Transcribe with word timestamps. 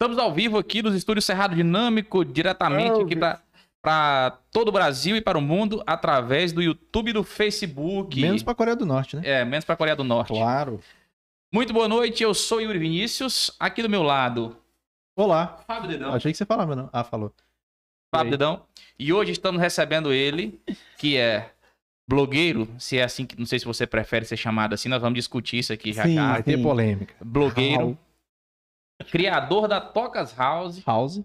Estamos 0.00 0.16
ao 0.16 0.32
vivo 0.32 0.56
aqui 0.56 0.80
nos 0.80 0.94
estúdios 0.94 1.24
Cerrado 1.24 1.56
Dinâmico, 1.56 2.24
diretamente 2.24 3.00
aqui 3.02 3.16
para 3.82 4.38
todo 4.52 4.68
o 4.68 4.72
Brasil 4.72 5.16
e 5.16 5.20
para 5.20 5.36
o 5.36 5.40
mundo, 5.40 5.82
através 5.84 6.52
do 6.52 6.62
YouTube 6.62 7.10
e 7.10 7.12
do 7.12 7.24
Facebook. 7.24 8.20
Menos 8.20 8.44
para 8.44 8.52
a 8.52 8.54
Coreia 8.54 8.76
do 8.76 8.86
Norte, 8.86 9.16
né? 9.16 9.22
É, 9.24 9.44
menos 9.44 9.64
para 9.64 9.74
a 9.74 9.76
Coreia 9.76 9.96
do 9.96 10.04
Norte. 10.04 10.32
Claro. 10.32 10.80
Muito 11.52 11.72
boa 11.72 11.88
noite, 11.88 12.22
eu 12.22 12.34
sou 12.34 12.60
Yuri 12.60 12.78
Vinícius. 12.78 13.50
Aqui 13.58 13.82
do 13.82 13.88
meu 13.88 14.02
lado, 14.02 14.56
Olá. 15.18 15.58
Fábio 15.66 15.88
Dedão. 15.88 16.14
Achei 16.14 16.30
que 16.30 16.38
você 16.38 16.46
falava, 16.46 16.76
não. 16.76 16.88
Ah, 16.92 17.02
falou. 17.02 17.34
Fábio? 18.14 18.30
Dedão. 18.30 18.64
E 18.96 19.12
hoje 19.12 19.32
estamos 19.32 19.60
recebendo 19.60 20.12
ele, 20.12 20.60
que 20.96 21.16
é 21.16 21.50
blogueiro, 22.08 22.68
se 22.78 22.98
é 22.98 23.02
assim 23.02 23.26
que 23.26 23.36
não 23.36 23.44
sei 23.44 23.58
se 23.58 23.64
você 23.64 23.84
prefere 23.84 24.24
ser 24.24 24.36
chamado 24.36 24.74
assim, 24.74 24.88
nós 24.88 25.02
vamos 25.02 25.16
discutir 25.16 25.58
isso 25.58 25.72
aqui 25.72 25.92
já 25.92 26.04
Sim. 26.04 26.14
já. 26.14 26.32
Vai 26.34 26.42
ter 26.44 26.62
polêmica. 26.62 27.14
Blogueiro, 27.20 27.98
criador 29.10 29.66
da 29.66 29.80
Tocas 29.80 30.36
House 30.36 30.84
House. 30.86 31.20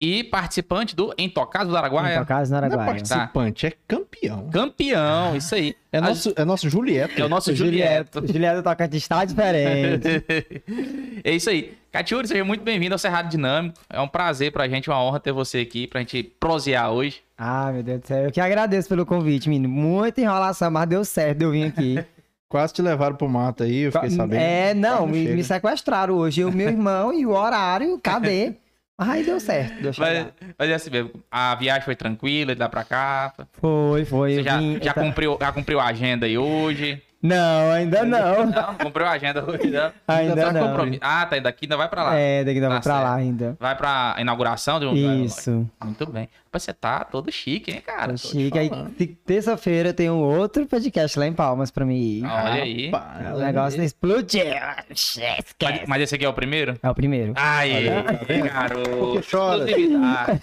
E 0.00 0.22
participante 0.22 0.94
do 0.94 1.12
Intocados 1.18 1.68
do 1.70 1.76
Araguaia. 1.76 2.20
Tocados 2.20 2.50
no 2.50 2.56
Não 2.56 2.62
é 2.62 2.66
Araguaia. 2.66 2.90
participante, 2.92 3.66
é 3.66 3.72
campeão. 3.86 4.48
Campeão, 4.50 5.34
isso 5.36 5.54
aí. 5.54 5.74
É 5.90 6.00
nosso, 6.00 6.32
é 6.36 6.44
nosso 6.44 6.68
Julieto. 6.70 7.20
É 7.20 7.24
o 7.24 7.28
nosso 7.28 7.54
Julieto. 7.54 8.24
Julieta 8.26 8.62
Tocantins 8.62 9.02
está 9.02 9.24
diferente. 9.24 10.24
é 11.24 11.32
isso 11.32 11.50
aí. 11.50 11.76
Catiuri, 11.90 12.28
seja 12.28 12.44
muito 12.44 12.62
bem-vindo 12.62 12.94
ao 12.94 12.98
Cerrado 12.98 13.28
Dinâmico. 13.28 13.76
É 13.90 14.00
um 14.00 14.06
prazer 14.06 14.52
pra 14.52 14.68
gente, 14.68 14.88
uma 14.88 15.02
honra 15.02 15.18
ter 15.18 15.32
você 15.32 15.58
aqui 15.60 15.86
pra 15.86 16.00
gente 16.00 16.22
prosear 16.22 16.92
hoje. 16.92 17.22
ah, 17.36 17.72
meu 17.72 17.82
Deus 17.82 18.00
do 18.00 18.06
céu. 18.06 18.24
Eu 18.26 18.30
que 18.30 18.40
agradeço 18.40 18.88
pelo 18.88 19.04
convite, 19.04 19.48
menino. 19.48 19.68
Muita 19.68 20.20
enrolação, 20.20 20.70
mas 20.70 20.88
deu 20.88 21.04
certo 21.04 21.38
de 21.38 21.44
eu 21.44 21.50
vir 21.50 21.64
aqui. 21.64 22.04
Quase 22.48 22.72
te 22.72 22.80
levaram 22.80 23.14
pro 23.16 23.28
mato 23.28 23.62
aí, 23.62 23.80
eu 23.80 23.92
fiquei 23.92 24.08
sabendo. 24.10 24.40
É, 24.40 24.72
não, 24.72 25.06
me, 25.06 25.28
me 25.28 25.44
sequestraram 25.44 26.14
hoje. 26.14 26.44
O 26.44 26.52
meu 26.52 26.68
irmão 26.68 27.12
e 27.12 27.26
o 27.26 27.30
horário, 27.32 27.98
cadê? 28.02 28.54
Mas 28.98 29.08
aí 29.10 29.24
deu 29.24 29.38
certo. 29.38 29.80
Deu 29.80 29.92
Mas, 29.96 30.26
mas 30.58 30.68
é 30.70 30.74
assim 30.74 30.90
mesmo, 30.90 31.10
a 31.30 31.54
viagem 31.54 31.82
foi 31.84 31.94
tranquila, 31.94 32.52
de 32.54 32.60
lá 32.60 32.68
pra 32.68 32.82
cá. 32.82 33.32
Foi, 33.52 34.04
foi. 34.04 34.34
Você 34.34 34.42
já, 34.42 34.58
vim- 34.58 34.78
já, 34.82 34.92
cumpriu, 34.92 35.38
já 35.40 35.52
cumpriu 35.52 35.78
a 35.78 35.84
agenda 35.86 36.26
aí 36.26 36.36
hoje? 36.36 37.00
Não, 37.20 37.72
ainda 37.72 38.04
não. 38.04 38.46
Não, 38.46 38.74
cumpriu 38.76 39.04
a 39.04 39.10
agenda 39.10 39.44
hoje, 39.44 39.68
não? 39.70 39.90
Ainda 40.06 40.36
tá 40.36 40.52
não. 40.52 40.68
compromisso. 40.68 41.00
Ah, 41.02 41.26
tá, 41.26 41.38
daqui 41.40 41.64
ainda 41.66 41.76
vai 41.76 41.88
pra 41.88 42.02
lá. 42.04 42.14
É, 42.14 42.44
daqui 42.44 42.58
ainda 42.58 42.68
Tá 42.68 42.74
vou 42.74 42.82
pra 42.82 42.92
certo. 42.94 43.04
lá 43.04 43.14
ainda. 43.16 43.56
Vai 43.58 43.76
pra 43.76 44.16
inauguração 44.20 44.78
de 44.78 44.86
um 44.86 44.94
Isso. 45.24 45.68
Muito 45.82 46.06
bem. 46.06 46.28
Mas 46.52 46.62
você 46.62 46.72
tá 46.72 47.02
todo 47.04 47.30
chique, 47.32 47.72
hein, 47.72 47.82
cara? 47.84 48.12
Tô 48.12 48.14
te 48.14 48.28
chique. 48.28 48.56
Aí, 48.58 48.70
te- 48.96 49.06
terça-feira 49.26 49.92
tem 49.92 50.08
um 50.08 50.20
outro 50.20 50.64
podcast 50.66 51.18
lá 51.18 51.26
em 51.26 51.32
Palmas 51.32 51.72
pra 51.72 51.84
mim. 51.84 52.22
Olha 52.24 52.62
aí. 52.62 52.90
O 53.34 53.38
negócio 53.38 53.78
não 53.78 53.84
explodiu. 53.84 54.44
Mas, 54.88 55.00
Esquece. 55.18 55.54
mas 55.88 56.02
esse 56.02 56.14
aqui 56.14 56.24
é 56.24 56.28
o 56.28 56.32
primeiro? 56.32 56.78
É 56.80 56.88
o 56.88 56.94
primeiro. 56.94 57.32
Aí, 57.36 57.88
Olha 57.88 58.04
aí, 58.10 58.40
tá 58.42 58.46
garoto. 58.46 59.20
Chora? 59.28 59.68
Exclusividade. 59.68 60.40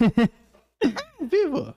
Vivo. 1.30 1.74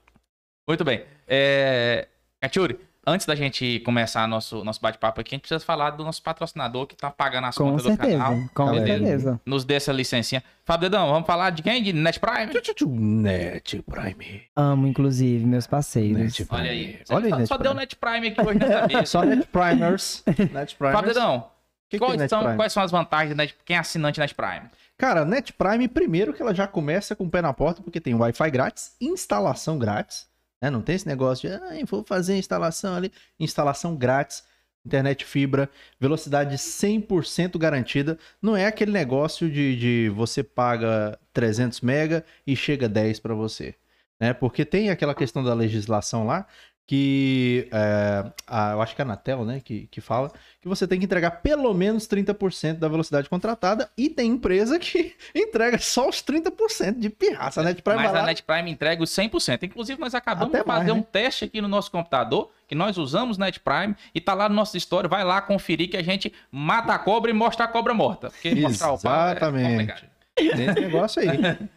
Muito 0.67 0.84
bem. 0.84 1.03
É... 1.28 2.08
Catiuri, 2.41 2.80
antes 3.09 3.25
da 3.25 3.35
gente 3.35 3.79
começar 3.81 4.27
nosso, 4.27 4.63
nosso 4.63 4.79
bate-papo 4.81 5.19
aqui, 5.19 5.33
a 5.33 5.35
gente 5.35 5.41
precisa 5.41 5.59
falar 5.59 5.91
do 5.91 6.03
nosso 6.03 6.21
patrocinador 6.21 6.85
que 6.88 6.95
tá 6.95 7.09
pagando 7.09 7.47
as 7.47 7.55
Com 7.57 7.71
contas 7.71 7.83
certeza. 7.83 8.11
do 8.11 8.19
canal. 8.19 8.49
Com 8.53 8.66
Galera. 8.66 8.88
certeza. 8.88 9.41
Nos 9.45 9.66
dê 9.66 9.75
essa 9.75 9.91
licencinha. 9.91 10.43
Fábio 10.63 10.89
Dedão, 10.89 11.09
vamos 11.09 11.25
falar 11.25 11.49
de 11.49 11.63
quem? 11.63 11.81
De 11.81 11.91
Net 11.91 12.19
Prime? 12.19 12.53
Net 12.88 13.83
Prime. 13.83 14.41
Amo, 14.55 14.88
inclusive, 14.88 15.45
meus 15.45 15.66
parceiros. 15.67 16.22
Net 16.22 16.45
Prime. 16.45 16.61
Olha 16.61 16.72
aí. 16.72 17.00
Olha 17.09 17.25
aí, 17.25 17.31
só, 17.31 17.38
Net 17.38 17.47
só 17.47 17.57
deu. 17.57 17.73
Net 17.73 17.95
Prime 17.95 18.28
aqui 18.28 18.41
hoje 18.41 18.59
nessa 18.59 18.88
mesa. 18.88 19.06
Só 19.09 19.23
Net 19.23 19.47
Primers. 19.47 20.23
Net 20.53 20.75
Primers. 20.75 20.95
Fábio 20.95 21.13
Dedão, 21.13 21.47
que 21.89 21.97
que 21.97 22.05
quais, 22.05 22.22
é 22.22 22.28
são, 22.28 22.55
quais 22.55 22.72
são 22.73 22.84
as 22.84 22.91
vantagens 22.91 23.35
de 23.35 23.55
quem 23.66 23.75
é 23.75 23.79
assinante 23.79 24.19
Net 24.19 24.35
Prime? 24.35 24.69
Cara, 24.97 25.25
Net 25.25 25.53
Prime, 25.53 25.88
primeiro 25.88 26.34
que 26.34 26.41
ela 26.41 26.53
já 26.53 26.67
começa 26.67 27.16
com 27.16 27.23
o 27.23 27.29
pé 27.29 27.41
na 27.41 27.53
porta, 27.53 27.81
porque 27.81 28.00
tem 28.00 28.13
Wi-Fi 28.13 28.51
grátis, 28.51 28.95
instalação 29.00 29.79
grátis, 29.79 30.28
né? 30.62 30.70
Não 30.70 30.81
tem 30.81 30.96
esse 30.96 31.08
negócio 31.08 31.50
de, 31.50 31.56
ah, 31.56 31.86
vou 31.88 32.03
fazer 32.03 32.38
instalação 32.38 32.96
ali. 32.96 33.12
Instalação 33.40 33.96
grátis, 33.96 34.44
internet 34.86 35.25
fibra, 35.25 35.70
velocidade 36.00 36.56
100% 36.58 37.58
garantida. 37.58 38.18
Não 38.42 38.56
é 38.56 38.66
aquele 38.66 38.92
negócio 38.92 39.50
de, 39.50 39.75
de 39.78 40.09
você 40.09 40.44
paga 40.44 41.18
300 41.34 41.81
mega 41.81 42.25
e 42.46 42.56
chega 42.56 42.90
10 42.90 43.20
para 43.20 43.34
você, 43.34 43.75
né? 44.20 44.34
Porque 44.34 44.66
tem 44.66 44.90
aquela 44.90 45.16
questão 45.16 45.44
da 45.44 45.53
legislação 45.53 46.25
lá, 46.25 46.47
que 46.89 47.67
é, 47.72 48.25
a- 48.47 48.72
eu 48.72 48.81
acho 48.81 48.95
que 48.95 49.01
é 49.01 49.03
a 49.03 49.05
Anatel, 49.05 49.45
né, 49.45 49.61
que, 49.63 49.85
que 49.91 50.01
fala 50.01 50.31
que 50.59 50.67
você 50.67 50.88
tem 50.88 50.97
que 50.97 51.05
entregar 51.05 51.29
pelo 51.29 51.72
menos 51.72 52.07
30% 52.07 52.79
da 52.79 52.88
velocidade 52.88 53.29
contratada 53.29 53.88
e 53.95 54.09
tem 54.09 54.31
empresa 54.31 54.79
que 54.79 55.16
entrega 55.35 55.78
só 55.78 56.09
os 56.09 56.16
30% 56.23 56.97
de 56.97 57.09
pirraça, 57.11 57.61
né? 57.61 57.73
De 57.73 57.83
Mas 57.85 57.95
vai 57.95 58.05
a 58.07 58.11
lá- 58.11 58.23
Net 58.23 58.41
Prime 58.41 58.72
entrega 58.72 59.03
os 59.03 59.11
100%. 59.11 59.61
Inclusive, 59.67 60.01
nós 60.01 60.16
acabamos 60.16 60.49
Até 60.49 60.63
de 60.63 60.66
fazer 60.67 60.85
mais, 60.88 60.91
um 60.94 61.01
né? 61.01 61.05
teste 61.11 61.45
aqui 61.45 61.61
no 61.61 61.67
nosso 61.67 61.91
computador, 61.91 62.49
que 62.67 62.73
nós 62.73 62.97
usamos 62.97 63.38
Net 63.38 63.59
Prime, 63.59 63.95
e 64.13 64.19
tá 64.19 64.33
lá 64.33 64.49
no 64.49 64.55
nosso 64.55 64.75
história. 64.75 65.07
Vai 65.07 65.23
lá 65.23 65.41
conferir 65.41 65.89
que 65.91 65.95
a 65.97 66.03
gente 66.03 66.33
mata 66.51 66.91
a 66.94 66.97
cobra 66.99 67.29
e 67.29 67.33
mostra 67.35 67.66
a 67.66 67.67
cobra 67.67 67.94
morta. 67.94 68.31
Porque 68.31 68.55
mostrar 68.55 68.94
o 68.94 68.99
pau 68.99 69.28
é 69.28 69.31
Exatamente. 69.31 69.69
complicado. 69.69 70.09
Tem 70.55 70.66
esse 70.66 70.79
negócio 70.79 71.22
aí. 71.22 71.29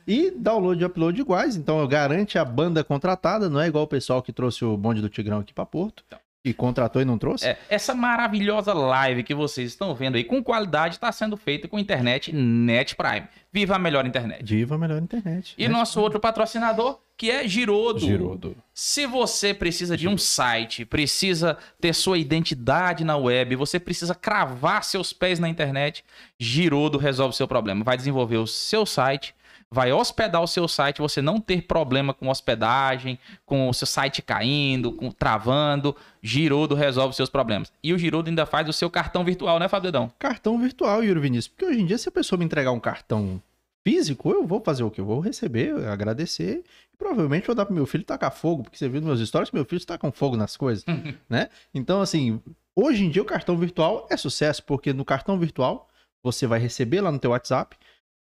E 0.07 0.31
download 0.31 0.83
e 0.83 0.85
upload 0.85 1.21
iguais, 1.21 1.57
então 1.57 1.87
garante 1.87 2.39
a 2.39 2.45
banda 2.45 2.83
contratada, 2.83 3.49
não 3.49 3.61
é 3.61 3.67
igual 3.67 3.85
o 3.85 3.89
pessoal 3.89 4.23
que 4.23 4.33
trouxe 4.33 4.65
o 4.65 4.77
bonde 4.77 5.01
do 5.01 5.09
Tigrão 5.09 5.41
aqui 5.41 5.53
pra 5.53 5.65
Porto, 5.65 6.05
e 6.45 6.53
contratou 6.53 7.01
e 7.01 7.05
não 7.05 7.19
trouxe. 7.19 7.47
É, 7.47 7.59
essa 7.69 7.95
maravilhosa 7.95 8.73
live 8.75 9.23
que 9.23 9.35
vocês 9.35 9.71
estão 9.71 9.95
vendo 9.95 10.17
aí, 10.17 10.25
com 10.25 10.43
qualidade, 10.43 10.95
está 10.95 11.11
sendo 11.13 11.37
feita 11.37 11.69
com 11.69 11.79
internet 11.79 12.33
Net 12.33 12.97
Prime. 12.97 13.29
Viva 13.53 13.77
a 13.77 13.79
melhor 13.79 14.07
internet. 14.07 14.43
Viva 14.45 14.75
a 14.75 14.79
melhor 14.79 15.01
internet. 15.01 15.55
E 15.57 15.69
né? 15.69 15.73
nosso 15.73 16.01
outro 16.01 16.19
patrocinador, 16.19 16.99
que 17.23 17.31
é 17.31 17.47
Girodo. 17.47 18.01
Girodo. 18.01 18.57
Se 18.75 19.07
você 19.07 19.55
precisa 19.55 19.97
de 19.97 20.09
um 20.09 20.19
site, 20.19 20.85
precisa 20.85 21.57
ter 21.81 21.95
sua 21.95 22.19
identidade 22.19 23.05
na 23.05 23.17
web, 23.17 23.55
você 23.55 23.79
precisa 23.79 24.13
cravar 24.13 24.83
seus 24.83 25.13
pés 25.13 25.39
na 25.39 25.49
internet, 25.49 26.05
Girodo 26.37 26.99
resolve 26.99 27.33
o 27.33 27.37
seu 27.37 27.47
problema. 27.47 27.85
Vai 27.85 27.97
desenvolver 27.97 28.39
o 28.39 28.47
seu 28.49 28.85
site, 28.85 29.37
vai 29.71 29.93
hospedar 29.93 30.43
o 30.43 30.49
seu 30.49 30.67
site, 30.67 31.01
você 31.01 31.23
não 31.23 31.39
ter 31.39 31.63
problema 31.63 32.13
com 32.13 32.29
hospedagem, 32.29 33.17
com 33.47 33.69
o 33.69 33.73
seu 33.73 33.87
site 33.87 34.21
caindo, 34.21 34.91
com 34.91 35.09
travando, 35.13 35.95
Girodo 36.21 36.75
resolve 36.75 37.15
seus 37.15 37.31
problemas. 37.31 37.73
E 37.85 37.93
o 37.93 37.99
Girodo 37.99 38.31
ainda 38.31 38.45
faz 38.45 38.69
o 38.69 38.73
seu 38.73 38.91
cartão 38.91 39.23
virtual, 39.23 39.61
né, 39.61 39.69
Fábio 39.69 39.93
Dedão? 39.93 40.11
Cartão 40.19 40.59
virtual, 40.59 41.05
Yuri 41.05 41.21
Vinícius. 41.21 41.47
Porque 41.47 41.67
hoje 41.67 41.83
em 41.83 41.87
dia, 41.87 41.99
se 41.99 42.09
a 42.09 42.13
pessoa 42.13 42.37
me 42.37 42.45
entregar 42.45 42.73
um 42.73 42.81
cartão 42.81 43.41
físico, 43.85 44.31
eu 44.31 44.47
vou 44.47 44.61
fazer 44.61 44.83
o 44.83 44.91
quê? 44.91 45.01
Eu 45.01 45.05
vou 45.05 45.21
receber, 45.21 45.75
agradecer 45.87 46.63
e 46.93 46.97
provavelmente 46.97 47.47
vou 47.47 47.55
dar 47.55 47.67
pro 47.67 47.75
meu 47.75 47.87
filho 47.87 48.05
tacar 48.05 48.33
fogo, 48.33 48.63
porque 48.63 48.79
você 48.79 48.89
viu 48.89 49.01
nos 49.01 49.19
meus 49.19 49.29
stories 49.29 49.51
que 49.51 49.57
meu 49.57 49.65
filho 49.65 49.79
está 49.79 49.99
com 49.99 50.11
fogo 50.13 50.37
nas 50.37 50.57
coisas, 50.57 50.85
né? 51.29 51.49
Então, 51.75 52.01
assim, 52.01 52.41
hoje 52.75 53.05
em 53.05 53.11
dia 53.11 53.23
o 53.23 53.27
cartão 53.27 53.57
virtual 53.57 54.07
é 54.11 54.17
sucesso, 54.17 54.63
porque 54.65 54.93
no 54.93 55.05
cartão 55.05 55.39
virtual 55.39 55.89
você 56.23 56.47
vai 56.47 56.61
receber 56.61 57.01
lá 57.01 57.11
no 57.11 57.19
teu 57.19 57.33
WhatsApp, 57.33 57.77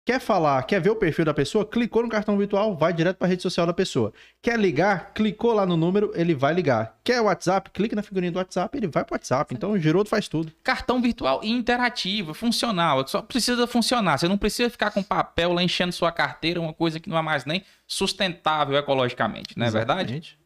Quer 0.07 0.22
falar, 0.22 0.63
quer 0.63 0.79
ver 0.79 0.90
o 0.90 0.95
perfil 0.95 1.25
da 1.25 1.34
pessoa? 1.34 1.66
Clicou 1.66 2.01
no 2.01 2.07
cartão 2.07 2.38
virtual, 2.38 2.73
vai 2.73 2.94
direto 2.94 3.18
para 3.18 3.28
a 3.28 3.29
rede 3.29 3.41
social 3.41 3.68
da 3.68 3.73
pessoa. 3.73 4.13
Quer 4.41 4.57
ligar? 4.57 5.12
Clicou 5.13 5.51
lá 5.51 5.66
no 5.66 5.75
número, 5.75 6.13
ele 6.16 6.34
vai 6.34 6.53
ligar. 6.53 6.95
Quer 7.03 7.19
WhatsApp? 7.19 7.69
Clica 7.72 7.94
na 7.94 8.01
figurinha 8.01 8.31
do 8.31 8.38
WhatsApp, 8.38 8.78
ele 8.78 8.88
vai 8.88 9.03
pro 9.03 9.16
WhatsApp. 9.16 9.53
Então 9.53 9.73
o 9.73 10.06
faz 10.06 10.29
tudo. 10.29 10.50
Cartão 10.63 11.01
virtual 11.01 11.41
interativo, 11.44 12.34
funcional. 12.34 13.06
Só 13.06 13.22
precisa 13.22 13.68
funcionar. 13.68 14.18
Você 14.18 14.30
não 14.30 14.38
precisa 14.38 14.69
ficar 14.69 14.92
com 14.92 15.04
papel 15.04 15.51
lá 15.51 15.62
enchendo 15.62 15.92
sua 15.92 16.10
carteira, 16.10 16.62
uma 16.62 16.71
coisa 16.74 17.01
que 17.01 17.10
não 17.10 17.18
é 17.18 17.21
mais 17.21 17.44
nem 17.44 17.62
sustentável 17.86 18.77
ecologicamente, 18.77 19.60
não 19.60 19.65
é 19.65 19.69
verdade? 19.69 20.13
Exatamente. 20.13 20.39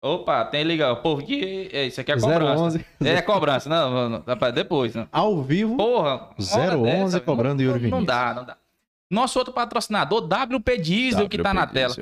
Opa, 0.00 0.44
tem 0.44 0.62
liga. 0.62 0.92
O 0.92 1.02
povo 1.02 1.26
que. 1.26 1.70
é, 1.72 1.86
Isso 1.88 2.00
aqui 2.00 2.12
é 2.12 2.20
cobrança. 2.20 2.62
011. 2.62 2.86
É 3.04 3.20
cobrança. 3.20 3.68
Não, 3.68 4.08
não, 4.10 4.22
não, 4.24 4.52
depois. 4.52 4.94
Não. 4.94 5.08
Ao 5.10 5.42
vivo, 5.42 5.76
Porra. 5.76 6.30
uma 6.38 6.56
hora 6.60 6.78
011 6.78 7.04
dessa, 7.14 7.20
cobrando 7.20 7.60
não, 7.60 7.68
Yuri 7.68 7.90
não, 7.90 7.98
não 7.98 8.06
Vinícius. 8.06 8.06
dá, 8.06 8.34
não 8.34 8.44
dá. 8.44 8.56
Nosso 9.10 9.38
outro 9.38 9.52
patrocinador, 9.54 10.20
WP 10.22 10.78
Diesel, 10.78 11.28
que 11.28 11.38
tá 11.38 11.54
na 11.54 11.66
tela. 11.66 11.94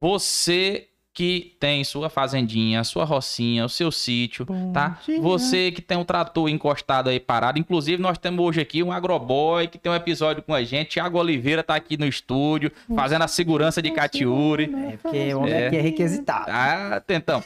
Você 0.00 0.88
que 1.14 1.56
tem 1.58 1.82
sua 1.82 2.08
fazendinha, 2.08 2.84
sua 2.84 3.04
rocinha, 3.04 3.64
o 3.64 3.68
seu 3.68 3.90
sítio, 3.90 4.46
Bom 4.46 4.72
tá? 4.72 4.98
dia. 5.04 5.20
Você 5.20 5.72
que 5.72 5.82
tem 5.82 5.98
um 5.98 6.04
trator 6.04 6.48
encostado 6.48 7.10
aí 7.10 7.18
parado. 7.18 7.58
Inclusive, 7.58 8.00
nós 8.00 8.16
temos 8.18 8.44
hoje 8.46 8.60
aqui 8.60 8.84
um 8.84 8.92
agroboy 8.92 9.66
que 9.66 9.78
tem 9.78 9.90
um 9.90 9.94
episódio 9.96 10.44
com 10.44 10.54
a 10.54 10.62
gente. 10.62 10.90
Tiago 10.90 11.18
Oliveira 11.18 11.64
tá 11.64 11.74
aqui 11.74 11.96
no 11.96 12.06
estúdio, 12.06 12.70
fazendo 12.94 13.22
a 13.22 13.28
segurança 13.28 13.82
de 13.82 13.90
Catiuri. 13.90 14.72
É 14.92 14.96
porque 14.96 15.34
o 15.34 15.38
homem 15.40 15.52
É. 15.54 15.66
aqui 15.66 15.76
é 15.76 15.80
requisitado. 15.80 16.50
Ah, 16.52 17.02
tentão. 17.04 17.42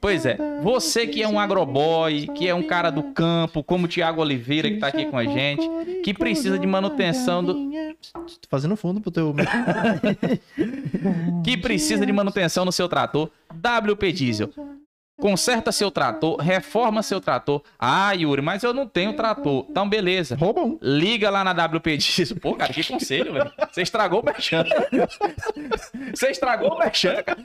Pois 0.00 0.24
é, 0.24 0.38
você 0.62 1.06
que 1.06 1.22
é 1.22 1.28
um 1.28 1.38
agroboy, 1.38 2.28
que 2.28 2.46
é 2.46 2.54
um 2.54 2.62
cara 2.62 2.90
do 2.90 3.02
campo, 3.12 3.64
como 3.64 3.86
o 3.86 3.88
Tiago 3.88 4.20
Oliveira, 4.20 4.70
que 4.70 4.78
tá 4.78 4.86
aqui 4.86 5.06
com 5.06 5.18
a 5.18 5.24
gente, 5.24 5.68
que 6.04 6.14
precisa 6.14 6.58
de 6.58 6.66
manutenção 6.66 7.42
do. 7.42 7.54
Tô 8.12 8.48
fazendo 8.48 8.76
fundo 8.76 9.00
pro 9.00 9.10
teu. 9.10 9.34
que 11.44 11.56
precisa 11.56 12.06
de 12.06 12.12
manutenção 12.12 12.64
no 12.64 12.70
seu 12.70 12.88
trator, 12.88 13.30
WP 13.52 14.12
Diesel. 14.12 14.50
Conserta 15.20 15.70
seu 15.70 15.92
trator, 15.92 16.36
reforma 16.40 17.00
seu 17.02 17.20
trator. 17.20 17.62
Ah, 17.78 18.12
Yuri, 18.12 18.42
mas 18.42 18.64
eu 18.64 18.74
não 18.74 18.86
tenho 18.86 19.12
trator. 19.14 19.64
Então, 19.70 19.88
beleza. 19.88 20.34
Rouba 20.34 20.60
um. 20.62 20.76
Liga 20.82 21.30
lá 21.30 21.44
na 21.44 21.52
WP 21.52 21.96
Diesel. 21.96 22.36
Pô, 22.40 22.54
cara, 22.56 22.72
que 22.72 22.82
conselho, 22.82 23.32
velho. 23.32 23.50
Você 23.70 23.82
estragou 23.82 24.20
o 24.20 24.24
merchan. 24.24 24.64
Você 26.14 26.30
estragou 26.30 26.72
o 26.74 26.78
merchan, 26.78 27.22
cara. 27.22 27.38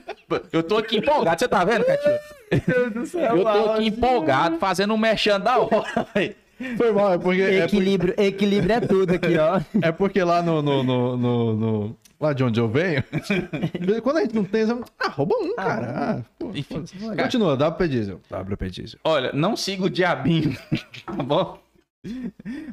Eu 0.52 0.62
tô 0.62 0.78
aqui 0.78 0.98
empolgado. 0.98 1.38
Você 1.38 1.48
tá 1.48 1.64
vendo, 1.64 1.84
Catinho? 1.84 2.18
Deus 2.66 2.92
do 2.92 3.06
céu. 3.06 3.36
Eu 3.36 3.42
tô 3.44 3.70
aqui 3.72 3.86
empolgado 3.86 4.58
fazendo 4.58 4.92
um 4.92 4.98
merchan 4.98 5.38
da 5.40 5.58
hora, 5.58 6.06
velho. 6.14 6.34
Foi 6.76 6.92
mal, 6.92 7.14
é 7.14 7.18
porque. 7.18 7.40
É 7.40 7.46
porque, 7.46 7.76
Equilíbrio, 7.76 8.14
equilíbrio 8.18 8.72
é 8.74 8.80
tudo 8.80 9.14
aqui, 9.14 9.38
ó. 9.38 9.60
é 9.80 9.90
porque 9.92 10.22
lá 10.22 10.42
no, 10.42 10.60
no, 10.60 10.82
no, 10.82 11.16
no- 11.16 11.54
no- 11.56 11.96
Lá 12.20 12.34
de 12.34 12.44
onde 12.44 12.60
eu 12.60 12.68
venho, 12.68 13.02
quando 14.02 14.18
a 14.18 14.20
gente 14.20 14.34
não 14.34 14.44
tem, 14.44 14.62
ah, 14.98 15.08
rouba 15.08 15.34
um, 15.36 15.56
cara. 15.56 16.18
Ah, 16.18 16.22
pô, 16.38 16.50
Enfim. 16.54 16.84
Continua, 17.16 17.54
WP 17.54 17.88
Diesel. 17.88 18.20
WP 18.30 18.70
Diesel. 18.70 19.00
Olha, 19.04 19.32
não 19.32 19.56
siga 19.56 19.84
o 19.84 19.90
diabinho, 19.90 20.54
tá 21.06 21.12
bom? 21.14 21.58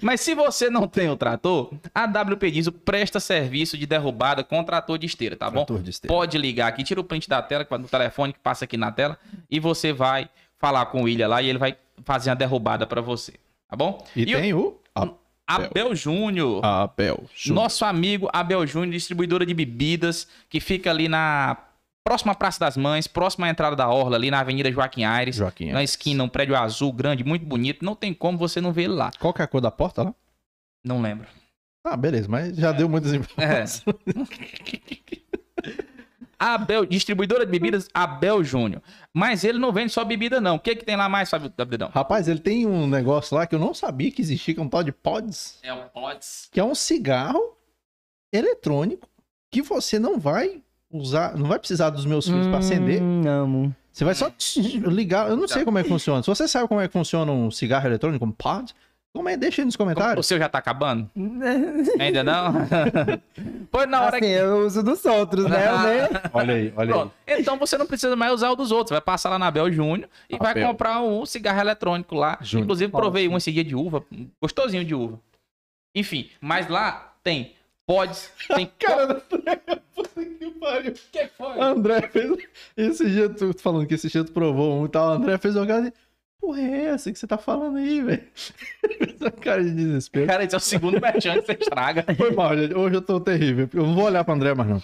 Mas 0.01 0.19
se 0.19 0.35
você 0.35 0.69
não 0.69 0.85
tem 0.85 1.09
o 1.09 1.15
trator, 1.15 1.71
a 1.95 2.03
WP 2.03 2.51
Diesel 2.51 2.73
presta 2.73 3.21
serviço 3.21 3.77
de 3.77 3.85
derrubada 3.85 4.43
com 4.43 4.61
trator 4.65 4.97
de 4.97 5.05
esteira, 5.05 5.37
tá 5.37 5.49
bom? 5.49 5.63
Trator 5.63 5.81
de 5.81 5.91
esteira. 5.91 6.13
Pode 6.13 6.37
ligar 6.37 6.67
aqui, 6.67 6.83
tira 6.83 6.99
o 6.99 7.03
print 7.03 7.29
da 7.29 7.41
tela, 7.41 7.63
do 7.63 7.87
telefone 7.87 8.33
que 8.33 8.39
passa 8.39 8.65
aqui 8.65 8.75
na 8.75 8.91
tela, 8.91 9.17
e 9.49 9.61
você 9.61 9.93
vai 9.93 10.29
falar 10.57 10.87
com 10.87 11.01
o 11.01 11.03
William 11.03 11.27
lá 11.29 11.41
e 11.41 11.47
ele 11.47 11.57
vai 11.57 11.77
fazer 12.03 12.31
a 12.31 12.33
derrubada 12.33 12.85
pra 12.85 12.99
você, 12.99 13.33
tá 13.69 13.77
bom? 13.77 14.05
E, 14.13 14.23
o 14.23 14.39
tem 14.41 14.53
o 14.53 14.77
Abel 15.47 15.95
Júnior. 15.95 16.63
Abel. 16.63 17.23
Júnior. 17.33 17.63
Nosso 17.63 17.85
amigo 17.85 18.29
Abel 18.33 18.67
Júnior, 18.67 18.91
distribuidora 18.91 19.45
de 19.45 19.53
bebidas, 19.53 20.27
que 20.49 20.59
fica 20.59 20.89
ali 20.89 21.07
na 21.07 21.57
próxima 22.03 22.35
Praça 22.35 22.59
das 22.59 22.77
Mães, 22.77 23.07
próxima 23.07 23.47
à 23.47 23.49
entrada 23.49 23.75
da 23.75 23.89
Orla, 23.89 24.17
ali 24.17 24.29
na 24.29 24.39
Avenida 24.39 24.71
Joaquim 24.71 25.03
Aires. 25.03 25.35
Joaquim. 25.35 25.71
Na 25.71 25.83
esquina, 25.83 26.23
um 26.23 26.29
prédio 26.29 26.55
azul, 26.55 26.91
grande, 26.91 27.23
muito 27.23 27.45
bonito. 27.45 27.83
Não 27.83 27.95
tem 27.95 28.13
como 28.13 28.37
você 28.37 28.61
não 28.61 28.71
ver 28.71 28.83
ele 28.83 28.93
lá. 28.93 29.11
Qual 29.19 29.33
que 29.33 29.41
é 29.41 29.45
a 29.45 29.47
cor 29.47 29.61
da 29.61 29.71
porta 29.71 30.03
lá? 30.03 30.13
Não 30.83 31.01
lembro. 31.01 31.27
Ah, 31.83 31.95
beleza, 31.95 32.27
mas 32.29 32.55
já 32.55 32.71
deu 32.71 32.89
muitas 32.89 33.13
É. 33.13 33.63
Abel, 36.39 36.85
distribuidora 36.85 37.45
de 37.45 37.51
bebidas 37.51 37.87
Abel 37.93 38.43
Júnior. 38.43 38.81
Mas 39.13 39.43
ele 39.43 39.57
não 39.59 39.71
vende 39.71 39.91
só 39.91 40.03
bebida, 40.05 40.39
não. 40.39 40.55
O 40.55 40.59
que, 40.59 40.75
que 40.75 40.85
tem 40.85 40.95
lá 40.95 41.09
mais, 41.09 41.29
Fábio 41.29 41.51
Dabidão? 41.55 41.89
Rapaz, 41.93 42.27
ele 42.27 42.39
tem 42.39 42.65
um 42.65 42.87
negócio 42.87 43.35
lá 43.35 43.47
que 43.47 43.55
eu 43.55 43.59
não 43.59 43.73
sabia 43.73 44.11
que 44.11 44.21
existia, 44.21 44.53
que 44.53 44.59
é 44.59 44.63
um 44.63 44.69
tal 44.69 44.83
de 44.83 44.91
Pods, 44.91 45.59
É 45.63 45.73
o 45.73 45.89
Pods. 45.89 46.47
que 46.51 46.59
é 46.59 46.63
um 46.63 46.75
cigarro 46.75 47.57
eletrônico 48.31 49.07
que 49.51 49.61
você 49.61 49.97
não 49.97 50.19
vai 50.19 50.61
usar, 50.91 51.35
não 51.37 51.47
vai 51.47 51.59
precisar 51.59 51.89
dos 51.89 52.05
meus 52.05 52.25
fios 52.27 52.47
para 52.47 52.57
acender. 52.59 53.01
Hum, 53.01 53.27
amo. 53.27 53.75
Você 53.91 54.05
vai 54.05 54.13
só 54.13 54.31
ligar. 54.91 55.29
Eu 55.29 55.35
não 55.37 55.47
sei 55.47 55.65
como 55.65 55.77
é 55.79 55.83
que 55.83 55.89
funciona. 55.89 56.21
Se 56.21 56.27
você 56.27 56.47
sabe 56.47 56.67
como 56.67 56.79
é 56.81 56.87
que 56.87 56.93
funciona 56.93 57.31
um 57.31 57.49
cigarro 57.49 57.87
eletrônico, 57.87 58.23
um 58.25 58.31
pod, 58.31 58.73
como 58.73 58.73
é? 58.73 58.73
Deixa 59.39 59.61
aí 59.61 59.65
nos 59.65 59.75
O 59.75 59.77
comentários. 59.77 60.25
seu 60.27 60.37
já 60.37 60.47
tá 60.47 60.59
acabando? 60.59 61.09
Ainda 61.99 62.23
não? 62.23 62.53
pois 63.71 63.89
na 63.89 64.01
hora 64.03 64.17
assim, 64.17 64.27
que. 64.27 64.31
eu 64.31 64.65
uso 64.65 64.83
dos 64.83 65.03
outros, 65.05 65.45
né? 65.45 65.67
Olha 66.33 66.53
aí, 66.53 66.73
olha 66.75 66.93
Pronto. 66.93 67.13
Então 67.27 67.57
você 67.57 67.77
não 67.77 67.85
precisa 67.87 68.15
mais 68.15 68.31
usar 68.31 68.51
o 68.51 68.55
dos 68.55 68.71
outros. 68.71 68.91
Vai 68.91 69.01
passar 69.01 69.29
lá 69.29 69.39
na 69.39 69.47
Abel 69.47 69.71
Júnior 69.71 70.09
e 70.29 70.37
vai 70.37 70.53
comprar 70.61 71.01
um 71.01 71.25
cigarro 71.25 71.59
eletrônico 71.59 72.15
lá. 72.15 72.37
Júnior. 72.41 72.65
Inclusive, 72.65 72.91
provei 72.91 73.27
um 73.27 73.37
esse 73.37 73.51
dia 73.51 73.63
de 73.63 73.75
uva. 73.75 74.03
Gostosinho 74.41 74.85
de 74.85 74.93
uva. 74.93 75.19
Enfim, 75.95 76.29
mas 76.39 76.67
lá 76.67 77.13
tem 77.23 77.53
pods, 77.87 78.31
tem. 78.53 78.71
Cara, 78.79 79.15
puta 79.95 80.25
que 80.25 80.51
pariu. 80.59 80.93
que 81.11 81.27
foi? 81.37 81.59
André 81.59 82.01
fez. 82.09 82.37
Esse 82.75 83.09
dia, 83.09 83.29
tu 83.29 83.53
falando 83.57 83.87
que 83.87 83.95
esse 83.95 84.07
dia 84.09 84.23
tu 84.23 84.31
provou 84.31 84.79
um 84.81 84.85
e 84.85 84.89
tal. 84.89 85.13
André 85.13 85.37
fez 85.37 85.55
uma 85.55 85.65
cara 85.65 85.81
de. 85.83 85.93
Porra, 86.39 86.61
é 86.61 86.85
essa 86.85 87.11
que 87.11 87.17
você 87.17 87.27
tá 87.27 87.37
falando 87.37 87.77
aí, 87.77 88.01
velho? 88.01 88.23
Cara 89.41 89.63
de 89.63 89.71
desespero. 89.71 90.27
Cara, 90.27 90.43
esse 90.43 90.55
é 90.55 90.57
o 90.57 90.61
segundo 90.61 91.01
merchan 91.01 91.39
que 91.41 91.45
você 91.45 91.53
estraga. 91.53 92.05
Foi 92.15 92.31
mal, 92.31 92.55
gente. 92.57 92.73
Hoje 92.75 92.95
eu 92.95 93.01
tô 93.01 93.19
terrível. 93.19 93.69
Eu 93.73 93.87
não 93.87 93.95
vou 93.95 94.05
olhar 94.05 94.23
pro 94.23 94.33
André 94.33 94.53
mais, 94.53 94.69
não. 94.69 94.83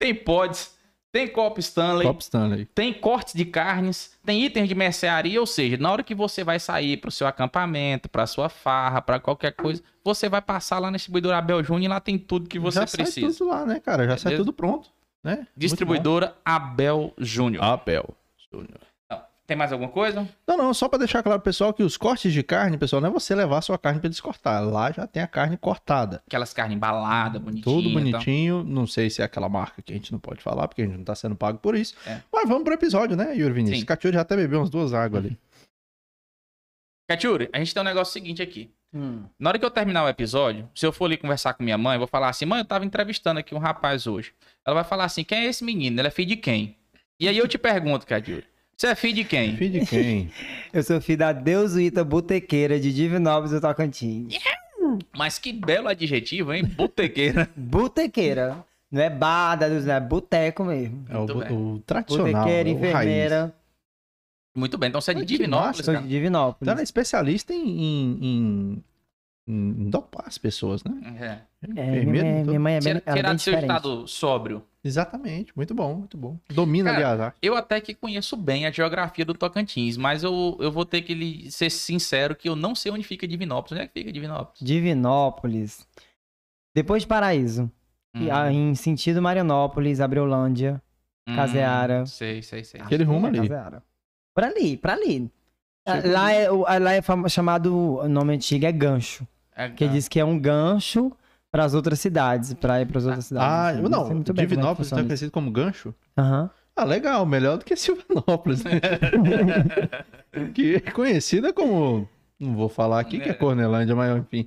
Tem 0.00 0.14
pods, 0.14 0.78
tem 1.12 1.26
copo 1.26 1.58
Stanley, 1.58 2.06
Top 2.06 2.22
Stanley. 2.22 2.66
tem 2.66 2.92
cortes 2.92 3.34
de 3.34 3.44
carnes, 3.44 4.16
tem 4.24 4.44
itens 4.44 4.68
de 4.68 4.74
mercearia, 4.74 5.40
ou 5.40 5.46
seja, 5.46 5.76
na 5.76 5.90
hora 5.90 6.02
que 6.02 6.14
você 6.14 6.44
vai 6.44 6.60
sair 6.60 6.96
pro 6.98 7.10
seu 7.10 7.26
acampamento, 7.26 8.08
pra 8.08 8.26
sua 8.26 8.48
farra, 8.48 9.02
pra 9.02 9.18
qualquer 9.18 9.52
coisa, 9.52 9.82
você 10.04 10.28
vai 10.28 10.40
passar 10.40 10.78
lá 10.78 10.90
na 10.90 10.96
distribuidora 10.96 11.38
Abel 11.38 11.64
Júnior 11.64 11.84
e 11.84 11.88
lá 11.88 11.98
tem 11.98 12.18
tudo 12.18 12.48
que 12.48 12.58
você 12.58 12.80
já 12.80 12.86
precisa. 12.86 13.26
sai 13.26 13.38
tudo 13.38 13.48
lá, 13.48 13.66
né, 13.66 13.80
cara? 13.80 14.06
Já 14.06 14.16
sai 14.16 14.36
tudo 14.36 14.52
pronto, 14.52 14.90
né? 15.24 15.46
Distribuidora 15.56 16.36
Abel 16.44 17.12
Júnior. 17.18 17.64
Abel. 17.64 18.14
Júnior. 18.52 18.80
Tem 19.48 19.56
mais 19.56 19.72
alguma 19.72 19.90
coisa? 19.90 20.28
Não, 20.46 20.58
não, 20.58 20.74
só 20.74 20.90
pra 20.90 20.98
deixar 20.98 21.22
claro, 21.22 21.40
pessoal, 21.40 21.72
que 21.72 21.82
os 21.82 21.96
cortes 21.96 22.34
de 22.34 22.42
carne, 22.42 22.76
pessoal, 22.76 23.00
não 23.00 23.08
é 23.08 23.12
você 23.12 23.34
levar 23.34 23.56
a 23.56 23.62
sua 23.62 23.78
carne 23.78 23.98
pra 23.98 24.06
eles 24.06 24.20
cortar. 24.20 24.60
Lá 24.60 24.92
já 24.92 25.06
tem 25.06 25.22
a 25.22 25.26
carne 25.26 25.56
cortada. 25.56 26.22
Aquelas 26.26 26.52
carnes 26.52 26.76
embaladas, 26.76 27.40
bonitinhas. 27.40 27.64
Tudo 27.64 27.90
bonitinho. 27.90 28.62
Não 28.62 28.86
sei 28.86 29.08
se 29.08 29.22
é 29.22 29.24
aquela 29.24 29.48
marca 29.48 29.80
que 29.80 29.90
a 29.90 29.96
gente 29.96 30.12
não 30.12 30.18
pode 30.18 30.42
falar, 30.42 30.68
porque 30.68 30.82
a 30.82 30.84
gente 30.84 30.98
não 30.98 31.04
tá 31.04 31.14
sendo 31.14 31.34
pago 31.34 31.58
por 31.60 31.74
isso. 31.74 31.94
É. 32.06 32.20
Mas 32.30 32.46
vamos 32.46 32.62
pro 32.62 32.74
episódio, 32.74 33.16
né, 33.16 33.34
Yuri 33.34 33.54
Vinícius? 33.54 33.84
Catiúri 33.84 34.16
já 34.16 34.20
até 34.20 34.36
bebeu 34.36 34.60
umas 34.60 34.68
duas 34.68 34.92
águas 34.92 35.24
ali. 35.24 35.38
Catiuri, 37.08 37.48
a 37.50 37.58
gente 37.58 37.72
tem 37.72 37.80
um 37.80 37.86
negócio 37.86 38.12
seguinte 38.12 38.42
aqui. 38.42 38.70
Hum. 38.92 39.24
Na 39.38 39.48
hora 39.48 39.58
que 39.58 39.64
eu 39.64 39.70
terminar 39.70 40.04
o 40.04 40.08
episódio, 40.10 40.68
se 40.74 40.84
eu 40.84 40.92
for 40.92 41.06
ali 41.06 41.16
conversar 41.16 41.54
com 41.54 41.62
minha 41.62 41.78
mãe, 41.78 41.94
eu 41.94 42.00
vou 42.00 42.06
falar 42.06 42.28
assim: 42.28 42.44
mãe, 42.44 42.58
eu 42.58 42.66
tava 42.66 42.84
entrevistando 42.84 43.40
aqui 43.40 43.54
um 43.54 43.58
rapaz 43.58 44.06
hoje. 44.06 44.34
Ela 44.62 44.74
vai 44.74 44.84
falar 44.84 45.04
assim: 45.04 45.24
quem 45.24 45.38
é 45.38 45.44
esse 45.46 45.64
menino? 45.64 45.98
Ele 45.98 46.08
é 46.08 46.10
filho 46.10 46.28
de 46.28 46.36
quem? 46.36 46.76
E 47.18 47.26
aí 47.26 47.38
eu 47.38 47.48
te 47.48 47.56
pergunto, 47.56 48.06
Catiuri, 48.06 48.44
você 48.78 48.86
é 48.86 48.94
filho 48.94 49.14
de 49.16 49.24
quem? 49.24 49.56
Filho 49.56 49.80
de 49.80 49.86
quem? 49.86 50.30
Eu 50.72 50.82
sou 50.84 51.00
filho 51.00 51.18
da 51.18 51.32
Deusuíta 51.32 52.04
Botequeira 52.04 52.78
de 52.78 52.92
Divinópolis 52.94 53.50
do 53.50 53.60
Tocantins. 53.60 54.32
Mas 55.16 55.38
que 55.38 55.52
belo 55.52 55.88
adjetivo, 55.88 56.52
hein? 56.54 56.64
Botequeira. 56.64 57.50
Botequeira. 57.56 58.64
Não 58.90 59.02
é 59.02 59.10
bar, 59.10 59.56
da 59.56 59.68
Deus, 59.68 59.84
não 59.84 59.94
é 59.94 60.00
boteco 60.00 60.64
mesmo. 60.64 61.04
É 61.10 61.14
o, 61.16 61.18
Muito 61.18 61.34
bem. 61.38 61.52
o 61.52 61.82
tradicional. 61.84 62.26
Botequeira, 62.44 62.68
é 62.70 62.72
o 62.72 62.76
raiz. 62.76 62.88
enfermeira. 62.90 63.54
Muito 64.56 64.78
bem, 64.78 64.88
então 64.88 65.00
você 65.00 65.10
é 65.10 65.14
de 65.14 65.24
Divinópolis, 65.24 65.66
massa, 65.76 65.82
Sou 65.82 65.94
cara. 65.94 66.06
de 66.06 66.10
Divinópolis. 66.10 66.58
Então 66.62 66.72
ela 66.72 66.80
é 66.80 66.84
especialista 66.84 67.52
em, 67.52 67.68
em, 67.68 68.18
em, 68.22 68.84
em 69.46 69.90
dopar 69.90 70.24
as 70.26 70.38
pessoas, 70.38 70.82
né? 70.84 70.92
É. 71.20 71.24
É, 71.24 71.70
Enfermeira, 71.70 72.06
minha, 72.10 72.32
então. 72.40 72.44
minha 72.46 72.60
mãe 72.60 72.74
é 72.76 72.80
bem, 72.80 72.94
Tira- 72.94 73.02
ela 73.04 73.14
é 73.14 73.18
Tirar 73.18 73.28
bem 73.28 73.36
do 73.36 73.42
seu 73.42 73.54
estado 73.58 74.08
sóbrio. 74.08 74.62
Exatamente. 74.84 75.52
Muito 75.56 75.74
bom, 75.74 75.94
muito 75.94 76.16
bom. 76.16 76.38
Domina, 76.48 76.92
Cara, 76.92 77.10
aliás. 77.12 77.32
Eu 77.42 77.56
até 77.56 77.80
que 77.80 77.94
conheço 77.94 78.36
bem 78.36 78.64
a 78.66 78.70
geografia 78.70 79.24
do 79.24 79.34
Tocantins, 79.34 79.96
mas 79.96 80.22
eu, 80.22 80.56
eu 80.60 80.70
vou 80.70 80.84
ter 80.84 81.02
que 81.02 81.14
lhe 81.14 81.50
ser 81.50 81.70
sincero 81.70 82.34
que 82.36 82.48
eu 82.48 82.54
não 82.56 82.74
sei 82.74 82.92
onde 82.92 83.02
fica 83.02 83.26
Divinópolis. 83.26 83.72
Onde 83.72 83.82
é 83.82 83.86
que 83.88 83.98
fica 84.00 84.12
Divinópolis? 84.12 84.60
Divinópolis. 84.60 85.86
Depois 86.74 87.02
de 87.02 87.08
Paraíso. 87.08 87.70
E, 88.14 88.20
Hum, 88.24 88.28
ah, 88.32 88.50
Em 88.52 88.74
sentido 88.74 89.20
Marianópolis, 89.20 90.00
Abreolândia. 90.00 90.80
hum, 91.28 91.34
Caseara. 91.36 92.06
Sei, 92.06 92.42
sei, 92.42 92.64
sei. 92.64 92.80
Aquele 92.80 93.04
rumo 93.04 93.26
ali. 93.26 93.40
Caseara. 93.40 93.82
Por 94.34 94.44
ali, 94.44 94.76
pra 94.76 94.94
ali. 94.94 95.30
Ah, 95.86 95.96
Chega 95.96 96.08
Lá 96.12 96.32
é, 96.32 96.48
lá 96.78 96.92
é 96.94 97.02
chamado, 97.28 97.76
o 97.98 98.08
nome 98.08 98.34
antigo 98.34 98.64
é 98.64 98.72
gancho. 98.72 99.26
É, 99.54 99.68
Que 99.68 99.84
ah, 99.84 99.88
diz 99.88 100.06
que 100.08 100.20
é 100.20 100.24
um 100.24 100.38
gancho 100.38 101.12
para 101.50 101.64
as 101.64 101.74
outras 101.74 101.98
cidades, 102.00 102.54
para 102.54 102.80
ir 102.80 102.86
para 102.86 102.98
as 102.98 103.06
outras 103.06 103.26
cidades. 103.26 103.48
Ah, 103.48 103.68
assim. 103.70 103.82
não. 103.82 104.08
bem 104.08 104.08
como 104.08 104.20
é 104.20 104.24
que 104.24 104.32
Divinópolis 104.32 104.92
está 104.92 105.02
conhecido 105.02 105.30
como 105.30 105.50
gancho. 105.50 105.94
Aham. 106.16 106.50
Ah, 106.78 106.84
legal. 106.84 107.26
Melhor 107.26 107.58
do 107.58 107.64
que 107.64 107.74
Silvanópolis. 107.74 108.62
né? 108.62 108.80
que 110.54 110.76
é 110.76 110.80
conhecida 110.92 111.52
como... 111.52 112.08
Não 112.38 112.54
vou 112.54 112.68
falar 112.68 113.00
aqui 113.00 113.18
que 113.18 113.28
é 113.28 113.34
Cornelândia, 113.34 113.96
mas 113.96 114.16
enfim. 114.16 114.46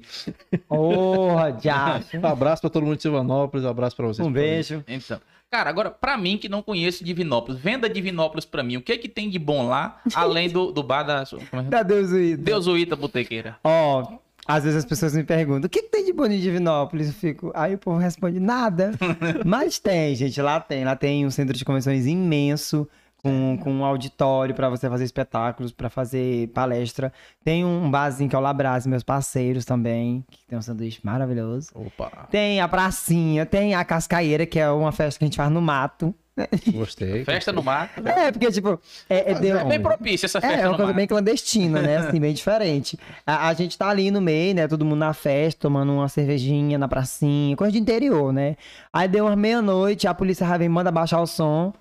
Diacho. 1.60 2.18
Um 2.24 2.26
abraço 2.26 2.62
pra 2.62 2.70
todo 2.70 2.84
mundo 2.86 2.96
de 2.96 3.02
Silvanópolis, 3.02 3.66
um 3.66 3.70
abraço 3.70 3.98
pra 3.98 4.08
vocês. 4.08 4.26
Um 4.26 4.32
beijo. 4.32 4.82
Então, 4.88 5.20
cara, 5.52 5.70
agora, 5.70 5.92
pra 5.92 6.18
mim 6.18 6.38
que 6.38 6.48
não 6.48 6.62
conheço 6.62 7.04
Divinópolis, 7.04 7.60
venda 7.60 7.90
Divinópolis 7.90 8.46
pra 8.46 8.64
mim. 8.64 8.78
O 8.78 8.82
que 8.82 8.94
é 8.94 8.98
que 8.98 9.10
tem 9.10 9.30
de 9.30 9.38
bom 9.38 9.68
lá, 9.68 10.00
além 10.16 10.50
do, 10.50 10.72
do 10.72 10.82
bar 10.82 11.04
da... 11.04 11.26
como 11.50 11.64
é? 11.64 11.66
Da 11.66 11.84
Deus 11.84 12.12
Uída. 12.12 12.42
Deusuíta 12.42 12.96
Botequeira? 12.96 13.58
Ó, 13.62 14.20
às 14.56 14.64
vezes 14.64 14.80
as 14.80 14.86
pessoas 14.86 15.16
me 15.16 15.24
perguntam, 15.24 15.68
o 15.68 15.70
que, 15.70 15.82
que 15.84 15.90
tem 15.90 16.06
de 16.06 16.14
bom 16.14 16.26
em 16.26 16.40
Divinópolis? 16.40 17.08
Eu 17.08 17.14
fico, 17.14 17.52
aí 17.56 17.76
o 17.76 17.78
povo 17.78 17.98
responde, 17.98 18.40
nada. 18.40 18.92
Mas 19.46 19.80
tem, 19.80 20.16
gente, 20.16 20.42
lá 20.42 20.60
tem. 20.60 20.84
Lá 20.84 20.96
tem 20.96 21.26
um 21.26 21.32
centro 21.32 21.58
de 21.58 21.64
convenções 21.64 22.06
imenso, 22.06 22.88
com, 23.22 23.58
com 23.62 23.72
um 23.72 23.86
auditório 23.86 24.54
pra 24.54 24.70
você 24.70 24.90
fazer 24.90 25.04
espetáculos, 25.04 25.72
pra 25.72 25.90
fazer 25.90 26.48
palestra. 26.50 27.14
Tem 27.44 27.64
um 27.64 27.90
barzinho 27.90 28.30
que 28.30 28.36
é 28.36 28.40
o 28.40 28.42
Labras, 28.42 28.86
meus 28.88 29.04
parceiros 29.04 29.64
também, 29.64 30.26
que 30.30 30.46
tem 30.46 30.58
um 30.58 30.62
sanduíche 30.62 31.00
maravilhoso. 31.04 31.70
Opa. 31.74 32.28
Tem 32.30 32.60
a 32.60 32.68
pracinha, 32.68 33.46
tem 33.46 33.76
a 33.76 33.86
cascaeira, 33.86 34.46
que 34.46 34.60
é 34.60 34.70
uma 34.70 34.92
festa 34.92 35.20
que 35.20 35.26
a 35.26 35.28
gente 35.28 35.38
faz 35.38 35.52
no 35.52 35.62
mato. 35.62 36.14
Gostei. 36.74 37.26
Festa 37.26 37.52
no 37.52 37.62
mato. 37.62 38.08
É, 38.08 38.32
porque, 38.32 38.52
tipo, 38.52 38.80
é, 39.10 39.32
é, 39.32 39.34
deu- 39.36 39.58
É 39.58 39.64
bem 39.66 39.82
propícia 39.82 40.26
essa 40.26 40.40
festa 40.42 40.56
É, 40.58 40.62
é 40.62 40.64
uma 40.64 40.72
no 40.72 40.76
coisa 40.78 40.88
mato. 40.88 40.96
bem 40.98 41.08
clandestina, 41.08 41.82
né? 41.82 41.98
Assim, 41.98 42.20
bem 42.20 42.34
diferente. 42.34 42.98
A, 43.28 43.50
a 43.50 43.54
gente 43.54 43.78
tá 43.78 43.90
ali 43.90 44.10
no 44.12 44.22
meio, 44.22 44.56
né? 44.56 44.68
Todo 44.68 44.86
mundo 44.86 45.00
na 45.00 45.14
festa, 45.14 45.62
tomando 45.62 45.92
uma 45.92 46.08
cervejinha 46.08 46.78
na 46.78 46.88
pracinha, 46.88 47.56
coisa 47.56 47.72
de 47.74 47.80
interior, 47.80 48.32
né? 48.32 48.56
Aí 48.94 49.08
deu 49.08 49.26
umas 49.26 49.38
meia-noite, 49.38 50.08
a 50.08 50.14
polícia 50.14 50.48
já 50.48 50.58
vem, 50.58 50.70
manda 50.70 50.90
baixar 50.92 51.20
o 51.22 51.28
som, 51.28 51.74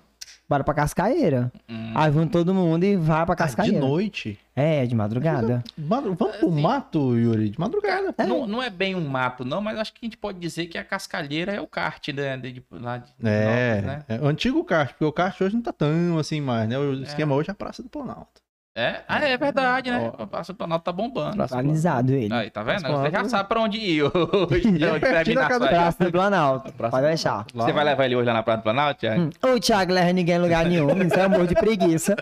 bora 0.51 0.63
pra 0.65 0.73
Cascaeira. 0.73 1.49
Hum. 1.69 1.93
Aí 1.95 2.11
vão 2.11 2.27
todo 2.27 2.53
mundo 2.53 2.83
e 2.83 2.97
vai 2.97 3.25
pra 3.25 3.31
Ah, 3.33 3.35
de 3.35 3.41
Cascaeira. 3.43 3.79
noite. 3.79 4.37
É, 4.53 4.85
de 4.85 4.93
madrugada. 4.93 5.63
Madru- 5.77 6.13
Vamos 6.13 6.35
pro 6.35 6.51
mato, 6.51 7.17
Yuri, 7.17 7.49
de 7.51 7.57
madrugada. 7.59 8.13
Não, 8.27 8.45
não 8.45 8.61
é 8.61 8.69
bem 8.69 8.93
um 8.93 9.07
mato, 9.07 9.45
não, 9.45 9.61
mas 9.61 9.79
acho 9.79 9.93
que 9.93 9.99
a 10.01 10.05
gente 10.05 10.17
pode 10.17 10.39
dizer 10.39 10.67
que 10.67 10.77
a 10.77 10.83
cascalheira 10.83 11.53
é 11.53 11.61
o 11.61 11.65
kart 11.67 12.05
né, 12.09 12.35
de, 12.35 12.51
de- 12.51 12.63
lá 12.69 12.97
de 12.97 13.09
É, 13.23 13.75
Novas, 13.81 13.85
né? 13.85 14.05
é, 14.09 14.19
o 14.21 14.27
antigo 14.27 14.61
kart, 14.65 14.89
porque 14.89 15.05
o 15.05 15.11
kart 15.13 15.39
hoje 15.39 15.55
não 15.55 15.61
tá 15.63 15.71
tão 15.71 16.19
assim 16.19 16.41
mais, 16.41 16.67
né? 16.67 16.77
O 16.77 17.01
esquema 17.01 17.33
hoje 17.33 17.49
é 17.49 17.53
a 17.53 17.55
Praça 17.55 17.81
do 17.81 17.87
Planalto. 17.89 18.41
É? 18.73 19.01
Ah, 19.05 19.19
é 19.27 19.37
verdade, 19.37 19.91
né? 19.91 20.13
O 20.17 20.25
Passo 20.25 20.53
do 20.53 20.55
Planalto 20.55 20.85
tá 20.85 20.93
bombando. 20.93 21.43
Atualizado 21.43 22.13
ele. 22.13 22.33
Aí, 22.33 22.49
tá 22.49 22.63
vendo? 22.63 22.83
Você 22.87 23.11
já 23.11 23.25
sabe 23.27 23.49
pra 23.49 23.59
onde 23.59 23.77
ir 23.77 24.03
hoje. 24.03 24.83
é 24.83 24.91
onde 24.91 24.99
pertinho 25.01 25.35
da 25.35 25.47
casa 25.49 25.67
Praça 25.67 26.03
do 26.05 26.11
Planalto. 26.11 26.71
Praça 26.73 26.91
Pode 26.95 27.07
deixar. 27.07 27.45
Lá- 27.53 27.65
Você 27.65 27.73
vai 27.73 27.83
levar 27.83 28.05
ele 28.05 28.15
hoje 28.15 28.27
lá 28.27 28.33
na 28.33 28.43
Praça 28.43 28.59
do 28.59 28.63
Planalto, 28.63 29.01
Thiago? 29.01 29.21
Hum, 29.23 29.29
O 29.55 29.59
Thiago 29.59 29.91
leva 29.91 30.13
ninguém 30.13 30.35
em 30.35 30.39
lugar 30.39 30.65
nenhum. 30.65 30.87
Isso 31.03 31.15
é 31.15 31.21
amor 31.23 31.47
de 31.47 31.55
preguiça. 31.55 32.15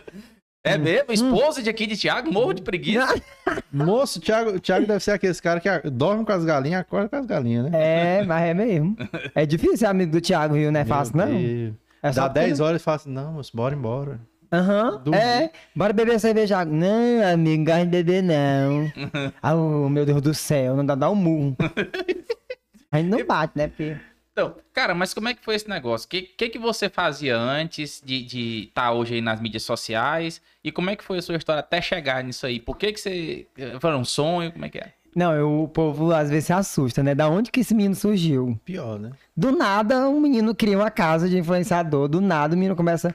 É 0.64 0.76
Hum. 0.76 0.80
mesmo? 0.80 1.12
Esposa 1.14 1.62
de 1.62 1.70
aqui 1.70 1.86
de 1.86 1.96
Thiago, 1.96 2.34
morro 2.34 2.54
de 2.54 2.64
preguiça. 2.64 3.14
Moço, 3.72 4.18
o 4.18 4.22
Thiago, 4.22 4.60
Thiago 4.60 4.88
deve 4.88 5.00
ser 5.04 5.12
aquele 5.12 5.36
cara 5.36 5.60
que 5.60 5.90
dorme 5.92 6.26
com 6.26 6.32
as 6.32 6.44
galinhas, 6.44 6.82
acorda 6.82 7.10
com 7.10 7.16
as 7.16 7.26
galinhas, 7.28 7.70
né? 7.70 8.22
É, 8.22 8.24
mas 8.26 8.44
é 8.44 8.54
mesmo. 8.56 8.98
É 9.36 9.46
difícil 9.46 9.78
ser 9.78 9.86
amigo 9.86 10.12
do 10.12 10.20
Thiago, 10.20 10.56
viu? 10.56 10.72
Não 10.72 10.80
é 10.80 10.86
fácil, 10.86 11.16
Meu 11.16 11.28
não. 11.28 11.34
Deus. 11.38 11.74
É 12.02 12.12
Dá 12.12 12.24
porque- 12.24 12.40
10 12.40 12.60
horas 12.60 12.82
e 12.82 12.84
fala 12.84 12.96
assim, 12.98 13.12
não, 13.12 13.34
moço, 13.34 13.52
bora 13.56 13.76
embora. 13.76 14.20
Aham, 14.52 15.02
Dormir. 15.04 15.20
é. 15.20 15.52
Bora 15.76 15.94
beber 15.94 16.20
cerveja. 16.20 16.66
Não, 16.66 17.24
amigo, 17.34 17.66
gosto 17.66 17.86
de 17.86 18.04
beber, 18.04 18.24
não. 18.24 18.92
ah, 19.42 19.56
oh, 19.56 19.88
meu 19.90 20.06
Deus 20.06 20.22
do 20.22 20.34
céu, 20.34 20.76
não 20.76 20.86
dá, 20.86 20.96
dá 20.96 21.10
um 21.10 21.16
murro. 21.16 21.56
A 22.92 22.98
gente 22.98 23.10
não 23.10 23.24
bate, 23.26 23.54
né, 23.56 23.68
Pê? 23.68 23.98
Então, 24.32 24.56
cara, 24.74 24.96
mas 24.96 25.14
como 25.14 25.28
é 25.28 25.34
que 25.34 25.44
foi 25.44 25.54
esse 25.56 25.70
negócio? 25.70 26.06
O 26.08 26.10
que, 26.10 26.22
que, 26.22 26.50
que 26.50 26.58
você 26.58 26.90
fazia 26.90 27.38
antes 27.38 28.02
de 28.04 28.66
estar 28.70 28.92
hoje 28.94 29.16
aí 29.16 29.22
nas 29.22 29.40
mídias 29.42 29.64
sociais? 29.64 30.42
E 30.64 30.72
como 30.72 30.90
é 30.90 30.96
que 30.96 31.04
foi 31.04 31.18
a 31.20 31.22
sua 31.22 31.36
história 31.36 31.60
até 31.60 31.82
chegar 31.82 32.24
nisso 32.24 32.46
aí? 32.46 32.60
Por 32.60 32.78
que 32.78 32.94
que 32.94 33.00
você... 33.00 33.46
Foi 33.80 33.96
um 33.96 34.06
sonho? 34.06 34.52
Como 34.52 34.66
é 34.66 34.70
que 34.70 34.78
é? 34.80 34.94
Não, 35.16 35.34
eu- 35.34 35.64
o 35.64 35.68
povo 35.68 36.12
às 36.14 36.30
vezes 36.30 36.46
se 36.46 36.54
assusta, 36.54 37.04
né? 37.04 37.14
Da 37.14 37.28
onde 37.28 37.52
que 37.52 37.60
esse 37.60 37.76
menino 37.76 37.96
surgiu? 37.96 38.58
Pior, 38.64 38.98
né? 38.98 39.12
Do 39.36 39.52
nada, 39.52 40.08
um 40.08 40.20
menino 40.20 40.56
cria 40.56 40.78
uma 40.78 40.90
casa 40.92 41.28
de 41.28 41.38
influenciador. 41.38 42.08
Do 42.08 42.22
nada, 42.22 42.56
o 42.56 42.58
menino 42.58 42.76
começa. 42.76 43.14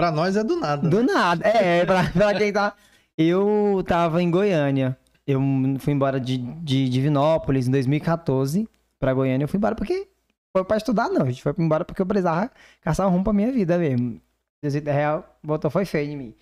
Pra 0.00 0.10
nós 0.10 0.34
é 0.34 0.42
do 0.42 0.56
nada. 0.56 0.88
Do 0.88 1.02
nada. 1.02 1.46
É, 1.46 1.84
pra, 1.84 2.10
pra 2.10 2.34
quem 2.34 2.50
tá. 2.50 2.74
Eu 3.18 3.84
tava 3.86 4.22
em 4.22 4.30
Goiânia. 4.30 4.96
Eu 5.26 5.40
fui 5.78 5.92
embora 5.92 6.18
de, 6.18 6.38
de 6.38 6.88
Divinópolis 6.88 7.68
em 7.68 7.70
2014 7.70 8.66
pra 8.98 9.12
Goiânia. 9.12 9.44
Eu 9.44 9.48
fui 9.48 9.58
embora 9.58 9.74
porque. 9.74 10.08
Foi 10.56 10.64
pra 10.64 10.78
estudar, 10.78 11.10
não. 11.10 11.26
A 11.26 11.30
gente 11.30 11.42
foi 11.42 11.54
embora 11.58 11.84
porque 11.84 12.00
eu 12.00 12.06
precisava 12.06 12.50
caçar 12.80 13.06
um 13.06 13.10
rumo 13.10 13.24
pra 13.24 13.32
minha 13.34 13.52
vida 13.52 13.76
mesmo. 13.76 14.20
Deus 14.62 14.74
real, 14.74 15.38
botou 15.42 15.70
foi 15.70 15.84
feio 15.84 16.10
em 16.12 16.16
mim. 16.16 16.34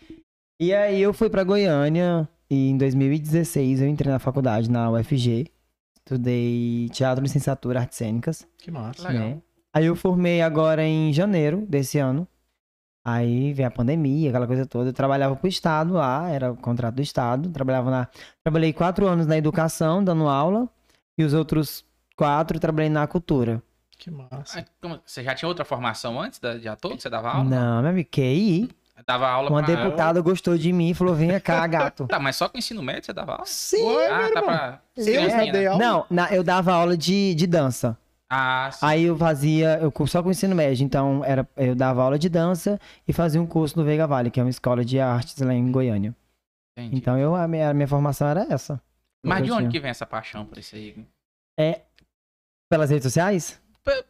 E 0.60 0.72
aí 0.72 1.02
eu 1.02 1.12
fui 1.12 1.28
pra 1.28 1.42
Goiânia 1.44 2.28
e 2.48 2.70
em 2.70 2.78
2016 2.78 3.82
eu 3.82 3.88
entrei 3.88 4.12
na 4.12 4.20
faculdade, 4.20 4.70
na 4.70 4.88
UFG. 4.90 5.46
Estudei 5.96 6.88
teatro, 6.90 7.22
licenciatura, 7.22 7.80
artes 7.80 7.98
cênicas. 7.98 8.46
Que 8.56 8.70
massa. 8.70 9.08
Legal. 9.08 9.28
né? 9.28 9.38
Aí 9.74 9.86
eu 9.86 9.96
formei 9.96 10.40
agora 10.42 10.82
em 10.84 11.12
janeiro 11.12 11.66
desse 11.68 11.98
ano. 11.98 12.26
Aí 13.12 13.52
veio 13.52 13.68
a 13.68 13.70
pandemia, 13.70 14.28
aquela 14.30 14.46
coisa 14.46 14.66
toda. 14.66 14.90
Eu 14.90 14.92
trabalhava 14.92 15.34
pro 15.36 15.48
Estado 15.48 15.94
lá, 15.94 16.28
era 16.28 16.52
o 16.52 16.56
contrato 16.56 16.96
do 16.96 17.02
Estado. 17.02 17.48
Trabalhava 17.50 17.90
na. 17.90 18.08
Trabalhei 18.44 18.72
quatro 18.72 19.06
anos 19.06 19.26
na 19.26 19.36
educação, 19.36 20.02
dando 20.04 20.28
aula. 20.28 20.68
E 21.16 21.24
os 21.24 21.32
outros 21.34 21.84
quatro 22.16 22.58
trabalhei 22.60 22.90
na 22.90 23.06
cultura. 23.06 23.62
Que 23.98 24.10
massa. 24.10 24.60
Ah, 24.60 24.64
como- 24.80 25.00
Você 25.04 25.22
já 25.24 25.34
tinha 25.34 25.48
outra 25.48 25.64
formação 25.64 26.20
antes 26.20 26.38
de 26.60 26.68
ator? 26.68 26.92
Você 27.00 27.08
dava 27.10 27.30
aula? 27.30 27.44
Não, 27.44 27.80
meu 27.82 27.90
amigo, 27.90 28.08
QI. 28.10 28.68
Dava 29.06 29.28
aula 29.28 29.48
Uma 29.48 29.62
pra... 29.62 29.74
deputada 29.74 30.20
gostou 30.20 30.58
de 30.58 30.72
mim 30.72 30.90
e 30.90 30.94
falou: 30.94 31.14
venha 31.14 31.40
cá, 31.40 31.64
gato. 31.68 32.06
Tá, 32.06 32.18
mas 32.18 32.36
só 32.36 32.48
com 32.48 32.58
ensino 32.58 32.82
médio 32.82 33.04
você 33.06 33.12
dava 33.12 33.32
aula? 33.32 33.44
Sim. 33.46 33.82
Ué, 33.84 34.10
ah, 34.10 34.30
tá 34.34 34.42
pra... 34.42 34.80
Eu 34.96 35.30
já 35.30 35.38
dei 35.38 35.52
né? 35.52 35.66
aula. 35.66 35.78
Não, 35.84 36.06
na- 36.10 36.32
eu 36.34 36.42
dava 36.42 36.72
aula 36.72 36.96
de, 36.96 37.34
de 37.34 37.46
dança. 37.46 37.96
Ah, 38.30 38.70
sim. 38.70 38.84
Aí 38.84 39.04
eu 39.04 39.16
fazia, 39.16 39.78
eu 39.78 39.92
só 40.06 40.22
com 40.22 40.30
ensino 40.30 40.54
médio, 40.54 40.84
então 40.84 41.24
era, 41.24 41.48
eu 41.56 41.74
dava 41.74 42.02
aula 42.02 42.18
de 42.18 42.28
dança 42.28 42.78
e 43.06 43.12
fazia 43.12 43.40
um 43.40 43.46
curso 43.46 43.78
no 43.78 43.84
Veiga 43.84 44.06
Vale, 44.06 44.30
que 44.30 44.38
é 44.38 44.42
uma 44.42 44.50
escola 44.50 44.84
de 44.84 45.00
artes 45.00 45.38
lá 45.38 45.54
em 45.54 45.72
Goiânia. 45.72 46.14
entendi. 46.76 46.96
Então 46.96 47.18
eu, 47.18 47.34
a, 47.34 47.48
minha, 47.48 47.70
a 47.70 47.74
minha 47.74 47.88
formação 47.88 48.28
era 48.28 48.46
essa. 48.52 48.80
Mas 49.24 49.44
de 49.44 49.50
onde 49.50 49.60
tinha. 49.62 49.70
que 49.70 49.80
vem 49.80 49.90
essa 49.90 50.06
paixão 50.06 50.44
por 50.44 50.58
isso 50.58 50.76
aí? 50.76 50.94
Pelas 52.70 52.90
redes 52.90 53.04
sociais? 53.04 53.60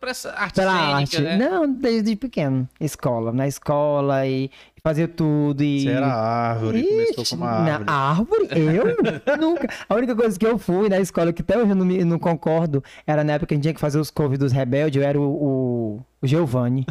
Pra 0.00 0.10
essa 0.10 0.32
arte 0.32 0.56
Pela 0.56 0.72
cênica, 0.72 0.96
arte. 0.96 1.20
né? 1.20 1.36
Não, 1.36 1.72
desde 1.72 2.16
pequeno. 2.16 2.68
Escola. 2.80 3.32
Na 3.32 3.46
escola 3.46 4.26
e 4.26 4.50
fazia 4.88 5.06
tudo 5.06 5.62
e... 5.62 5.82
Você 5.82 5.88
era 5.90 6.06
árvore, 6.06 6.82
começou 6.82 7.22
Ixi, 7.22 7.30
com 7.36 7.42
uma 7.42 7.50
árvore. 7.50 7.84
Na 7.84 7.92
árvore? 7.92 8.48
Eu? 8.52 9.36
Nunca. 9.38 9.68
A 9.88 9.94
única 9.94 10.16
coisa 10.16 10.38
que 10.38 10.46
eu 10.46 10.56
fui 10.58 10.88
na 10.88 10.98
escola, 10.98 11.30
que 11.32 11.42
até 11.42 11.58
hoje 11.58 11.70
eu 11.70 11.76
não, 11.76 11.84
me- 11.84 12.04
não 12.04 12.18
concordo, 12.18 12.82
era 13.06 13.22
na 13.22 13.34
época 13.34 13.48
que 13.48 13.54
a 13.54 13.56
gente 13.56 13.62
tinha 13.64 13.74
que 13.74 13.80
fazer 13.80 13.98
os 13.98 14.10
covers 14.10 14.38
dos 14.38 14.50
rebeldes, 14.52 15.00
eu 15.00 15.06
era 15.06 15.20
o, 15.20 15.24
o, 15.24 16.00
o 16.20 16.26
Giovanni. 16.26 16.84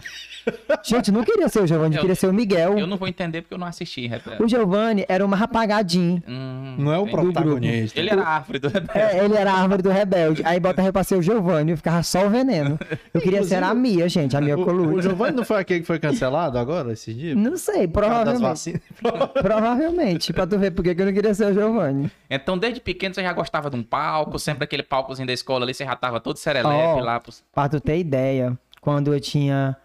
Gente, 0.84 1.12
não 1.12 1.24
queria 1.24 1.50
ser 1.50 1.62
o 1.62 1.68
Giovanni, 1.68 1.96
eu 1.96 2.02
queria 2.02 2.16
ser 2.16 2.28
o 2.28 2.34
Miguel. 2.34 2.78
Eu 2.80 2.88
não 2.88 2.96
vou 2.98 3.08
entender 3.08 3.42
porque 3.42 3.54
eu 3.54 3.58
não 3.58 3.68
assisti. 3.68 4.08
Rebelde. 4.08 4.42
O 4.42 4.48
Giovanni 4.48 5.06
era 5.10 5.26
uma 5.26 5.36
rapagadinho. 5.36 6.24
Hum, 6.28 6.76
Não 6.80 6.94
é 6.94 6.98
o 6.98 7.08
protagonista. 7.08 8.00
Ele 8.00 8.10
era 8.10 8.22
a 8.22 8.30
árvore 8.30 8.60
do 8.60 8.70
Rebelde. 8.70 9.00
É, 9.00 9.26
ele 9.26 9.36
era 9.36 9.52
a 9.52 9.60
árvore 9.62 9.82
do 9.82 9.90
rebelde. 9.90 10.42
Aí 10.46 10.60
bota 10.60 10.92
pra 10.94 11.04
ser 11.04 11.16
o 11.16 11.22
Giovanni, 11.22 11.72
eu 11.72 11.78
ficava 11.78 12.02
só 12.04 12.26
o 12.26 12.30
veneno. 12.30 12.80
Eu 13.14 13.20
queria 13.20 13.44
ser 13.44 13.62
a 13.62 13.74
Mia, 13.74 14.08
gente, 14.08 14.38
a 14.38 14.42
Mia 14.42 14.58
O, 14.58 14.96
o. 14.96 15.02
Giovanni 15.02 15.36
não 15.36 15.44
foi 15.44 15.58
aquele 15.60 15.82
que 15.82 15.86
foi 15.88 16.00
cancelado 16.00 16.58
agora, 16.58 16.94
esses 16.94 17.14
dias? 17.16 17.36
Não 17.36 17.58
sei, 17.58 17.88
provavelmente. 17.88 18.42
vacinas. 18.42 18.82
Provavelmente, 19.42 20.32
pra 20.34 20.48
tu 20.48 20.58
ver 20.58 20.72
por 20.72 20.84
que 20.84 20.96
que 20.96 21.02
eu 21.02 21.06
não 21.06 21.14
queria 21.14 21.34
ser 21.34 21.48
o 21.52 21.54
Giovanni. 21.54 22.10
Então, 22.30 22.58
desde 22.58 22.80
pequeno, 22.80 23.14
você 23.14 23.22
já 23.22 23.34
gostava 23.34 23.70
de 23.70 23.76
um 23.76 23.84
palco, 23.84 24.38
sempre 24.40 24.64
aquele 24.64 24.84
palcozinho 24.84 25.28
da 25.28 25.34
escola 25.34 25.66
ali, 25.66 25.74
você 25.74 25.86
já 25.86 25.96
tava 25.96 26.20
todo 26.20 26.38
serelepe 26.38 26.68
Ó. 26.68 27.00
lá. 27.00 27.20
Pros... 27.20 27.44
Pra 27.54 27.68
tu 27.70 27.80
ter 27.80 27.98
ideia, 28.00 28.58
quando 28.88 29.14
eu 29.14 29.20
tinha 29.20 29.76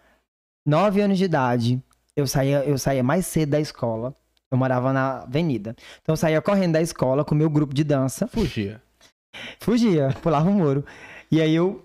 9 0.65 1.01
anos 1.01 1.17
de 1.17 1.25
idade, 1.25 1.83
eu 2.15 2.25
saía, 2.25 2.63
eu 2.63 2.77
saía 2.77 3.03
mais 3.03 3.25
cedo 3.25 3.49
da 3.49 3.59
escola. 3.59 4.15
Eu 4.49 4.57
morava 4.57 4.93
na 4.93 5.23
avenida. 5.23 5.75
Então 6.01 6.13
eu 6.13 6.17
saía 6.17 6.41
correndo 6.41 6.71
da 6.71 6.81
escola 6.81 7.25
com 7.25 7.35
o 7.35 7.37
meu 7.37 7.49
grupo 7.49 7.73
de 7.73 7.83
dança. 7.83 8.27
Fugia. 8.27 8.81
Fugia, 9.59 10.15
pulava 10.23 10.49
o 10.49 10.53
muro. 10.53 10.85
E 11.29 11.41
aí 11.41 11.53
eu 11.53 11.82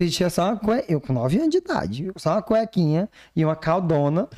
vestia 0.00 0.28
só 0.30 0.44
uma 0.50 0.56
cuequinha. 0.56 0.84
Eu 0.88 1.00
com 1.00 1.12
9 1.12 1.38
anos 1.38 1.50
de 1.50 1.58
idade. 1.58 2.10
Só 2.16 2.32
uma 2.32 2.42
cuequinha 2.42 3.08
e 3.34 3.44
uma 3.44 3.56
caldona. 3.56 4.28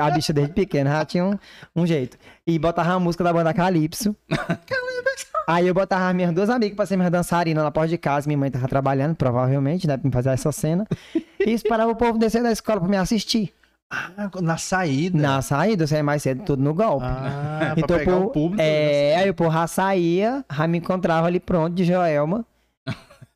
A 0.00 0.10
bicha 0.10 0.32
desde 0.32 0.52
pequena 0.52 0.90
já 0.90 1.04
tinha 1.04 1.24
um, 1.24 1.38
um 1.74 1.86
jeito. 1.86 2.16
E 2.46 2.58
botava 2.58 2.92
a 2.92 3.00
música 3.00 3.24
da 3.24 3.32
banda 3.32 3.52
Calypso. 3.52 4.14
Aí 5.46 5.66
eu 5.66 5.74
botava 5.74 6.08
as 6.08 6.14
minhas 6.14 6.32
duas 6.32 6.48
amigas 6.48 6.74
pra 6.74 6.86
ser 6.86 6.96
minhas 6.96 7.12
dançarinas 7.12 7.62
na 7.62 7.70
porta 7.70 7.88
de 7.88 7.98
casa. 7.98 8.26
Minha 8.26 8.38
mãe 8.38 8.50
tava 8.50 8.66
trabalhando, 8.66 9.14
provavelmente, 9.14 9.86
né? 9.86 9.96
Pra 9.96 10.06
me 10.08 10.12
fazer 10.12 10.30
essa 10.30 10.50
cena. 10.52 10.86
E 11.14 11.50
esperava 11.50 11.90
o 11.90 11.96
povo 11.96 12.18
descer 12.18 12.42
da 12.42 12.50
escola 12.50 12.80
pra 12.80 12.88
me 12.88 12.96
assistir. 12.96 13.52
Ah, 13.92 14.30
na 14.40 14.56
saída. 14.56 15.18
Na 15.20 15.42
saída, 15.42 15.84
eu 15.84 15.88
saía 15.88 16.02
mais 16.02 16.22
cedo, 16.22 16.42
tudo 16.44 16.62
no 16.62 16.72
golpe. 16.72 17.04
Ah, 17.06 17.74
Então, 17.76 17.86
pra 17.86 17.98
pegar 17.98 18.16
o 18.16 18.30
público. 18.30 18.62
É, 18.62 19.16
aí 19.16 19.28
o 19.30 19.34
povo 19.34 19.52
já 19.52 19.66
saía, 19.66 20.44
já 20.50 20.66
me 20.66 20.78
encontrava 20.78 21.26
ali 21.26 21.38
pronto 21.38 21.74
de 21.74 21.84
Joelma. 21.84 22.44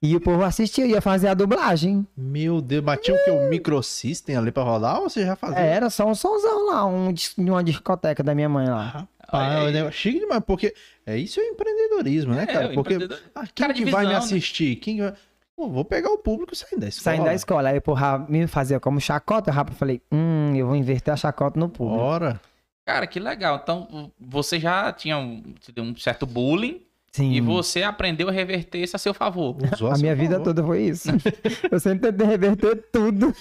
E 0.00 0.14
o 0.14 0.20
povo 0.20 0.42
assistia, 0.44 0.86
ia 0.86 1.00
fazer 1.00 1.28
a 1.28 1.34
dublagem. 1.34 2.06
Meu 2.16 2.60
Deus, 2.60 2.84
batia 2.84 3.14
o 3.14 3.24
que? 3.24 3.30
O 3.30 3.48
microsystem 3.48 4.36
ali 4.36 4.52
pra 4.52 4.62
rodar 4.62 5.00
ou 5.00 5.10
você 5.10 5.24
já 5.26 5.34
fazia? 5.36 5.58
É, 5.58 5.68
era 5.70 5.90
só 5.90 6.06
um 6.06 6.14
somzão 6.14 6.66
lá, 6.66 6.86
um, 6.86 7.12
uma 7.38 7.64
discoteca 7.64 8.22
da 8.22 8.34
minha 8.34 8.48
mãe 8.48 8.68
lá. 8.68 9.08
Rapaz, 9.20 9.68
é 9.68 9.72
negócio 9.72 9.92
chique 10.00 10.20
demais, 10.20 10.42
porque 10.46 10.74
é 11.04 11.16
isso 11.18 11.38
é 11.40 11.44
empreendedorismo, 11.48 12.32
né, 12.34 12.44
É, 12.44 12.46
cara? 12.46 12.68
Porque 12.72 12.94
empreendedor- 12.94 13.20
ah, 13.34 13.46
quem 13.46 13.66
cara 13.66 13.74
que 13.74 13.84
vai 13.84 14.04
me 14.04 14.08
visão, 14.12 14.20
né? 14.20 14.24
assistir? 14.24 14.76
Quem 14.76 15.00
vai... 15.00 15.12
Pô, 15.56 15.68
vou 15.68 15.84
pegar 15.84 16.10
o 16.10 16.18
público 16.18 16.54
saindo 16.54 16.80
da 16.82 16.88
escola. 16.88 17.02
Saindo 17.16 17.24
da 17.26 17.34
escola, 17.34 17.68
aí 17.70 17.82
já 17.98 18.18
me 18.28 18.46
fazia 18.46 18.78
como 18.78 19.00
chacota, 19.00 19.50
eu 19.50 19.74
falei, 19.74 20.00
hum, 20.12 20.54
eu 20.54 20.66
vou 20.68 20.76
inverter 20.76 21.12
a 21.12 21.16
chacota 21.16 21.58
no 21.58 21.68
público. 21.68 21.98
Bora. 21.98 22.40
Cara, 22.86 23.06
que 23.06 23.18
legal. 23.20 23.60
Então, 23.62 24.10
você 24.18 24.58
já 24.60 24.90
tinha 24.92 25.18
um, 25.18 25.42
um 25.76 25.96
certo 25.96 26.24
bullying 26.24 26.80
Sim. 27.18 27.32
e 27.32 27.40
você 27.40 27.82
aprendeu 27.82 28.28
a 28.28 28.32
reverter 28.32 28.78
isso 28.82 28.96
a 28.96 28.98
seu 28.98 29.12
favor. 29.14 29.56
Usou 29.74 29.88
A 29.90 29.94
seu 29.94 30.02
minha 30.02 30.14
vida 30.16 30.32
favor. 30.32 30.44
toda 30.44 30.64
foi 30.64 30.82
isso. 30.82 31.08
eu 31.70 31.78
sempre 31.80 32.10
tentei 32.10 32.26
reverter 32.26 32.76
tudo. 32.92 33.34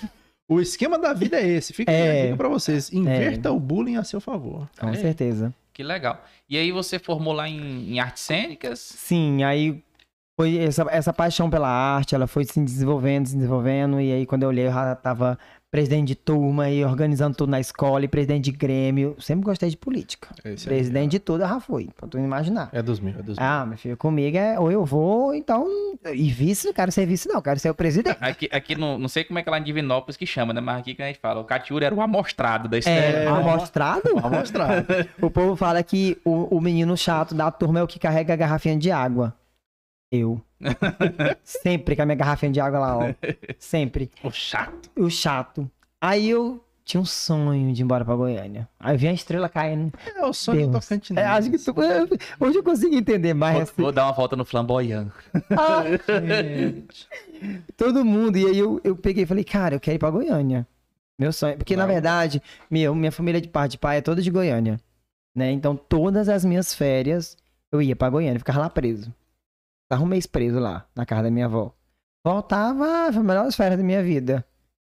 O 0.50 0.62
esquema 0.62 0.98
da 0.98 1.13
vida 1.13 1.38
é 1.39 1.48
esse. 1.48 1.74
Fica 1.74 1.91
É. 1.91 2.12
aí 2.12 2.19
a 2.19 2.24
dica 2.25 2.38
pra 2.38 2.48
vocês. 2.50 2.91
Inverta 2.93 3.51
o 3.51 3.60
bullying 3.60 3.98
a 3.98 4.03
seu 4.03 4.22
favor. 4.22 4.67
Com 4.79 4.89
É. 4.89 4.93
certeza. 4.96 5.53
Que 5.74 5.84
legal. 5.84 6.24
E 6.50 6.57
aí 6.57 6.72
você 6.72 6.98
formou 6.98 7.34
lá 7.34 7.48
em, 7.50 7.93
em 7.93 8.00
artes 8.00 8.24
cênicas? 8.24 8.79
Sim, 8.79 9.43
aí 9.43 9.84
foi 10.39 10.57
essa, 10.57 10.86
essa 10.89 11.12
paixão 11.13 11.50
pela 11.50 11.67
arte, 11.67 12.15
ela 12.15 12.27
foi 12.27 12.46
se 12.46 12.60
desenvolvendo, 12.63 13.27
se 13.27 13.36
desenvolvendo, 13.36 14.00
e 14.00 14.12
aí 14.12 14.25
quando 14.25 14.43
eu 14.43 14.50
olhei 14.50 14.67
eu 14.67 14.72
já 14.72 14.96
tava 14.96 15.38
presidente 15.69 16.07
de 16.07 16.15
turma 16.15 16.69
e 16.69 16.83
organizando 16.83 17.36
tudo 17.36 17.50
na 17.50 17.59
escola, 17.59 18.05
e 18.05 18.07
presidente 18.07 18.45
de 18.45 18.51
Grêmio. 18.51 19.15
Sempre 19.19 19.45
gostei 19.45 19.69
de 19.69 19.77
política. 19.77 20.29
Esse 20.43 20.69
aí 20.69 20.75
Presidente 20.75 21.12
de 21.12 21.19
tudo, 21.19 21.43
eu 21.43 21.47
já 21.47 21.59
fui, 21.59 21.89
pra 21.95 22.07
tu 22.07 22.17
imaginar. 22.17 22.69
É 22.71 22.81
dos 22.81 23.00
meus, 23.00 23.17
é 23.17 23.21
dos 23.21 23.38
meus. 23.38 23.39
Ah, 23.39 23.65
meu 23.65 23.77
filho, 23.77 23.97
comigo 23.97 24.38
é 24.38 24.59
ou 24.59 24.71
eu 24.71 24.86
vou, 24.86 25.33
então. 25.33 25.67
E 26.13 26.29
vice, 26.29 26.67
não 26.67 26.74
quero 26.74 26.91
ser 26.91 27.05
vice, 27.05 27.27
não, 27.27 27.41
quero 27.41 27.59
ser 27.59 27.69
o 27.69 27.75
presidente. 27.75 28.17
Aqui, 28.21 28.50
aqui 28.51 28.75
no, 28.75 28.97
não 28.97 29.09
sei 29.09 29.24
como 29.24 29.39
é 29.39 29.43
que 29.43 29.50
é 29.50 29.51
lá 29.51 29.59
em 29.59 29.63
Divinópolis 29.63 30.15
que 30.15 30.25
chama, 30.25 30.53
né? 30.53 30.62
Mas 30.62 30.79
aqui 30.79 30.95
que 30.95 31.01
a 31.01 31.07
gente 31.07 31.19
fala, 31.19 31.41
o 31.41 31.45
Catiúra 31.45 31.86
era 31.86 31.95
o 31.95 32.01
amostrado 32.01 32.69
da 32.69 32.77
história. 32.77 33.00
É, 33.00 33.24
É, 33.25 33.27
amostrado? 33.27 34.09
Vou 34.15 34.31
mostrar. 34.31 34.86
O 35.21 35.29
povo 35.29 35.55
fala 35.55 35.81
que 35.83 36.17
o, 36.24 36.55
o 36.57 36.62
menino 36.62 36.95
chato 36.95 37.33
da 37.36 37.51
turma 37.51 37.79
é 37.79 37.83
o 37.83 37.88
que 37.88 38.00
carrega 38.00 38.33
a 38.33 38.36
garrafinha 38.36 38.77
de 38.77 38.91
água. 38.91 39.33
Eu. 40.12 40.41
Sempre 41.44 41.96
com 41.96 42.02
a 42.02 42.06
minha 42.06 42.16
garrafinha 42.16 42.52
de 42.52 42.60
água 42.60 42.80
lá, 42.80 42.98
ó. 42.98 43.14
Sempre. 43.60 44.12
O 44.24 44.32
chato. 44.32 44.90
O 44.96 45.10
chato. 45.10 45.70
Aí 46.02 46.30
eu 46.30 46.64
tinha 46.88 47.02
um 47.02 47.06
sonho 47.06 47.74
de 47.74 47.82
ir 47.82 47.84
embora 47.84 48.06
pra 48.06 48.16
Goiânia. 48.16 48.68
Aí 48.80 48.96
eu 48.96 49.00
vi 49.00 49.08
a 49.10 49.14
estrela 49.14 49.50
caindo. 49.50 49.92
É 50.16 50.26
o 50.26 50.32
sonho 50.32 50.68
do 50.68 50.72
Deus. 50.72 50.86
Tocantinense. 50.86 51.28
É, 51.28 51.30
acho 51.30 51.52
que 51.52 51.58
tu, 51.58 51.76
hoje 52.40 52.58
eu 52.58 52.64
consigo 52.64 52.96
entender 52.96 53.34
mais. 53.34 53.56
Vou, 53.56 53.64
assim. 53.64 53.82
vou 53.82 53.92
dar 53.92 54.06
uma 54.06 54.14
volta 54.14 54.38
no 54.38 54.46
flamboyant. 54.46 55.10
Ah, 55.52 55.84
Gente. 55.84 57.08
todo 57.76 58.06
mundo. 58.06 58.38
E 58.38 58.46
aí 58.46 58.58
eu, 58.58 58.80
eu 58.84 58.96
peguei 58.96 59.24
e 59.24 59.28
falei, 59.28 59.44
cara, 59.44 59.76
eu 59.76 59.80
quero 59.82 59.96
ir 59.96 60.00
pra 60.00 60.10
Goiânia. 60.10 60.66
Meu 61.20 61.34
sonho. 61.34 61.58
Porque, 61.58 61.76
na 61.76 61.86
verdade, 61.86 62.42
meu, 62.72 62.96
minha 62.96 63.12
família 63.12 63.42
de 63.42 63.50
parte 63.50 63.72
de 63.72 63.80
pai 63.80 63.98
é 63.98 64.02
toda 64.02 64.22
de 64.22 64.32
Goiânia. 64.32 64.80
Né? 65.36 65.52
Então, 65.52 65.76
todas 65.76 66.30
as 66.30 66.46
minhas 66.46 66.74
férias, 66.74 67.36
eu 67.72 67.82
ia 67.82 67.96
pra 67.96 68.10
Goiânia, 68.10 68.40
ficava 68.40 68.60
lá 68.60 68.70
preso. 68.70 69.14
Ficava 69.88 70.03
um 70.03 70.08
mês 70.08 70.25
preso 70.27 70.60
lá, 70.60 70.86
na 70.96 71.06
casa 71.06 71.24
da 71.24 71.32
minha 71.32 71.46
avó. 71.46 71.74
Voltava, 72.25 73.10
foi 73.12 73.20
as 73.22 73.25
melhores 73.25 73.56
férias 73.56 73.77
da 73.79 73.84
minha 73.86 74.03
vida. 74.03 74.44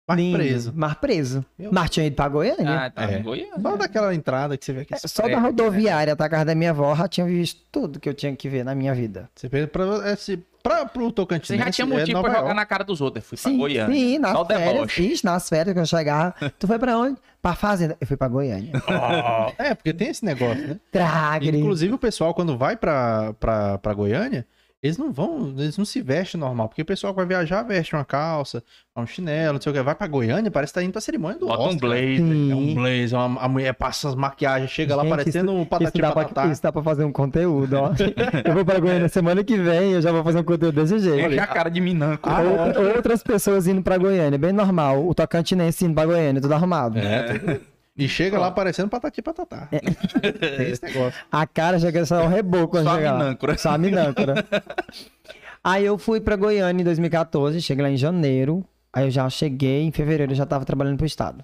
Mas 0.08 0.18
Lindo, 0.18 0.38
preso. 0.38 0.74
Mas 0.76 0.94
preso. 0.96 1.46
Meu 1.58 1.72
Mas 1.74 1.90
tinha 1.90 2.06
ido 2.06 2.16
pra 2.16 2.28
Goiânia. 2.28 2.86
Ah, 2.86 2.90
tá 2.92 3.10
É. 3.12 3.18
em 3.20 3.24
Goiânia. 3.24 3.54
Só 3.60 3.76
daquela 3.78 4.14
entrada 4.14 4.58
que 4.58 4.66
você 4.66 4.74
vê 4.74 4.82
aqui. 4.82 4.94
É, 4.94 4.98
Só 5.00 5.28
da 5.28 5.40
rodoviária 5.40 6.14
até 6.14 6.24
a 6.26 6.30
casa 6.30 6.46
da 6.46 6.54
minha 6.56 6.72
avó, 6.72 6.94
já 6.94 7.08
tinha 7.08 7.26
visto 7.26 7.62
tudo 7.72 8.00
que 8.00 8.08
eu 8.10 8.14
tinha 8.14 8.36
que 8.36 8.50
ver 8.50 8.64
na 8.66 8.76
minha 8.76 8.94
vida. 8.94 9.30
Você 9.34 9.48
vê 9.48 9.66
pra, 9.66 9.84
esse, 10.12 10.38
pra, 10.62 10.86
pro 10.86 11.10
Tocantinense. 11.12 11.58
Você 11.64 11.66
já 11.66 11.72
tinha 11.72 11.86
é 11.96 12.00
motivo 12.00 12.18
Nova 12.18 12.30
pra 12.30 12.40
jogar 12.42 12.54
na 12.54 12.66
cara 12.66 12.84
dos 12.84 13.00
outros. 13.00 13.24
Eu 13.24 13.30
fui 13.30 13.38
pra 13.38 13.50
Sim, 13.52 13.58
Goiânia. 13.58 13.96
sim, 13.98 14.20
nas 14.20 14.32
Só 14.34 14.42
o 14.42 14.46
férias. 14.46 15.24
nas 15.24 15.50
férias 15.50 15.74
que 15.74 15.80
eu 15.80 15.86
chegava. 15.86 16.36
Tu 16.60 16.68
foi 16.68 16.78
pra 16.78 16.98
onde? 16.98 17.18
Pra 17.42 17.56
fazenda. 17.56 17.98
Eu 18.00 18.06
fui 18.06 18.18
pra 18.18 18.28
Goiânia. 18.28 18.74
É, 19.58 19.74
porque 19.74 19.94
tem 19.94 20.10
esse 20.10 20.26
negócio, 20.26 20.68
né? 20.68 20.80
Tragre. 20.92 21.58
Inclusive 21.58 21.94
o 21.94 21.98
pessoal, 21.98 22.34
quando 22.34 22.58
vai 22.58 22.76
pra, 22.76 23.34
pra, 23.40 23.78
pra 23.78 23.94
Goiânia, 23.94 24.46
eles 24.84 24.98
não 24.98 25.12
vão, 25.12 25.54
eles 25.58 25.78
não 25.78 25.86
se 25.86 26.02
vestem 26.02 26.40
normal. 26.40 26.68
Porque 26.68 26.82
o 26.82 26.86
pessoal 26.86 27.14
que 27.14 27.18
vai 27.18 27.26
viajar 27.26 27.64
veste 27.64 27.96
uma 27.96 28.04
calça, 28.04 28.62
um 28.96 29.08
chinelo, 29.08 29.54
não 29.54 29.62
sei 29.62 29.72
o 29.72 29.76
que. 29.76 29.82
Vai 29.82 29.96
pra 29.96 30.06
Goiânia, 30.06 30.52
parece 30.52 30.74
que 30.74 30.80
tá 30.80 30.84
indo 30.84 30.92
pra 30.92 31.00
cerimônia 31.02 31.40
do 31.40 31.48
Bota 31.48 31.64
um 31.64 31.66
Oscar. 31.68 31.80
blazer. 31.80 32.18
Sim. 32.18 32.52
É 32.52 32.56
um 32.56 32.76
blazer, 32.76 33.18
uma- 33.18 33.42
a 33.42 33.48
mulher 33.48 33.74
passa 33.74 34.10
as 34.10 34.16
maquiagens, 34.16 34.70
chega 34.70 34.96
lá 34.96 35.04
Gente, 35.04 35.10
parecendo 35.12 35.52
um 35.54 35.62
Isso 35.62 35.70
patati 35.70 36.02
dá, 36.02 36.12
pra, 36.12 36.46
isso 36.52 36.62
dá 36.62 36.72
pra 36.72 36.84
fazer 36.84 37.04
um 37.06 37.12
conteúdo, 37.12 37.78
ó. 37.78 37.92
eu 38.46 38.54
vou 38.54 38.66
pra 38.66 38.80
Goiânia 38.80 39.08
semana 39.08 39.44
que 39.44 39.58
vem, 39.58 39.94
eu 39.94 40.02
já 40.02 40.12
vou 40.12 40.24
fazer 40.24 40.40
um 40.40 40.44
conteúdo 40.44 40.76
desse 40.76 41.00
jeito. 41.00 41.30
Enche 41.32 41.40
a 41.40 41.48
cara 41.48 41.70
de 41.70 41.80
minanco. 41.80 42.30
Ah, 42.30 42.42
Outra- 42.42 42.96
Outras 42.98 43.24
pessoas 43.24 43.66
indo 43.68 43.82
pra 43.82 43.98
Goiânia, 43.98 44.38
bem 44.38 44.52
normal. 44.52 45.08
O 45.08 45.16
Tocantinense 45.16 45.86
indo 45.86 45.96
pra 45.96 46.06
Goiânia, 46.06 46.42
tudo 46.42 46.54
arrumado. 46.54 47.00
É, 47.00 47.40
tudo- 47.40 47.73
E 47.96 48.08
chega 48.08 48.40
lá 48.40 48.50
parecendo 48.50 48.90
patati 48.90 49.22
patatá. 49.22 49.68
Tem 49.72 50.70
esse 50.70 50.84
negócio. 50.84 51.20
A 51.32 51.46
cara 51.46 51.80
chega 51.80 52.06
só 52.06 52.24
um 52.24 52.28
reboco 52.28 52.70
quando 52.70 52.86
Só 52.86 52.92
a 52.92 52.98
lá. 53.00 53.14
minâncora. 53.14 53.58
Só 53.58 53.70
a 53.72 53.78
minâncora. 53.78 54.46
Aí 55.64 55.86
eu 55.86 55.98
fui 55.98 56.20
pra 56.20 56.36
Goiânia 56.36 56.82
em 56.82 56.84
2014, 56.84 57.62
cheguei 57.62 57.84
lá 57.84 57.90
em 57.92 57.96
janeiro. 57.98 58.66
Aí 58.92 59.06
eu 59.06 59.12
já 59.12 59.30
cheguei, 59.30 59.84
em 59.84 59.92
fevereiro 59.92 60.32
eu 60.32 60.36
já 60.36 60.46
tava 60.46 60.66
trabalhando 60.66 60.98
pro 60.98 61.06
estado. 61.06 61.44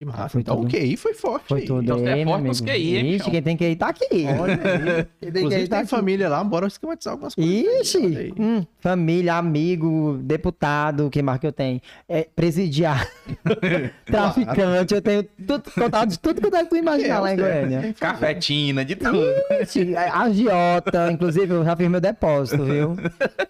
Que 0.00 0.06
massa. 0.06 0.30
Foi 0.30 0.40
então 0.40 0.56
tudo. 0.56 0.66
o 0.66 0.70
QI 0.70 0.96
foi 0.96 1.12
forte. 1.12 1.44
Foi 1.46 1.60
aí. 1.60 1.66
tudo. 1.66 1.82
Então 1.82 1.98
é 2.08 2.14
aí, 2.14 2.24
forte 2.24 2.40
amigo. 2.40 2.64
QI, 2.64 2.96
hein, 2.96 3.14
Ixi, 3.16 3.30
quem 3.30 3.42
tem 3.42 3.54
QI 3.54 3.76
tá 3.76 3.88
aqui. 3.88 4.06
Olha 4.40 4.54
aí. 4.54 5.06
Quem 5.20 5.30
tem 5.30 5.32
QI 5.32 5.38
Inclusive 5.40 5.68
tá 5.68 5.76
tem 5.76 5.78
aqui. 5.80 5.90
família 5.90 6.28
lá, 6.30 6.42
bora 6.42 6.66
esquematizar 6.66 7.12
algumas 7.12 7.34
coisas. 7.34 7.54
Ixi, 7.82 7.98
aí. 8.16 8.32
hum, 8.38 8.64
família, 8.78 9.34
amigo, 9.34 10.18
deputado, 10.22 11.10
que 11.10 11.20
mais 11.20 11.38
que 11.38 11.46
eu 11.46 11.52
tenho? 11.52 11.82
É, 12.08 12.26
presidiário, 12.34 13.06
traficante, 14.06 14.94
eu 14.94 15.02
tenho 15.02 15.22
tudo, 15.46 15.70
contato 15.70 16.08
de 16.08 16.18
tudo 16.18 16.40
que 16.40 16.46
eu 16.46 16.66
tu 16.66 16.76
imaginar 16.76 17.20
lá 17.20 17.34
em 17.34 17.36
Goiânia. 17.36 17.94
Cafetina, 18.00 18.82
de 18.84 18.96
tudo. 18.96 19.20
Ixi, 19.60 19.94
é, 19.94 20.08
agiota, 20.08 21.12
inclusive 21.12 21.52
eu 21.52 21.62
já 21.62 21.76
fiz 21.76 21.88
meu 21.90 22.00
depósito, 22.00 22.64
viu? 22.64 22.96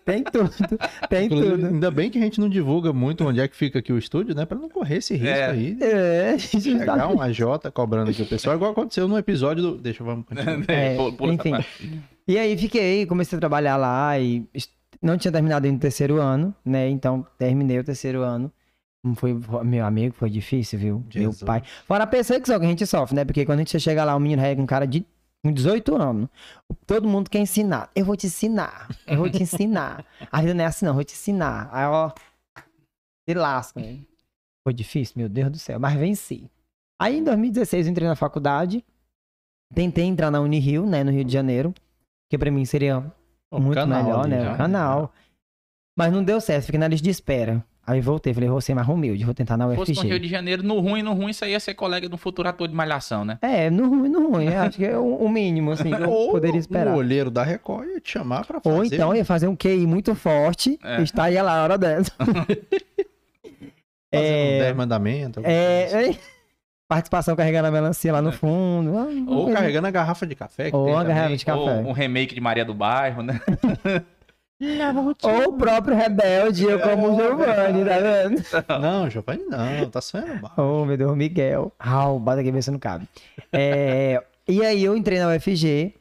Tem 0.05 0.25
tudo, 0.25 0.51
tem 1.09 1.27
Inclusive, 1.27 1.51
tudo. 1.53 1.67
ainda 1.67 1.91
bem 1.93 2.11
que 2.11 2.19
a 2.19 2.23
gente 2.23 2.41
não 2.41 2.49
divulga 2.49 2.93
muito 2.93 3.25
onde 3.25 3.41
é 3.41 3.47
que 3.47 3.55
fica 3.55 3.79
aqui 3.79 3.93
o 3.93 3.99
estúdio, 3.99 4.35
né? 4.35 4.45
Pra 4.45 4.59
não 4.59 4.69
correr 4.69 4.97
esse 4.97 5.15
risco 5.15 5.29
É. 5.29 5.47
aí. 5.51 5.77
É, 5.81 6.37
Chegar 6.41 7.09
um 7.09 7.21
AJ 7.21 7.71
cobrando 7.73 8.11
aqui 8.11 8.23
o 8.23 8.27
pessoal, 8.27 8.57
igual 8.57 8.73
aconteceu 8.73 9.07
no 9.07 9.19
episódio 9.19 9.63
do. 9.63 9.79
Deixa, 9.79 10.03
vamos 10.03 10.27
continuar. 10.27 10.59
É, 10.69 10.97
enfim. 10.97 12.03
E 12.27 12.39
aí 12.39 12.57
fiquei, 12.57 13.07
comecei 13.07 13.37
a 13.37 13.41
trabalhar 13.41 13.77
lá 13.77 14.19
e 14.19 14.47
não 15.03 15.17
tinha 15.17 15.33
terminado 15.33 15.67
ainda 15.67 15.79
o 15.79 15.81
terceiro 15.81 16.21
ano, 16.21 16.55
né? 16.65 16.89
Então 16.89 17.27
terminei 17.39 17.79
o 17.79 17.85
terceiro 17.85 18.23
ano. 18.23 18.53
Não 19.03 19.15
Foi, 19.15 19.35
meu 19.65 19.85
amigo, 19.87 20.15
foi 20.15 20.29
difícil, 20.29 20.79
viu? 20.79 21.05
Jesus. 21.09 21.41
Meu 21.41 21.47
pai. 21.47 21.63
Fora 21.87 22.05
a 22.05 22.07
perseguição 22.07 22.59
que 22.59 22.67
a 22.67 22.69
gente 22.69 22.87
sofre, 22.87 23.17
né? 23.17 23.25
Porque 23.25 23.47
quando 23.47 23.61
a 23.61 23.63
gente 23.63 23.81
chega 23.81 24.05
lá, 24.05 24.15
um 24.15 24.21
menino 24.21 24.43
rega 24.43 24.61
um 24.61 24.67
cara 24.67 24.87
de 24.87 25.05
com 25.43 25.53
18 25.53 25.97
anos. 25.97 26.29
Todo 26.87 27.09
mundo 27.09 27.31
quer 27.31 27.39
ensinar. 27.39 27.91
Eu 27.95 28.05
vou 28.05 28.17
te 28.17 28.27
ensinar. 28.27 28.89
Eu 29.07 29.17
vou 29.19 29.31
te 29.31 29.43
ensinar. 29.43 30.05
A 30.31 30.41
vida 30.41 30.55
não 30.55 30.65
é 30.65 30.67
assim, 30.67 30.85
não. 30.85 30.91
Eu 30.91 30.97
vou 30.97 31.05
te 31.05 31.15
ensinar. 31.15 31.71
Aí, 31.73 31.87
ó. 31.87 32.11
Se 33.27 33.35
lasca, 33.35 33.81
né? 33.81 34.01
Foi 34.65 34.73
difícil, 34.75 35.15
meu 35.17 35.29
Deus 35.29 35.51
do 35.51 35.59
céu. 35.59 35.79
Mas 35.81 35.95
venci. 35.99 36.51
Aí 37.01 37.19
em 37.19 37.25
2016 37.25 37.87
eu 37.87 37.91
entrei 37.91 38.07
na 38.09 38.17
faculdade. 38.17 38.85
Tentei 39.75 40.05
entrar 40.05 40.31
na 40.31 40.41
Unirio, 40.41 40.85
né? 40.87 41.03
No 41.05 41.11
Rio 41.13 41.25
de 41.25 41.33
Janeiro. 41.33 41.73
Que 42.29 42.37
pra 42.37 42.51
mim 42.51 42.65
seria 42.65 42.99
O 43.51 43.59
muito 43.61 43.75
canal 43.75 44.03
melhor, 44.05 44.29
né? 44.29 44.45
já, 44.45 44.55
o 44.55 44.57
canal. 44.57 45.13
Mas 45.97 46.13
não 46.13 46.23
deu 46.23 46.41
certo, 46.41 46.67
fiquei 46.67 46.79
na 46.79 46.89
lista 46.89 47.05
de 47.05 47.11
espera. 47.11 47.65
Aí 47.87 48.01
voltei, 48.01 48.33
falei, 48.33 48.49
vou 48.49 48.61
ser 48.61 48.73
mais 48.75 48.87
humilde, 48.87 49.25
vou 49.25 49.35
tentar 49.35 49.57
na 49.57 49.69
Se 49.71 49.75
fosse 49.77 49.95
no 49.95 50.03
Rio 50.03 50.11
UFG. 50.13 50.21
de 50.21 50.29
Janeiro, 50.29 50.63
no 50.63 50.79
ruim, 50.79 51.03
no 51.03 51.13
ruim, 51.13 51.31
isso 51.31 51.45
aí 51.45 51.53
ia 51.53 51.59
ser 51.61 51.75
colega 51.75 52.09
de 52.09 52.15
um 52.15 52.19
futuro 52.19 52.49
ator 52.49 52.69
de 52.69 52.75
malhação, 52.75 53.25
né? 53.25 53.39
É, 53.43 53.69
no 53.69 53.89
ruim, 53.89 54.09
no 54.09 54.29
ruim. 54.31 54.47
Acho 54.49 54.77
que 54.79 54.85
é 54.85 54.97
o 54.97 55.17
o 55.17 55.29
mínimo, 55.29 55.73
assim, 55.73 55.91
que 55.91 56.01
eu 56.03 56.09
Ou 56.11 56.31
poderia 56.31 56.59
esperar. 56.61 56.95
o 56.95 56.99
olheiro 56.99 57.31
da 57.31 57.43
Record 57.43 57.89
ia 57.89 58.01
te 58.01 58.13
chamar 58.13 58.47
pra 58.47 58.61
fazer. 58.61 58.77
Ou 58.77 58.85
então 58.85 59.15
ia 59.15 59.25
fazer 59.25 59.49
um 59.49 59.57
QI 59.57 59.87
muito 59.87 60.15
forte 60.15 60.79
É. 60.85 61.01
e 61.01 61.03
estaria 61.03 61.43
lá 61.43 61.59
a 61.59 61.63
hora 61.65 61.79
dessa. 61.79 62.13
fazer 64.13 64.25
um 64.33 64.57
é, 64.57 64.59
10 64.61 64.77
mandamentos. 64.77 65.45
é, 65.45 65.85
assim. 65.87 66.11
é, 66.13 66.19
participação 66.89 67.37
carregando 67.37 67.69
a 67.69 67.71
melancia 67.71 68.13
lá 68.13 68.21
no 68.21 68.33
fundo. 68.33 68.97
ah, 68.99 69.05
uma 69.05 69.31
Ou 69.37 69.45
coisa- 69.45 69.59
carregando 69.59 69.87
a 69.87 69.91
garrafa 69.91 70.27
de 70.27 70.35
café. 70.35 70.71
Que 70.71 70.77
Ou 70.77 70.87
tem 70.87 70.95
a 70.95 70.99
também. 70.99 71.15
garrafa 71.17 71.37
de 71.37 71.51
Ou 71.51 71.67
café. 71.67 71.81
um 71.89 71.93
remake 71.93 72.35
de 72.35 72.41
Maria 72.41 72.65
do 72.65 72.75
Bairro, 72.75 73.23
né? 73.23 73.41
Ou 75.23 75.49
o 75.49 75.53
próprio 75.57 75.97
rebelde, 75.97 76.65
eu 76.65 76.79
como 76.81 77.13
o 77.13 77.17
Giovanni, 77.17 77.83
tá 77.83 77.99
vendo? 77.99 78.43
Não, 78.83 79.09
Giovanni, 79.09 79.45
não, 79.47 79.89
tá 79.89 80.03
sonhando 80.03 80.43
mal. 80.43 80.53
Oh, 80.59 80.85
meu 80.85 80.99
Deus, 80.99 81.17
Miguel. 81.17 81.73
Au, 81.79 82.19
bota 82.21 82.41
aqui 82.43 82.51
ver 82.53 82.63
se 82.63 82.71
não 82.71 82.79
cabe. 82.79 83.09
É, 83.51 84.23
e 84.47 84.63
aí 84.63 84.85
eu 84.85 84.95
entrei 84.95 85.19
na 85.19 85.35
UFG. 85.35 85.95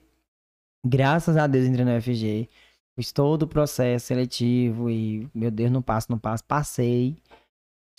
Graças 0.86 1.38
a 1.38 1.48
Deus 1.48 1.66
entrei 1.68 1.86
na 1.86 1.96
UFG. 1.96 2.50
Fiz 2.98 3.14
todo 3.14 3.44
o 3.44 3.48
processo 3.48 4.08
seletivo 4.08 4.90
e, 4.90 5.26
meu 5.34 5.50
Deus, 5.52 5.72
não 5.72 5.82
passo, 5.82 6.08
não 6.10 6.18
passo. 6.20 6.44
Passei. 6.44 7.16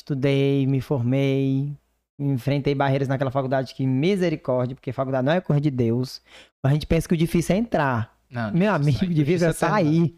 Estudei, 0.00 0.66
me 0.66 0.80
formei. 0.80 1.70
Enfrentei 2.18 2.74
barreiras 2.74 3.06
naquela 3.08 3.30
faculdade 3.30 3.74
que 3.74 3.86
misericórdia, 3.86 4.74
porque 4.74 4.92
faculdade 4.92 5.24
não 5.26 5.32
é 5.32 5.40
coisa 5.40 5.60
de 5.60 5.70
Deus. 5.70 6.20
Mas 6.62 6.70
a 6.70 6.74
gente 6.74 6.86
pensa 6.86 7.06
que 7.06 7.14
o 7.14 7.16
difícil 7.18 7.54
é 7.54 7.58
entrar. 7.58 8.14
Não, 8.30 8.52
Meu 8.52 8.72
amigo, 8.72 8.98
sai. 8.98 9.08
o 9.08 9.14
difícil 9.14 9.46
é 9.46 9.50
difícil 9.50 9.68
é 9.68 9.70
sair. 9.70 10.16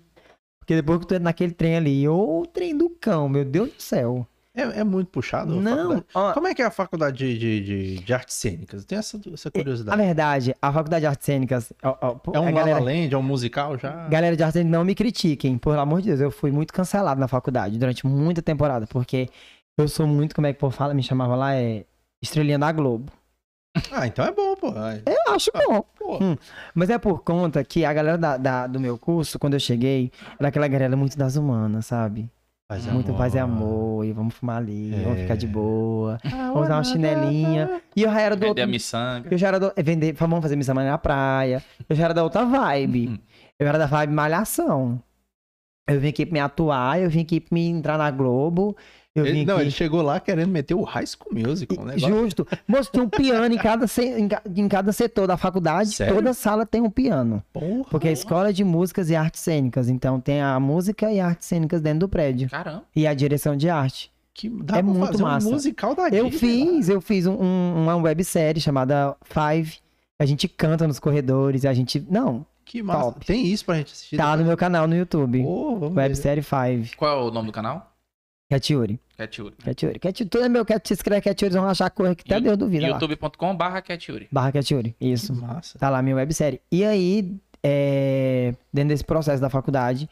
Porque 0.59 0.75
depois 0.77 1.01
que 1.01 1.07
tu 1.07 1.15
entra 1.15 1.25
naquele 1.25 1.53
trem 1.53 1.77
ali, 1.77 2.07
ou 2.09 2.43
o 2.43 2.47
trem 2.47 2.77
do 2.77 2.89
cão, 2.91 3.29
meu 3.29 3.45
Deus 3.45 3.71
do 3.73 3.83
céu. 3.83 4.27
É, 4.55 4.81
é 4.81 4.85
muito 4.85 5.09
puxado. 5.09 5.59
a 5.59 5.61
Não, 5.61 6.05
ó, 6.15 6.33
Como 6.35 6.47
é 6.47 6.55
que 6.55 6.61
é 6.63 6.67
a 6.67 6.71
faculdade 6.71 7.17
de, 7.19 7.39
de, 7.39 7.61
de, 7.97 8.05
de 8.05 8.13
artes 8.15 8.35
cênicas? 8.37 8.83
Eu 8.83 8.87
tenho 8.87 8.99
essa, 8.99 9.21
essa 9.33 9.49
A 9.49 9.53
curiosidade. 9.53 9.97
verdade, 10.03 10.55
a 10.61 10.73
faculdade 10.73 11.01
de 11.03 11.07
artes 11.07 11.25
cênicas. 11.25 11.73
ó, 11.83 11.97
ó, 12.01 12.17
É 12.35 12.39
um 12.41 12.49
a 12.49 12.51
galera, 12.53 12.79
Land, 12.81 13.13
é 13.15 13.19
um 13.19 13.23
musical 13.23 13.79
já? 13.79 14.09
galera 14.09 14.37
de 14.37 14.43
artes 14.43 14.55
cênicas, 14.55 14.73
não 14.79 14.85
me 14.85 14.95
critiquem, 14.95 15.57
por 15.57 15.77
amor 15.79 16.03
de 16.03 16.09
Deus. 16.09 16.21
Eu 16.21 16.31
fui 16.31 16.51
muito 16.53 16.73
cancelado 16.73 17.19
na 17.19 17.29
faculdade 17.29 17.79
durante 17.79 18.07
muita 18.07 18.43
temporada, 18.43 18.87
porque 18.87 19.29
eu 19.79 19.89
sou 19.89 20.07
muito, 20.07 20.35
como 20.35 20.47
é 20.47 20.53
que 20.53 20.57
o 20.59 20.61
povo 20.61 20.75
fala, 20.77 20.95
me 20.95 21.03
chamava 21.03 21.35
lá, 21.35 21.55
é 21.55 21.85
estrelinha 22.23 22.59
da 22.59 22.71
Globo. 22.73 23.13
Ah, 23.91 24.07
então 24.07 24.25
é 24.25 24.31
bom, 24.31 24.55
pô. 24.55 24.69
Eu 24.69 25.33
acho 25.35 25.51
bom. 25.53 25.83
pô. 25.99 26.19
Hum, 26.23 26.37
Mas 26.75 26.91
é 26.91 26.99
por 26.99 27.23
conta 27.23 27.65
que 27.65 27.85
a 27.87 27.93
galera 27.93 28.19
da, 28.19 28.37
da- 28.37 28.67
do 28.67 28.79
meu 28.79 28.99
curso, 28.99 29.39
quando 29.39 29.55
eu 29.55 29.61
cheguei, 29.61 30.13
era 30.39 30.49
aquela 30.49 30.69
galera 30.69 30.95
muito 30.97 31.17
das 31.17 31.37
humanas, 31.37 31.87
sabe? 31.87 32.31
Paz 32.69 32.87
muito 32.87 33.13
paz 33.15 33.35
e 33.35 33.39
amor, 33.39 34.05
e 34.05 34.13
vamos 34.13 34.35
fumar 34.35 34.57
ali, 34.59 34.91
vamos 35.05 35.21
ficar 35.21 35.37
de 35.37 35.45
É. 35.47 35.49
boa, 35.49 36.19
vamos 36.25 36.63
usar 36.63 36.77
uma 36.77 36.85
chinelinha. 36.85 37.83
E 37.95 38.03
eu 38.03 38.11
já 38.11 38.21
era 38.21 38.35
do 38.37 38.41
Vender 38.41 38.49
outro 38.51 38.65
a 38.65 38.67
miçanga. 38.67 39.29
Eu 39.31 39.37
já 39.39 39.49
era 39.49 39.61
do. 39.61 39.73
é, 39.77 39.83
Vender, 39.83 40.13
vamos 40.15 40.41
fazer 40.41 40.57
missa 40.57 40.73
na 40.73 40.97
praia. 40.99 41.63
Eu 41.89 41.95
já 41.97 42.05
era 42.05 42.15
da 42.15 42.23
outra 42.25 42.45
vibe. 42.47 43.21
Eu 43.59 43.67
era 43.69 43.79
da 43.79 43.87
vibe 43.87 44.13
malhação. 44.15 45.03
Eu 45.89 46.01
vim 46.01 46.09
aqui 46.09 46.25
pra 46.25 46.33
me 46.33 46.41
atuar, 46.41 47.01
eu 47.01 47.11
vim 47.11 47.21
aqui 47.23 47.41
pra 47.41 47.55
me 47.55 47.67
entrar 47.69 47.99
na 47.99 48.11
Globo. 48.11 48.75
Eu 49.15 49.27
Ele, 49.27 49.45
não, 49.45 49.61
ele 49.61 49.71
chegou 49.71 50.01
lá 50.01 50.19
querendo 50.19 50.49
meter 50.51 50.75
o 50.75 50.83
High 50.85 51.05
School 51.07 51.35
Music. 51.39 51.79
Um 51.79 51.85
negócio. 51.85 52.09
Justo. 52.09 52.49
Moço, 52.67 52.91
tem 52.91 53.03
um 53.03 53.09
piano 53.11 53.55
em 53.55 53.59
cada, 53.59 53.87
se- 53.87 54.03
em 54.19 54.27
ca- 54.27 54.41
em 54.57 54.67
cada 54.69 54.91
setor 54.91 55.27
da 55.27 55.37
faculdade. 55.37 55.91
Sério? 55.93 56.15
Toda 56.15 56.33
sala 56.33 56.65
tem 56.65 56.81
um 56.81 56.89
piano. 56.89 57.43
Porra. 57.53 57.85
Porque 57.91 58.09
é 58.09 58.13
escola 58.13 58.51
de 58.55 58.65
músicas 58.65 59.11
e 59.11 59.15
artes 59.15 59.43
cênicas. 59.43 59.91
Então 59.91 60.19
tem 60.19 60.41
a 60.41 60.59
música 60.59 61.13
e 61.13 61.21
artes 61.21 61.47
cênicas 61.47 61.83
dentro 61.83 62.01
do 62.01 62.09
prédio. 62.09 62.49
Caramba. 62.49 62.85
E 62.97 63.07
a 63.07 63.13
direção 63.13 63.55
de 63.55 63.69
arte. 63.69 64.11
Que 64.33 64.49
dá 64.49 64.79
É 64.79 64.83
muito 64.83 65.21
massa. 65.23 65.47
um 65.47 65.53
musical 65.53 65.95
da 65.95 66.09
Eu 66.09 66.31
Disney 66.31 66.65
lá. 66.65 66.73
fiz, 66.73 66.89
eu 66.89 67.01
fiz 67.03 67.27
um- 67.27 67.35
um- 67.39 67.83
uma 67.83 67.97
websérie 67.97 68.63
chamada 68.63 69.15
Five. 69.25 69.77
A 70.19 70.25
gente 70.25 70.49
canta 70.49 70.89
nos 70.89 70.99
corredores. 70.99 71.67
A 71.67 71.75
gente. 71.75 72.03
Não, 72.09 72.47
Que 72.65 72.83
massa. 72.83 73.01
Top. 73.13 73.27
Tem 73.27 73.45
isso 73.47 73.63
pra 73.67 73.75
gente 73.77 73.93
assistir. 73.93 74.17
tá 74.17 74.35
no 74.39 74.45
meu 74.47 74.57
canal 74.57 74.89
no 74.89 74.97
YouTube. 74.97 75.43
Ver. 75.43 75.93
Websérie 75.93 76.43
Five. 76.43 76.97
Qual 76.97 77.13
é 77.15 77.23
o 77.23 77.31
nome 77.31 77.49
do 77.49 77.53
canal? 77.53 77.92
Cat 78.53 78.73
Yuri. 78.73 79.01
Cat 79.17 79.41
Yuri. 79.41 79.55
Cat 79.65 79.85
Yuri. 79.87 79.99
Cat, 79.99 80.25
tudo 80.27 80.45
é 80.45 80.49
meu 80.49 80.65
Cat. 80.65 80.87
Se 80.87 80.95
escrever 80.95 81.23
Cat 81.23 81.43
Yuri, 81.45 81.55
vão 81.55 81.69
achar 81.69 81.89
coisa 81.91 82.15
que 82.15 82.23
até 82.31 82.41
Deus 82.41 82.57
duvida 82.59 82.89
lá. 82.89 82.99
youtube.com 83.01 83.57
barra 83.57 83.81
Cat 83.81 84.11
Yuri. 84.11 84.29
Barra 84.31 84.53
Cat 84.53 84.75
Yuri. 84.75 84.95
Que 84.99 85.07
Isso. 85.07 85.35
massa. 85.35 85.79
Tá 85.79 85.89
lá 85.89 86.03
minha 86.03 86.17
websérie. 86.17 86.61
E 86.71 86.85
aí, 86.85 87.35
é, 87.63 88.55
dentro 88.73 88.91
desse 88.91 89.05
processo 89.05 89.41
da 89.41 89.49
faculdade, 89.49 90.09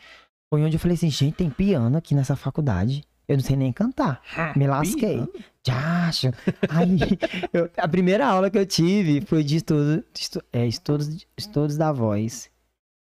foi 0.52 0.62
onde 0.62 0.76
eu 0.76 0.80
falei 0.80 0.94
assim, 0.94 1.10
gente, 1.10 1.34
tem 1.34 1.50
piano 1.50 1.96
aqui 1.98 2.14
nessa 2.14 2.34
faculdade. 2.36 3.04
Eu 3.28 3.36
não 3.36 3.44
sei 3.44 3.54
nem 3.56 3.72
cantar. 3.72 4.20
Me 4.56 4.66
lasquei. 4.66 5.16
Piano? 5.16 5.32
Já 5.66 6.08
acho. 6.08 6.26
Aí, 6.68 6.98
eu- 7.52 7.70
a 7.76 7.86
primeira 7.86 8.26
aula 8.26 8.50
que 8.50 8.58
eu 8.58 8.66
tive 8.66 9.20
foi 9.20 9.44
de 9.44 9.56
estudo, 9.56 10.02
estu- 10.18 10.42
é, 10.52 10.66
estudos, 10.66 11.26
estudos 11.36 11.76
da 11.76 11.92
voz. 11.92 12.50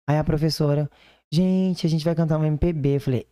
Aí 0.09 0.18
a 0.18 0.24
professora, 0.24 0.90
gente, 1.33 1.87
a 1.87 1.90
gente 1.90 2.05
vai 2.05 2.14
cantar 2.14 2.38
um 2.38 2.44
MPB. 2.44 2.96
Eu 2.96 3.01
falei, 3.01 3.27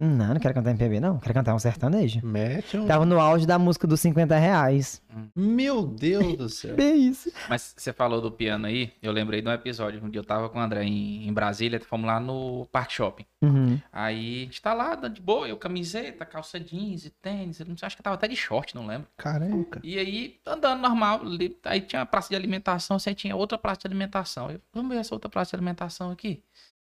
não, 0.00 0.34
não 0.34 0.40
quero 0.40 0.54
cantar 0.54 0.70
MPB, 0.70 1.00
não. 1.00 1.18
Quero 1.18 1.34
cantar 1.34 1.54
um 1.56 1.58
sertanejo. 1.58 2.24
Mete 2.24 2.76
um... 2.76 2.86
Tava 2.86 3.04
no 3.04 3.18
auge 3.18 3.44
da 3.44 3.58
música 3.58 3.84
dos 3.84 3.98
50 4.00 4.36
reais. 4.38 5.02
Meu 5.34 5.84
Deus 5.84 6.36
do 6.36 6.48
céu. 6.48 6.76
Bem 6.78 7.08
isso. 7.08 7.32
Mas 7.48 7.74
você 7.76 7.92
falou 7.92 8.20
do 8.20 8.30
piano 8.30 8.66
aí, 8.66 8.92
eu 9.02 9.10
lembrei 9.10 9.42
de 9.42 9.48
um 9.48 9.52
episódio. 9.52 10.00
Um 10.04 10.08
dia 10.08 10.20
eu 10.20 10.24
tava 10.24 10.48
com 10.48 10.58
o 10.58 10.62
André 10.62 10.84
em, 10.84 11.26
em 11.26 11.32
Brasília, 11.32 11.80
fomos 11.80 12.06
lá 12.06 12.20
no 12.20 12.64
Parque 12.70 12.92
Shopping. 12.92 13.26
Uhum. 13.42 13.80
Aí 13.92 14.42
a 14.42 14.44
gente 14.44 14.62
tá 14.62 14.72
lá, 14.72 14.94
dando 14.94 15.14
de 15.14 15.20
boa, 15.20 15.48
eu 15.48 15.56
camiseta, 15.56 16.24
calça 16.24 16.60
jeans 16.60 17.04
e 17.04 17.10
tênis. 17.10 17.58
Eu 17.58 17.66
não 17.66 17.76
sei, 17.76 17.86
acho 17.86 17.96
que 17.96 18.02
tava 18.02 18.14
até 18.14 18.28
de 18.28 18.36
short, 18.36 18.76
não 18.76 18.86
lembro. 18.86 19.08
Caraca. 19.16 19.80
E 19.82 19.98
aí, 19.98 20.38
andando 20.46 20.80
normal, 20.80 21.22
aí 21.64 21.80
tinha 21.80 22.02
a 22.02 22.06
praça 22.06 22.28
de 22.28 22.36
alimentação, 22.36 23.00
você 23.00 23.12
tinha 23.12 23.34
outra 23.34 23.58
praça 23.58 23.80
de 23.80 23.88
alimentação. 23.88 24.48
Eu, 24.48 24.60
vamos 24.72 24.94
ver 24.94 25.00
essa 25.00 25.12
outra 25.12 25.28
praça 25.28 25.50
de 25.50 25.56
alimentação 25.56 26.12
aqui. 26.12 26.40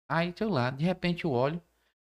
Aí, 0.08 0.32
eu 0.40 0.48
lá, 0.48 0.70
de 0.70 0.84
repente 0.84 1.26
eu 1.26 1.30
olho 1.30 1.60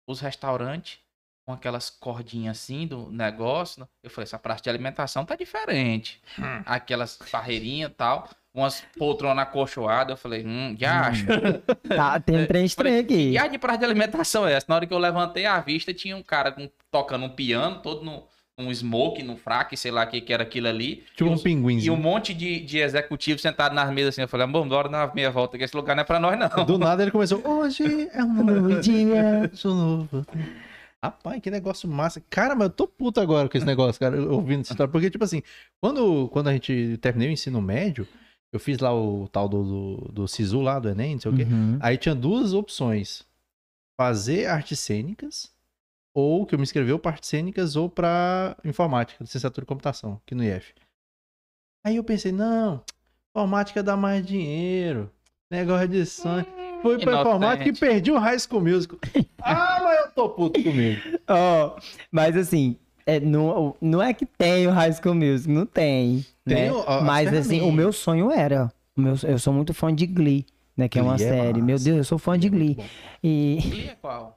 os 0.07 0.19
restaurantes 0.21 0.99
com 1.45 1.53
aquelas 1.53 1.89
cordinhas 1.89 2.57
assim 2.57 2.87
do 2.87 3.09
negócio. 3.11 3.81
né? 3.81 3.87
Eu 4.03 4.09
falei, 4.09 4.23
essa 4.23 4.39
praça 4.39 4.63
de 4.63 4.69
alimentação 4.69 5.23
tá 5.25 5.35
diferente. 5.35 6.21
Hum. 6.39 6.61
Aquelas 6.65 7.17
barreirinhas 7.31 7.91
e 7.91 7.93
tal, 7.93 8.29
umas 8.53 8.81
poltronas 8.97 9.43
acolchoadas. 9.43 10.11
Eu 10.11 10.17
falei, 10.17 10.45
hum, 10.45 10.75
já 10.77 11.07
acho. 11.07 11.25
Tá, 11.87 12.19
tem 12.19 12.37
um 12.37 12.45
trem 12.45 12.65
estranho 12.65 12.99
aqui. 12.99 13.31
E 13.31 13.37
a 13.37 13.47
de 13.47 13.57
praça 13.57 13.79
de 13.79 13.85
alimentação 13.85 14.45
é 14.47 14.53
essa? 14.53 14.65
Na 14.67 14.75
hora 14.75 14.85
que 14.85 14.93
eu 14.93 14.97
levantei 14.97 15.45
a 15.45 15.59
vista, 15.61 15.93
tinha 15.93 16.17
um 16.17 16.23
cara 16.23 16.51
com- 16.51 16.69
tocando 16.91 17.25
um 17.25 17.29
piano, 17.29 17.81
todo 17.81 18.03
no, 18.03 18.27
um 18.57 18.73
smoke, 18.73 19.21
num 19.21 19.37
fraque, 19.37 19.77
sei 19.77 19.91
lá 19.91 20.03
o 20.03 20.07
que, 20.07 20.19
que 20.19 20.33
era 20.33 20.43
aquilo 20.43 20.67
ali. 20.67 21.03
Tipo 21.15 21.29
e 21.29 21.33
um 21.33 21.37
pinguinzinho. 21.37 21.93
e 21.93 21.95
um 21.95 21.99
monte 21.99 22.33
de, 22.33 22.59
de 22.59 22.79
executivos 22.79 23.41
sentados 23.41 23.75
nas 23.75 23.93
mesas 23.93 24.15
assim. 24.15 24.21
Eu 24.21 24.27
falei, 24.27 24.47
bom, 24.47 24.67
bora 24.67 24.89
dar 24.89 25.05
uma 25.05 25.13
meia 25.13 25.29
volta, 25.29 25.57
que 25.57 25.63
esse 25.63 25.75
lugar 25.75 25.95
não 25.95 26.01
é 26.01 26.05
pra 26.05 26.19
nós, 26.19 26.37
não. 26.37 26.65
Do 26.65 26.77
nada 26.77 27.03
ele 27.03 27.11
começou. 27.11 27.41
Hoje 27.47 28.09
é 28.11 28.23
um 28.23 28.43
novo 28.43 28.79
dia. 28.81 29.51
Sou 29.53 29.75
novo. 29.75 30.25
Rapaz, 31.03 31.39
que 31.39 31.51
negócio 31.51 31.87
massa. 31.87 32.21
Cara, 32.29 32.55
mas 32.55 32.69
eu 32.69 32.73
tô 32.73 32.87
puto 32.87 33.21
agora 33.21 33.47
com 33.47 33.55
esse 33.55 33.65
negócio, 33.65 33.99
cara, 33.99 34.19
ouvindo 34.19 34.61
essa 34.61 34.73
história. 34.73 34.91
Porque, 34.91 35.11
tipo 35.11 35.23
assim, 35.23 35.43
quando, 35.79 36.27
quando 36.29 36.47
a 36.47 36.53
gente 36.53 36.97
terminei 36.99 37.29
o 37.29 37.31
ensino 37.31 37.61
médio, 37.61 38.07
eu 38.51 38.59
fiz 38.59 38.79
lá 38.79 38.91
o 38.91 39.27
tal 39.27 39.47
do, 39.47 39.63
do, 39.63 40.11
do 40.11 40.27
SISU 40.27 40.61
lá, 40.61 40.79
do 40.79 40.89
Enem, 40.89 41.13
não 41.13 41.21
sei 41.21 41.31
o 41.31 41.35
quê. 41.35 41.43
Uhum. 41.43 41.77
Aí 41.79 41.95
tinha 41.97 42.15
duas 42.15 42.53
opções: 42.53 43.23
fazer 43.95 44.47
artes 44.47 44.79
cênicas, 44.79 45.51
ou 46.19 46.47
que 46.47 46.56
eu 46.56 46.58
me 46.60 46.63
inscreveu 46.63 46.97
para 46.97 47.12
artes 47.12 47.30
cênicas, 47.30 47.75
ou 47.75 47.88
para 47.88 48.58
informática, 48.65 49.23
licenciatura 49.23 49.63
de 49.63 49.67
computação, 49.67 50.19
aqui 50.25 50.34
no 50.34 50.43
IF. 50.43 50.73
Aí 51.86 51.97
eu 51.97 52.03
pensei, 52.03 52.32
não, 52.32 52.82
informática 53.30 53.84
dá 53.84 53.95
mais 53.95 54.25
dinheiro, 54.25 55.12
negócio 55.51 55.88
de 55.88 56.03
sonho. 56.08 56.43
Fui 56.82 56.97
pra 56.97 57.12
Inocente. 57.12 57.27
informática 57.27 57.69
e 57.69 57.73
perdi 57.73 58.12
o 58.12 58.17
High 58.17 58.39
School 58.39 58.62
Musical. 58.63 58.97
ah, 59.43 59.80
mas 59.84 59.99
eu 60.06 60.12
tô 60.12 60.30
puto 60.30 60.62
comigo. 60.63 60.99
Ó, 61.30 61.77
mas 62.12 62.36
assim, 62.36 62.75
é, 63.06 63.19
não, 63.19 63.75
não 63.80 64.01
é 64.01 64.12
que 64.12 64.25
tem 64.25 64.65
o 64.65 64.71
High 64.71 64.93
School 64.93 65.13
Music, 65.15 65.47
não 65.51 65.67
tem. 65.67 66.25
Tem 66.45 66.56
né? 66.65 66.71
o- 66.71 66.82
as 66.82 67.03
mas 67.03 67.32
assim, 67.32 67.62
o 67.62 67.71
meu 67.71 67.93
sonho 67.93 68.32
era. 68.32 68.71
o 68.97 69.01
meu- 69.01 69.15
eu 69.23 69.38
sou 69.38 69.53
muito 69.53 69.71
fã 69.73 69.93
de 69.93 70.08
Glee, 70.08 70.45
né? 70.75 70.88
Que 70.89 70.97
é 70.97 71.01
uma 71.03 71.15
Glee 71.15 71.25
é 71.27 71.30
série. 71.30 71.62
Meu 71.62 71.73
massa. 71.75 71.86
Deus, 71.86 71.97
eu 71.97 72.03
sou 72.03 72.17
fã 72.17 72.38
de 72.39 72.49
Glee. 72.49 72.75
Muito 72.75 72.77
bom. 72.82 72.86
E 73.23 73.60
E 73.84 73.88
é 73.89 73.95
qual? 74.01 74.37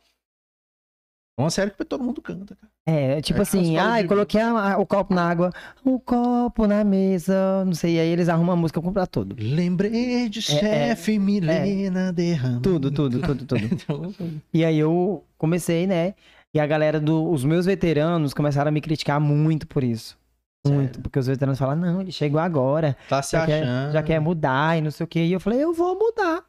É 1.40 1.44
uma 1.44 1.50
série 1.50 1.70
que 1.70 1.84
todo 1.84 2.02
mundo 2.04 2.20
canta, 2.22 2.54
cara. 2.56 2.70
é, 2.86 3.20
tipo 3.20 3.38
É, 3.38 3.42
assim, 3.42 3.76
ai, 3.76 4.02
de- 4.02 4.08
coloquei 4.08 4.40
a- 4.40 4.74
a- 4.74 4.78
o 4.78 4.86
copo 4.86 5.14
na 5.14 5.28
água, 5.28 5.50
o 5.84 5.98
copo 6.00 6.66
na 6.66 6.82
mesa, 6.84 7.64
não 7.64 7.74
sei, 7.74 7.96
e 7.96 8.00
aí 8.00 8.08
eles 8.08 8.28
arrumam 8.28 8.52
a 8.54 8.56
música 8.56 8.80
pra 8.82 9.06
tudo. 9.06 9.36
Lembrei 9.38 10.28
de 10.28 10.38
é, 10.38 10.42
chefe 10.42 11.18
Milena 11.18 12.12
derramando. 12.12 12.60
Tudo, 12.62 12.90
tudo, 12.90 13.20
tudo, 13.20 13.44
tudo. 13.44 13.60
Então, 13.72 14.12
E 14.52 14.64
aí 14.64 14.78
eu 14.78 15.24
comecei, 15.38 15.86
né? 15.86 16.14
E 16.52 16.58
a 16.58 16.66
galera 16.66 16.98
dos 17.00 17.44
meus 17.44 17.64
veteranos 17.66 18.34
começaram 18.34 18.68
a 18.68 18.72
me 18.72 18.80
criticar 18.80 19.20
muito 19.20 19.66
por 19.66 19.84
isso. 19.84 20.18
Muito, 20.66 20.88
Sério? 20.88 21.02
porque 21.02 21.18
os 21.18 21.26
veteranos 21.26 21.58
falam, 21.58 21.76
não, 21.76 22.00
ele 22.02 22.12
chegou 22.12 22.38
agora, 22.40 22.94
tá 23.08 23.22
se 23.22 23.32
já 23.32 23.46
quer, 23.46 23.62
achando. 23.62 23.92
já 23.92 24.02
quer 24.02 24.20
mudar 24.20 24.76
e 24.76 24.82
não 24.82 24.90
sei 24.90 25.04
o 25.04 25.06
quê. 25.06 25.20
E 25.24 25.32
eu 25.32 25.40
falei, 25.40 25.62
eu 25.62 25.72
vou 25.72 25.98
mudar. 25.98 26.42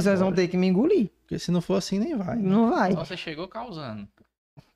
E 0.00 0.08
vocês 0.08 0.20
vão 0.20 0.32
ter 0.32 0.48
que 0.48 0.56
me 0.56 0.66
engolir. 0.66 1.10
Porque 1.22 1.38
se 1.38 1.50
não 1.50 1.60
for 1.60 1.76
assim, 1.76 1.98
nem 1.98 2.16
vai. 2.16 2.36
né? 2.36 2.42
Não 2.42 2.70
vai. 2.70 2.92
Só 2.92 3.04
você 3.04 3.16
chegou 3.16 3.46
causando. 3.48 4.06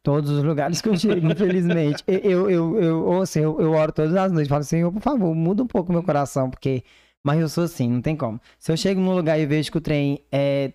Todos 0.02 0.30
os 0.30 0.44
lugares 0.44 0.82
que 0.82 0.88
eu 0.88 0.96
chego, 0.96 1.26
infelizmente. 1.30 2.04
Eu, 2.06 2.20
eu, 2.20 2.50
eu, 2.50 2.82
eu, 2.82 3.04
ou 3.04 3.22
assim, 3.22 3.40
eu, 3.40 3.58
eu 3.60 3.72
oro 3.72 3.90
todas 3.90 4.14
as 4.14 4.30
noites. 4.30 4.48
Falo 4.48 4.60
assim, 4.60 4.90
por 4.90 5.00
favor, 5.00 5.34
muda 5.34 5.62
um 5.62 5.66
pouco 5.66 5.92
meu 5.92 6.02
coração, 6.02 6.50
porque... 6.50 6.84
Mas 7.22 7.40
eu 7.40 7.48
sou 7.48 7.64
assim, 7.64 7.88
não 7.88 8.02
tem 8.02 8.14
como. 8.14 8.38
Se 8.58 8.70
eu 8.70 8.76
chego 8.76 9.00
num 9.00 9.14
lugar 9.14 9.40
e 9.40 9.46
vejo 9.46 9.72
que 9.72 9.78
o 9.78 9.80
trem 9.80 10.20
é, 10.30 10.74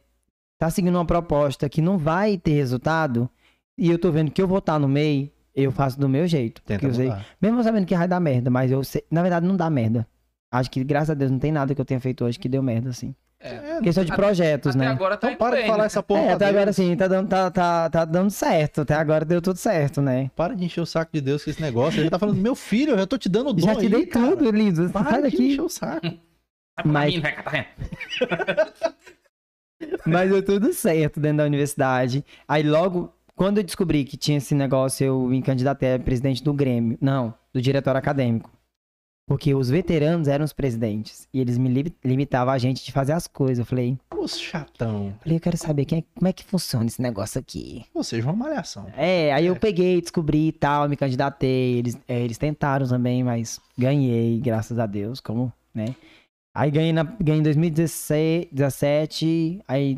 tá 0.57 0.67
seguindo 0.71 0.95
uma 0.95 1.05
proposta 1.05 1.69
que 1.69 1.79
não 1.79 1.95
vai 1.95 2.39
ter 2.39 2.53
resultado, 2.53 3.29
e 3.77 3.88
eu 3.91 3.99
tô 3.99 4.12
vendo 4.12 4.31
que 4.31 4.41
eu 4.41 4.47
vou 4.47 4.57
estar 4.57 4.79
no 4.79 4.88
meio, 4.88 5.29
eu 5.53 5.71
faço 5.71 5.99
do 5.99 6.09
meu 6.09 6.25
jeito. 6.27 6.63
Tenta 6.63 6.88
eu 6.88 6.93
sei, 6.93 7.12
mesmo 7.39 7.62
sabendo 7.63 7.85
que 7.85 7.95
vai 7.95 8.07
dar 8.07 8.19
merda, 8.19 8.49
mas 8.49 8.71
eu 8.71 8.83
sei, 8.83 9.03
na 9.12 9.21
verdade 9.21 9.45
não 9.45 9.55
dá 9.55 9.69
merda. 9.69 10.07
Acho 10.51 10.71
que, 10.71 10.83
graças 10.83 11.12
a 11.12 11.13
Deus, 11.13 11.29
não 11.29 11.38
tem 11.38 11.51
nada 11.51 11.75
que 11.75 11.79
eu 11.79 11.85
tenha 11.85 11.99
feito 11.99 12.25
hoje 12.25 12.39
que 12.39 12.49
deu 12.49 12.63
merda, 12.63 12.89
assim. 12.89 13.13
É. 13.41 13.80
Questão 13.82 14.04
de 14.04 14.12
Até- 14.12 14.21
projetos, 14.21 14.75
Até 14.75 14.86
né? 14.86 14.91
agora 14.91 15.15
tá 15.15 15.28
Então 15.32 15.38
para 15.38 15.56
de 15.56 15.62
bem, 15.62 15.67
falar 15.71 15.84
né? 15.84 15.86
essa 15.86 16.04
porra. 16.04 16.21
É, 16.21 16.34
até 16.34 16.45
agora 16.47 16.73
sim, 16.73 16.93
tá 16.97 17.08
dando, 17.08 17.30
tá, 17.30 17.49
tá, 17.49 17.89
tá 17.89 18.04
dando 18.04 18.30
certo. 18.30 18.82
Até 18.82 18.93
agora 18.95 19.23
deu 19.23 19.41
tudo 19.41 19.56
certo, 19.56 20.02
né? 20.02 20.30
Para 20.36 20.54
de 20.56 20.65
encher 20.65 20.82
o 20.82 20.86
saco 20.86 21.12
de 21.13 21.21
Deus 21.21 21.43
com 21.45 21.49
esse 21.49 21.62
negócio. 21.62 22.02
Ele 22.02 22.10
tá 22.10 22.19
falando, 22.19 22.36
meu 22.38 22.54
filho, 22.54 22.91
eu 22.91 22.97
já 22.97 23.08
tô 23.08 23.17
te 23.17 23.30
dando 23.30 23.52
o 23.52 23.54
dom 23.54 23.65
Já 23.65 23.75
te 23.75 23.82
aí, 23.86 23.89
dei 23.89 24.06
cara. 24.08 24.36
tudo, 24.36 24.52
lindo. 24.52 24.89
Para 24.89 25.04
Sai 25.10 25.15
de 25.17 25.21
daqui. 25.32 25.47
encher 25.54 25.62
o 25.62 25.69
saco. 25.69 26.08
Mas- 26.84 27.21
né, 27.21 27.32
Catarina? 27.32 27.65
Mas 30.06 30.30
deu 30.30 30.43
tudo 30.43 30.73
certo 30.73 31.19
dentro 31.21 31.38
da 31.38 31.45
universidade. 31.45 32.25
Aí 32.47 32.63
logo, 32.63 33.13
quando 33.36 33.60
eu 33.60 33.63
descobri 33.63 34.04
que 34.04 34.17
tinha 34.17 34.38
esse 34.38 34.54
negócio, 34.54 35.06
eu 35.06 35.21
me 35.28 35.41
candidatei 35.41 35.95
a 35.95 35.99
presidente 35.99 36.43
do 36.43 36.54
Grêmio. 36.54 36.97
Não, 37.02 37.34
do 37.54 37.62
diretório 37.62 37.97
acadêmico. 37.97 38.52
Porque 39.30 39.54
os 39.54 39.70
veteranos 39.70 40.28
eram 40.28 40.44
os 40.44 40.52
presidentes. 40.54 41.28
E 41.32 41.39
eles 41.39 41.56
me 41.56 41.70
li- 41.70 41.96
limitavam 42.04 42.52
a 42.52 42.58
gente 42.58 42.84
de 42.84 42.92
fazer 42.92 43.13
as 43.13 43.28
coisas. 43.28 43.60
Eu 43.60 43.65
falei, 43.65 43.96
Os 44.18 44.39
chatão. 44.39 45.13
falei 45.22 45.38
eu 45.38 45.39
quero 45.39 45.56
saber 45.56 45.86
quem 45.86 46.00
é- 46.00 46.04
como 46.15 46.28
é 46.28 46.34
que 46.34 46.44
funciona 46.44 46.88
esse 46.88 47.00
negócio 47.00 47.39
aqui. 47.39 47.86
Vocês 47.94 48.26
vão 48.26 48.36
malhação. 48.36 48.88
É, 48.98 49.32
aí 49.32 49.46
eu 49.46 49.54
É. 49.54 49.60
peguei, 49.60 50.02
descobri 50.02 50.48
e 50.48 50.52
tal, 50.52 50.89
me 50.89 50.96
candidatei. 50.98 51.78
Eles, 51.78 51.96
é, 52.08 52.20
eles 52.22 52.39
tentaram 52.39 52.88
também, 52.88 53.24
mas 53.24 53.62
ganhei, 53.78 54.39
graças 54.39 54.80
a 54.80 54.88
Deus, 54.88 55.20
como, 55.20 55.54
né? 55.76 55.96
Aí 56.56 56.72
ganhei, 56.72 56.92
na, 56.92 57.04
ganhei 57.04 57.39
em 57.39 57.44
2016, 57.44 58.48
17, 58.52 59.62
aí 59.68 59.96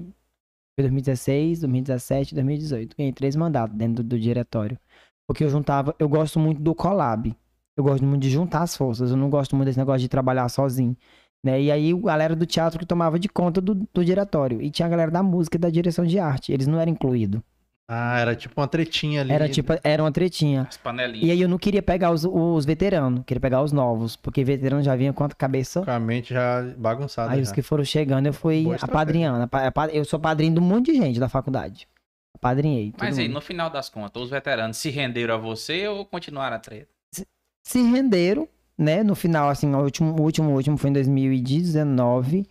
foi 0.75 0.83
2016, 0.83 1.59
2017, 1.61 2.35
2018. 2.35 2.97
Ganhei 2.97 3.13
três 3.13 3.37
mandatos 3.37 3.77
dentro 3.77 4.03
do, 4.03 4.09
do 4.09 4.19
diretório. 4.19 4.77
Porque 5.25 5.45
eu 5.45 5.49
juntava, 5.49 5.95
eu 5.97 6.09
gosto 6.09 6.37
muito 6.37 6.61
do 6.61 6.75
collab. 6.75 7.33
Eu 7.77 7.83
gosto 7.83 8.05
muito 8.05 8.21
de 8.21 8.29
juntar 8.29 8.61
as 8.63 8.75
forças. 8.75 9.11
Eu 9.11 9.17
não 9.17 9.29
gosto 9.29 9.55
muito 9.55 9.67
desse 9.67 9.79
negócio 9.79 10.01
de 10.01 10.09
trabalhar 10.09 10.47
sozinho. 10.49 10.95
Né? 11.43 11.61
E 11.61 11.71
aí, 11.71 11.91
a 11.93 11.97
galera 11.97 12.35
do 12.35 12.45
teatro 12.45 12.77
que 12.77 12.85
tomava 12.85 13.17
de 13.17 13.27
conta 13.27 13.59
do, 13.59 13.75
do 13.93 14.05
diretório. 14.05 14.61
E 14.61 14.69
tinha 14.69 14.85
a 14.85 14.89
galera 14.89 15.09
da 15.11 15.23
música 15.23 15.57
e 15.57 15.59
da 15.59 15.69
direção 15.69 16.05
de 16.05 16.19
arte. 16.19 16.51
Eles 16.51 16.67
não 16.67 16.79
eram 16.79 16.91
incluídos. 16.91 17.41
Ah, 17.89 18.19
era 18.19 18.35
tipo 18.35 18.59
uma 18.61 18.67
tretinha 18.67 19.19
ali. 19.21 19.33
Era 19.33 19.49
tipo, 19.49 19.73
era 19.83 20.01
uma 20.01 20.11
tretinha. 20.11 20.65
As 20.69 20.77
panelinhas. 20.77 21.27
E 21.27 21.31
aí 21.31 21.41
eu 21.41 21.49
não 21.49 21.57
queria 21.57 21.81
pegar 21.81 22.11
os, 22.11 22.23
os 22.23 22.63
veteranos, 22.63 23.23
queria 23.25 23.41
pegar 23.41 23.61
os 23.61 23.73
novos, 23.73 24.15
porque 24.15 24.45
veterano 24.45 24.81
já 24.81 24.95
vinha 24.95 25.11
com 25.11 25.25
a 25.25 25.29
cabeça. 25.29 25.83
Com 25.83 25.91
a 25.91 25.99
mente 25.99 26.33
já 26.33 26.61
bagunçada. 26.77 27.31
Aí 27.33 27.39
já. 27.39 27.43
os 27.43 27.51
que 27.51 27.61
foram 27.61 27.83
chegando, 27.83 28.27
eu 28.27 28.33
fui 28.33 28.65
apadrinhando. 28.81 29.43
apa- 29.43 29.67
apa- 29.67 29.87
Eu 29.87 30.05
sou 30.05 30.19
padrinho 30.19 30.53
de 30.53 30.59
um 30.61 30.63
monte 30.63 30.93
de 30.93 30.97
gente 30.99 31.19
da 31.19 31.27
faculdade. 31.27 31.85
apadrinhei. 32.33 32.93
Mas 32.97 33.17
aí, 33.17 33.25
mundo. 33.25 33.33
no 33.35 33.41
final 33.41 33.69
das 33.69 33.89
contas, 33.89 34.21
os 34.23 34.29
veteranos 34.29 34.77
se 34.77 34.89
renderam 34.89 35.33
a 35.35 35.37
você 35.37 35.85
ou 35.87 36.05
continuaram 36.05 36.55
a 36.55 36.59
treta? 36.59 36.87
Se 37.63 37.81
renderam, 37.81 38.47
né? 38.77 39.03
No 39.03 39.15
final, 39.15 39.49
assim, 39.49 39.73
o 39.73 39.79
último, 39.79 40.15
o 40.19 40.21
último, 40.21 40.49
o 40.49 40.53
último 40.53 40.77
foi 40.77 40.89
em 40.89 40.93
2019. 40.93 42.45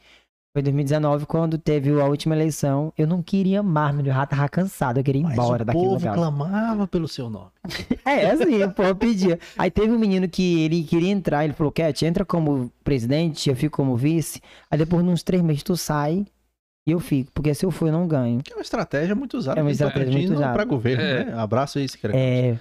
Foi 0.53 0.63
em 0.63 0.65
2019 0.65 1.27
quando 1.27 1.57
teve 1.59 1.91
a 2.01 2.05
última 2.07 2.35
eleição. 2.35 2.93
Eu 2.99 3.07
não 3.07 3.23
queria 3.23 3.63
mais, 3.63 3.95
meu, 3.95 4.05
eu 4.07 4.13
já 4.13 4.27
tava 4.27 4.49
cansado, 4.49 4.99
eu 4.99 5.05
queria 5.05 5.21
ir 5.21 5.25
Mas 5.25 5.35
embora 5.35 5.63
o 5.63 5.67
daquele 5.67 5.85
povo 5.85 5.95
lugar. 5.97 6.15
clamava 6.15 6.89
pelo 6.89 7.07
seu 7.07 7.31
nome. 7.31 7.51
É, 8.05 8.31
assim, 8.31 8.61
o 8.65 8.73
povo 8.73 8.95
pedia. 8.97 9.39
Aí 9.57 9.71
teve 9.71 9.93
um 9.93 9.99
menino 9.99 10.29
que 10.29 10.65
ele 10.65 10.83
queria 10.83 11.11
entrar, 11.11 11.45
ele 11.45 11.53
falou, 11.53 11.71
Cat, 11.71 12.05
entra 12.05 12.25
como 12.25 12.73
presidente, 12.83 13.49
eu 13.49 13.55
fico 13.55 13.77
como 13.77 13.97
vice. 13.97 14.41
Aí 14.69 14.77
depois, 14.77 15.05
uns 15.05 15.23
três 15.23 15.41
meses, 15.43 15.63
tu 15.63 15.77
sai 15.77 16.27
e 16.85 16.91
eu 16.91 16.99
fico. 16.99 17.31
Porque 17.33 17.55
se 17.55 17.65
eu 17.65 17.71
for, 17.71 17.87
eu 17.87 17.93
não 17.93 18.09
ganho. 18.09 18.41
Que 18.43 18.53
é 18.53 18.57
uma 18.57 18.63
estratégia 18.63 19.15
muito 19.15 19.37
usada. 19.37 19.61
É 19.61 19.63
uma 19.63 19.71
estratégia 19.71 20.11
muito 20.13 20.33
usada. 20.33 20.53
Pra 20.53 20.65
governo, 20.65 21.01
É. 21.05 21.25
né? 21.27 21.35
Abraço 21.39 21.79
aí, 21.79 21.89
secretário. 21.89 22.21
É. 22.27 22.59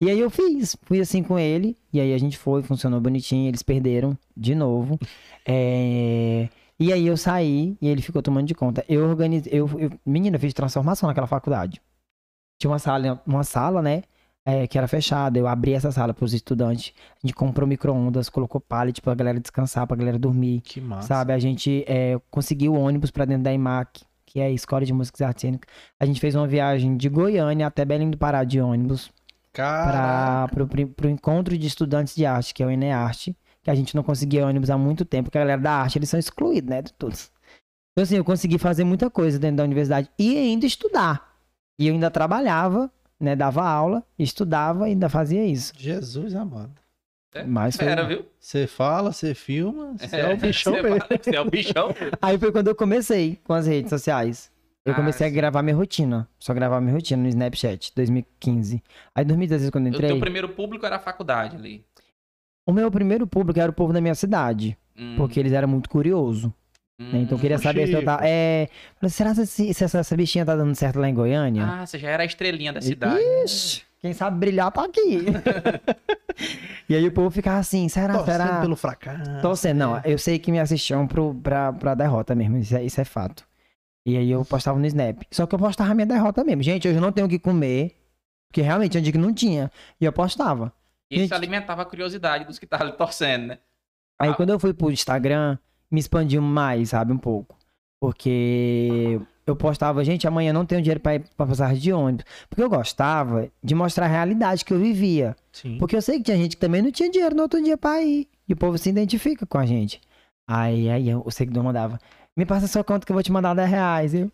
E 0.00 0.08
aí 0.10 0.20
eu 0.20 0.30
fiz, 0.30 0.76
fui 0.82 1.00
assim 1.00 1.22
com 1.22 1.38
ele, 1.38 1.76
e 1.92 2.00
aí 2.00 2.14
a 2.14 2.18
gente 2.18 2.38
foi, 2.38 2.62
funcionou 2.62 3.00
bonitinho, 3.00 3.48
eles 3.48 3.62
perderam 3.62 4.16
de 4.36 4.54
novo. 4.54 4.98
É, 5.44 6.48
E 6.78 6.92
aí 6.92 7.06
eu 7.06 7.16
saí 7.16 7.76
e 7.80 7.88
ele 7.88 8.00
ficou 8.02 8.22
tomando 8.22 8.46
de 8.46 8.54
conta. 8.54 8.84
Eu 8.88 9.08
organizei, 9.08 9.52
eu, 9.52 9.68
eu... 9.78 9.90
menina, 10.06 10.36
eu 10.36 10.40
fiz 10.40 10.54
transformação 10.54 11.08
naquela 11.08 11.26
faculdade. 11.26 11.82
Tinha 12.58 12.70
uma 12.70 12.78
sala, 12.78 13.20
uma 13.26 13.42
sala, 13.44 13.82
né? 13.82 14.02
é, 14.48 14.66
que 14.66 14.78
era 14.78 14.88
fechada. 14.88 15.38
Eu 15.38 15.46
abri 15.46 15.74
essa 15.74 15.92
sala 15.92 16.14
para 16.14 16.24
os 16.24 16.32
estudantes. 16.32 16.94
A 17.22 17.26
gente 17.26 17.34
comprou 17.34 17.68
micro-ondas, 17.68 18.30
colocou 18.30 18.58
pallet 18.58 19.02
pra 19.02 19.14
galera 19.14 19.38
descansar, 19.38 19.86
pra 19.86 19.94
galera 19.94 20.18
dormir. 20.18 20.62
Que 20.62 20.80
massa. 20.80 21.08
Sabe, 21.08 21.34
a 21.34 21.38
gente 21.38 21.84
é, 21.86 22.18
conseguiu 22.30 22.72
ônibus 22.74 23.10
pra 23.10 23.26
dentro 23.26 23.42
da 23.42 23.52
IMAC, 23.52 24.04
que 24.24 24.40
é 24.40 24.46
a 24.46 24.50
Escola 24.50 24.86
de 24.86 24.92
Música 24.94 25.22
e 25.22 25.26
Artes 25.26 25.42
Cênicas. 25.42 25.70
A 26.00 26.06
gente 26.06 26.18
fez 26.18 26.34
uma 26.34 26.46
viagem 26.46 26.96
de 26.96 27.10
Goiânia 27.10 27.66
até 27.66 27.84
Belém 27.84 28.10
do 28.10 28.16
Pará 28.16 28.42
de 28.42 28.58
ônibus 28.58 29.10
para 29.62 30.48
pro 30.96 31.08
encontro 31.08 31.56
de 31.56 31.66
estudantes 31.66 32.14
de 32.14 32.24
arte, 32.24 32.54
que 32.54 32.62
é 32.62 32.66
o 32.66 32.70
Enearte, 32.70 33.36
que 33.62 33.70
a 33.70 33.74
gente 33.74 33.94
não 33.94 34.02
conseguia 34.02 34.46
ônibus 34.46 34.70
há 34.70 34.78
muito 34.78 35.04
tempo, 35.04 35.24
porque 35.24 35.38
a 35.38 35.42
galera 35.42 35.60
da 35.60 35.72
arte, 35.72 35.98
eles 35.98 36.08
são 36.08 36.18
excluídos, 36.18 36.70
né, 36.70 36.82
de 36.82 36.92
todos. 36.92 37.30
Então, 37.92 38.02
assim, 38.02 38.16
eu 38.16 38.24
consegui 38.24 38.58
fazer 38.58 38.84
muita 38.84 39.10
coisa 39.10 39.38
dentro 39.38 39.56
da 39.56 39.64
universidade 39.64 40.08
e 40.18 40.36
ainda 40.36 40.66
estudar. 40.66 41.36
E 41.78 41.88
eu 41.88 41.94
ainda 41.94 42.10
trabalhava, 42.10 42.90
né, 43.18 43.34
dava 43.34 43.62
aula, 43.62 44.04
estudava 44.18 44.88
e 44.88 44.92
ainda 44.92 45.08
fazia 45.08 45.44
isso. 45.44 45.72
Jesus 45.76 46.34
amado. 46.34 46.72
É, 47.34 47.44
Mas 47.44 47.76
foi... 47.76 47.86
Era, 47.86 48.06
viu? 48.06 48.24
Você 48.38 48.66
fala, 48.66 49.12
você 49.12 49.34
filma, 49.34 49.94
você 49.98 50.16
é, 50.16 50.32
o 50.32 50.36
bichão 50.36 50.72
mesmo. 50.72 50.98
Você 51.22 51.36
é 51.36 51.40
o 51.40 51.50
bichão. 51.50 51.94
Aí 52.22 52.38
foi 52.38 52.52
quando 52.52 52.68
eu 52.68 52.74
comecei 52.74 53.38
com 53.44 53.52
as 53.52 53.66
redes 53.66 53.90
sociais. 53.90 54.50
Eu 54.88 54.94
Ah, 54.94 54.96
comecei 54.96 55.26
a 55.26 55.30
sim. 55.30 55.36
gravar 55.36 55.62
minha 55.62 55.76
rotina. 55.76 56.28
Só 56.38 56.54
gravar 56.54 56.80
minha 56.80 56.94
rotina 56.94 57.22
no 57.22 57.28
Snapchat, 57.28 57.92
2015. 57.94 58.82
Aí, 59.14 59.24
em 59.24 59.26
2016, 59.26 59.70
quando 59.70 59.86
eu 59.86 59.92
O 59.92 59.94
entrei, 59.94 60.10
teu 60.10 60.20
primeiro 60.20 60.48
público 60.48 60.84
era 60.86 60.96
a 60.96 60.98
faculdade 60.98 61.56
ali. 61.56 61.84
o 62.66 62.72
meu 62.72 62.90
primeiro 62.90 63.26
público 63.26 63.58
era 63.60 63.70
o 63.70 63.74
povo 63.74 63.92
da 63.92 64.00
minha 64.00 64.14
cidade. 64.14 64.76
Hum, 64.96 65.14
Porque 65.16 65.38
eles 65.38 65.52
eram 65.52 65.68
muito 65.68 65.88
curiosos. 65.88 66.44
hum. 66.98 67.12
né? 67.12 67.18
Então 67.20 67.36
eu 67.38 67.40
queria 67.40 67.58
saber 67.58 67.86
se 67.86 67.92
eu 67.92 68.04
tava. 68.04 68.26
É. 68.26 68.68
Falei, 69.00 69.10
será 69.10 69.34
que 69.34 69.46
se, 69.46 69.72
se 69.74 69.84
essa, 69.84 69.98
essa 69.98 70.16
bichinha 70.16 70.44
tá 70.44 70.56
dando 70.56 70.74
certo 70.74 70.98
lá 70.98 71.08
em 71.08 71.14
Goiânia? 71.14 71.64
Ah, 71.64 71.86
você 71.86 71.98
já 71.98 72.08
era 72.10 72.22
a 72.22 72.26
estrelinha 72.26 72.72
da 72.72 72.80
cidade. 72.80 73.20
Ixi, 73.44 73.82
quem 74.00 74.12
sabe 74.12 74.38
brilhar 74.38 74.72
tá 74.72 74.84
aqui. 74.84 75.26
e 76.88 76.94
aí 76.94 77.06
o 77.06 77.12
povo 77.12 77.30
ficava 77.30 77.58
assim, 77.58 77.88
será, 77.88 78.14
Torcendo 78.14 78.42
será? 78.42 78.60
pelo 78.60 78.76
fracasso. 78.76 79.40
Torcendo, 79.42 79.78
não. 79.78 80.00
Eu 80.04 80.18
sei 80.18 80.38
que 80.38 80.50
me 80.50 80.58
assistiam 80.58 81.06
pro, 81.06 81.34
pra, 81.34 81.72
pra 81.72 81.94
derrota 81.94 82.34
mesmo, 82.34 82.56
isso 82.58 82.76
é, 82.76 82.84
isso 82.84 83.00
é 83.00 83.04
fato. 83.04 83.46
E 84.08 84.16
aí 84.16 84.30
eu 84.30 84.42
postava 84.44 84.78
no 84.78 84.86
Snap. 84.86 85.20
Só 85.30 85.46
que 85.46 85.54
eu 85.54 85.58
postava 85.58 85.90
a 85.90 85.94
minha 85.94 86.06
derrota 86.06 86.42
mesmo. 86.42 86.62
Gente, 86.62 86.88
hoje 86.88 86.96
eu 86.96 87.02
não 87.02 87.12
tenho 87.12 87.26
o 87.26 87.30
que 87.30 87.38
comer, 87.38 87.94
porque 88.48 88.62
realmente 88.62 88.98
dia 89.00 89.12
que 89.12 89.18
não 89.18 89.34
tinha. 89.34 89.70
E 90.00 90.04
eu 90.06 90.12
postava. 90.12 90.72
E 91.10 91.16
isso 91.16 91.22
Gente. 91.24 91.34
alimentava 91.34 91.82
a 91.82 91.84
curiosidade 91.84 92.44
dos 92.46 92.58
que 92.58 92.64
estavam 92.64 92.86
ali 92.88 92.96
torcendo, 92.98 93.48
né? 93.48 93.58
Aí 94.18 94.30
Ah. 94.30 94.34
quando 94.34 94.50
eu 94.50 94.58
fui 94.58 94.72
pro 94.72 94.90
Instagram, 94.90 95.58
me 95.90 96.00
expandiu 96.00 96.40
mais, 96.40 96.88
sabe, 96.90 97.12
um 97.12 97.18
pouco. 97.18 97.56
Porque 98.00 99.20
eu 99.46 99.56
postava, 99.56 100.04
gente, 100.04 100.26
amanhã 100.26 100.52
não 100.52 100.64
tenho 100.64 100.80
dinheiro 100.80 101.00
pra 101.00 101.14
ir 101.16 101.24
pra 101.36 101.46
passar 101.46 101.74
de 101.74 101.92
ônibus. 101.92 102.24
Porque 102.48 102.62
eu 102.62 102.68
gostava 102.70 103.50
de 103.62 103.74
mostrar 103.74 104.06
a 104.06 104.08
realidade 104.08 104.64
que 104.64 104.72
eu 104.72 104.78
vivia. 104.78 105.36
Sim. 105.52 105.78
Porque 105.78 105.96
eu 105.96 106.02
sei 106.02 106.18
que 106.18 106.24
tinha 106.24 106.36
gente 106.36 106.56
que 106.56 106.60
também 106.60 106.80
não 106.82 106.90
tinha 106.90 107.10
dinheiro 107.10 107.34
no 107.34 107.42
outro 107.42 107.62
dia 107.62 107.76
pra 107.76 108.02
ir. 108.02 108.28
E 108.48 108.52
o 108.52 108.56
povo 108.56 108.78
se 108.78 108.88
identifica 108.88 109.44
com 109.46 109.58
a 109.58 109.66
gente. 109.66 110.00
Aí, 110.48 110.88
aí 110.88 111.14
o 111.14 111.30
seguidor 111.30 111.62
mandava, 111.62 111.98
me 112.38 112.46
passa 112.46 112.66
sua 112.66 112.84
conta 112.84 113.04
que 113.04 113.12
eu 113.12 113.14
vou 113.14 113.22
te 113.22 113.32
mandar 113.32 113.52
10 113.54 113.68
reais. 113.70 114.14
Eu, 114.14 114.30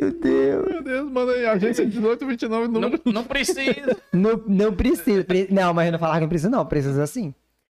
meu 0.00 0.10
Deus. 0.20 0.68
Meu 0.70 0.82
Deus, 0.82 1.10
manda 1.12 1.32
aí, 1.32 1.46
agência 1.46 1.84
1829, 1.84 2.68
Não, 2.68 2.90
não 3.12 3.24
precisa. 3.24 3.96
Não, 4.12 4.36
não 4.46 4.74
precisa. 4.74 5.22
pre- 5.24 5.48
Não, 5.50 5.72
mas 5.72 5.86
eu 5.86 5.92
não 5.92 5.98
falava 5.98 6.18
que 6.18 6.22
não 6.22 6.28
precisa, 6.28 6.50
não. 6.50 6.66
Precisa 6.66 7.06
sim. 7.06 7.34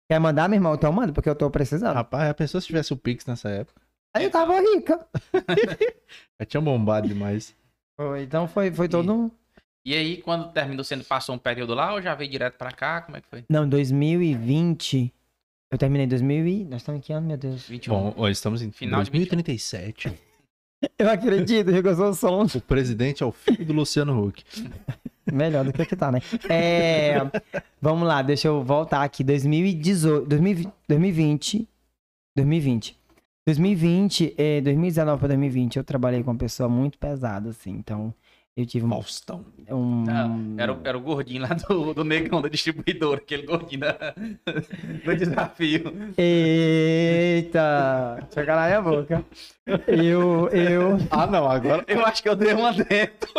Quer 0.10 0.20
mandar, 0.20 0.48
meu 0.50 0.58
irmão? 0.58 0.74
Então 0.76 0.92
manda, 0.92 1.12
porque 1.14 1.30
eu 1.30 1.36
tô 1.36 1.50
precisando. 1.50 1.94
Rapaz, 1.96 2.30
a 2.30 2.34
pessoa 2.34 2.60
se 2.62 2.68
tivesse 2.68 2.94
o 2.94 2.98
Pix 2.98 3.26
nessa 3.26 3.50
época, 3.50 3.82
Aí 4.16 4.24
eu 4.24 4.32
tava 4.32 4.60
rica. 4.60 5.06
já 6.40 6.46
tinha 6.46 6.62
bombado 6.62 7.08
demais. 7.08 7.54
Foi, 8.00 8.24
então 8.24 8.48
foi, 8.48 8.72
foi 8.72 8.88
todo 8.88 9.14
um. 9.14 9.32
E 9.86 9.94
aí, 9.94 10.18
quando 10.22 10.52
terminou, 10.52 10.84
você 10.84 10.96
passou 10.98 11.36
um 11.36 11.38
período 11.38 11.74
lá 11.76 11.94
ou 11.94 12.02
já 12.02 12.16
veio 12.16 12.32
direto 12.32 12.58
pra 12.58 12.72
cá? 12.72 13.02
Como 13.02 13.18
é 13.18 13.22
que 13.22 13.28
foi? 13.28 13.44
Não, 13.50 13.68
2020. 13.68 15.14
Eu 15.72 15.78
terminei 15.78 16.06
em 16.06 16.10
2000 16.10 16.48
e... 16.48 16.64
Nós 16.66 16.82
estamos 16.82 17.00
em 17.00 17.02
que 17.02 17.14
ano, 17.14 17.28
meu 17.28 17.38
Deus? 17.38 17.68
21. 17.68 17.94
Bom, 17.94 18.14
ó, 18.18 18.30
estamos 18.30 18.62
em 18.62 18.72
Final 18.72 19.04
de 19.04 19.12
2037. 19.12 20.14
Eu 21.00 21.10
acredito, 21.10 21.72
Rico, 21.72 21.88
eu 21.88 21.96
sou 21.96 22.10
o 22.10 22.14
som. 22.14 22.58
O 22.58 22.62
presidente 22.62 23.24
é 23.24 23.26
o 23.26 23.32
filho 23.32 23.66
do 23.66 23.74
Luciano 23.74 24.24
Huck. 24.24 24.44
Melhor 25.34 25.66
do 25.66 25.74
que 25.74 25.84
que 25.84 25.96
tá, 25.96 26.12
né? 26.12 26.20
É... 26.48 27.16
Vamos 27.82 28.08
lá, 28.08 28.22
deixa 28.22 28.50
eu 28.50 28.64
voltar 28.64 29.02
aqui. 29.02 29.24
2018... 29.24 30.28
2020... 30.28 30.74
2020... 30.88 31.68
2020. 32.36 33.00
2020, 33.48 34.36
eh, 34.38 34.62
2019 34.62 35.20
para 35.20 35.28
2020, 35.30 35.78
eu 35.78 35.84
trabalhei 35.84 36.24
com 36.24 36.32
uma 36.32 36.38
pessoa 36.38 36.68
muito 36.68 36.98
pesada, 36.98 37.50
assim. 37.50 37.72
Então, 37.72 38.14
eu 38.58 38.66
tive 38.66 38.86
um... 38.86 38.90
Faustão. 38.90 39.46
um... 39.70 40.04
Não, 40.04 40.56
era, 40.58 40.74
o- 40.74 40.80
era 40.84 40.98
o 40.98 41.02
gordinho 41.02 41.42
lá 41.42 41.50
do, 41.50 41.94
do 41.94 42.04
negão 42.04 42.42
da 42.42 42.48
distribuidora, 42.50 43.18
aquele 43.18 43.44
gordinho 43.44 43.82
da, 43.82 44.14
do 45.04 45.16
desafio. 45.16 45.94
Eita! 46.18 48.18
Deixa 48.24 48.42
eu 48.42 48.46
calar 48.46 48.68
minha 48.68 48.82
boca. 48.82 49.26
Eu... 49.88 50.50
Eu... 50.50 50.98
Ah, 51.12 51.28
não, 51.28 51.50
agora 51.50 51.84
Eu 51.88 52.06
acho 52.06 52.22
que 52.24 52.30
eu 52.30 52.36
dei 52.36 52.54
uma 52.54 52.72
dentro. 52.74 53.30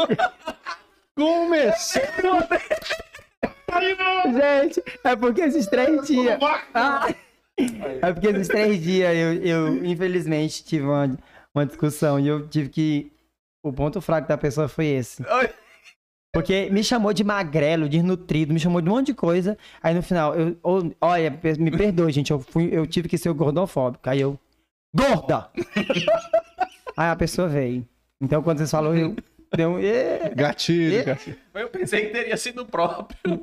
começou. 1.15 2.03
Gente, 4.33 4.83
é 5.05 5.17
porque 5.17 5.41
esses 5.43 5.67
três 5.67 6.07
dias. 6.07 6.39
Ah, 6.75 7.13
é 7.59 8.13
porque 8.13 8.29
esses 8.29 8.49
três 8.49 8.83
dias 8.83 9.15
eu, 9.17 9.35
eu 9.43 9.85
infelizmente, 9.85 10.65
tive 10.65 10.85
uma, 10.85 11.17
uma 11.55 11.67
discussão 11.67 12.19
e 12.21 12.29
eu 12.29 12.47
tive 12.49 12.69
que. 12.69 13.13
O 13.69 13.73
ponto 13.73 14.01
fraco 14.01 14.29
da 14.29 14.39
pessoa 14.39 14.69
foi 14.69 14.87
esse. 14.87 15.25
Ai. 15.29 15.53
Porque 16.33 16.69
me 16.71 16.85
chamou 16.85 17.13
de 17.13 17.25
magrelo, 17.25 17.89
desnutrido, 17.89 18.53
me 18.55 18.61
chamou 18.61 18.81
de 18.81 18.89
um 18.89 18.93
monte 18.93 19.07
de 19.07 19.15
coisa. 19.15 19.57
Aí 19.83 19.93
no 19.95 20.03
final, 20.03 20.35
eu. 20.35 20.57
ô, 20.63 20.83
olha, 21.01 21.31
me 21.59 21.71
perdoe, 21.71 22.13
gente, 22.13 22.31
eu, 22.31 22.39
fui, 22.39 22.69
eu 22.71 22.87
tive 22.87 23.09
que 23.09 23.19
ser 23.19 23.29
o 23.31 23.35
gordofóbico. 23.35 24.09
Aí 24.09 24.21
eu. 24.21 24.39
Gorda! 24.95 25.51
Aí 26.97 27.09
a 27.11 27.17
pessoa 27.17 27.49
veio. 27.49 27.85
Então 28.21 28.43
quando 28.43 28.59
vocês 28.59 28.71
falaram, 28.71 28.97
eu. 28.97 29.17
Deu 29.57 29.71
um. 29.71 29.79
"Ê". 29.79 30.29
Gatilho, 30.35 31.01
E- 31.01 31.03
gatilho. 31.05 31.39
Eu 31.55 31.69
pensei 31.69 32.07
que 32.07 32.13
teria 32.13 32.37
sido 32.37 32.63
o 32.63 32.67
próprio. 32.67 33.19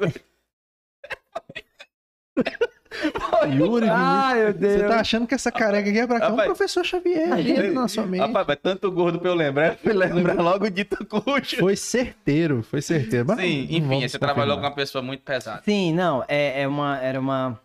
Yuri, 3.55 3.89
Ai, 3.89 4.43
meu 4.43 4.53
Deus. 4.53 4.73
você 4.73 4.87
tá 4.87 4.99
achando 4.99 5.27
que 5.27 5.33
essa 5.33 5.51
careca 5.51 5.89
aqui 5.89 5.99
é 5.99 6.07
pra 6.07 6.19
cá? 6.19 6.27
Um 6.27 6.31
Rapaz, 6.31 6.47
professor 6.47 6.85
Xavier 6.85 7.31
ali 7.31 7.69
na 7.71 7.87
sua 7.87 8.05
mente. 8.05 8.21
Rapaz, 8.21 8.45
mas 8.47 8.57
tanto 8.61 8.91
gordo 8.91 9.19
pra 9.19 9.29
eu 9.29 9.35
lembrar, 9.35 9.69
eu 9.69 9.77
fui 9.77 9.93
lembrar 9.93 10.35
logo 10.41 10.69
de 10.69 10.83
Tucuxo. 10.83 11.57
Foi 11.57 11.75
certeiro, 11.75 12.63
foi 12.63 12.81
certeiro. 12.81 13.25
Mas 13.27 13.39
Sim, 13.39 13.67
enfim, 13.69 14.07
você 14.07 14.19
trabalhou 14.19 14.57
com 14.57 14.63
uma 14.63 14.75
pessoa 14.75 15.01
muito 15.01 15.21
pesada. 15.21 15.61
Sim, 15.65 15.93
não, 15.93 16.23
é, 16.27 16.61
é 16.61 16.67
uma, 16.67 16.97
era 16.99 17.19
uma 17.19 17.59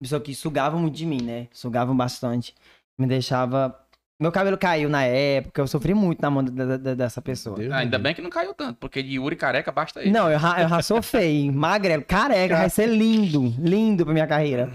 pessoa 0.00 0.20
que 0.20 0.34
sugava 0.34 0.76
muito 0.76 0.96
de 0.96 1.06
mim, 1.06 1.22
né? 1.22 1.46
Sugavam 1.52 1.96
bastante. 1.96 2.54
Me 2.98 3.06
deixava. 3.06 3.78
Meu 4.22 4.30
cabelo 4.32 4.56
caiu 4.56 4.88
na 4.88 5.02
época, 5.04 5.60
eu 5.60 5.66
sofri 5.66 5.92
muito 5.94 6.20
na 6.22 6.30
mão 6.30 6.44
da- 6.44 6.76
da- 6.76 6.94
dessa 6.94 7.20
pessoa. 7.20 7.56
Deus 7.56 7.72
Ah, 7.72 7.78
ainda 7.78 7.98
bem 7.98 8.14
que 8.14 8.22
não 8.22 8.30
caiu 8.30 8.54
tanto, 8.54 8.76
porque 8.78 9.02
de 9.02 9.14
Yuri 9.16 9.34
careca 9.36 9.72
basta 9.72 10.00
ele. 10.00 10.10
Não, 10.12 10.26
eu, 10.30 10.38
eu 10.38 10.68
já 10.68 10.80
sou 10.82 11.02
feio, 11.02 11.52
magrelo, 11.52 12.04
careca, 12.04 12.56
vai 12.56 12.70
ser 12.70 12.86
lindo, 12.86 13.52
lindo 13.58 14.04
pra 14.04 14.14
minha 14.14 14.26
carreira. 14.26 14.72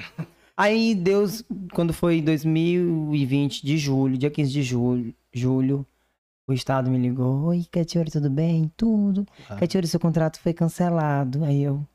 Aí 0.58 0.94
Deus, 0.94 1.44
quando 1.74 1.94
foi 1.94 2.22
2020, 2.22 3.66
de 3.66 3.78
julho, 3.78 4.18
dia 4.18 4.30
15 4.30 4.52
de 4.52 4.62
julho, 4.64 5.14
julho 5.32 5.86
o 6.50 6.54
Estado 6.54 6.90
me 6.90 6.98
ligou, 6.98 7.46
oi, 7.46 7.66
Catiori, 7.72 8.10
tudo 8.12 8.30
bem? 8.30 8.72
Tudo. 8.78 9.26
Ah. 9.50 9.56
Catiori, 9.58 9.86
seu 9.88 10.00
contrato 10.00 10.40
foi 10.40 10.54
cancelado. 10.54 11.44
Aí 11.44 11.62
eu... 11.64 11.86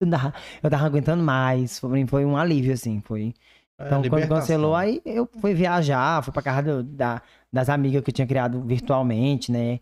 Eu 0.00 0.10
tava, 0.10 0.34
eu 0.62 0.70
tava 0.70 0.84
aguentando 0.86 1.22
mais, 1.22 1.78
foi, 1.78 2.06
foi 2.06 2.24
um 2.24 2.36
alívio, 2.36 2.72
assim, 2.72 3.00
foi... 3.04 3.32
É, 3.78 3.86
Então, 3.86 3.98
quando 4.02 4.04
libertação. 4.04 4.36
cancelou, 4.38 4.74
aí 4.76 5.00
eu 5.04 5.28
fui 5.40 5.54
viajar, 5.54 6.22
fui 6.22 6.32
pra 6.32 6.42
casa 6.42 6.62
do- 6.62 6.82
da, 6.82 7.20
das 7.52 7.68
amigas 7.68 8.02
que 8.02 8.10
eu 8.10 8.14
tinha 8.14 8.26
criado 8.26 8.60
virtualmente, 8.62 9.50
né? 9.50 9.80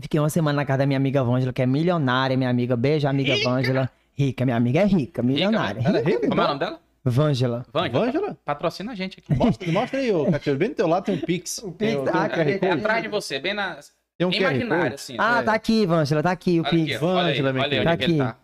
Fiquei 0.00 0.18
uma 0.18 0.30
semana 0.30 0.56
na 0.56 0.64
casa 0.64 0.78
da 0.78 0.86
minha 0.86 0.96
amiga 0.96 1.22
Vângela, 1.22 1.52
que 1.52 1.62
é 1.62 1.66
milionária, 1.66 2.36
minha 2.36 2.50
amiga. 2.50 2.76
Beijo, 2.76 3.06
amiga 3.06 3.36
Vângela. 3.44 3.88
Rica, 4.16 4.44
minha 4.44 4.56
amiga 4.56 4.80
é 4.80 4.84
rica, 4.84 5.22
milionária. 5.22 5.80
Ela 5.84 5.98
é 5.98 6.02
Rica. 6.02 6.10
rica, 6.10 6.28
Como 6.28 6.40
é 6.40 6.44
o 6.44 6.46
então? 6.46 6.48
nome 6.48 6.60
dela? 6.60 6.80
Vângela. 7.04 7.66
Vângela. 7.72 8.38
Patrocina 8.44 8.92
a 8.92 8.94
gente 8.94 9.18
aqui. 9.20 9.34
Mostra, 9.38 9.70
mostra 9.70 10.00
aí, 10.00 10.10
ô 10.12 10.30
Catiano. 10.30 10.58
Bem 10.58 10.68
do 10.70 10.74
teu 10.74 10.86
lado 10.86 11.04
tem 11.04 11.14
um 11.16 11.20
Pix. 11.20 11.60
Pix, 11.60 11.76
Tem, 11.76 11.96
um- 11.98 12.04
tem 12.04 12.12
um 12.14 12.16
ah, 12.16 12.28
QR 12.28 12.48
É 12.50 12.58
Code. 12.58 12.72
atrás 12.72 13.02
de 13.02 13.08
você, 13.08 13.38
bem 13.38 13.54
na. 13.54 13.78
Tem 14.16 14.26
um 14.26 14.30
Code. 14.30 14.94
assim. 14.94 15.16
Ah, 15.18 15.40
É. 15.40 15.42
tá 15.42 15.52
aqui, 15.54 15.84
Vângela, 15.86 16.22
tá 16.22 16.30
aqui 16.30 16.58
o 16.60 16.62
Olha 16.62 16.70
Pix. 16.70 16.96
aqui, 16.96 17.04
ó, 17.04 17.08
olha 17.08 17.20
aí, 17.26 17.32
Vângela, 17.42 17.52
minha 17.52 17.68
querida. 17.68 17.90
é 17.90 17.96
que 17.96 18.04
ele 18.04 18.18
Tá 18.18 18.36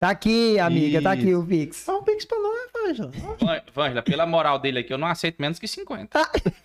tá. 0.00 0.06
Tá 0.06 0.10
aqui, 0.10 0.58
amiga, 0.58 1.02
tá 1.02 1.12
aqui 1.12 1.28
Isso. 1.28 1.40
o 1.40 1.46
Pix. 1.46 1.84
Faz 1.84 1.98
um 1.98 2.02
Pix 2.02 2.24
pra 2.24 2.38
nós, 2.38 2.70
Vângela. 2.72 3.10
Vân- 3.10 3.62
Vângela, 3.74 4.02
pela 4.02 4.26
moral 4.26 4.58
dele 4.58 4.78
aqui, 4.80 4.92
eu 4.92 4.98
não 4.98 5.06
aceito 5.06 5.36
menos 5.38 5.58
que 5.58 5.68
50. 5.68 6.18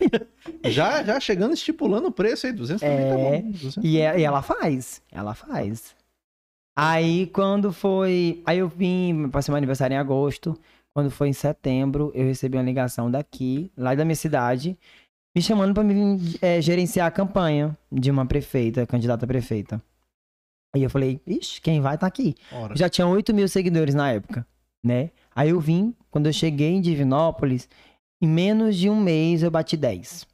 Já, 0.66 1.04
já 1.04 1.20
chegando 1.20 1.54
estipulando 1.54 2.08
o 2.08 2.12
preço 2.12 2.48
aí, 2.48 2.54
200 2.54 2.80
pra 2.82 2.90
mim 2.90 2.96
tá 2.98 3.04
É, 3.20 3.42
bom. 3.42 3.52
200. 3.52 3.78
E, 3.84 4.00
é- 4.00 4.20
e 4.20 4.24
ela 4.24 4.42
faz, 4.42 5.02
ela 5.12 5.34
faz. 5.36 5.96
Aí 6.78 7.28
quando 7.28 7.72
foi. 7.72 8.42
Aí 8.46 8.60
eu 8.60 8.68
vim, 8.68 9.30
passei 9.30 9.52
meu 9.52 9.58
aniversário 9.58 9.94
em 9.94 9.98
agosto. 9.98 10.58
Quando 10.94 11.12
foi 11.12 11.28
em 11.28 11.34
setembro, 11.34 12.12
eu 12.16 12.26
recebi 12.26 12.58
uma 12.58 12.64
ligação 12.64 13.12
daqui, 13.12 13.70
lá 13.78 13.94
da 13.94 14.06
minha 14.06 14.16
cidade, 14.16 14.78
me 15.36 15.42
chamando 15.42 15.74
pra 15.74 15.84
me 15.84 16.18
é, 16.42 16.62
gerenciar 16.62 17.08
a 17.08 17.12
campanha 17.12 17.78
de 17.92 18.10
uma 18.10 18.26
prefeita, 18.26 18.86
candidata 18.88 19.26
a 19.26 19.28
prefeita. 19.28 19.82
Aí 20.76 20.84
eu 20.84 20.90
falei, 20.90 21.22
ixi, 21.26 21.62
quem 21.62 21.80
vai 21.80 21.98
tá 21.98 22.06
aqui. 22.06 22.36
Ora. 22.52 22.76
Já 22.76 22.90
tinha 22.90 23.08
8 23.08 23.34
mil 23.34 23.48
seguidores 23.48 23.96
na 23.96 24.12
época, 24.12 24.46
né? 24.84 25.10
Aí 25.34 25.50
eu 25.50 25.60
vim, 25.60 25.96
quando 26.12 26.26
eu 26.28 26.34
cheguei 26.34 26.72
em 26.74 26.82
Divinópolis, 26.82 27.70
em 28.22 28.28
menos 28.28 28.76
de 28.76 28.90
um 28.90 29.00
mês 29.00 29.42
eu 29.42 29.50
bati 29.50 29.78
10. 29.78 30.28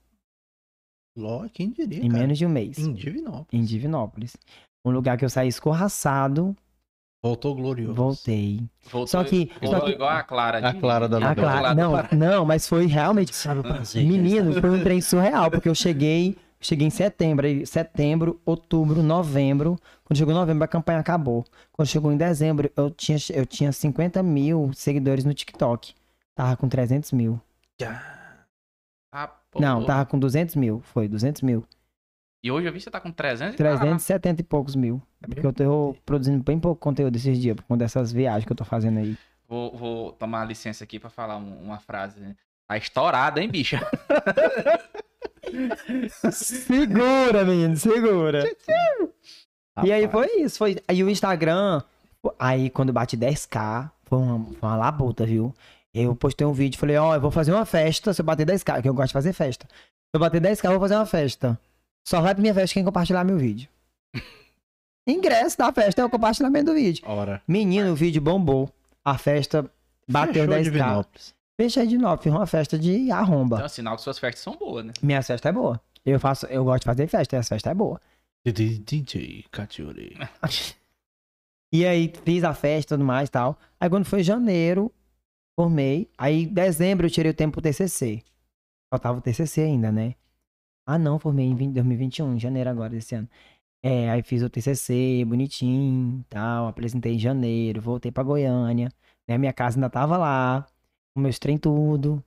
Ló, 1.17 1.47
quem 1.53 1.69
diria, 1.69 2.03
Em 2.03 2.09
cara. 2.09 2.21
menos 2.23 2.37
de 2.37 2.45
um 2.45 2.49
mês. 2.49 2.77
Em 2.79 2.91
Divinópolis. 2.93 3.47
Em 3.53 3.63
Divinópolis. 3.63 4.37
Um 4.85 4.91
lugar 4.91 5.17
que 5.17 5.25
eu 5.25 5.29
saí 5.29 5.47
escorraçado, 5.47 6.55
Voltou 7.23 7.53
glorioso. 7.53 7.93
voltei. 7.93 8.61
Voltou, 8.85 9.07
Só 9.07 9.23
que- 9.23 9.45
voltou 9.61 9.79
só 9.79 9.85
que- 9.85 9.91
igual 9.91 10.09
a 10.09 10.23
Clara. 10.23 10.57
A 10.67 10.73
Clara 10.73 11.07
da 11.07 11.19
claro. 11.35 11.61
lado 11.63 11.77
Não, 11.77 11.93
não, 12.17 12.45
mas 12.45 12.67
foi 12.67 12.87
realmente. 12.87 13.35
Sabe 13.35 13.59
o 13.59 13.63
prazer. 13.63 14.03
Menino, 14.03 14.59
foi 14.59 14.69
um 14.71 14.81
trem 14.81 15.01
surreal, 15.01 15.51
porque 15.51 15.69
eu 15.69 15.75
cheguei, 15.75 16.35
cheguei 16.61 16.87
em 16.87 16.91
setembro, 16.91 17.45
aí 17.45 17.65
setembro, 17.65 18.39
outubro, 18.45 19.01
novembro. 19.03 19.77
Quando 20.05 20.17
chegou 20.17 20.33
novembro, 20.33 20.63
a 20.63 20.67
campanha 20.67 20.99
acabou. 20.99 21.43
Quando 21.71 21.87
chegou 21.87 22.11
em 22.11 22.17
dezembro, 22.17 22.71
eu 22.77 22.89
tinha, 22.91 23.17
eu 23.33 23.45
tinha 23.45 23.71
50 23.71 24.21
mil 24.23 24.71
seguidores 24.73 25.25
no 25.25 25.33
TikTok. 25.33 25.93
Tava 26.35 26.55
com 26.55 26.69
300 26.69 27.11
mil. 27.11 27.39
Ah, 29.11 29.27
pô, 29.49 29.59
Não, 29.59 29.83
tava 29.85 30.05
com 30.05 30.17
200 30.17 30.55
mil. 30.55 30.79
Foi, 30.81 31.07
200 31.07 31.41
mil. 31.41 31.65
E 32.43 32.49
hoje 32.51 32.67
eu 32.67 32.71
vi 32.71 32.79
que 32.79 32.83
você 32.85 32.89
tá 32.91 32.99
com 32.99 33.11
300 33.11 33.53
e 33.53 33.57
370 33.57 34.41
e 34.41 34.43
poucos 34.43 34.75
mil. 34.75 35.01
É 35.21 35.27
porque 35.27 35.45
eu 35.45 35.53
tô 35.53 35.95
produzindo 36.05 36.43
bem 36.43 36.59
pouco 36.59 36.79
conteúdo 36.81 37.15
esses 37.15 37.37
dias, 37.37 37.55
por 37.55 37.63
conta 37.63 37.83
dessas 37.83 38.11
viagens 38.11 38.45
que 38.45 38.51
eu 38.51 38.55
tô 38.57 38.63
fazendo 38.65 38.97
aí. 38.99 39.15
Vou, 39.47 39.75
vou 39.77 40.11
tomar 40.13 40.45
licença 40.45 40.83
aqui 40.83 40.97
pra 40.99 41.09
falar 41.09 41.37
um- 41.37 41.61
uma 41.61 41.77
frase. 41.77 42.19
né? 42.19 42.35
Tá 42.67 42.77
estourada, 42.77 43.41
hein, 43.41 43.49
bicha? 43.49 43.79
Segura, 46.31 47.43
menino, 47.45 47.75
segura. 47.77 48.43
E 49.83 49.91
aí 49.91 50.07
foi 50.07 50.27
isso, 50.39 50.57
foi. 50.57 50.77
Aí 50.87 51.03
o 51.03 51.09
Instagram, 51.09 51.81
aí 52.39 52.69
quando 52.69 52.93
bate 52.93 53.17
10k, 53.17 53.89
foi 54.03 54.17
uma, 54.19 54.45
foi 54.45 54.69
uma 54.69 54.75
labuta, 54.75 55.25
viu? 55.25 55.53
Eu 55.93 56.15
postei 56.15 56.45
um 56.47 56.53
vídeo, 56.53 56.79
falei, 56.79 56.97
ó, 56.97 57.15
eu 57.15 57.21
vou 57.21 57.31
fazer 57.31 57.51
uma 57.51 57.65
festa 57.65 58.13
se 58.13 58.21
eu 58.21 58.25
bater 58.25 58.45
10k, 58.45 58.81
que 58.81 58.89
eu 58.89 58.93
gosto 58.93 59.07
de 59.07 59.13
fazer 59.13 59.33
festa. 59.33 59.67
Se 59.69 60.15
eu 60.15 60.19
bater 60.19 60.41
10k, 60.41 60.65
eu 60.65 60.71
vou 60.71 60.79
fazer 60.79 60.95
uma 60.95 61.05
festa. 61.05 61.59
Só 62.07 62.21
vai 62.21 62.33
pra 62.33 62.41
minha 62.41 62.53
festa 62.53 62.73
quem 62.73 62.83
compartilhar 62.83 63.23
meu 63.23 63.37
vídeo. 63.37 63.69
Ingresso 65.07 65.57
da 65.57 65.71
festa 65.71 66.01
é 66.01 66.05
o 66.05 66.09
compartilhamento 66.09 66.65
do 66.65 66.73
vídeo. 66.73 67.03
Ora. 67.05 67.41
Menino, 67.47 67.91
o 67.91 67.95
vídeo 67.95 68.21
bombou. 68.21 68.69
A 69.03 69.17
festa 69.17 69.69
bateu 70.07 70.45
Fechou 70.47 70.73
10k. 70.73 71.33
Fechei 71.59 71.85
de 71.85 71.97
novo, 71.97 72.21
fiz 72.21 72.31
uma 72.31 72.47
festa 72.47 72.77
de 72.77 73.11
arromba. 73.11 73.57
Então, 73.57 73.69
sinal 73.69 73.95
que 73.95 74.01
suas 74.01 74.17
festas 74.17 74.41
são 74.41 74.55
boas, 74.55 74.85
né? 74.85 74.93
Minha 75.01 75.21
festa 75.21 75.49
é 75.49 75.51
boa. 75.51 75.79
Eu 76.05 76.19
faço, 76.19 76.45
eu 76.47 76.63
gosto 76.63 76.81
de 76.81 76.85
fazer 76.85 77.07
festa, 77.07 77.35
e 77.35 77.39
essa 77.39 77.55
festa 77.55 77.69
é 77.69 77.73
boa. 77.73 77.99
DJ 78.45 79.45
Catiuri. 79.51 80.17
E 81.73 81.85
aí 81.85 82.11
fiz 82.25 82.43
a 82.43 82.53
festa 82.53 82.93
e 82.93 82.97
tudo 82.97 83.05
mais 83.05 83.29
e 83.29 83.31
tal. 83.31 83.57
Aí 83.79 83.89
quando 83.89 84.03
foi 84.03 84.21
janeiro, 84.23 84.93
formei. 85.57 86.09
Aí 86.17 86.43
em 86.43 86.53
dezembro 86.53 87.05
eu 87.07 87.09
tirei 87.09 87.31
o 87.31 87.33
tempo 87.33 87.53
pro 87.53 87.61
TCC. 87.61 88.21
Faltava 88.93 89.19
o 89.19 89.21
TCC 89.21 89.61
ainda, 89.61 89.89
né? 89.89 90.15
Ah 90.85 90.99
não, 90.99 91.17
formei 91.17 91.45
em 91.45 91.55
20 91.55 91.73
2021, 91.73 92.35
em 92.35 92.39
janeiro 92.39 92.69
agora 92.69 92.89
desse 92.89 93.15
ano. 93.15 93.29
É, 93.81 94.09
aí 94.11 94.21
fiz 94.21 94.43
o 94.43 94.49
TCC 94.49 95.23
bonitinho 95.25 96.25
tal. 96.29 96.67
Apresentei 96.67 97.13
em 97.13 97.19
janeiro, 97.19 97.81
voltei 97.81 98.11
pra 98.11 98.21
Goiânia. 98.21 98.89
Né? 99.25 99.37
Minha 99.37 99.53
casa 99.53 99.77
ainda 99.77 99.89
tava 99.89 100.17
lá. 100.17 100.67
Meus 101.15 101.39
trem 101.39 101.57
tudo. 101.57 102.23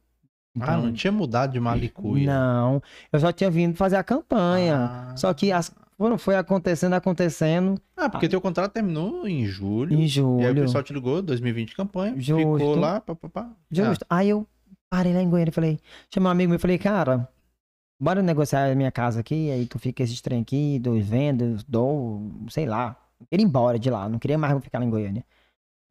Ah, 0.60 0.76
não 0.76 0.92
tinha 0.92 1.10
mudado 1.12 1.52
de 1.52 1.58
Malicuia. 1.60 2.22
Então, 2.24 2.34
Não, 2.74 2.82
eu 3.12 3.18
só 3.18 3.32
tinha 3.32 3.50
vindo 3.50 3.76
fazer 3.76 3.96
a 3.96 4.04
campanha. 4.04 5.08
Ah. 5.10 5.16
Só 5.16 5.34
que 5.34 5.50
as, 5.50 5.74
foram, 5.96 6.16
foi 6.16 6.36
acontecendo, 6.36 6.92
acontecendo 6.92 7.80
Ah, 7.96 8.08
porque 8.08 8.28
teu 8.28 8.40
contrato 8.40 8.72
terminou 8.72 9.26
em 9.26 9.44
julho. 9.46 9.94
em 9.94 9.98
E 9.98 10.02
aí 10.02 10.06
o 10.06 10.08
julho. 10.08 10.62
pessoal 10.62 10.84
te 10.84 10.92
ligou, 10.92 11.20
2020 11.22 11.74
campanha. 11.74 12.14
Justo. 12.16 12.36
Ficou 12.58 12.76
lá, 12.76 13.00
pá, 13.00 13.14
pá, 13.16 13.28
pá. 13.28 13.50
Justo. 13.70 14.06
Aí 14.08 14.28
eu 14.28 14.46
parei 14.88 15.12
lá 15.12 15.20
em 15.22 15.28
Goiânia 15.28 15.50
e 15.50 15.54
falei, 15.54 15.80
chamei 16.12 16.28
um 16.28 16.30
amigo 16.30 16.50
meu 16.50 16.56
e 16.56 16.60
falei, 16.60 16.78
cara, 16.78 17.28
bora 18.00 18.22
negociar 18.22 18.70
a 18.70 18.74
minha 18.76 18.92
casa 18.92 19.20
aqui, 19.20 19.50
aí 19.50 19.66
tu 19.66 19.78
fica 19.80 20.04
esses 20.04 20.20
trem 20.20 20.42
aqui, 20.42 20.78
dou 20.78 21.00
vendo, 21.02 21.56
dou, 21.66 22.30
sei 22.48 22.66
lá. 22.66 22.96
Eu 23.20 23.26
queria 23.26 23.44
ir 23.44 23.48
embora 23.48 23.76
de 23.76 23.90
lá, 23.90 24.08
não 24.08 24.20
queria 24.20 24.38
mais 24.38 24.62
ficar 24.62 24.78
lá 24.78 24.84
em 24.84 24.90
Goiânia. 24.90 25.24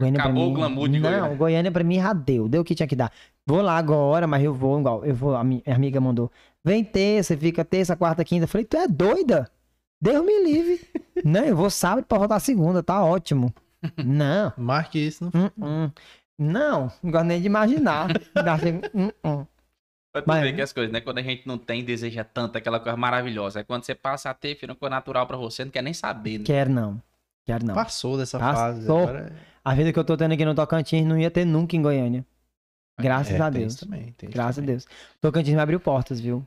Goiânia 0.03 0.19
Acabou 0.21 0.43
o 0.43 0.47
mim- 0.49 0.53
glamour 0.55 0.89
de 0.89 0.99
não, 0.99 1.09
Goiânia. 1.09 1.37
Goiânia 1.37 1.71
pra 1.71 1.83
mim 1.83 1.95
já 1.99 2.13
deu, 2.13 2.47
deu 2.47 2.61
o 2.61 2.63
que 2.65 2.75
tinha 2.75 2.87
que 2.87 2.95
dar. 2.95 3.11
Vou 3.45 3.61
lá 3.61 3.77
agora, 3.77 4.25
mas 4.27 4.43
eu 4.43 4.53
vou 4.53 4.79
igual, 4.79 5.03
eu 5.05 5.13
vou, 5.15 5.35
a 5.35 5.43
minha 5.43 5.61
amiga 5.67 5.99
mandou, 5.99 6.31
vem 6.63 6.83
terça, 6.83 7.35
fica 7.37 7.63
terça, 7.65 7.95
quarta, 7.95 8.23
quinta. 8.23 8.43
Eu 8.45 8.47
falei, 8.47 8.65
tu 8.65 8.77
é 8.77 8.87
doida? 8.87 9.49
Deus 10.01 10.25
me 10.25 10.43
livre. 10.43 10.81
não, 11.23 11.43
eu 11.45 11.55
vou 11.55 11.69
sábado 11.69 12.05
pra 12.05 12.17
voltar 12.17 12.39
segunda, 12.39 12.81
tá 12.83 13.03
ótimo. 13.03 13.53
Não. 14.03 14.53
Marque 14.57 14.99
isso. 14.99 15.29
Não... 15.33 15.45
Hum, 15.45 15.49
hum. 15.85 15.91
Não, 16.39 16.91
não 17.01 17.11
gosto 17.11 17.25
nem 17.25 17.39
de 17.39 17.47
imaginar. 17.47 18.07
Hum. 18.93 19.45
Pra 20.11 20.21
tu 20.21 20.27
Mas- 20.27 20.41
ver 20.43 20.53
que 20.53 20.61
as 20.61 20.71
coisas, 20.71 20.91
né? 20.91 21.01
Quando 21.01 21.17
a 21.17 21.21
gente 21.23 21.47
não 21.47 21.57
tem, 21.57 21.83
deseja 21.83 22.23
tanto 22.23 22.55
aquela 22.57 22.79
coisa 22.79 22.95
maravilhosa. 22.95 23.59
Aí 23.59 23.63
quando 23.65 23.83
você 23.83 23.95
passa 23.95 24.29
a 24.29 24.33
ter, 24.33 24.53
fica 24.55 24.71
uma 24.71 24.75
coisa 24.75 24.91
natural 24.95 25.25
pra 25.25 25.35
você, 25.37 25.65
não 25.65 25.71
quer 25.71 25.81
nem 25.81 25.93
saber, 25.93 26.37
né? 26.39 26.43
Quero 26.45 26.69
não. 26.69 27.01
Quero 27.45 27.65
não. 27.65 27.73
Passou 27.73 28.15
dessa 28.17 28.37
Passou. 28.37 28.55
fase. 28.55 28.83
Agora 28.85 29.19
é- 29.31 29.52
A 29.63 29.73
vida 29.73 29.93
que 29.93 29.99
eu 29.99 30.03
tô 30.03 30.17
tendo 30.17 30.33
aqui 30.33 30.43
no 30.45 30.53
Tocantins 30.55 31.05
não 31.05 31.17
ia 31.17 31.31
ter 31.31 31.45
nunca 31.45 31.75
em 31.75 31.81
Goiânia. 31.81 32.25
Graças 32.99 33.33
é, 33.35 33.39
a 33.41 33.49
tem 33.49 33.61
Deus. 33.61 33.73
isso 33.73 33.85
também, 33.85 34.15
Graças 34.23 34.55
também. 34.57 34.69
a 34.69 34.71
Deus. 34.73 34.87
Tocantins 35.21 35.53
me 35.55 35.61
abriu 35.61 35.79
portas, 35.79 36.19
viu? 36.19 36.45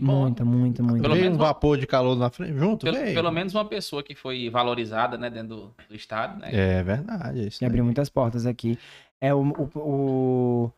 Muito, 0.00 0.46
muito, 0.46 0.82
muito. 0.82 1.02
Pelo 1.02 1.14
menos 1.14 1.36
um 1.36 1.40
vapor 1.40 1.76
de 1.76 1.86
calor 1.86 2.16
na 2.16 2.30
frente, 2.30 2.54
junto, 2.56 2.86
Pelo, 2.86 2.96
pelo 2.96 3.30
menos 3.30 3.54
uma 3.54 3.64
pessoa 3.66 4.02
que 4.02 4.14
foi 4.14 4.48
valorizada, 4.48 5.18
né, 5.18 5.28
dentro 5.28 5.48
do, 5.48 5.74
do 5.88 5.94
estado, 5.94 6.38
né? 6.40 6.54
É 6.54 6.82
verdade, 6.82 7.40
é 7.40 7.46
isso 7.48 7.58
Me 7.62 7.66
abriu 7.66 7.84
muitas 7.84 8.08
portas 8.08 8.46
aqui. 8.46 8.78
É 9.20 9.34
o, 9.34 9.42
o, 9.42 9.70
o- 9.78 10.72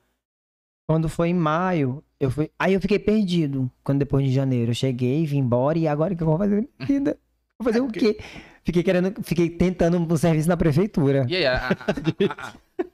Quando 0.88 1.08
foi 1.08 1.28
em 1.28 1.34
maio, 1.34 2.02
eu 2.18 2.30
fui. 2.30 2.50
Aí 2.58 2.74
eu 2.74 2.80
fiquei 2.80 2.98
perdido. 2.98 3.70
Quando 3.84 4.00
depois 4.00 4.26
de 4.26 4.32
janeiro 4.32 4.72
eu 4.72 4.74
cheguei, 4.74 5.24
vim 5.24 5.38
embora 5.38 5.78
e 5.78 5.86
agora 5.86 6.14
o 6.14 6.16
que 6.16 6.22
eu 6.22 6.26
vou 6.26 6.38
fazer 6.38 6.56
na 6.56 6.62
minha 6.62 6.86
vida? 6.86 7.18
Vou 7.58 7.66
fazer 7.72 7.80
o 7.80 7.88
quê? 7.88 8.18
Fiquei 8.64 8.82
querendo, 8.82 9.12
fiquei 9.24 9.50
tentando 9.50 9.98
um 9.98 10.16
serviço 10.16 10.48
na 10.48 10.56
prefeitura. 10.56 11.26
E 11.28 11.36
aí, 11.36 11.46
a, 11.46 11.56
a- 11.56 11.76
a- 12.30 12.52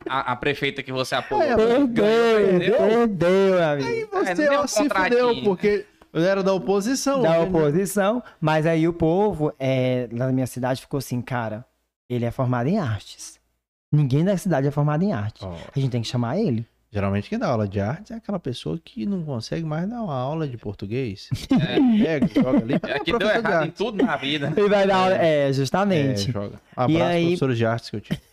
a- 0.09 0.33
a 0.33 0.37
prefeita 0.37 0.83
que 0.83 0.91
você 0.93 1.15
apoiou? 1.15 1.43
É, 1.43 1.55
Perdeu, 1.57 2.77
perdeu? 2.77 3.63
amigo. 3.63 3.89
Aí 3.89 4.03
É, 4.03 4.35
você 4.35 4.49
ó, 4.49 4.65
um 4.65 4.67
se 4.67 4.89
fudeu, 4.89 5.43
porque 5.45 5.85
era 6.15 6.43
da 6.43 6.53
oposição. 6.55 7.21
da 7.21 7.31
né? 7.33 7.39
oposição, 7.41 8.23
mas 8.41 8.65
aí 8.67 8.89
o 8.89 8.93
povo 8.95 9.53
é, 9.59 10.09
lá 10.13 10.27
na 10.27 10.33
minha 10.33 10.47
cidade 10.47 10.81
ficou 10.81 10.99
assim, 10.99 11.21
cara, 11.21 11.65
ele 12.09 12.25
é 12.25 12.31
formado 12.31 12.67
em 12.69 12.79
artes. 12.79 13.39
Ninguém 13.93 14.25
da 14.25 14.37
cidade 14.37 14.67
é 14.67 14.71
formado 14.71 15.03
em 15.03 15.13
arte. 15.13 15.45
Ó, 15.45 15.55
A 15.75 15.79
gente 15.79 15.91
tem 15.93 16.01
que 16.03 16.09
chamar 16.09 16.39
ele. 16.39 16.67
Geralmente 16.91 17.29
quem 17.29 17.39
dá 17.39 17.49
aula 17.49 17.67
de 17.69 17.81
arte 17.81 18.13
é 18.13 18.17
aquela 18.17 18.39
pessoa 18.39 18.79
que 18.83 19.05
não 19.07 19.23
consegue 19.25 19.65
mais 19.65 19.89
dar 19.89 20.03
uma 20.03 20.15
aula 20.15 20.47
de 20.49 20.57
português. 20.57 21.29
É. 21.51 22.03
Pega, 22.05 22.29
joga 22.35 22.59
ali. 22.59 22.75
É 22.75 22.99
que 23.01 23.11
deu 23.13 23.19
de 23.19 23.25
errado 23.25 23.47
em 23.47 23.55
arte. 23.55 23.73
tudo 23.77 24.05
na 24.05 24.17
vida. 24.17 24.53
Ele 24.57 24.69
vai 24.69 24.87
dar 24.87 24.97
aula. 24.97 25.15
É, 25.17 25.49
É, 25.49 25.53
justamente. 25.53 26.31
joga. 26.33 26.61
Abraço, 26.77 27.03
aí- 27.05 27.23
professores 27.25 27.59
de 27.59 27.67
artes 27.67 27.91
que 27.91 27.97
eu 27.97 28.01
tive. 28.01 28.21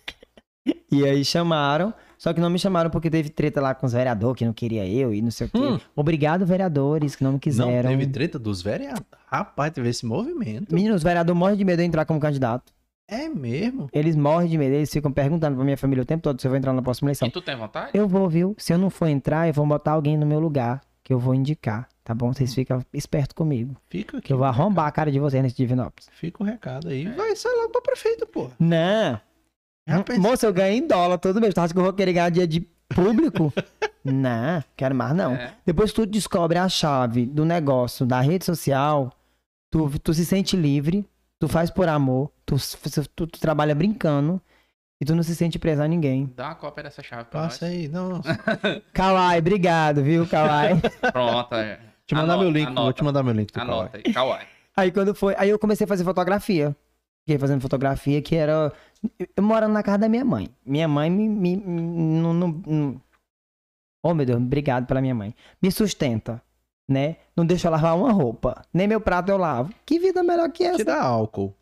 E 0.92 1.04
aí 1.06 1.24
chamaram, 1.26 1.94
só 2.18 2.34
que 2.34 2.40
não 2.40 2.50
me 2.50 2.58
chamaram 2.58 2.90
porque 2.90 3.10
teve 3.10 3.30
treta 3.30 3.60
lá 3.62 3.76
com 3.76 3.86
os 3.86 3.94
vereadores 3.94 4.38
que 4.40 4.46
não 4.46 4.54
queria 4.54 4.88
eu 4.88 5.14
e 5.14 5.22
não 5.22 5.30
sei 5.30 5.46
o 5.48 5.50
quê. 5.50 5.58
Hum. 5.60 5.80
Obrigado, 5.96 6.44
vereadores, 6.46 7.16
que 7.16 7.24
não 7.24 7.32
me 7.32 7.36
Não, 7.36 7.40
quiseram. 7.40 7.90
teve 7.90 8.08
treta 8.08 8.40
dos 8.40 8.62
vereadores. 8.64 9.04
Rapaz, 9.28 9.72
teve 9.74 9.90
esse 9.90 10.06
movimento. 10.06 10.74
Menino, 10.74 10.96
os 10.96 11.04
vereadores 11.04 11.38
morrem 11.38 11.58
de 11.58 11.64
medo 11.66 11.80
de 11.80 11.86
entrar 11.86 12.06
como 12.06 12.20
candidato. 12.20 12.72
É 13.08 13.30
mesmo? 13.30 13.88
Eles 13.94 14.16
morrem 14.16 14.50
de 14.50 14.58
medo, 14.58 14.74
eles 14.76 14.92
ficam 14.92 15.12
perguntando 15.12 15.56
pra 15.56 15.64
minha 15.64 15.78
família 15.78 16.02
o 16.02 16.06
tempo 16.06 16.24
todo 16.24 16.42
se 16.42 16.48
eu 16.48 16.50
vou 16.50 16.58
entrar 16.58 16.74
na 16.74 16.82
próxima 16.82 17.10
eleição. 17.10 17.28
E 17.28 17.32
tu 17.32 17.42
tem 17.42 17.56
vontade? 17.56 17.92
Eu 17.94 18.08
vou, 18.08 18.28
viu? 18.28 18.56
Se 18.58 18.74
eu 18.74 18.78
não 18.78 18.90
for 18.90 19.08
entrar, 19.08 19.48
eu 19.48 19.54
vou 19.54 19.66
botar 19.66 19.92
alguém 19.92 20.18
no 20.18 20.26
meu 20.26 20.40
lugar, 20.40 20.82
que 21.04 21.14
eu 21.14 21.20
vou 21.20 21.36
indicar, 21.36 21.88
tá 22.04 22.16
bom? 22.16 22.34
Vocês 22.34 22.54
ficam 22.54 22.84
espertos 22.92 23.34
comigo, 23.36 23.76
Fica 23.90 24.18
aqui. 24.18 24.28
que 24.28 24.34
eu 24.34 24.38
vou 24.38 24.48
arrombar 24.48 24.88
a 24.88 24.92
cara 24.92 25.12
de 25.12 25.20
vocês 25.20 25.42
nesse 25.44 25.56
Divinópolis. 25.56 26.10
Fica 26.14 26.42
o 26.42 26.46
recado 26.46 26.88
aí. 26.88 27.06
É. 27.06 27.12
Vai, 27.12 27.36
sai 27.36 27.54
logo 27.54 27.70
pra 27.70 27.82
prefeito, 27.82 28.26
pô. 28.26 28.50
Não! 28.60 29.20
Pensei. 30.04 30.18
Moça, 30.20 30.48
eu 30.48 30.54
ganho 30.54 30.76
em 30.84 30.88
dólar 30.88 31.20
todo 31.20 31.40
mês. 31.40 31.54
Tu 31.54 31.60
acha 31.62 31.72
que 31.72 31.80
eu 31.80 31.84
vou 31.84 31.94
querer 31.94 32.14
ganhar 32.14 32.30
dia 32.32 32.48
de 32.48 32.62
público? 32.90 33.54
não, 34.04 34.64
quero 34.76 34.96
mais 34.96 35.16
não. 35.16 35.34
É. 35.34 35.54
Depois 35.64 35.92
que 35.92 35.98
tu 35.98 36.08
descobre 36.08 36.58
a 36.58 36.68
chave 36.68 37.28
do 37.28 37.46
negócio, 37.46 38.04
da 38.04 38.20
rede 38.20 38.46
social, 38.46 39.12
tu, 39.70 39.88
tu 40.00 40.12
se 40.12 40.26
sente 40.26 40.58
livre, 40.58 41.06
tu 41.40 41.48
faz 41.48 41.70
por 41.70 41.88
amor, 41.88 42.32
tu, 42.46 42.56
tu, 43.16 43.28
tu 43.28 43.40
trabalha 43.40 43.76
brincando 43.76 44.42
e 45.02 45.06
tu 45.06 45.14
não 45.16 45.24
se 45.24 45.36
sente 45.36 45.60
preso 45.60 45.82
a 45.82 45.88
ninguém. 45.88 46.32
Dá 46.36 46.48
uma 46.48 46.56
cópia 46.56 46.84
dessa 46.84 47.04
chave 47.04 47.26
pra 47.26 47.42
Passa 47.44 47.66
aí. 47.66 47.88
Não. 47.88 48.22
Kawai, 48.94 49.40
obrigado, 49.40 50.04
viu, 50.04 50.28
Kawai? 50.28 50.74
nós. 50.74 50.96
Pronto. 51.12 51.56
é. 51.56 51.80
Te 52.08 52.14
mandar 52.16 52.34
Anota, 52.36 52.44
meu 52.44 52.52
link, 52.54 52.66
vou 52.74 52.78
anota. 52.84 52.94
te 52.94 53.04
mandar 53.04 53.24
meu 53.24 53.34
link 53.34 53.52
do 53.52 53.60
Anota 53.62 53.98
aí, 53.98 54.14
Kawaii. 54.14 54.48
aí 54.78 54.92
quando 54.92 55.16
foi, 55.16 55.34
aí 55.38 55.50
eu 55.50 55.58
comecei 55.58 55.86
a 55.86 55.88
fazer 55.88 56.04
fotografia. 56.04 56.76
Fiquei 57.28 57.40
fazendo 57.40 57.62
fotografia 57.62 58.22
que 58.22 58.36
era 58.36 58.72
eu 59.36 59.44
morando 59.44 59.74
na 59.74 59.82
casa 59.82 59.98
da 60.00 60.10
minha 60.10 60.24
mãe. 60.24 60.48
Minha 60.64 60.88
mãe 60.88 61.10
me, 61.10 61.28
me, 61.28 61.58
me 61.58 61.82
não, 62.22 62.34
não- 62.34 62.62
não- 62.68 63.02
Oh, 64.04 64.14
meu 64.14 64.24
Deus, 64.24 64.38
obrigado 64.40 64.86
pela 64.86 65.02
minha 65.02 65.16
mãe. 65.16 65.34
Me 65.60 65.72
sustenta, 65.72 66.40
né? 66.88 67.18
Não 67.36 67.46
deixa 67.46 67.68
eu 67.68 67.72
lavar 67.72 67.98
uma 67.98 68.12
roupa. 68.12 68.62
Nem 68.74 68.88
meu 68.88 69.02
prato 69.02 69.30
eu 69.30 69.38
lavo. 69.38 69.74
Que 69.86 70.00
vida 70.00 70.24
melhor 70.24 70.50
que 70.52 70.64
essa? 70.64 70.78
Te 70.78 70.84
dá 70.84 71.02
álcool. 71.02 71.54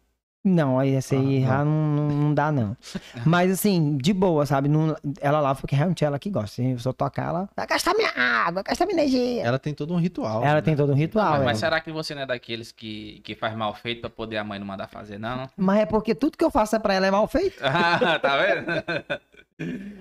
Não, 0.45 0.77
aí 0.77 0.93
essa 0.93 1.15
aí 1.15 1.45
Ah, 1.45 1.63
não, 1.63 1.71
não, 1.71 2.07
não 2.09 2.33
dá, 2.33 2.51
não. 2.51 2.75
Mas 3.25 3.49
assim, 3.49 3.95
de 3.95 4.13
boa, 4.13 4.45
sabe? 4.45 4.67
Não- 4.67 4.93
ela 5.21 5.39
lava 5.39 5.61
porque 5.61 5.73
realmente 5.73 6.03
é 6.03 6.07
ela 6.07 6.19
que 6.19 6.29
gosta. 6.29 6.61
Se 6.61 6.85
eu 6.85 6.93
tocar, 6.93 7.29
ela 7.29 7.49
vai 7.55 7.65
gastar 7.65 7.93
minha 7.93 8.09
água, 8.09 8.55
vai 8.55 8.63
gastar 8.63 8.85
minha 8.85 8.99
energia. 8.99 9.41
Ela 9.41 9.57
tem 9.57 9.73
todo 9.73 9.93
um 9.93 9.97
ritual. 9.97 10.43
Ela 10.43 10.55
né? 10.55 10.61
tem 10.61 10.75
todo 10.75 10.91
um 10.91 10.95
ritual. 10.95 11.29
mas, 11.29 11.35
ela. 11.35 11.45
mas 11.45 11.59
será 11.59 11.79
que 11.79 11.93
você 11.93 12.13
não 12.13 12.23
é 12.23 12.25
daqueles 12.25 12.73
que, 12.73 13.21
que 13.23 13.35
faz 13.35 13.55
mal 13.55 13.73
feito 13.73 14.01
pra 14.01 14.09
poder 14.09 14.35
a 14.35 14.43
mãe 14.43 14.59
não 14.59 14.67
mandar 14.67 14.89
fazer, 14.89 15.17
não? 15.17 15.49
Mas 15.55 15.79
é 15.79 15.85
porque 15.85 16.13
tudo 16.13 16.37
que 16.37 16.43
eu 16.43 16.51
faço 16.51 16.75
é 16.75 16.79
pra 16.79 16.93
ela 16.93 17.07
é 17.07 17.11
mal 17.11 17.27
feito. 17.27 17.55
Ah, 17.63 18.19
tá 18.19 18.37
vendo? 18.37 18.69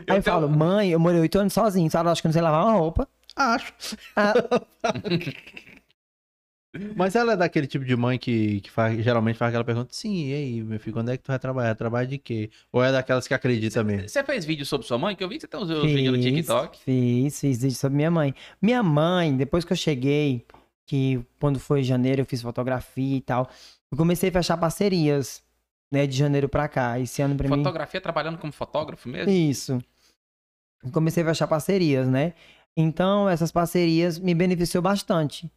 Aí 0.09 0.17
eu 0.17 0.23
falo, 0.23 0.49
mãe, 0.49 0.91
eu 0.91 0.99
morei 0.99 1.21
oito 1.21 1.39
anos 1.39 1.53
sozinho, 1.53 1.91
sabe? 1.91 2.09
Eu 2.09 2.13
acho 2.13 2.21
que 2.21 2.27
eu 2.27 2.31
não 2.31 2.33
sei 2.33 2.43
lavar 2.43 2.65
uma 2.65 2.73
roupa. 2.73 3.07
Acho. 3.37 3.73
Ah. 4.17 4.35
Mas 6.97 7.15
ela 7.15 7.35
é 7.35 7.37
daquele 7.37 7.67
tipo 7.67 7.85
de 7.85 7.95
mãe 7.95 8.19
que, 8.19 8.63
que 8.63 8.71
faz, 8.71 9.05
geralmente 9.05 9.37
faz 9.37 9.51
aquela 9.51 9.65
pergunta: 9.65 9.93
sim, 9.93 10.29
e 10.29 10.35
aí, 10.35 10.63
meu 10.63 10.81
filho, 10.81 10.95
quando 10.95 11.11
é 11.11 11.19
que 11.19 11.23
tu 11.23 11.29
vai 11.29 11.39
trabalhar? 11.39 11.75
Trabalha 11.75 12.07
de 12.07 12.17
quê? 12.17 12.51
Ou 12.73 12.83
é 12.83 12.91
daquelas 12.91 13.29
que 13.29 13.35
acredita 13.35 13.85
mesmo? 13.85 14.09
Você 14.09 14.25
fez 14.25 14.47
vídeo 14.47 14.65
sobre 14.65 14.87
sua 14.87 14.97
mãe? 14.97 15.15
Que 15.15 15.23
eu 15.23 15.29
vi 15.29 15.35
que 15.35 15.43
você 15.43 15.49
tem 15.49 15.61
os 15.61 15.69
os 15.69 15.83
vídeos 15.83 16.17
no 16.17 16.23
TikTok. 16.23 16.79
Fiz, 16.79 17.41
fiz 17.41 17.61
vídeo 17.61 17.77
sobre 17.77 17.97
minha 17.97 18.11
mãe. 18.11 18.35
Minha 18.61 18.83
mãe, 18.83 19.37
depois 19.37 19.67
que 19.67 19.73
eu 19.75 19.77
cheguei, 19.77 20.47
que 20.87 21.21
quando 21.39 21.61
foi 21.61 21.83
janeiro 21.83 22.23
eu 22.23 22.27
fiz 22.27 22.41
fotografia 22.41 23.17
e 23.17 23.21
tal, 23.21 23.51
eu 23.91 23.99
comecei 23.99 24.31
a 24.31 24.33
fechar 24.33 24.57
parcerias, 24.57 25.43
né, 25.93 26.07
de 26.07 26.17
janeiro 26.17 26.49
pra 26.49 26.69
cá. 26.69 26.99
Esse 26.99 27.21
ano 27.21 27.37
pra 27.37 27.51
mim... 27.51 27.57
Fotografia 27.57 28.01
trabalhando 28.01 28.39
como 28.39 28.53
fotógrafo 28.53 29.11
mesmo? 29.11 29.31
Isso. 29.31 29.79
Eu 30.83 30.91
Comecei 30.91 31.23
a 31.23 31.27
fechar 31.27 31.47
parcerias, 31.47 32.09
né? 32.09 32.33
Então, 32.77 33.29
essas 33.29 33.53
parcerias 33.53 34.19
me 34.19 34.35
beneficiou 34.35 34.83
bastante, 34.83 35.51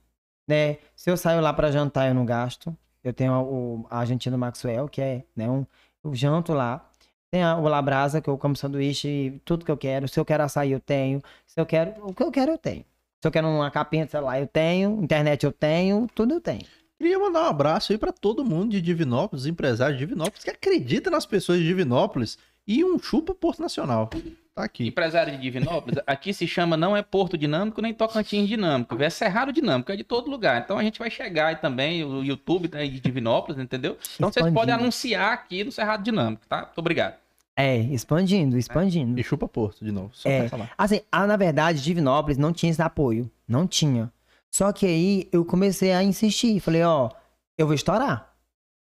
né? 0.48 0.78
Se 0.96 1.10
eu 1.10 1.18
saio 1.18 1.42
lá 1.42 1.54
pra 1.54 1.72
jantar, 1.72 2.08
eu 2.08 2.14
não 2.14 2.26
gasto. 2.26 2.76
Eu 3.04 3.14
tenho 3.14 3.34
o, 3.34 3.86
a 3.90 4.00
Argentina 4.00 4.38
Maxwell, 4.38 4.90
que 4.90 5.02
é, 5.02 5.24
né, 5.36 5.50
um, 5.50 5.66
eu 6.04 6.14
janto 6.14 6.54
lá. 6.54 6.90
Tem 7.32 7.44
a, 7.44 7.56
o 7.58 7.68
Labrasa, 7.68 8.22
que 8.22 8.30
eu 8.30 8.38
como 8.38 8.56
sanduíche, 8.56 9.42
tudo 9.46 9.64
que 9.66 9.72
eu 9.72 9.78
quero. 9.78 10.08
Se 10.08 10.20
eu 10.20 10.26
quero 10.26 10.44
açaí, 10.44 10.72
eu 10.72 10.80
tenho. 10.80 11.22
Se 11.46 11.60
eu 11.60 11.66
quero, 11.66 11.94
o 12.06 12.14
que 12.14 12.24
eu 12.24 12.32
quero, 12.32 12.52
eu 12.54 12.58
tenho. 12.58 12.84
Se 13.22 13.28
eu 13.28 13.32
quero 13.32 13.48
uma 13.48 13.72
capinha 13.72 14.06
de 14.06 14.12
celular, 14.12 14.40
eu 14.40 14.48
tenho. 14.48 15.02
Internet, 15.04 15.44
eu 15.46 15.52
tenho. 15.52 16.08
Tudo 16.14 16.36
eu 16.36 16.42
tenho. 16.42 16.66
Queria 16.98 17.20
mandar 17.20 17.44
um 17.44 17.48
abraço 17.48 17.92
aí 17.92 17.98
pra 17.98 18.12
todo 18.12 18.46
mundo 18.46 18.72
de 18.72 18.82
Divinópolis, 18.82 19.46
empresários 19.46 20.00
de 20.00 20.06
Divinópolis, 20.06 20.44
que 20.44 20.50
acredita 20.50 21.10
nas 21.10 21.26
pessoas 21.26 21.60
de 21.60 21.66
Divinópolis 21.66 22.38
e 22.66 22.84
um 22.86 22.98
chupa 22.98 23.36
Porto 23.36 23.62
Nacional. 23.62 24.10
Tá 24.56 24.64
aqui. 24.64 24.88
Empresário 24.88 25.34
de 25.34 25.38
Divinópolis, 25.42 26.00
aqui 26.08 26.34
se 26.34 26.48
chama 26.48 26.78
não 26.78 26.96
é 26.96 27.02
Porto 27.04 27.38
Dinâmico 27.38 27.82
nem 27.82 27.94
Tocantins 27.94 28.48
Dinâmico, 28.48 28.96
é 29.04 29.10
Cerrado 29.10 29.52
Dinâmico, 29.52 29.92
é 29.92 29.98
de 29.98 30.04
todo 30.06 30.32
lugar. 30.32 30.62
Então 30.64 30.78
a 30.80 30.84
gente 30.84 30.98
vai 30.98 31.12
chegar 31.12 31.48
aí 31.48 31.56
também, 31.58 32.06
o 32.06 32.24
YouTube 32.24 32.70
né, 32.74 32.88
de 32.88 33.02
Divinópolis, 33.02 33.62
entendeu? 33.62 33.98
Então 34.16 34.32
vocês 34.32 34.38
Expandindo. 34.46 34.54
podem 34.58 34.74
anunciar 34.74 35.34
aqui 35.34 35.66
no 35.66 35.74
Cerrado 35.74 36.04
Dinâmico, 36.04 36.48
tá? 36.48 36.62
Muito 36.62 36.78
obrigado. 36.78 37.16
É, 37.58 37.78
expandindo, 37.78 38.58
expandindo. 38.58 39.20
E 39.20 39.24
chupa 39.24 39.46
Porto 39.46 39.84
de 39.84 39.92
novo, 39.92 40.12
só 40.14 40.30
É. 40.30 40.40
pra 40.42 40.50
falar. 40.50 40.72
Assim, 40.78 41.02
ah, 41.12 41.28
na 41.28 41.36
verdade, 41.36 41.82
Divinópolis 41.84 42.38
não 42.38 42.54
tinha 42.54 42.72
esse 42.72 42.82
apoio. 42.82 43.30
Não 43.46 43.68
tinha. 43.68 44.10
Só 44.54 44.72
que 44.72 44.86
aí 44.86 45.28
eu 45.34 45.44
comecei 45.44 45.92
a 45.92 46.02
insistir. 46.02 46.62
Falei, 46.62 46.82
ó, 46.84 47.10
eu 47.58 47.66
vou 47.66 47.76
estourar. 47.76 48.34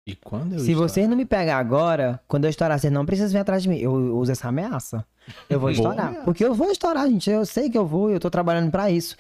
E 0.06 0.16
quando 0.16 0.54
eu 0.54 0.60
Se 0.60 0.72
estourar? 0.72 0.90
vocês 0.90 1.08
não 1.08 1.16
me 1.16 1.26
pegar 1.26 1.58
agora, 1.60 2.20
quando 2.28 2.44
eu 2.44 2.50
estourar, 2.50 2.78
vocês 2.78 2.92
não 2.92 3.06
precisam 3.06 3.32
vir 3.32 3.38
atrás 3.40 3.64
de 3.64 3.70
mim. 3.70 3.78
Eu 3.78 3.94
uso 4.18 4.32
essa 4.34 4.50
ameaça. 4.50 5.06
Eu 5.50 5.60
vou 5.60 5.70
Boa 5.70 5.72
estourar. 5.72 6.08
ameaça. 6.08 6.26
Porque 6.26 6.44
eu 6.44 6.54
vou 6.54 6.72
estourar, 6.72 7.08
gente. 7.10 7.30
Eu 7.30 7.46
sei 7.46 7.70
que 7.70 7.78
eu 7.78 7.86
vou, 7.86 8.10
eu 8.10 8.20
tô 8.20 8.30
trabalhando 8.30 8.72
pra 8.72 8.90
isso. 8.90 9.16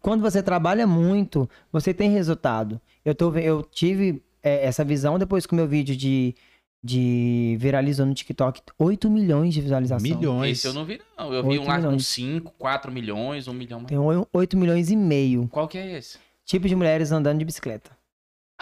Quando 0.00 0.22
você 0.22 0.42
trabalha 0.42 0.86
muito, 0.86 1.48
você 1.72 1.92
tem 1.92 2.10
resultado. 2.10 2.80
Eu, 3.04 3.14
tô, 3.14 3.34
eu 3.36 3.62
tive 3.62 4.22
é, 4.42 4.66
essa 4.66 4.84
visão 4.84 5.18
depois 5.18 5.46
que 5.46 5.52
o 5.52 5.56
meu 5.56 5.66
vídeo 5.66 5.96
de, 5.96 6.34
de 6.82 7.56
viralizou 7.58 8.06
no 8.06 8.14
TikTok 8.14 8.62
8 8.78 9.10
milhões 9.10 9.52
de 9.52 9.60
visualizações. 9.60 10.16
Milhões. 10.16 10.58
Esse 10.58 10.68
eu 10.68 10.74
não 10.74 10.84
vi, 10.84 11.00
não. 11.18 11.32
Eu 11.32 11.42
vi 11.42 11.58
um 11.58 11.66
lá 11.66 11.76
com 11.76 11.82
milhões. 11.82 12.06
5, 12.06 12.52
4 12.58 12.92
milhões, 12.92 13.48
1 13.48 13.52
milhão. 13.52 13.84
Tem 13.84 13.98
8 13.98 14.56
milhões 14.56 14.90
e 14.90 14.96
meio. 14.96 15.48
Qual 15.48 15.68
que 15.68 15.78
é 15.78 15.98
esse? 15.98 16.18
Tipo 16.44 16.68
de 16.68 16.76
mulheres 16.76 17.10
andando 17.10 17.38
de 17.38 17.44
bicicleta. 17.44 17.90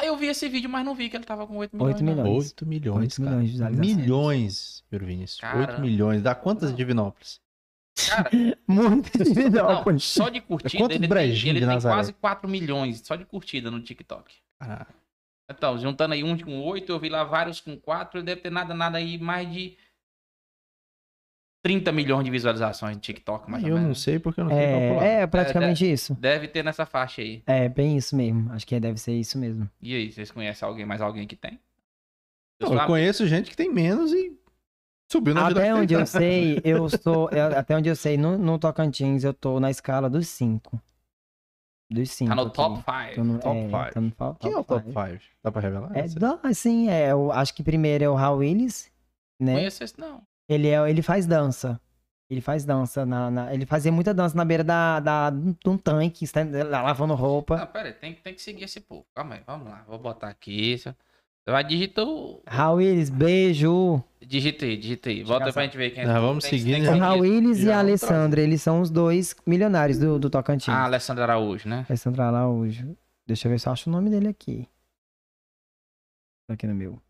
Aí 0.03 0.09
eu 0.09 0.17
vi 0.17 0.27
esse 0.27 0.49
vídeo, 0.49 0.69
mas 0.69 0.85
não 0.85 0.95
vi 0.97 1.09
que 1.09 1.17
ele 1.17 1.25
tava 1.25 1.47
com 1.47 1.57
8 1.59 1.77
milhões. 1.77 1.95
Oito 1.95 2.05
não. 2.05 2.15
milhões. 2.15 2.47
8 2.47 2.67
milhões, 2.67 3.01
Oito 3.03 3.17
cara. 3.17 3.31
milhões 3.31 3.47
de 3.47 3.53
visualizações. 3.53 3.97
Milhões, 3.97 4.85
Pedro 4.91 5.07
Vinícius. 5.07 5.41
Caramba. 5.41 5.71
8 5.73 5.81
milhões. 5.81 6.23
Dá 6.23 6.35
quantas 6.35 6.71
Não. 6.71 6.77
Divinópolis? 6.77 7.41
Cara, 8.09 8.31
Muito 8.67 9.17
não, 9.19 9.25
Divinópolis. 9.25 10.03
só 10.05 10.29
de 10.29 10.41
curtida, 10.41 10.83
Quantos 10.83 10.97
ele 10.97 11.01
tem, 11.03 11.09
brejinhos 11.09 11.57
ele 11.57 11.67
tem 11.67 11.81
quase 11.81 12.13
4 12.15 12.49
milhões 12.49 13.01
só 13.05 13.15
de 13.15 13.25
curtida 13.25 13.71
no 13.71 13.81
TikTok. 13.81 14.35
Ah, 14.61 14.87
Então, 15.49 15.79
juntando 15.79 16.15
aí 16.15 16.25
um 16.25 16.37
com 16.37 16.63
8, 16.63 16.91
eu 16.91 16.99
vi 16.99 17.09
lá 17.09 17.23
vários 17.23 17.61
com 17.61 17.77
4, 17.77 18.19
ele 18.19 18.27
deve 18.27 18.41
ter 18.41 18.51
nada, 18.51 18.75
nada 18.75 18.99
aí, 18.99 19.19
mais 19.19 19.51
de 19.53 19.77
30 21.63 21.93
milhões 21.93 22.25
de 22.25 22.31
visualizações 22.31 22.97
no 22.97 23.01
TikTok, 23.01 23.49
mais 23.51 23.63
ou 23.63 23.71
eu 23.71 23.75
não 23.77 23.83
menos. 23.83 24.03
sei 24.03 24.19
porque 24.19 24.41
eu 24.41 24.45
não 24.45 24.51
tenho. 24.51 25.01
É, 25.01 25.21
é 25.23 25.27
praticamente 25.27 25.91
isso. 25.91 26.15
Deve 26.15 26.49
ter 26.49 26.65
nessa 26.65 26.85
faixa 26.85 27.23
aí. 27.23 27.43
É, 27.47 27.69
bem 27.69 27.97
isso 27.97 28.17
mesmo. 28.17 28.51
Acho 28.53 28.67
que 28.67 28.79
deve 28.81 28.99
ser 28.99 29.13
isso 29.15 29.39
mesmo. 29.39 29.71
E 29.81 29.95
aí, 29.95 30.11
vocês 30.11 30.31
conhecem 30.31 30.67
alguém, 30.69 30.85
mais 30.85 31.01
alguém 31.01 31.27
que 31.27 31.37
tem? 31.37 31.61
Eu 32.59 32.71
Não, 32.71 32.81
eu 32.81 32.87
conheço 32.87 33.27
gente 33.27 33.49
que 33.51 33.57
tem 33.57 33.73
menos 33.73 34.13
e 34.13 34.37
subiu 35.11 35.35
na 35.35 35.49
vida 35.49 35.61
Até 35.61 35.75
onde 35.75 35.95
eu 35.95 36.05
sei, 36.07 36.61
eu 36.65 36.87
estou. 36.87 37.31
eu- 37.31 37.57
até 37.57 37.77
onde 37.77 37.89
eu 37.89 37.95
sei, 37.97 38.17
no, 38.17 38.37
no 38.39 38.59
Tocantins, 38.59 39.23
eu 39.25 39.33
tô 39.33 39.61
na 39.61 39.71
escala 39.71 40.11
dos 40.11 40.27
5. 40.29 40.81
Dos 41.91 42.11
5. 42.11 42.29
Tá 42.31 42.35
no 42.35 42.51
top 42.51 42.77
5. 42.79 43.15
Tô 43.15 43.25
no, 43.25 43.39
Top 43.39 43.57
é, 43.59 43.69
five. 43.69 43.93
tô 43.95 44.01
no 44.01 44.11
top, 44.13 44.39
Quem 44.41 44.53
é 44.53 44.57
o 44.59 44.65
top 44.65 44.85
five. 44.93 45.19
5? 45.21 45.25
Dá 45.45 45.53
pra 45.53 45.61
revelar? 45.61 45.91
É, 45.97 46.09
dá, 46.09 46.39
assim, 46.43 46.89
é, 46.89 47.13
eu 47.13 47.31
acho 47.31 47.55
que 47.55 47.63
primeiro 47.63 48.03
é 48.03 48.09
o 48.09 48.15
Raul 48.15 48.39
Willis, 48.39 48.91
né? 49.39 49.55
Conheço 49.55 49.85
esse 49.85 49.99
não. 50.01 50.23
Ele, 50.49 50.69
é, 50.69 50.89
ele 50.91 51.03
faz 51.03 51.27
dança. 51.27 51.81
Ele 52.31 52.41
faz 52.41 52.65
dança. 52.65 53.05
Na, 53.05 53.31
na- 53.31 53.55
ele 53.55 53.67
fazia 53.67 53.93
muita 53.93 54.13
dança 54.15 54.37
na 54.37 54.45
beira 54.45 54.65
da, 54.65 55.01
da, 55.01 55.31
de 55.31 55.69
um 55.69 55.77
tanque, 55.77 56.25
lavando 56.69 57.15
roupa. 57.15 57.57
Não, 57.59 57.67
pera 57.67 57.89
aí, 57.89 57.95
tem, 57.95 58.15
tem 58.15 58.35
que 58.35 58.41
seguir 58.43 58.65
esse 58.65 58.81
povo. 58.81 59.05
Calma 59.15 59.35
aí, 59.35 59.43
vamos 59.47 59.69
lá. 59.69 59.85
Vou 59.87 59.99
botar 59.99 60.29
aqui. 60.29 60.79
Você 60.79 60.95
vai 61.51 61.65
digitar 61.65 62.07
o... 62.07 62.41
Raul 62.47 62.77
Willis, 62.79 63.11
beijo. 63.11 64.03
Digita 64.25 64.65
aí, 64.65 64.77
digita 64.77 65.11
aí. 65.11 65.23
Volta 65.25 65.53
pra 65.53 65.65
gente 65.65 65.77
ver 65.77 65.91
quem 65.91 66.05
é. 66.05 66.07
Vamos 66.07 66.45
Tem 66.45 66.59
seguindo, 66.59 66.75
tem 66.75 66.83
O 66.83 66.85
né? 66.87 66.93
seguir. 66.93 67.01
Raul 67.01 67.21
Willis 67.21 67.59
e 67.65 67.71
a 67.71 67.79
Alessandra, 67.81 68.41
eles 68.41 68.63
são 68.63 68.81
os 68.81 68.91
dois 68.91 69.35
milionários 69.47 69.99
do, 69.99 70.19
do 70.19 70.31
Tocantins. 70.31 70.69
Ah, 70.73 70.85
Alessandra 70.85 71.25
Araújo, 71.25 71.69
né? 71.69 71.85
Alessandra 71.89 72.27
Araújo. 72.29 72.97
Deixa 73.27 73.47
eu 73.49 73.51
ver 73.53 73.59
se 73.59 73.69
eu 73.69 73.73
acho 73.73 73.91
o 73.91 73.93
nome 73.93 74.09
dele 74.09 74.29
aqui. 74.29 74.69
Tá 76.47 76.55
aqui 76.55 76.67
no 76.67 76.75
meu. 76.75 77.01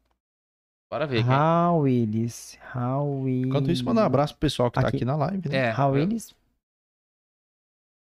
Bora 0.93 1.07
ver. 1.07 1.21
Raul 1.23 1.85
Willis. 1.85 2.59
Raul 2.71 3.23
Willis. 3.23 3.47
Enquanto 3.49 3.71
isso, 3.71 3.83
mandar 3.83 4.03
um 4.03 4.05
abraço 4.05 4.35
pro 4.35 4.41
pessoal 4.41 4.71
que 4.71 4.79
tá 4.79 4.87
Aqui. 4.87 4.97
aqui 4.99 5.05
na 5.07 5.17
live. 5.17 5.49
Né? 5.49 5.57
É. 5.57 5.71
Raul 5.71 5.97
eu- 5.97 6.03
Willis. 6.03 6.35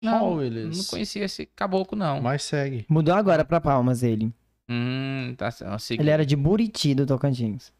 Não, 0.03 0.11
Raul 0.11 0.36
Willis. 0.39 0.78
não 0.78 0.84
conhecia 0.84 1.23
esse 1.23 1.45
caboclo, 1.45 1.97
não. 1.97 2.21
Mas 2.21 2.43
segue. 2.43 2.86
Mudou 2.89 3.15
agora 3.15 3.45
pra 3.45 3.61
Palmas 3.61 4.03
ele. 4.03 4.30
Hum, 4.69 5.34
tá 5.38 5.49
certo. 5.51 5.80
Segui. 5.80 6.03
Ele 6.03 6.09
era 6.09 6.26
de 6.26 6.36
Buriti, 6.36 6.93
do 6.93 7.05
Tocantins. 7.05 7.71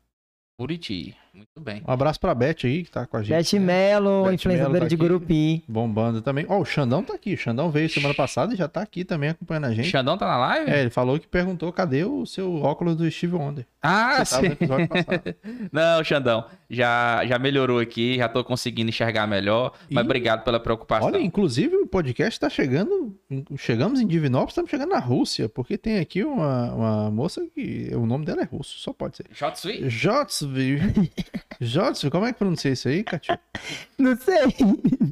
Buriti. 0.58 1.14
Muito 1.36 1.60
bem. 1.60 1.84
Um 1.86 1.92
abraço 1.92 2.18
pra 2.18 2.34
Beth 2.34 2.56
aí, 2.64 2.84
que 2.84 2.92
tá 2.92 3.06
com 3.06 3.18
a 3.18 3.24
gente. 3.24 3.58
Beth 3.58 3.60
Melo, 3.62 4.24
Beth 4.24 4.34
influenciadora 4.34 4.80
tá 4.80 4.88
de. 4.88 4.96
Gurupi. 4.96 5.64
Bombando 5.68 6.22
também. 6.22 6.46
Ó, 6.48 6.60
o 6.60 6.66
Xandão 6.66 7.04
tá 7.04 7.14
aqui. 7.14 7.34
O 7.34 7.38
Xandão 7.38 7.70
veio 7.70 7.90
semana 7.90 8.14
passada 8.14 8.54
e 8.54 8.58
já 8.58 8.70
tá 8.70 8.82
aqui 8.82 9.04
também 9.04 9.30
acompanhando 9.30 9.66
a 9.66 9.74
gente. 9.74 9.90
Xandão 9.90 10.18
tá 10.18 10.26
na 10.26 10.38
live? 10.38 10.72
É, 10.72 10.80
ele 10.82 10.90
falou 10.90 11.20
que 11.20 11.28
perguntou 11.28 11.74
cadê 11.74 12.06
o 12.06 12.26
seu 12.26 12.56
óculos 12.62 12.96
do 12.96 13.10
Steve 13.12 13.36
Wonder. 13.36 13.66
Ah, 13.82 14.24
Você 14.26 14.50
sim. 14.50 14.58
Não, 15.72 16.04
Xandão, 16.04 16.46
já, 16.70 17.24
já 17.26 17.38
melhorou 17.38 17.80
aqui, 17.80 18.16
já 18.16 18.28
tô 18.28 18.44
conseguindo 18.44 18.90
enxergar 18.90 19.28
melhor, 19.28 19.74
mas 19.92 20.04
obrigado 20.04 20.44
pela 20.44 20.60
preocupação. 20.60 21.08
Olha, 21.08 21.20
inclusive 21.20 21.76
o 21.76 21.86
podcast 21.86 22.40
tá 22.40 22.50
chegando. 22.50 23.16
Chegamos 23.58 24.00
em 24.00 24.08
Divinópolis, 24.08 24.54
estamos 24.54 24.72
chegando 24.72 24.90
na 24.90 25.00
Rússia, 25.00 25.48
porque 25.48 25.78
tem 25.78 26.00
aqui 26.00 26.24
uma, 26.24 26.74
uma 26.74 27.12
moça 27.12 27.46
que 27.54 27.92
o 27.94 28.06
nome 28.08 28.26
dela 28.26 28.42
é 28.42 28.46
russo, 28.46 28.80
só 28.80 28.92
pode 28.92 29.18
ser. 29.18 29.26
Shotsui? 29.32 29.88
Jotsvi. 29.88 30.80
Jotsvi, 31.62 32.10
como 32.10 32.26
é 32.26 32.34
que 32.34 32.40
pronuncia 32.40 32.72
isso 32.72 32.88
aí, 32.88 33.04
Katia? 33.04 33.40
Não 33.98 34.16
sei. 34.18 34.36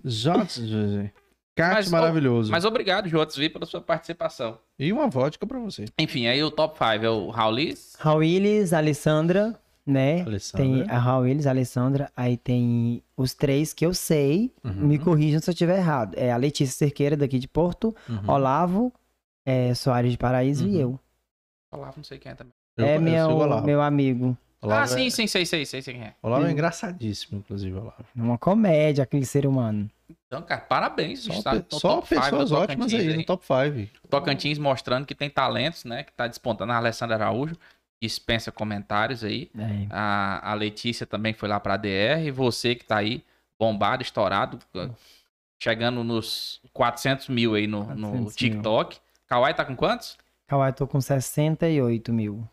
Jotsvi. 0.04 1.12
Kat 1.56 1.76
Mas, 1.76 1.92
maravilhoso. 1.92 2.52
Mas 2.52 2.66
obrigado, 2.66 3.08
Jotsui, 3.08 3.48
pela 3.50 3.66
sua 3.66 3.80
participação. 3.80 4.58
E 4.80 4.92
uma 4.92 5.08
vodka 5.08 5.46
pra 5.46 5.60
você. 5.60 5.86
Enfim, 6.00 6.26
aí 6.26 6.44
o 6.44 6.50
top 6.50 6.76
5 6.78 7.06
é 7.06 7.10
o 7.10 7.30
Raulis. 7.30 7.96
Raul 8.00 8.20
Willis, 8.22 8.74
Alessandra, 8.74 9.56
né? 9.86 10.24
Alessandra. 10.24 10.66
Tem 10.66 10.90
a 10.90 10.98
Raul 10.98 11.24
Willis, 11.26 11.46
a 11.46 11.52
Alessandra, 11.52 12.12
aí 12.18 12.38
tem 12.38 13.04
os 13.16 13.36
três 13.36 13.72
que 13.72 13.86
eu 13.86 13.94
sei, 13.94 14.52
Uhum. 14.64 14.72
me 14.88 14.98
corrijam 14.98 15.40
se 15.40 15.48
eu 15.50 15.54
estiver 15.54 15.78
errado. 15.78 16.16
É 16.18 16.32
a 16.32 16.38
Letícia 16.38 16.76
Cerqueira, 16.76 17.16
daqui 17.16 17.38
de 17.38 17.48
Porto, 17.48 17.96
Uhum. 18.10 18.32
Olavo, 18.32 18.92
é, 19.46 19.76
Soares 19.76 20.12
de 20.12 20.18
Paraíso 20.18 20.68
e 20.68 20.72
Uhum. 20.76 20.82
eu. 20.82 21.00
Olavo, 21.72 21.94
não 21.98 22.04
sei 22.04 22.18
quem 22.18 22.32
é 22.32 22.36
também. 22.36 22.54
Eu- 22.78 22.86
é 22.88 22.98
eu 22.98 23.02
meu, 23.02 23.62
meu 23.62 23.82
amigo. 23.82 24.36
Olavo 24.64 24.82
ah, 24.82 24.84
é- 24.84 24.88
sim, 24.88 25.10
sim, 25.10 25.28
sei, 25.28 25.46
sei, 25.46 25.66
sei, 25.66 25.82
sei 25.82 25.94
quem 25.94 26.04
é. 26.04 26.14
Olavo 26.22 26.44
é 26.44 26.48
Sim. 26.48 26.54
engraçadíssimo, 26.54 27.40
inclusive, 27.40 27.76
Olavo. 27.76 28.06
Uma 28.16 28.38
comédia, 28.38 29.04
aquele 29.04 29.26
ser 29.26 29.46
humano. 29.46 29.90
Então, 30.28 30.42
cara, 30.42 30.62
parabéns. 30.62 31.22
Só, 31.24 31.34
está 31.34 31.52
pe- 31.60 31.66
só 31.70 31.96
top 31.96 32.08
five 32.08 32.22
pessoas 32.22 32.50
do 32.50 32.56
ótimas 32.56 32.92
Tocantins 32.92 33.12
aí, 33.12 33.18
no 33.18 33.26
top 33.26 33.46
5. 33.46 34.08
Tocantins 34.10 34.58
mostrando 34.58 35.06
que 35.06 35.14
tem 35.14 35.30
talentos, 35.30 35.84
né? 35.86 36.04
Que 36.04 36.14
tá 36.14 36.28
despontando. 36.28 36.72
A 36.72 36.78
Alessandra 36.78 37.16
Araújo 37.16 37.56
dispensa 38.02 38.52
comentários 38.52 39.24
aí. 39.24 39.50
É. 39.58 39.88
A, 39.90 40.52
a 40.52 40.54
Letícia 40.54 41.06
também 41.06 41.34
foi 41.34 41.48
lá 41.50 41.60
pra 41.60 41.78
DR. 41.78 42.26
E 42.26 42.32
você 42.32 42.74
que 42.76 42.84
tá 42.86 42.98
aí, 42.98 43.24
bombado, 43.60 44.02
estourado, 44.02 44.60
chegando 45.62 46.04
nos 46.04 46.60
400 46.74 47.30
mil 47.30 47.56
aí 47.56 47.68
no, 47.68 47.86
400 47.86 48.02
no 48.02 48.12
mil. 48.22 48.32
TikTok. 48.32 48.98
Kawai 49.28 49.54
tá 49.54 49.64
com 49.66 49.76
quantos? 49.76 50.18
Kawai, 50.48 50.74
tô 50.74 50.86
com 50.86 51.00
68 51.00 52.12
mil. 52.14 52.48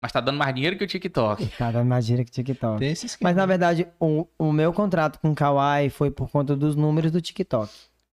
Mas 0.00 0.12
tá 0.12 0.20
dando 0.20 0.38
mais 0.38 0.54
dinheiro 0.54 0.76
que 0.78 0.84
o 0.84 0.86
TikTok. 0.86 1.46
Cada 1.58 1.82
mais 1.84 2.06
dinheiro 2.06 2.24
que 2.24 2.30
TikTok. 2.30 2.78
Tem. 2.78 2.94
Mas 3.20 3.34
na 3.36 3.44
verdade, 3.46 3.88
o, 3.98 4.26
o 4.38 4.52
meu 4.52 4.72
contrato 4.72 5.18
com 5.20 5.30
o 5.30 5.34
Kawaii 5.34 5.90
foi 5.90 6.10
por 6.10 6.30
conta 6.30 6.54
dos 6.54 6.76
números 6.76 7.10
do 7.10 7.20
TikTok. 7.20 7.70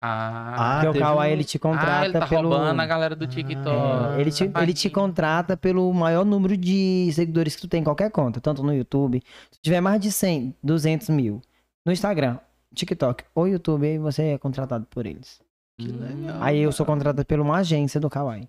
Ah, 0.03 0.55
Ah, 0.57 0.73
Porque 0.75 0.88
o 0.88 0.91
teve 0.93 1.05
Kawaii 1.05 1.29
um- 1.32 1.34
ele 1.36 1.43
te 1.43 1.57
ah, 1.57 1.59
contrata 1.59 2.05
ele 2.05 2.13
tá 2.13 2.27
pelo. 2.27 2.49
roubando 2.49 2.79
a 2.79 2.86
galera 2.86 3.15
do 3.15 3.27
TikTok. 3.27 4.15
É, 4.17 4.21
ele, 4.21 4.32
te, 4.32 4.51
ele 4.61 4.73
te 4.73 4.89
contrata 4.89 5.55
pelo 5.55 5.91
maior 5.93 6.25
número 6.25 6.57
de 6.57 7.11
seguidores 7.13 7.55
que 7.55 7.61
tu 7.61 7.67
tem 7.67 7.82
em 7.82 7.84
qualquer 7.84 8.09
conta, 8.11 8.41
tanto 8.41 8.63
no 8.63 8.73
YouTube. 8.73 9.21
Se 9.51 9.59
tiver 9.61 9.79
mais 9.82 9.99
de 10.01 10.11
100, 10.11 10.55
200 10.63 11.09
mil 11.09 11.39
no 11.86 11.91
Instagram, 11.91 12.38
TikTok 12.73 13.23
ou 13.36 13.47
YouTube, 13.47 13.86
aí 13.88 13.97
você 13.99 14.23
é 14.29 14.38
contratado 14.39 14.86
por 14.89 15.05
eles. 15.05 15.39
Que 15.79 15.88
legal. 15.91 16.38
Aí 16.41 16.59
eu 16.59 16.71
sou 16.71 16.86
contratado 16.86 17.23
por 17.25 17.39
uma 17.39 17.57
agência 17.57 17.99
do 17.99 18.09
Kawaii. 18.09 18.47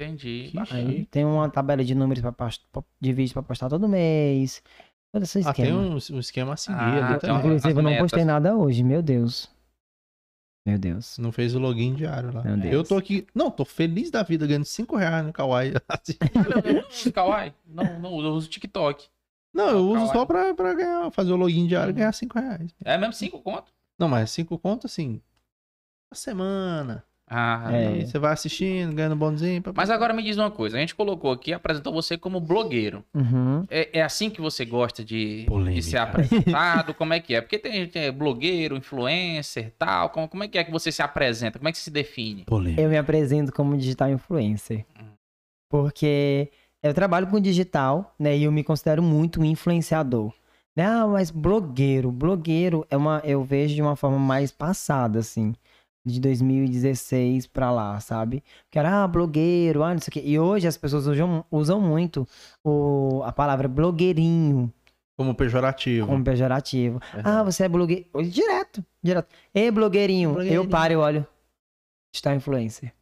Entendi. 0.00 0.52
Aí 0.70 1.06
tem 1.06 1.24
uma 1.24 1.48
tabela 1.48 1.84
de 1.84 1.94
números 1.94 2.22
de 3.00 3.12
vídeos 3.12 3.32
pra 3.32 3.42
postar 3.42 3.68
todo 3.68 3.88
mês. 3.88 4.62
Todo 5.12 5.22
esse 5.22 5.38
Ah, 5.46 5.52
tem 5.54 5.66
esquema. 5.66 5.80
um, 5.80 5.94
um 6.16 6.18
esquema 6.18 6.54
a 6.54 6.56
seguir 6.56 6.76
Ah, 6.78 7.18
um- 7.32 7.38
Inclusive, 7.38 7.78
eu 7.78 7.82
não 7.82 7.96
postei 7.98 8.24
nada 8.24 8.56
hoje, 8.56 8.82
meu 8.82 9.00
Deus. 9.00 9.48
Meu 10.66 10.78
Deus. 10.78 11.18
Não 11.18 11.30
fez 11.30 11.54
o 11.54 11.58
login 11.60 11.94
diário 11.94 12.32
lá. 12.34 12.42
Meu 12.42 12.56
Deus. 12.56 12.72
Eu 12.74 12.82
tô 12.82 12.96
aqui. 12.96 13.26
Não, 13.34 13.50
tô 13.50 13.64
feliz 13.64 14.10
da 14.10 14.22
vida, 14.22 14.46
ganhando 14.46 14.64
5 14.64 14.96
reais 14.96 15.24
no 15.24 15.32
Kawaii. 15.32 15.74
Assim. 15.88 16.14
Eu 16.66 16.74
não 16.82 16.88
uso 16.88 17.12
Kawaii. 17.12 17.54
Não, 17.66 18.00
não 18.00 18.12
uso, 18.14 18.26
eu 18.28 18.32
uso 18.32 18.48
TikTok. 18.48 19.06
Não, 19.52 19.68
eu 19.68 19.84
uso 19.86 19.92
Kawaii. 19.94 20.12
só 20.12 20.26
pra, 20.26 20.54
pra 20.54 20.74
ganhar, 20.74 21.10
fazer 21.12 21.32
o 21.32 21.36
login 21.36 21.66
diário 21.68 21.90
e 21.90 21.94
ganhar 21.94 22.12
5 22.12 22.38
reais. 22.38 22.74
É 22.84 22.96
mesmo 22.98 23.12
5 23.12 23.40
conto? 23.40 23.70
Não, 23.98 24.08
mas 24.08 24.30
5 24.30 24.58
conto 24.58 24.86
assim. 24.86 25.20
Uma 26.10 26.16
semana. 26.16 27.04
Ah, 27.26 27.70
É. 27.72 27.86
Aí 27.88 28.06
você 28.06 28.18
vai 28.18 28.32
assistindo, 28.32 28.94
ganhando 28.94 29.16
bonzinho. 29.16 29.62
pá, 29.62 29.72
pá, 29.72 29.82
Mas 29.82 29.90
agora 29.90 30.12
me 30.12 30.22
diz 30.22 30.36
uma 30.36 30.50
coisa. 30.50 30.76
A 30.76 30.80
gente 30.80 30.94
colocou 30.94 31.32
aqui, 31.32 31.52
apresentou 31.52 31.92
você 31.92 32.18
como 32.18 32.38
blogueiro. 32.38 33.02
Uhum. 33.14 33.64
É, 33.70 33.98
é 33.98 34.02
assim 34.02 34.28
que 34.28 34.40
você 34.40 34.64
gosta 34.64 35.02
de, 35.04 35.46
de 35.72 35.82
ser 35.82 35.96
apresentado? 35.96 36.92
Como 36.94 37.14
é 37.14 37.20
que 37.20 37.34
é? 37.34 37.40
Porque 37.40 37.58
tem 37.58 37.72
gente 37.72 37.92
que 37.92 37.98
é 37.98 38.12
blogueiro, 38.12 38.76
influencer 38.76 39.72
tal. 39.78 40.10
Como, 40.10 40.28
como 40.28 40.44
é 40.44 40.48
que 40.48 40.58
é 40.58 40.64
que 40.64 40.70
você 40.70 40.92
se 40.92 41.02
apresenta? 41.02 41.58
Como 41.58 41.68
é 41.68 41.72
que 41.72 41.78
você 41.78 41.84
se 41.84 41.90
define? 41.90 42.44
Polêmica. 42.44 42.82
Eu 42.82 42.90
me 42.90 42.98
apresento 42.98 43.52
como 43.52 43.76
digital 43.76 44.10
influencer. 44.10 44.84
Porque 45.70 46.50
eu 46.82 46.92
trabalho 46.92 47.26
com 47.26 47.40
digital, 47.40 48.14
né? 48.18 48.36
E 48.36 48.44
eu 48.44 48.52
me 48.52 48.62
considero 48.62 49.02
muito 49.02 49.40
um 49.40 49.44
influenciador. 49.44 50.32
Né? 50.76 50.84
Ah, 50.84 51.06
mas 51.06 51.30
blogueiro. 51.30 52.12
Blogueiro 52.12 52.86
é 52.90 52.96
uma. 52.96 53.22
Eu 53.24 53.42
vejo 53.42 53.74
de 53.74 53.82
uma 53.82 53.96
forma 53.96 54.18
mais 54.18 54.52
passada, 54.52 55.18
assim. 55.20 55.54
De 56.06 56.20
2016 56.20 57.46
pra 57.46 57.70
lá, 57.70 57.98
sabe? 57.98 58.44
Que 58.70 58.78
era, 58.78 59.04
ah, 59.04 59.08
blogueiro, 59.08 59.82
ah, 59.82 59.92
não 59.94 60.00
sei 60.00 60.10
o 60.10 60.12
quê. 60.12 60.22
E 60.24 60.38
hoje 60.38 60.66
as 60.66 60.76
pessoas 60.76 61.06
usam, 61.06 61.44
usam 61.50 61.80
muito 61.80 62.28
o, 62.62 63.22
a 63.24 63.32
palavra 63.32 63.66
blogueirinho 63.66 64.70
Como 65.16 65.34
pejorativo. 65.34 66.06
como 66.06 66.22
pejorativo. 66.22 67.00
Uhum. 67.14 67.22
Ah, 67.24 67.42
você 67.42 67.64
é 67.64 67.68
blogueiro. 67.68 68.04
Direto, 68.30 68.84
direto. 69.02 69.28
Ei, 69.54 69.70
blogueirinho. 69.70 70.30
Blogueirinho. 70.34 70.62
Eu 70.62 70.68
paro 70.68 70.92
e 70.92 70.96
olho. 70.96 71.26
Está 72.14 72.34
influencer. 72.34 72.92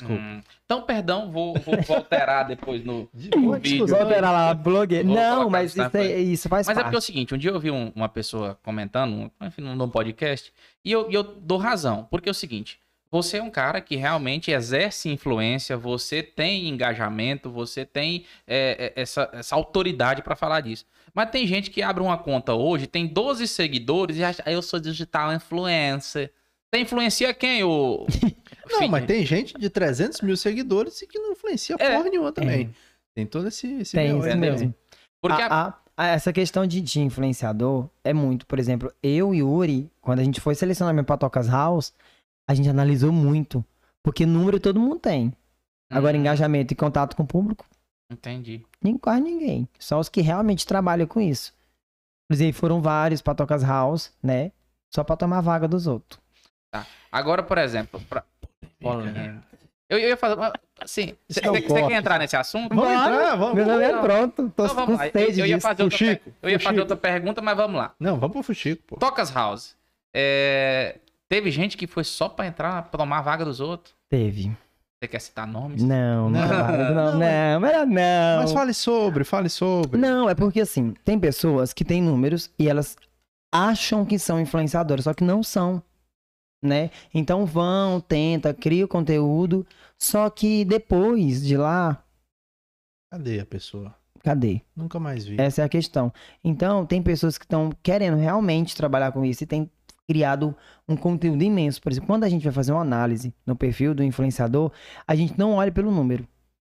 Desculpa. 0.00 0.22
Hum, 0.22 0.40
então, 0.64 0.82
perdão, 0.82 1.30
vou, 1.30 1.54
vou, 1.60 1.80
vou 1.82 1.96
alterar 1.96 2.46
depois 2.46 2.84
no, 2.84 3.00
no 3.02 3.08
vídeo. 3.12 3.60
desculpa. 3.86 4.04
Volta 4.04 4.20
lá, 4.30 4.54
blogueiro. 4.54 5.06
Vou 5.08 5.16
Não, 5.16 5.50
mas 5.50 5.76
isso, 5.76 5.96
é- 5.96 6.18
isso 6.20 6.48
faz 6.48 6.66
Mas 6.66 6.76
é 6.76 6.80
porque 6.82 6.94
é 6.94 6.98
o 6.98 7.00
parte. 7.00 7.06
seguinte, 7.06 7.34
um 7.34 7.38
dia 7.38 7.50
eu 7.50 7.60
vi 7.60 7.70
um- 7.70 7.92
uma 7.94 8.08
pessoa 8.08 8.58
comentando, 8.62 9.30
enfim, 9.40 9.62
num 9.62 9.88
podcast, 9.88 10.52
e 10.84 10.90
eu, 10.92 11.10
eu 11.10 11.22
dou 11.22 11.58
razão. 11.58 12.06
Porque 12.10 12.28
é 12.28 12.32
o 12.32 12.34
seguinte, 12.34 12.78
você 13.10 13.38
é 13.38 13.42
um 13.42 13.50
cara 13.50 13.80
que 13.80 13.96
realmente 13.96 14.50
exerce 14.52 15.08
influência, 15.08 15.76
você 15.76 16.22
tem 16.22 16.68
engajamento, 16.68 17.50
você 17.50 17.84
tem 17.84 18.24
é, 18.46 18.92
é, 18.96 19.00
essa, 19.02 19.28
essa 19.32 19.54
autoridade 19.56 20.22
pra 20.22 20.36
falar 20.36 20.60
disso. 20.60 20.86
Mas 21.12 21.28
tem 21.30 21.44
gente 21.44 21.70
que 21.72 21.82
abre 21.82 22.02
uma 22.04 22.16
conta 22.16 22.54
hoje, 22.54 22.86
tem 22.86 23.06
12 23.08 23.48
seguidores 23.48 24.16
e 24.16 24.22
acha, 24.22 24.42
"Ah, 24.46 24.52
eu 24.52 24.62
sou 24.62 24.78
digital 24.78 25.32
influencer. 25.34 26.32
Você 26.72 26.80
influencia 26.82 27.34
quem, 27.34 27.64
o 27.64 28.06
Não, 28.70 28.88
mas 28.88 29.06
tem 29.06 29.24
gente 29.26 29.58
de 29.58 29.68
300 29.70 30.20
mil 30.20 30.36
seguidores 30.36 31.00
e 31.02 31.06
que 31.06 31.18
não 31.18 31.32
influencia 31.32 31.76
É. 31.78 31.96
porra 31.96 32.08
nenhuma 32.10 32.32
também. 32.32 32.74
Tem 33.14 33.26
todo 33.26 33.48
esse. 33.48 33.66
esse 33.80 33.92
Tem 33.96 34.16
isso 34.18 34.36
mesmo. 34.38 34.74
Porque 35.22 35.42
a- 35.42 35.46
A- 35.68 35.74
a- 35.96 36.06
essa 36.08 36.32
questão 36.32 36.66
de, 36.66 36.80
de 36.80 37.00
influenciador 37.00 37.88
é 38.04 38.12
muito, 38.14 38.46
por 38.46 38.58
exemplo, 38.58 38.92
eu 39.02 39.34
e 39.34 39.38
Yuri, 39.38 39.90
quando 40.00 40.20
a 40.20 40.24
gente 40.24 40.40
foi 40.40 40.54
selecionar 40.54 40.94
meu 40.94 41.04
Patocas 41.04 41.48
House, 41.48 41.92
a 42.48 42.54
gente 42.54 42.68
analisou 42.68 43.12
muito. 43.12 43.64
Porque 44.02 44.24
número 44.24 44.58
todo 44.58 44.80
mundo 44.80 44.98
tem. 44.98 45.32
Agora, 45.92 46.16
Hum, 46.16 46.20
engajamento 46.20 46.72
e 46.72 46.76
contato 46.76 47.14
com 47.16 47.24
o 47.24 47.26
público, 47.26 47.66
Entendi. 48.10 48.64
nem 48.82 48.96
quase 48.96 49.20
ninguém. 49.20 49.68
Só 49.78 49.98
os 49.98 50.08
que 50.08 50.20
realmente 50.20 50.64
trabalham 50.66 51.06
com 51.06 51.20
isso. 51.20 51.52
Inclusive, 52.30 52.52
foram 52.52 52.80
vários 52.80 53.20
Patocas 53.20 53.62
House, 53.64 54.12
né? 54.22 54.52
Só 54.94 55.02
pra 55.04 55.16
tomar 55.16 55.38
a 55.38 55.42
vaga 55.42 55.66
dos 55.68 55.86
outros. 55.88 56.18
Agora, 57.10 57.42
por 57.42 57.58
exemplo, 57.58 58.00
pra... 58.08 58.24
Polêmica. 58.80 59.42
Eu, 59.88 59.98
eu 59.98 60.08
ia 60.10 60.16
fazer. 60.16 60.36
Assim, 60.80 61.14
você 61.28 61.40
é 61.40 61.42
corte. 61.42 61.66
quer 61.88 61.92
entrar 61.92 62.18
nesse 62.18 62.36
assunto? 62.36 62.68
Vamos 62.74 62.84
Bora. 62.84 63.12
entrar, 63.14 63.36
vamos. 63.36 63.54
Meu 63.54 63.66
nome 63.66 63.82
é 63.84 63.98
pronto. 64.00 64.36
Tô 64.36 64.42
Então 64.64 64.68
com 64.68 64.74
vamos 64.74 64.98
lá. 64.98 65.06
Eu, 65.08 65.12
sede 65.12 65.40
eu 65.40 65.46
ia 65.46 65.56
disso. 65.56 65.66
fazer, 65.68 65.82
outra, 65.82 65.98
Fuxico, 65.98 66.24
per- 66.24 66.32
eu 66.42 66.50
ia 66.50 66.60
fazer 66.60 66.80
outra 66.80 66.96
pergunta, 66.96 67.42
mas 67.42 67.56
vamos 67.56 67.76
lá. 67.76 67.92
Não, 67.98 68.16
vamos 68.18 68.32
pro 68.34 68.42
Fuxico, 68.42 68.82
pô. 68.86 68.96
Tocas 68.96 69.30
House. 69.34 69.74
É, 70.14 70.96
Teve 71.28 71.50
gente 71.50 71.76
que 71.76 71.86
foi 71.86 72.02
só 72.04 72.28
pra 72.28 72.46
entrar, 72.46 72.82
pra 72.84 72.98
tomar 72.98 73.18
a 73.18 73.22
vaga 73.22 73.44
dos 73.44 73.60
outros. 73.60 73.94
Teve. 74.08 74.50
Você 75.02 75.08
quer 75.08 75.20
citar 75.20 75.46
nomes? 75.46 75.82
Não, 75.82 76.28
não, 76.28 76.40
Não, 76.40 76.94
não, 76.94 77.18
não, 77.18 77.60
melhor 77.60 77.86
não. 77.86 78.42
Mas 78.42 78.52
fale 78.52 78.74
sobre, 78.74 79.24
fale 79.24 79.48
sobre. 79.48 79.98
Não, 79.98 80.28
é 80.28 80.34
porque 80.34 80.60
assim, 80.60 80.92
tem 81.04 81.18
pessoas 81.18 81.72
que 81.72 81.84
têm 81.84 82.02
números 82.02 82.50
e 82.58 82.68
elas 82.68 82.96
acham 83.52 84.04
que 84.04 84.18
são 84.18 84.40
influenciadoras, 84.40 85.04
só 85.04 85.14
que 85.14 85.24
não 85.24 85.42
são, 85.42 85.82
né? 86.62 86.90
Então 87.12 87.46
vão, 87.46 88.00
tenta, 88.00 88.52
cria 88.54 88.84
o 88.84 88.88
conteúdo, 88.88 89.66
só 89.98 90.28
que 90.30 90.64
depois 90.64 91.42
de 91.44 91.56
lá, 91.56 92.02
Cadê 93.12 93.40
a 93.40 93.46
pessoa? 93.46 93.94
cadê? 94.22 94.60
Nunca 94.76 95.00
mais 95.00 95.24
vi. 95.24 95.40
Essa 95.40 95.62
é 95.62 95.64
a 95.64 95.68
questão. 95.68 96.12
Então, 96.44 96.84
tem 96.86 97.02
pessoas 97.02 97.36
que 97.38 97.44
estão 97.44 97.70
querendo 97.82 98.16
realmente 98.16 98.76
trabalhar 98.76 99.10
com 99.12 99.24
isso 99.24 99.42
e 99.42 99.46
tem 99.46 99.68
criado 100.06 100.54
um 100.88 100.96
conteúdo 100.96 101.42
imenso. 101.42 101.80
Por 101.82 101.90
exemplo, 101.90 102.06
quando 102.06 102.24
a 102.24 102.28
gente 102.28 102.44
vai 102.44 102.52
fazer 102.52 102.70
uma 102.72 102.82
análise 102.82 103.34
no 103.46 103.56
perfil 103.56 103.94
do 103.94 104.04
influenciador, 104.04 104.70
a 105.08 105.14
gente 105.16 105.36
não 105.38 105.54
olha 105.54 105.72
pelo 105.72 105.90
número. 105.90 106.26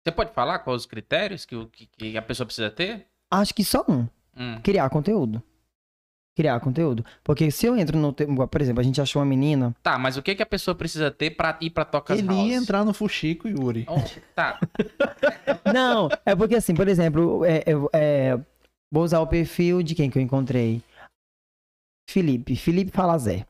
Você 0.02 0.10
pode 0.12 0.32
falar 0.32 0.58
quais 0.60 0.80
os 0.82 0.86
critérios 0.86 1.44
que, 1.44 1.54
o- 1.54 1.68
que, 1.68 1.86
que 1.86 2.16
a 2.16 2.22
pessoa 2.22 2.46
precisa 2.46 2.70
ter? 2.70 3.06
Acho 3.30 3.54
que 3.54 3.64
só 3.64 3.84
um. 3.88 4.08
Hum. 4.36 4.60
criar 4.62 4.90
conteúdo. 4.90 5.40
Criar 6.36 6.58
conteúdo. 6.60 7.04
Porque 7.22 7.50
se 7.50 7.64
eu 7.66 7.76
entro 7.76 7.96
no. 7.96 8.12
te- 8.12 8.26
Por 8.26 8.60
exemplo, 8.60 8.80
a 8.80 8.84
gente 8.84 9.00
achou 9.00 9.20
uma 9.22 9.26
menina. 9.26 9.74
Tá, 9.82 9.96
mas 9.98 10.16
o 10.16 10.22
que, 10.22 10.34
que 10.34 10.42
a 10.42 10.46
pessoa 10.46 10.74
precisa 10.74 11.10
ter 11.10 11.30
pra 11.30 11.56
ir 11.60 11.70
pra 11.70 11.84
Tocas 11.84 12.18
Ele 12.18 12.26
House? 12.28 12.48
ia 12.48 12.54
entrar 12.56 12.84
no 12.84 12.92
Fuxico 12.92 13.46
e 13.46 13.52
Yuri. 13.52 13.86
Oh, 13.88 14.02
tá, 14.34 14.58
Não, 15.72 16.08
é 16.26 16.34
porque 16.34 16.56
assim, 16.56 16.74
por 16.74 16.88
exemplo, 16.88 17.44
é, 17.44 17.62
eu- 17.66 17.88
é, 17.92 18.36
vou 18.92 19.04
usar 19.04 19.20
o 19.20 19.26
perfil 19.28 19.82
de 19.82 19.94
quem 19.94 20.10
que 20.10 20.18
eu 20.18 20.22
encontrei. 20.22 20.82
Felipe, 22.10 22.56
Felipe 22.56 22.90
Falazé. 22.90 23.46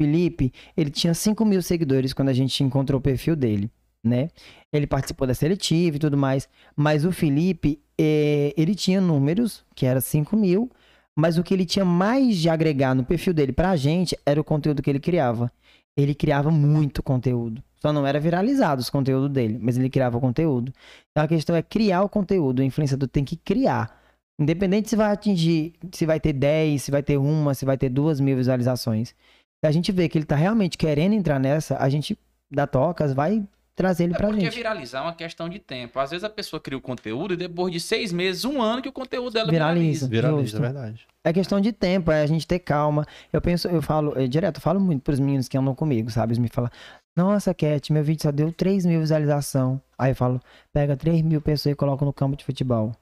Felipe, 0.00 0.52
ele 0.76 0.90
tinha 0.90 1.12
5 1.14 1.44
mil 1.44 1.60
seguidores 1.60 2.12
quando 2.12 2.28
a 2.28 2.32
gente 2.32 2.62
encontrou 2.62 3.00
o 3.00 3.02
perfil 3.02 3.34
dele, 3.34 3.68
né? 4.04 4.28
Ele 4.72 4.86
participou 4.86 5.26
da 5.26 5.34
seletiva 5.34 5.96
e 5.96 5.98
tudo 5.98 6.16
mais. 6.16 6.48
Mas 6.76 7.04
o 7.04 7.10
Felipe, 7.10 7.80
é, 7.98 8.54
ele 8.56 8.74
tinha 8.76 9.00
números, 9.00 9.64
que 9.74 9.84
era 9.86 10.00
5 10.00 10.36
mil, 10.36 10.70
mas 11.18 11.36
o 11.36 11.42
que 11.42 11.52
ele 11.52 11.66
tinha 11.66 11.84
mais 11.84 12.36
de 12.36 12.48
agregar 12.48 12.94
no 12.94 13.04
perfil 13.04 13.34
dele 13.34 13.52
pra 13.52 13.74
gente 13.74 14.16
era 14.24 14.40
o 14.40 14.44
conteúdo 14.44 14.80
que 14.80 14.88
ele 14.88 15.00
criava. 15.00 15.50
Ele 15.96 16.14
criava 16.14 16.48
muito 16.48 17.02
conteúdo. 17.02 17.60
Só 17.82 17.92
não 17.92 18.06
era 18.06 18.20
viralizado 18.20 18.80
os 18.80 18.88
conteúdos 18.88 19.28
dele, 19.28 19.58
mas 19.60 19.76
ele 19.76 19.90
criava 19.90 20.20
conteúdo. 20.20 20.72
Então 21.10 21.24
a 21.24 21.28
questão 21.28 21.56
é 21.56 21.62
criar 21.62 22.02
o 22.02 22.08
conteúdo. 22.08 22.60
O 22.60 22.62
influenciador 22.62 23.08
tem 23.08 23.24
que 23.24 23.36
criar. 23.36 24.00
Independente 24.40 24.90
se 24.90 24.94
vai 24.94 25.10
atingir, 25.10 25.74
se 25.92 26.06
vai 26.06 26.20
ter 26.20 26.32
10, 26.32 26.84
se 26.84 26.90
vai 26.92 27.02
ter 27.02 27.16
uma, 27.16 27.52
se 27.52 27.64
vai 27.64 27.76
ter 27.76 27.88
duas 27.88 28.20
mil 28.20 28.36
visualizações. 28.36 29.08
Se 29.08 29.66
a 29.66 29.72
gente 29.72 29.90
vê 29.90 30.08
que 30.08 30.18
ele 30.18 30.24
tá 30.24 30.36
realmente 30.36 30.78
querendo 30.78 31.14
entrar 31.14 31.40
nessa, 31.40 31.76
a 31.78 31.88
gente 31.88 32.16
da 32.48 32.64
Tocas 32.64 33.12
vai 33.12 33.44
trazer 33.78 34.04
ele 34.04 34.12
É 34.14 34.16
pra 34.18 34.26
porque 34.28 34.42
gente. 34.42 34.54
viralizar 34.54 34.98
é 34.98 35.02
uma 35.02 35.14
questão 35.14 35.48
de 35.48 35.58
tempo. 35.58 35.98
Às 35.98 36.10
vezes 36.10 36.24
a 36.24 36.28
pessoa 36.28 36.60
cria 36.60 36.76
o 36.76 36.80
conteúdo 36.80 37.32
e 37.32 37.36
depois 37.36 37.72
de 37.72 37.80
seis 37.80 38.12
meses, 38.12 38.44
um 38.44 38.60
ano 38.60 38.82
que 38.82 38.88
o 38.88 38.92
conteúdo 38.92 39.32
dela 39.32 39.50
Viraliza. 39.50 40.06
viraliza. 40.06 40.08
Viraliza, 40.08 40.58
é 40.58 40.60
verdade. 40.60 41.06
É 41.24 41.32
questão 41.32 41.60
de 41.60 41.72
tempo, 41.72 42.10
é 42.10 42.22
a 42.22 42.26
gente 42.26 42.46
ter 42.46 42.58
calma. 42.58 43.06
Eu 43.32 43.40
penso, 43.40 43.68
eu 43.68 43.80
falo, 43.80 44.12
é, 44.18 44.26
direto, 44.26 44.56
eu 44.56 44.60
falo 44.62 44.78
muito 44.80 45.02
pros 45.02 45.18
meninos 45.20 45.48
que 45.48 45.56
andam 45.56 45.74
comigo, 45.74 46.10
sabe? 46.10 46.30
Eles 46.32 46.38
me 46.38 46.48
falam, 46.48 46.70
nossa, 47.16 47.54
Cat, 47.54 47.92
meu 47.92 48.04
vídeo 48.04 48.22
só 48.22 48.30
deu 48.30 48.52
3 48.52 48.84
mil 48.84 49.00
visualização. 49.00 49.80
Aí 49.98 50.10
eu 50.12 50.16
falo, 50.16 50.40
pega 50.72 50.96
3 50.96 51.22
mil 51.22 51.40
pessoas 51.40 51.72
e 51.72 51.76
coloca 51.76 52.04
no 52.04 52.12
campo 52.12 52.36
de 52.36 52.44
futebol. 52.44 52.92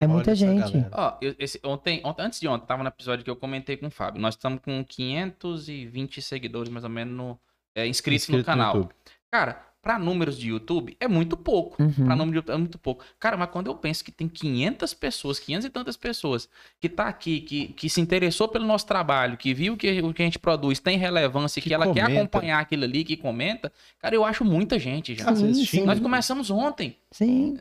É 0.00 0.04
Olha 0.06 0.14
muita 0.14 0.34
gente. 0.34 0.86
Ó, 0.92 1.16
eu- 1.20 1.34
esse- 1.40 1.60
ontem, 1.64 2.00
ontem- 2.04 2.22
antes 2.22 2.38
de 2.38 2.46
ontem, 2.46 2.64
tava 2.66 2.82
no 2.84 2.88
episódio 2.88 3.24
que 3.24 3.30
eu 3.30 3.34
comentei 3.36 3.76
com 3.76 3.88
o 3.88 3.90
Fábio. 3.90 4.20
Nós 4.20 4.34
estamos 4.34 4.60
com 4.60 4.84
520 4.84 6.22
seguidores, 6.22 6.70
mais 6.70 6.84
ou 6.84 6.90
menos, 6.90 7.16
no, 7.16 7.40
é, 7.74 7.84
inscritos 7.86 8.28
no 8.28 8.44
canal. 8.44 8.76
YouTube. 8.76 8.94
Cara, 9.30 9.62
pra 9.82 9.98
números 9.98 10.36
de 10.38 10.48
YouTube, 10.48 10.96
é 10.98 11.06
muito 11.06 11.36
pouco. 11.36 11.80
Uhum. 11.82 11.92
Pra 11.92 12.16
número 12.16 12.30
de 12.32 12.36
YouTube, 12.38 12.54
é 12.54 12.58
muito 12.58 12.78
pouco. 12.78 13.04
Cara, 13.18 13.36
mas 13.36 13.50
quando 13.50 13.66
eu 13.68 13.74
penso 13.74 14.04
que 14.04 14.10
tem 14.10 14.28
500 14.28 14.94
pessoas, 14.94 15.38
500 15.38 15.66
e 15.66 15.70
tantas 15.70 15.96
pessoas, 15.96 16.48
que 16.80 16.88
tá 16.88 17.06
aqui, 17.08 17.40
que, 17.40 17.68
que 17.68 17.88
se 17.90 18.00
interessou 18.00 18.48
pelo 18.48 18.66
nosso 18.66 18.86
trabalho, 18.86 19.36
que 19.36 19.52
viu 19.54 19.76
que 19.76 20.00
o 20.02 20.12
que 20.12 20.22
a 20.22 20.24
gente 20.24 20.38
produz 20.38 20.78
tem 20.80 20.98
relevância, 20.98 21.60
que, 21.62 21.68
Que 21.68 21.74
ela 21.74 21.92
quer 21.92 22.04
comenta. 22.04 22.20
acompanhar 22.22 22.58
aquilo 22.60 22.84
ali, 22.84 23.04
que 23.04 23.16
comenta, 23.16 23.72
cara, 23.98 24.14
eu 24.14 24.24
acho 24.24 24.44
muita 24.44 24.78
gente 24.78 25.14
já. 25.14 25.30
Vezes 25.30 25.56
Sim, 25.58 25.64
sim. 25.80 25.84
Nós 25.84 26.00
começamos 26.00 26.50
ontem. 26.50 26.96
Sim. 27.10 27.58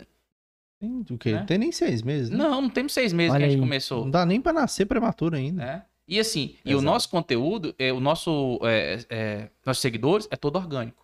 Tem 0.79 1.05
o 1.09 1.17
quê? 1.17 1.31
Né? 1.33 1.43
Tem 1.47 1.57
nem 1.57 1.71
seis 1.71 2.01
meses, 2.03 2.29
né? 2.29 2.37
Não, 2.37 2.61
não 2.61 2.69
temos 2.69 2.93
seis 2.93 3.11
meses 3.11 3.31
Olha 3.31 3.39
que 3.39 3.45
a 3.45 3.49
gente 3.49 3.57
aí. 3.57 3.61
começou. 3.65 4.03
Não 4.03 4.11
dá 4.11 4.25
nem 4.25 4.39
pra 4.39 4.53
nascer 4.53 4.85
prematuro 4.85 5.35
ainda. 5.35 5.65
né? 5.65 5.83
E 6.07 6.19
assim, 6.19 6.55
e 6.63 6.69
o 6.69 6.77
Exato. 6.77 6.85
nosso 6.85 7.09
conteúdo, 7.09 7.75
é, 7.79 7.91
o 7.91 7.99
nosso, 7.99 8.59
é, 8.63 8.99
é, 9.09 9.49
nossos 9.65 9.81
seguidores, 9.81 10.27
é 10.31 10.35
todo 10.37 10.55
orgânico. 10.55 11.03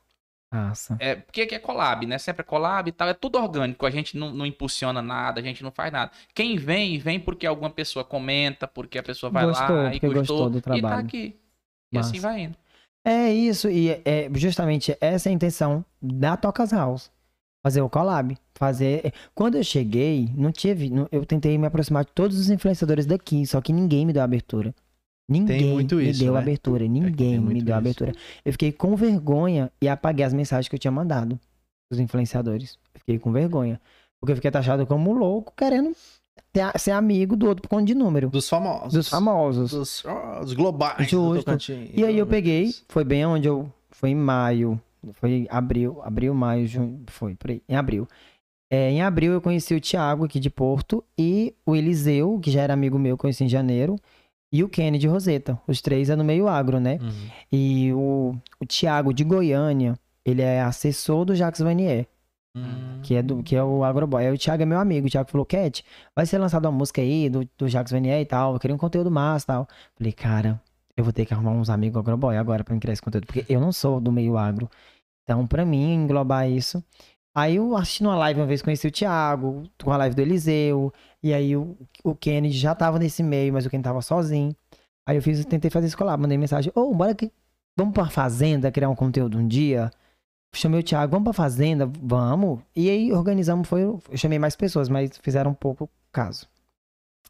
Nossa. 0.53 0.95
É, 0.99 1.15
porque 1.15 1.47
que 1.47 1.55
é 1.55 1.59
collab, 1.59 2.05
né? 2.05 2.17
Sempre 2.19 2.41
é 2.41 2.43
collab 2.45 2.87
e 2.87 2.91
tal, 2.91 3.07
é 3.09 3.13
tudo 3.13 3.39
orgânico. 3.39 3.85
A 3.85 3.89
gente 3.89 4.15
não, 4.15 4.31
não 4.31 4.45
impulsiona 4.45 5.01
nada, 5.01 5.39
a 5.39 5.43
gente 5.43 5.63
não 5.63 5.71
faz 5.71 5.91
nada. 5.91 6.11
Quem 6.33 6.57
vem, 6.57 6.99
vem 6.99 7.19
porque 7.19 7.47
alguma 7.47 7.71
pessoa 7.71 8.05
comenta, 8.05 8.67
porque 8.67 8.99
a 8.99 9.03
pessoa 9.03 9.31
vai 9.31 9.45
Gostou, 9.45 9.75
lá 9.75 9.95
e 9.95 9.99
gostou, 9.99 10.13
gostou 10.13 10.49
do 10.51 10.57
e 10.59 10.61
tá 10.61 10.71
trabalho. 10.71 10.99
aqui. 11.05 11.35
E 11.91 11.97
Massa. 11.97 12.09
assim 12.09 12.19
vai 12.19 12.41
indo. 12.41 12.57
É 13.05 13.33
isso, 13.33 13.69
e 13.69 13.89
é 13.89 14.29
justamente 14.35 14.95
essa 15.01 15.27
é 15.27 15.31
a 15.31 15.33
intenção 15.33 15.83
da 16.01 16.37
Tocas 16.37 16.71
House. 16.71 17.11
Fazer 17.65 17.81
o 17.81 17.89
collab. 17.89 18.37
Fazer. 18.55 19.13
Quando 19.33 19.55
eu 19.55 19.63
cheguei, 19.63 20.29
não 20.35 20.51
tive. 20.51 20.91
Eu 21.11 21.25
tentei 21.25 21.57
me 21.57 21.65
aproximar 21.65 22.05
de 22.05 22.11
todos 22.11 22.37
os 22.37 22.49
influenciadores 22.49 23.05
daqui, 23.05 23.45
só 23.47 23.59
que 23.61 23.73
ninguém 23.73 24.05
me 24.05 24.13
deu 24.13 24.21
abertura. 24.21 24.75
Ninguém 25.29 25.73
muito 25.73 25.95
me 25.95 26.09
isso, 26.09 26.19
deu 26.19 26.33
né? 26.33 26.39
abertura. 26.39 26.79
tem 26.79 26.89
Ninguém 26.89 27.33
me 27.33 27.39
muito 27.39 27.65
deu 27.65 27.73
isso. 27.73 27.77
abertura. 27.77 28.13
Eu 28.43 28.51
fiquei 28.51 28.71
com 28.71 28.95
vergonha 28.95 29.71
e 29.81 29.87
apaguei 29.87 30.25
as 30.25 30.33
mensagens 30.33 30.67
que 30.67 30.75
eu 30.75 30.79
tinha 30.79 30.91
mandado 30.91 31.39
os 31.91 31.99
influenciadores. 31.99 32.77
Eu 32.93 32.99
fiquei 32.99 33.19
com 33.19 33.31
vergonha. 33.31 33.79
Porque 34.19 34.31
eu 34.31 34.35
fiquei 34.35 34.51
taxado 34.51 34.85
como 34.85 35.13
louco, 35.13 35.53
querendo 35.55 35.95
ter 36.51 36.71
ser 36.79 36.91
amigo 36.91 37.35
do 37.35 37.47
outro 37.47 37.61
por 37.61 37.69
conta 37.69 37.85
de 37.85 37.95
número. 37.95 38.29
Dos 38.29 38.47
famosos. 38.47 38.93
Dos 38.93 39.09
famosos. 39.09 39.71
Dos, 39.71 40.03
os 40.43 40.53
globais 40.53 40.97
do 40.97 41.35
Justo. 41.35 41.45
Tocantins. 41.45 41.89
E 41.93 42.05
aí 42.05 42.17
eu 42.17 42.27
peguei, 42.27 42.73
foi 42.89 43.03
bem 43.03 43.25
onde 43.25 43.47
eu. 43.47 43.71
Foi 43.91 44.09
em 44.09 44.15
maio. 44.15 44.79
Foi 45.13 45.45
abril, 45.49 46.01
abril, 46.03 46.33
maio, 46.33 46.65
junho. 46.65 47.01
Foi, 47.07 47.35
por 47.35 47.51
aí, 47.51 47.61
em 47.67 47.75
abril. 47.75 48.07
É, 48.71 48.89
em 48.89 49.01
abril 49.01 49.33
eu 49.33 49.41
conheci 49.41 49.75
o 49.75 49.81
Thiago 49.81 50.25
aqui 50.25 50.39
de 50.39 50.49
Porto 50.49 51.03
e 51.17 51.53
o 51.65 51.75
Eliseu, 51.75 52.39
que 52.41 52.49
já 52.49 52.61
era 52.61 52.73
amigo 52.73 52.97
meu, 52.97 53.17
conheci 53.17 53.43
em 53.43 53.49
janeiro, 53.49 53.97
e 54.53 54.63
o 54.63 54.69
Kenny 54.69 54.99
de 54.99 55.07
Roseta. 55.07 55.59
Os 55.67 55.81
três 55.81 56.11
é 56.11 56.15
no 56.15 56.23
meio 56.23 56.47
agro, 56.47 56.79
né? 56.79 56.99
Uhum. 57.01 57.29
E 57.51 57.91
o, 57.93 58.35
o 58.61 58.65
Thiago 58.67 59.11
de 59.11 59.23
Goiânia, 59.23 59.97
ele 60.23 60.43
é 60.43 60.61
assessor 60.61 61.25
do 61.25 61.33
Jacques 61.35 61.59
Vanier, 61.61 62.07
Hum. 62.55 62.99
que 63.01 63.15
é, 63.15 63.23
do, 63.23 63.41
que 63.41 63.55
é 63.55 63.63
o 63.63 63.83
Agroboy. 63.83 64.27
Aí 64.27 64.31
o 64.31 64.37
Thiago 64.37 64.61
é 64.61 64.65
meu 64.67 64.77
amigo. 64.79 65.07
O 65.07 65.09
Thiago 65.09 65.27
falou, 65.27 65.43
Cat, 65.43 65.83
vai 66.15 66.23
ser 66.27 66.37
lançada 66.37 66.69
uma 66.69 66.77
música 66.77 67.01
aí 67.01 67.27
do, 67.27 67.49
do 67.57 67.67
Jacques 67.67 67.91
Vanier 67.91 68.21
e 68.21 68.25
tal. 68.25 68.53
Eu 68.53 68.59
queria 68.59 68.75
um 68.75 68.77
conteúdo 68.77 69.09
massa 69.09 69.43
e 69.43 69.47
tal. 69.47 69.67
Falei, 69.97 70.13
cara, 70.13 70.61
eu 70.95 71.03
vou 71.03 71.11
ter 71.11 71.25
que 71.25 71.33
arrumar 71.33 71.49
uns 71.49 71.71
amigos 71.71 71.97
Agroboy 71.99 72.37
agora 72.37 72.63
pra 72.63 72.75
me 72.75 72.79
criar 72.79 72.93
esse 72.93 73.01
conteúdo. 73.01 73.25
Porque 73.25 73.43
eu 73.49 73.59
não 73.59 73.71
sou 73.71 73.99
do 73.99 74.11
meio 74.11 74.37
agro. 74.37 74.69
Então, 75.23 75.47
pra 75.47 75.65
mim, 75.65 75.95
englobar 75.95 76.47
isso. 76.47 76.83
Aí 77.35 77.55
eu 77.55 77.75
assisti 77.75 78.03
numa 78.03 78.15
live 78.15 78.39
uma 78.39 78.45
vez, 78.45 78.61
conheci 78.61 78.85
o 78.87 78.91
Thiago, 78.91 79.63
com 79.83 79.91
a 79.91 79.97
live 79.97 80.15
do 80.15 80.21
Eliseu. 80.21 80.93
E 81.23 81.33
aí 81.33 81.55
o, 81.55 81.77
o 82.03 82.13
Kennedy 82.13 82.57
já 82.57 82.75
tava 82.75 82.99
nesse 82.99 83.23
meio, 83.23 83.53
mas 83.53 83.65
o 83.65 83.69
Kennedy 83.69 83.85
tava 83.85 84.01
sozinho. 84.01 84.53
Aí 85.07 85.15
eu 85.15 85.21
fiz, 85.21 85.43
tentei 85.45 85.71
fazer 85.71 85.87
isso 85.87 85.97
colar, 85.97 86.17
mandei 86.17 86.37
mensagem, 86.37 86.71
ô, 86.75 86.93
bora 86.93 87.15
que. 87.15 87.31
Vamos 87.75 87.93
pra 87.93 88.07
fazenda 88.07 88.71
criar 88.71 88.89
um 88.89 88.95
conteúdo 88.95 89.37
um 89.39 89.47
dia? 89.47 89.89
Chamei 90.53 90.81
o 90.81 90.83
Thiago, 90.83 91.11
vamos 91.11 91.23
pra 91.23 91.33
fazenda? 91.33 91.89
Vamos. 91.99 92.59
E 92.75 92.87
aí 92.89 93.11
organizamos, 93.11 93.67
foi. 93.67 93.81
Eu 93.81 93.99
chamei 94.13 94.37
mais 94.37 94.55
pessoas, 94.55 94.89
mas 94.89 95.17
fizeram 95.23 95.51
um 95.51 95.55
pouco 95.55 95.89
caso. 96.11 96.47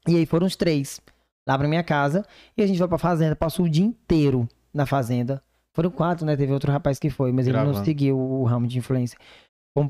E 0.06 0.18
aí 0.18 0.26
foram 0.26 0.46
os 0.46 0.58
três 0.58 1.00
lá 1.48 1.58
pra 1.58 1.68
minha 1.68 1.84
casa. 1.84 2.26
E 2.58 2.62
a 2.64 2.68
gente 2.68 2.78
foi 2.78 2.88
pra 2.90 2.98
fazenda, 2.98 3.36
passou 3.38 3.66
o 3.66 3.70
dia 3.70 3.86
inteiro 3.86 4.50
na 4.74 4.86
fazenda. 4.86 5.42
Foram 5.74 5.90
quatro, 5.90 6.26
né? 6.26 6.36
Teve 6.36 6.52
outro 6.52 6.72
rapaz 6.72 7.00
que 7.00 7.10
foi, 7.10 7.32
mas 7.32 7.48
ele 7.48 7.56
não 7.56 7.64
Gravando. 7.64 7.86
seguiu 7.86 8.20
o 8.20 8.44
ramo 8.44 8.68
de 8.68 8.78
influência. 8.78 9.18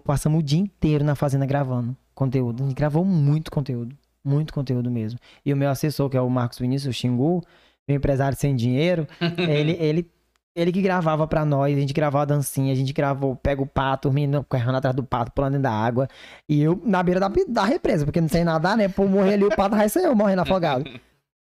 Passamos 0.03 0.39
o 0.39 0.43
dia 0.43 0.59
inteiro 0.59 1.03
na 1.03 1.15
fazenda 1.15 1.45
gravando 1.47 1.97
conteúdo. 2.13 2.63
A 2.63 2.67
gente 2.67 2.75
gravou 2.75 3.03
muito 3.03 3.51
conteúdo. 3.51 3.95
Muito 4.23 4.53
conteúdo 4.53 4.89
mesmo. 4.89 5.19
E 5.45 5.53
o 5.53 5.57
meu 5.57 5.69
assessor, 5.69 6.09
que 6.09 6.15
é 6.15 6.21
o 6.21 6.29
Marcos 6.29 6.59
Vinícius, 6.59 6.95
Xingu, 6.95 7.43
meu 7.87 7.97
empresário 7.97 8.37
sem 8.37 8.55
dinheiro, 8.55 9.05
ele, 9.37 9.73
ele, 9.73 10.11
ele 10.55 10.71
que 10.71 10.81
gravava 10.81 11.27
pra 11.27 11.43
nós, 11.43 11.75
a 11.75 11.79
gente 11.79 11.93
gravava 11.93 12.23
a 12.23 12.25
dancinha, 12.25 12.71
a 12.71 12.75
gente 12.75 12.93
gravou, 12.93 13.35
pega 13.35 13.61
o 13.61 13.67
pato, 13.67 14.09
o 14.09 14.13
menino 14.13 14.45
correndo 14.47 14.77
atrás 14.77 14.95
do 14.95 15.03
pato, 15.03 15.31
pulando 15.31 15.53
dentro 15.53 15.63
da 15.63 15.71
água. 15.71 16.07
E 16.47 16.61
eu 16.61 16.81
na 16.85 17.03
beira 17.03 17.19
da, 17.19 17.29
da 17.47 17.65
represa, 17.65 18.05
porque 18.05 18.21
não 18.21 18.29
sei 18.29 18.43
nadar, 18.43 18.77
né? 18.77 18.87
Por 18.87 19.09
morrer 19.09 19.33
ali, 19.33 19.43
o 19.43 19.55
pato 19.55 19.75
vai 19.75 19.89
ser 19.89 20.05
eu 20.05 20.15
morrendo 20.15 20.41
afogado. 20.41 20.85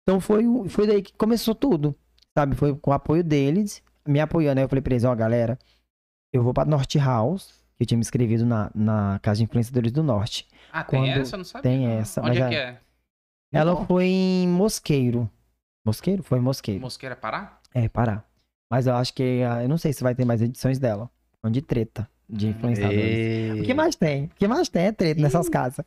Então 0.02 0.20
foi, 0.20 0.44
foi 0.68 0.86
daí 0.86 1.02
que 1.02 1.12
começou 1.12 1.54
tudo, 1.54 1.94
sabe? 2.36 2.56
Foi 2.56 2.74
com 2.74 2.90
o 2.90 2.94
apoio 2.94 3.22
deles, 3.22 3.82
me 4.06 4.18
apoiando. 4.18 4.60
Aí 4.60 4.64
eu 4.64 4.68
falei 4.68 4.82
pra 4.82 4.94
eles, 4.94 5.04
ó, 5.04 5.14
galera, 5.14 5.58
eu 6.32 6.42
vou 6.42 6.54
pra 6.54 6.64
Norte 6.64 6.98
House, 6.98 7.61
eu 7.82 7.86
tinha 7.86 7.96
me 7.98 8.02
inscrevido 8.02 8.44
na, 8.46 8.70
na 8.74 9.18
Casa 9.22 9.38
de 9.38 9.44
Influenciadores 9.44 9.92
do 9.92 10.02
Norte. 10.02 10.46
Ah, 10.72 10.82
tem 10.84 11.00
Quando 11.00 11.20
essa? 11.20 11.34
Eu 11.34 11.38
não 11.38 11.44
sabia. 11.44 11.62
tem 11.70 11.86
essa, 11.86 12.20
Onde 12.20 12.38
mas 12.40 12.46
é 12.46 12.48
que 12.48 12.54
é? 12.56 12.78
Ela 13.52 13.74
Bom. 13.74 13.86
foi 13.86 14.06
em 14.06 14.48
Mosqueiro. 14.48 15.28
Mosqueiro? 15.84 16.22
Foi 16.22 16.38
em 16.38 16.42
Mosqueiro. 16.42 16.80
Mosqueira 16.80 17.14
Pará? 17.16 17.58
É, 17.74 17.88
Pará. 17.88 18.24
Mas 18.70 18.86
eu 18.86 18.94
acho 18.94 19.12
que. 19.12 19.42
ah, 19.42 19.62
Eu 19.62 19.68
não 19.68 19.76
sei 19.76 19.92
se 19.92 20.02
vai 20.02 20.14
ter 20.14 20.24
mais 20.24 20.40
edições 20.40 20.78
dela. 20.78 21.10
São 21.42 21.50
de 21.50 21.60
treta. 21.60 22.08
De 22.28 22.46
Hum. 22.46 22.50
influenciadores. 22.50 23.02
Ei. 23.04 23.60
O 23.60 23.64
que 23.64 23.74
mais 23.74 23.94
tem? 23.94 24.24
O 24.24 24.28
que 24.36 24.48
mais 24.48 24.68
tem 24.68 24.86
é 24.86 24.92
treta 24.92 25.20
nessas 25.20 25.48
casas. 25.50 25.84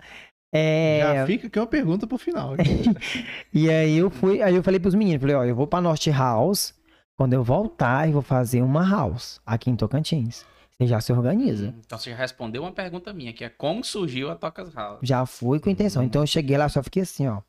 É, 0.54 1.00
Já 1.02 1.26
fica 1.26 1.48
aqui 1.48 1.60
uma 1.60 1.66
pergunta 1.68 2.06
pro 2.06 2.18
final. 2.18 2.54
E 3.54 3.70
aí 3.70 3.98
eu 3.98 4.10
fui, 4.10 4.42
aí 4.42 4.54
eu 4.56 4.62
falei 4.64 4.80
pros 4.80 4.94
meninos, 4.96 5.22
falei, 5.22 5.36
ó, 5.36 5.44
eu 5.44 5.56
vou 5.56 5.66
pra 5.68 5.82
Norte 5.82 6.10
House, 6.12 6.74
quando 7.18 7.34
eu 7.34 7.44
voltar, 7.44 8.08
eu 8.08 8.14
vou 8.14 8.22
fazer 8.22 8.62
uma 8.62 8.88
house 8.88 9.40
aqui 9.46 9.70
em 9.70 9.76
Tocantins. 9.76 10.46
Você 10.78 10.88
já 10.88 11.00
se 11.00 11.14
organiza. 11.14 11.74
Então 11.86 11.98
você 11.98 12.12
já 12.12 12.18
respondeu 12.18 12.64
uma 12.64 12.72
pergunta 12.72 13.14
minha, 13.14 13.32
que 13.32 13.46
é 13.46 13.50
como 13.50 13.84
surgiu 13.84 14.30
a 14.30 14.36
Tocas 14.36 14.74
House. 14.74 15.00
Já 15.02 15.26
fui 15.26 15.60
com 15.60 15.70
intenção. 15.70 16.04
Então 16.04 16.22
eu 16.22 16.28
cheguei 16.28 16.58
lá, 16.58 16.68
só 16.68 16.84
fiquei 16.84 17.04
assim, 17.04 17.28
ó. 17.28 17.42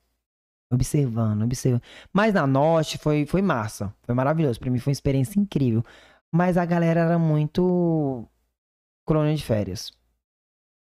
Observando, 0.71 1.43
observando. 1.43 1.83
Mas 2.13 2.35
na 2.35 2.47
Norte 2.47 2.99
foi, 2.99 3.27
foi 3.27 3.43
massa. 3.43 3.93
Foi 4.03 4.15
maravilhoso. 4.15 4.61
Pra 4.61 4.71
mim 4.71 4.79
foi 4.79 4.91
uma 4.91 4.95
experiência 4.95 5.41
incrível. 5.41 5.85
Mas 6.33 6.57
a 6.57 6.65
galera 6.65 7.01
era 7.01 7.19
muito 7.19 8.29
colônia 9.05 9.35
de 9.35 9.45
férias. 9.45 9.93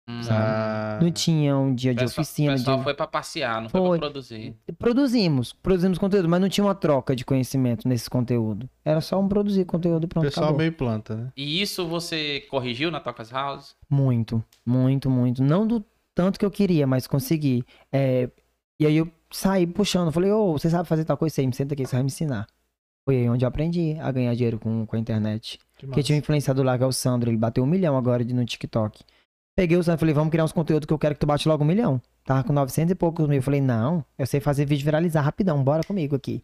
Hum. 0.08 0.22
Ah, 0.30 1.00
Não 1.02 1.12
tinha 1.12 1.58
um 1.58 1.74
dia 1.74 1.92
O 1.92 1.96
de 1.96 2.02
pessoal- 2.02 2.22
oficina. 2.24 2.54
O 2.54 2.56
pessoal 2.58 2.78
de... 2.78 2.84
foi 2.84 2.94
pra 2.94 3.08
passear, 3.08 3.60
não 3.62 3.70
foi, 3.70 3.82
Foi. 3.82 3.98
pra 3.98 4.08
produzir. 4.08 4.56
Produzimos, 4.78 5.52
produzimos 5.52 5.98
conteúdo, 5.98 6.30
mas 6.30 6.40
não 6.40 6.48
tinha 6.48 6.64
uma 6.64 6.76
troca 6.76 7.16
de 7.16 7.26
conhecimento 7.26 7.88
nesse 7.88 8.08
conteúdo. 8.10 8.70
Era 8.84 9.02
só 9.02 9.20
um 9.20 9.28
produzir 9.28 9.66
conteúdo 9.66 10.04
e 10.04 10.06
o 10.06 10.08
pronto, 10.08 10.26
pessoal 10.26 10.46
acabou. 10.46 10.60
meio 10.60 10.72
planta, 10.74 11.16
né? 11.16 11.32
E 11.36 11.60
isso 11.62 11.88
você 11.88 12.42
corrigiu 12.52 12.92
na 12.92 13.00
Tocas 13.00 13.32
House? 13.32 13.76
Muito, 13.90 14.44
muito, 14.64 15.10
muito. 15.10 15.42
Não 15.44 15.66
do 15.66 15.84
tanto 16.14 16.38
que 16.40 16.46
eu 16.46 16.52
queria, 16.52 16.86
mas 16.86 17.08
consegui. 17.08 17.64
É, 17.92 18.30
E 18.80 18.86
aí 18.86 18.96
eu 18.98 19.10
saí 19.32 19.66
puxando, 19.66 20.12
falei, 20.12 20.32
ô, 20.32 20.52
você 20.54 20.70
sabe 20.70 20.88
fazer 20.88 21.04
tal 21.06 21.18
coisa? 21.18 21.34
Você 21.34 21.46
me 21.48 21.54
senta 21.54 21.74
aqui, 21.74 21.86
você 21.86 21.96
vai 21.96 22.04
me 22.04 22.08
ensinar. 22.08 22.46
Foi 23.06 23.18
aí 23.18 23.30
onde 23.30 23.44
eu 23.44 23.48
aprendi 23.50 23.98
a 24.00 24.12
ganhar 24.12 24.34
dinheiro 24.36 24.60
com, 24.60 24.86
com 24.86 24.96
a 24.96 25.00
internet. 25.00 25.58
Que 25.78 25.86
Porque 25.88 26.04
tinha 26.04 26.16
um 26.16 26.20
influenciador 26.20 26.64
lá, 26.66 26.78
que 26.78 26.84
é 26.84 26.88
o 26.88 26.92
Sandro, 26.92 27.30
ele 27.30 27.38
bateu 27.38 27.64
um 27.64 27.68
milhão 27.68 27.98
agora 27.98 28.24
no 28.24 28.46
TikTok. 28.46 29.04
Peguei 29.56 29.78
o 29.78 29.84
Sandro 29.84 30.00
e 30.00 30.02
falei, 30.02 30.14
vamos 30.14 30.32
criar 30.32 30.44
uns 30.44 30.52
conteúdos 30.52 30.86
que 30.86 30.92
eu 30.94 31.00
quero 31.00 31.16
que 31.16 31.22
tu 31.22 31.26
bate 31.26 31.48
logo 31.48 31.64
um 31.64 31.68
milhão. 31.68 32.02
Tava 32.26 32.44
com 32.44 32.52
900 32.52 32.92
e 32.92 32.96
poucos 32.96 33.26
mil. 33.26 33.38
Eu 33.38 33.42
falei, 33.42 33.62
não, 33.62 34.04
eu 34.20 34.26
sei 34.26 34.42
fazer 34.42 34.66
vídeo 34.66 34.84
viralizar 34.84 35.22
rapidão, 35.22 35.64
bora 35.64 35.82
comigo 35.82 36.14
aqui. 36.14 36.44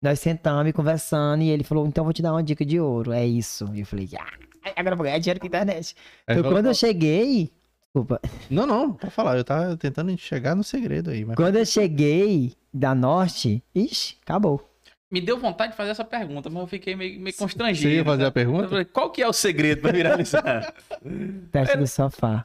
Nós 0.00 0.20
sentamos 0.20 0.68
e 0.68 0.72
conversando 0.72 1.42
e 1.42 1.50
ele 1.50 1.64
falou, 1.64 1.84
então 1.86 2.02
eu 2.02 2.04
vou 2.06 2.12
te 2.12 2.22
dar 2.22 2.32
uma 2.32 2.42
dica 2.42 2.64
de 2.64 2.78
ouro, 2.78 3.10
é 3.10 3.26
isso. 3.26 3.68
E 3.74 3.80
eu 3.80 3.86
falei, 3.86 4.08
ah, 4.16 4.32
agora 4.76 4.94
eu 4.94 4.96
vou 4.96 5.04
ganhar 5.04 5.18
dinheiro 5.18 5.40
com 5.40 5.46
a 5.46 5.48
internet. 5.48 5.96
Foi 6.24 6.36
fala- 6.36 6.50
quando 6.50 6.66
eu 6.66 6.74
cheguei, 6.74 7.50
desculpa, 7.82 8.20
Não, 8.48 8.64
não, 8.64 8.92
pode 8.92 9.12
falar. 9.12 9.36
Eu 9.36 9.44
tava 9.44 9.76
tentando 9.76 10.16
chegar 10.16 10.54
no 10.54 10.62
segredo 10.62 11.10
aí. 11.10 11.24
Mas... 11.24 11.34
quando 11.34 11.56
eu 11.56 11.66
cheguei 11.66 12.52
da 12.72 12.94
Norte, 12.94 13.60
ixi, 13.74 14.16
acabou. 14.22 14.71
Me 15.12 15.20
deu 15.20 15.38
vontade 15.38 15.72
de 15.72 15.76
fazer 15.76 15.90
essa 15.90 16.04
pergunta, 16.04 16.48
mas 16.48 16.62
eu 16.62 16.66
fiquei 16.66 16.96
meio, 16.96 17.20
meio 17.20 17.36
constrangido. 17.36 17.90
Você 17.90 17.96
ia 17.96 18.04
fazer 18.04 18.24
a 18.24 18.30
pergunta? 18.32 18.66
falei, 18.68 18.84
Qual 18.86 19.10
que 19.10 19.20
é 19.22 19.28
o 19.28 19.32
segredo 19.32 19.82
pra 19.82 19.92
viralizar? 19.92 20.72
Teste 21.52 21.76
do 21.76 21.86
sofá. 21.86 22.42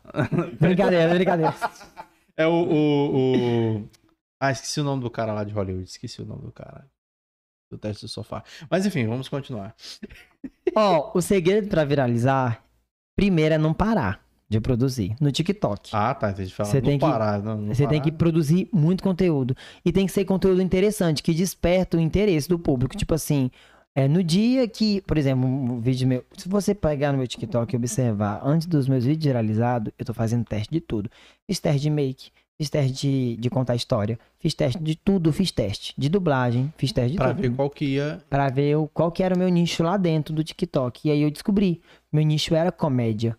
brincadeira, 0.59 1.13
brincadeira. 1.13 1.55
É 2.35 2.45
o, 2.45 2.51
o, 2.51 3.77
o- 3.77 3.89
Ah, 4.39 4.51
esqueci 4.51 4.81
o 4.81 4.83
nome 4.83 5.01
do 5.01 5.09
cara 5.09 5.31
lá 5.31 5.45
de 5.45 5.53
Hollywood. 5.53 5.85
Esqueci 5.89 6.21
o 6.21 6.25
nome 6.25 6.41
do 6.41 6.51
cara. 6.51 6.85
Do 7.71 7.77
teste 7.77 8.05
do 8.05 8.09
sofá. 8.09 8.43
Mas 8.69 8.85
enfim, 8.85 9.07
vamos 9.07 9.27
continuar. 9.29 9.73
Ó, 10.75 11.11
o 11.17 11.21
segredo 11.21 11.67
pra 11.69 11.83
viralizar, 11.85 12.63
primeiro 13.15 13.55
é 13.55 13.57
não 13.57 13.73
parar 13.73 14.25
de 14.49 14.59
produzir 14.61 15.15
no 15.19 15.31
TikTok. 15.31 15.89
Ah, 15.93 16.13
tá. 16.13 16.29
Entendi. 16.31 16.53
Falar. 16.53 16.69
Você 16.69 16.77
não 16.77 16.85
tem 16.85 16.97
que- 16.99 17.05
parar. 17.05 17.41
Não, 17.43 17.57
não 17.57 17.67
Você 17.73 17.85
tem 17.87 17.99
parar. 17.99 18.01
que 18.01 18.11
produzir 18.11 18.69
muito 18.71 19.03
conteúdo. 19.03 19.55
E 19.83 19.91
tem 19.91 20.05
que 20.05 20.11
ser 20.11 20.25
conteúdo 20.25 20.61
interessante, 20.61 21.21
que 21.21 21.33
desperta 21.33 21.97
o 21.97 21.99
interesse 21.99 22.47
do 22.47 22.57
público. 22.57 22.95
Tipo 22.95 23.13
assim, 23.13 23.51
é, 23.95 24.07
no 24.07 24.23
dia 24.23 24.67
que, 24.67 25.01
por 25.01 25.17
exemplo, 25.17 25.45
um 25.47 25.79
vídeo 25.81 26.07
meu. 26.07 26.23
Se 26.37 26.47
você 26.47 26.73
pegar 26.73 27.11
no 27.11 27.17
meu 27.17 27.27
TikTok 27.27 27.73
e 27.73 27.77
observar, 27.77 28.41
antes 28.43 28.67
dos 28.67 28.87
meus 28.87 29.03
vídeos 29.03 29.25
viralizados, 29.25 29.91
eu 29.99 30.05
tô 30.05 30.13
fazendo 30.13 30.45
teste 30.45 30.71
de 30.71 30.79
tudo. 30.79 31.09
Fiz 31.45 31.59
teste 31.59 31.81
de 31.81 31.89
make, 31.89 32.29
fiz 32.57 32.69
teste 32.69 32.93
de, 32.93 33.37
de 33.37 33.49
contar 33.49 33.75
história, 33.75 34.17
fiz 34.39 34.53
teste 34.53 34.81
de 34.81 34.95
tudo, 34.95 35.33
fiz 35.33 35.51
teste. 35.51 35.93
De 35.97 36.07
dublagem, 36.09 36.71
fiz 36.77 36.91
teste 36.93 37.11
de 37.11 37.17
Pra 37.17 37.29
tudo. 37.33 37.41
ver 37.41 37.53
qual 37.53 37.69
que 37.69 37.85
ia. 37.85 38.23
Pra 38.29 38.49
ver 38.49 38.77
qual 38.93 39.11
que 39.11 39.23
era 39.23 39.35
o 39.35 39.37
meu 39.37 39.49
nicho 39.49 39.83
lá 39.83 39.97
dentro 39.97 40.33
do 40.33 40.43
TikTok. 40.43 41.07
E 41.07 41.11
aí 41.11 41.21
eu 41.21 41.29
descobri. 41.31 41.81
Meu 42.13 42.23
nicho 42.23 42.55
era 42.55 42.71
comédia 42.71 43.35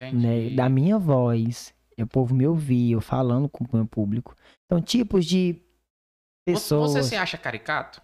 né, 0.00 0.50
da 0.50 0.68
minha 0.68 0.98
voz. 0.98 1.74
E 1.98 2.02
o 2.02 2.06
povo 2.06 2.34
me 2.34 2.46
ouvia, 2.46 2.94
eu 2.94 3.00
falando 3.00 3.48
com 3.48 3.64
o 3.64 3.68
meu 3.72 3.86
público. 3.86 4.36
Então, 4.66 4.82
tipos 4.82 5.24
de 5.24 5.54
Você- 6.46 6.52
pessoas. 6.52 6.92
Você 6.92 7.02
se 7.02 7.16
acha 7.16 7.38
caricato? 7.38 8.02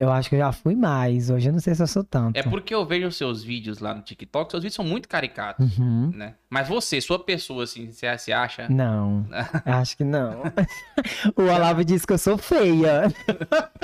Eu 0.00 0.10
acho 0.10 0.28
que 0.28 0.34
eu 0.34 0.40
já 0.40 0.50
fui 0.50 0.74
mais. 0.74 1.30
Hoje 1.30 1.48
eu 1.48 1.52
não 1.52 1.60
sei 1.60 1.76
se 1.76 1.82
eu 1.82 1.86
sou 1.86 2.02
tanto. 2.02 2.36
É 2.36 2.42
porque 2.42 2.74
eu 2.74 2.84
vejo 2.84 3.12
seus 3.12 3.44
vídeos 3.44 3.78
lá 3.78 3.94
no 3.94 4.02
TikTok, 4.02 4.50
seus 4.50 4.62
vídeos 4.64 4.74
são 4.74 4.84
muito 4.84 5.08
caricatos, 5.08 5.78
Uhum. 5.78 6.10
né? 6.10 6.34
Mas 6.50 6.66
você, 6.66 7.00
sua 7.00 7.22
pessoa, 7.22 7.62
assim, 7.62 7.92
você 7.92 8.18
se 8.18 8.32
acha... 8.32 8.68
Não, 8.68 9.24
acho 9.64 9.96
que 9.96 10.02
não. 10.02 10.42
o 11.36 11.42
Olavo 11.42 11.84
disse 11.84 12.04
que 12.04 12.12
eu 12.14 12.18
sou 12.18 12.36
feia. 12.36 13.02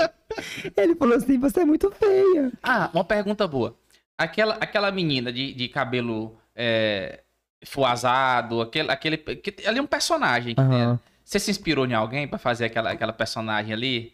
Ele 0.76 0.96
falou 0.96 1.16
assim: 1.16 1.38
você 1.38 1.60
é 1.60 1.64
muito 1.64 1.88
feia. 1.92 2.52
Ah, 2.62 2.90
uma 2.92 3.04
pergunta 3.04 3.46
boa. 3.46 3.76
Aquela, 4.18 4.54
aquela 4.60 4.90
menina 4.90 5.32
de, 5.32 5.52
de 5.54 5.68
cabelo 5.68 6.36
é, 6.54 7.20
fuazado, 7.64 8.60
aquele, 8.60 8.90
aquele... 8.90 9.16
que- 9.16 9.64
ali 9.66 9.78
é 9.78 9.82
um 9.82 9.86
personagem. 9.86 10.54
que 10.56 10.60
tem. 10.60 10.82
Aham. 10.82 10.98
Você 11.24 11.38
se 11.38 11.50
inspirou 11.50 11.86
em 11.86 11.94
alguém 11.94 12.26
pra 12.26 12.38
fazer 12.38 12.64
aquela, 12.64 12.90
aquela 12.90 13.12
personagem 13.12 13.72
ali? 13.72 14.12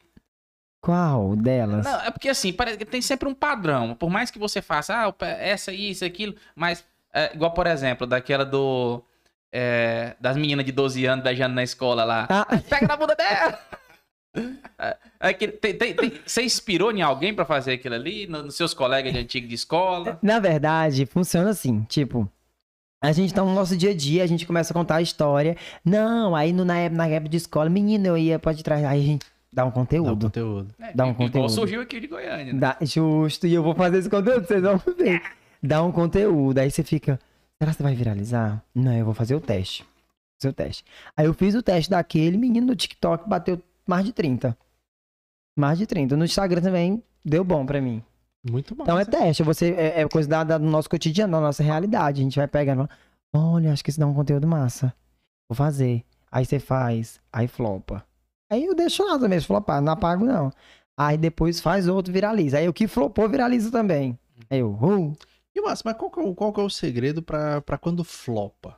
Qual 0.83 1.35
delas? 1.37 1.85
Não, 1.87 2.01
é 2.03 2.11
porque 2.11 2.29
assim, 2.29 2.53
parece 2.53 2.77
que 2.77 2.85
tem 2.85 3.01
sempre 3.01 3.29
um 3.29 3.35
padrão. 3.35 3.95
Por 3.95 4.11
mais 4.11 4.31
que 4.31 4.39
você 4.39 4.61
faça, 4.61 4.95
ah, 4.95 5.15
essa, 5.39 5.73
isso, 5.73 6.05
aquilo, 6.05 6.35
mas, 6.55 6.85
é, 7.13 7.33
igual, 7.35 7.53
por 7.53 7.67
exemplo, 7.67 8.07
daquela 8.07 8.45
do. 8.45 9.03
é, 9.53 10.15
das 10.21 10.37
meninas 10.37 10.67
de 10.67 10.73
12 10.73 11.07
anos 11.07 11.25
beijando 11.25 11.55
na 11.55 11.63
escola 11.63 12.05
lá. 12.05 12.27
Ah, 12.29 12.47
Pega 12.69 12.87
na 12.87 12.97
bunda 12.97 13.15
dela! 13.15 13.59
É, 14.79 14.97
é 15.21 15.33
que 15.33 15.49
tem- 15.49 15.75
tem- 15.77 15.95
tem- 15.95 16.13
você 16.27 16.43
inspirou 16.43 16.91
em 16.93 17.03
alguém 17.03 17.33
pra 17.35 17.45
fazer 17.45 17.73
aquilo 17.75 17.95
ali? 17.95 18.27
No- 18.27 18.43
Nos 18.43 18.57
seus 18.57 18.75
colegas 18.75 19.13
de 19.13 19.19
antigo 19.19 19.47
de 19.47 19.55
escola? 19.55 20.19
Na 20.23 20.39
verdade, 20.41 21.07
funciona 21.07 21.51
assim, 21.51 21.83
tipo, 21.89 22.29
a 23.03 23.13
gente 23.13 23.33
tá 23.33 23.43
no 23.45 23.55
nosso 23.55 23.77
dia 23.77 23.91
a 23.91 23.95
dia, 23.95 24.23
a 24.23 24.27
gente 24.27 24.47
começa 24.47 24.73
a 24.73 24.75
contar 24.75 24.97
a 24.97 25.03
história. 25.03 25.57
Não, 25.85 26.35
aí 26.35 26.53
no, 26.53 26.65
na, 26.65 26.79
época, 26.79 26.97
na 26.97 27.07
época 27.07 27.29
de 27.31 27.37
escola, 27.37 27.71
menino, 27.71 28.07
eu 28.09 28.19
ia 28.19 28.39
pode 28.39 28.63
trás, 28.65 28.85
aí 28.85 29.01
a 29.01 29.05
gente 29.05 29.27
dá 29.53 29.65
um 29.65 29.69
Dá 29.69 29.71
o 29.71 29.73
conteúdo. 29.73 30.27
conteúdo. 30.27 30.75
É, 30.81 30.93
Dá 30.93 31.05
um 31.07 31.11
igual 31.11 31.29
conteúdo. 31.29 31.49
surgiu 31.51 31.81
aqui 31.81 32.01
de 32.01 32.07
Goiânia. 32.09 32.53
né? 32.53 32.59
Dá, 32.59 32.77
justo, 32.83 33.47
e 33.47 33.55
eu 33.55 33.63
vou 33.63 33.75
fazer 33.75 33.99
esse 33.99 34.11
conteúdo, 34.11 34.47
vocês 34.47 34.63
vão 34.63 34.81
ver. 34.99 35.23
Dá 35.63 35.83
um 35.83 35.93
conteúdo, 35.93 36.59
aí 36.59 36.71
você 36.71 36.83
fica, 36.83 37.19
será 37.59 37.71
que 37.71 37.77
você 37.77 37.83
vai 37.85 37.95
viralizar? 37.95 38.63
Não, 38.75 38.93
eu 38.93 39.05
vou 39.05 39.15
fazer 39.15 39.35
o 39.37 39.41
teste. 39.41 39.85
Fazer 40.41 40.51
o 40.51 40.53
teste. 40.53 40.85
Aí 41.17 41.27
eu 41.27 41.33
fiz 41.35 41.55
o 41.55 41.63
teste 41.63 41.89
daquele 41.91 42.37
menino 42.37 42.67
no 42.67 42.75
TikTok, 42.75 43.29
bateu 43.29 43.61
mais 43.87 44.05
de 44.05 44.13
30. 44.13 44.57
Mais 45.59 45.79
de 45.79 45.87
30. 45.87 46.17
No 46.17 46.25
Instagram 46.25 46.61
também 46.63 47.03
deu 47.25 47.45
bom 47.45 47.65
pra 47.65 47.81
mim. 47.81 48.03
Muito 48.49 48.75
bom. 48.75 48.83
Então 48.83 48.99
é 48.99 49.05
teste, 49.05 49.43
você, 49.43 49.71
é, 49.73 50.01
é 50.03 50.09
coisa 50.09 50.29
da, 50.29 50.45
da- 50.45 50.59
do 50.59 50.65
nosso 50.67 50.89
cotidiano, 50.91 51.33
da 51.33 51.41
nossa 51.41 51.63
realidade. 51.63 52.21
A 52.21 52.25
gente 52.25 52.37
vai 52.39 52.47
pegando, 52.49 52.89
olha, 53.35 53.73
acho 53.73 53.83
que 53.83 53.91
isso 53.91 54.01
dá 54.01 54.07
um 54.07 54.15
conteúdo 54.15 54.47
massa. 54.47 54.93
Vou 55.49 55.57
fazer. 55.57 56.05
Aí 56.31 56.45
você 56.45 56.59
faz, 56.59 57.21
aí 57.33 57.47
flopa. 57.49 58.05
Aí 58.51 58.65
eu 58.65 58.75
deixo 58.75 59.03
lá 59.05 59.19
também, 59.19 59.41
se 59.41 59.47
flopar, 59.47 59.81
não 59.81 59.93
apago 59.93 60.25
não. 60.25 60.51
Aí 60.99 61.17
depois 61.17 61.61
faz 61.61 61.89
outro, 61.89 62.13
viraliza. 62.13 62.59
Aí 62.59 62.69
o 62.69 62.73
que 62.73 62.87
flopou, 62.87 63.29
viraliza 63.29 63.71
também. 63.71 64.19
Aí 64.51 64.59
eu, 64.59 64.73
uh, 64.75 65.13
E 65.55 65.61
Márcio, 65.63 65.85
mas 65.87 65.97
qual 65.97 66.11
que, 66.11 66.21
é 66.21 66.23
o, 66.23 66.35
qual 66.35 66.53
que 66.53 66.61
é 66.61 66.63
o 66.65 66.69
segredo 66.71 67.23
pra, 67.23 67.61
pra 67.63 67.79
quando 67.79 68.05
flopa? 68.05 68.77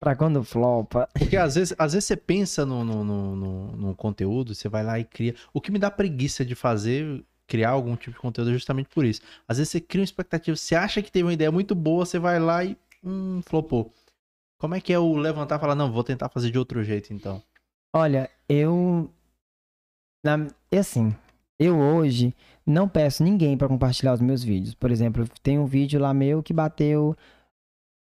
Pra 0.00 0.16
quando 0.16 0.42
flopa. 0.44 1.08
Porque 1.12 1.36
às 1.36 1.54
vezes, 1.54 1.74
às 1.78 1.92
vezes 1.92 2.06
você 2.06 2.16
pensa 2.16 2.64
no, 2.64 2.84
no, 2.84 3.04
no, 3.04 3.76
no- 3.76 3.94
conteúdo, 3.96 4.54
você 4.54 4.68
vai 4.68 4.82
lá 4.82 4.98
e 4.98 5.04
cria. 5.04 5.34
O 5.52 5.60
que 5.60 5.70
me 5.72 5.78
dá 5.78 5.90
preguiça 5.90 6.44
de 6.44 6.54
fazer, 6.54 7.24
criar 7.46 7.70
algum 7.70 7.96
tipo 7.96 8.12
de 8.12 8.20
conteúdo 8.20 8.50
é 8.50 8.54
justamente 8.54 8.88
por 8.88 9.04
isso. 9.04 9.20
Às 9.46 9.58
vezes 9.58 9.70
você 9.70 9.80
cria 9.80 10.02
uma 10.02 10.04
expectativa, 10.04 10.56
você 10.56 10.74
acha 10.74 11.02
que 11.02 11.10
teve 11.10 11.24
uma 11.24 11.32
ideia 11.32 11.50
muito 11.50 11.74
boa, 11.74 12.06
você 12.06 12.18
vai 12.18 12.38
lá 12.38 12.64
e. 12.64 12.76
Hum, 13.02 13.40
flopou. 13.46 13.92
Como 14.60 14.74
é 14.74 14.80
que 14.80 14.92
é 14.92 14.98
o 14.98 15.16
levantar 15.16 15.56
e 15.56 15.60
falar, 15.60 15.74
não, 15.76 15.92
vou 15.92 16.02
tentar 16.02 16.28
fazer 16.28 16.50
de 16.50 16.58
outro 16.58 16.82
jeito 16.82 17.12
então? 17.12 17.42
Olha, 17.94 18.28
eu. 18.48 19.10
Na, 20.24 20.48
é 20.70 20.78
assim, 20.78 21.14
eu 21.60 21.78
hoje 21.78 22.34
não 22.66 22.88
peço 22.88 23.22
ninguém 23.22 23.56
pra 23.56 23.68
compartilhar 23.68 24.12
os 24.14 24.20
meus 24.20 24.42
vídeos. 24.42 24.74
Por 24.74 24.90
exemplo, 24.90 25.28
tem 25.42 25.58
um 25.58 25.64
vídeo 25.64 26.00
lá 26.00 26.12
meu 26.12 26.42
que 26.42 26.52
bateu 26.52 27.16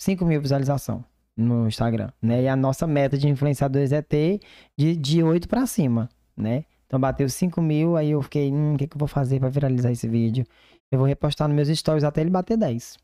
5 0.02 0.26
mil 0.26 0.42
visualização 0.42 1.04
no 1.38 1.68
Instagram, 1.68 2.10
né? 2.22 2.44
E 2.44 2.48
a 2.48 2.56
nossa 2.56 2.88
meta 2.88 3.18
de 3.18 3.28
influenciadores 3.28 3.92
é 3.92 4.02
ter 4.02 4.40
de, 4.76 4.96
de 4.96 5.24
8 5.24 5.48
pra 5.48 5.68
cima, 5.68 6.10
né? 6.36 6.66
Então 6.88 7.00
bateu 7.00 7.30
5 7.30 7.62
mil, 7.62 7.96
aí 7.96 8.12
eu 8.12 8.22
fiquei, 8.22 8.52
hum, 8.52 8.74
o 8.74 8.78
que, 8.78 8.88
que 8.88 8.96
eu 8.96 9.00
vou 9.00 9.08
fazer 9.08 9.40
pra 9.40 9.50
viralizar 9.50 9.92
esse 9.92 10.08
vídeo? 10.08 10.46
Eu 10.92 10.98
vou 10.98 11.08
repostar 11.08 11.48
nos 11.48 11.56
meus 11.56 11.68
stories 11.78 12.04
até 12.04 12.22
ele 12.22 12.30
bater 12.30 12.58
10. 12.58 12.98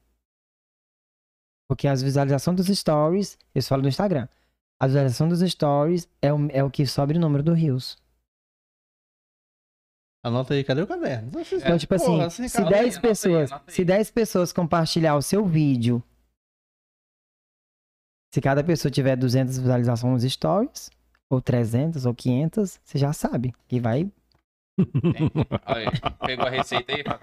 Porque 1.69 1.87
as 1.87 2.01
visualizações 2.01 2.57
dos 2.57 2.67
stories, 2.67 3.37
eu 3.53 3.61
só 3.61 3.69
falo 3.69 3.81
do 3.83 3.87
Instagram. 3.87 4.27
A 4.79 4.87
visualização 4.87 5.27
dos 5.27 5.39
stories 5.39 6.07
é 6.21 6.33
o, 6.33 6.47
é 6.51 6.63
o 6.63 6.71
que 6.71 6.85
sobe 6.85 7.15
o 7.15 7.19
número 7.19 7.43
do 7.43 7.53
Rios. 7.53 7.97
Anota 10.25 10.53
aí, 10.53 10.63
cadê 10.63 10.81
o 10.81 10.87
caderno? 10.87 11.31
Então, 11.51 11.77
tipo 11.77 11.95
assim, 11.95 12.05
Porra, 12.05 12.29
se 12.29 12.49
calma 12.49 12.71
10 12.71 12.81
aí, 12.81 12.89
anota 12.89 12.97
aí, 12.97 13.01
pessoas, 13.01 13.51
aí. 13.51 13.59
se 13.67 13.83
10 13.83 14.11
pessoas 14.11 14.53
compartilhar 14.53 15.15
o 15.15 15.21
seu 15.21 15.45
vídeo, 15.45 16.01
se 18.33 18.41
cada 18.41 18.63
pessoa 18.63 18.91
tiver 18.91 19.15
200 19.15 19.59
visualizações 19.59 20.23
nos 20.23 20.33
stories, 20.33 20.89
ou 21.29 21.39
300 21.39 22.07
ou 22.07 22.15
500, 22.15 22.79
você 22.83 22.97
já 22.97 23.13
sabe 23.13 23.53
que 23.67 23.79
vai 23.79 24.09
Olha 25.67 25.91
aí, 25.91 26.01
pegou 26.25 26.47
a 26.47 26.49
receita 26.49 26.95
aí? 26.95 27.03
Tá 27.03 27.19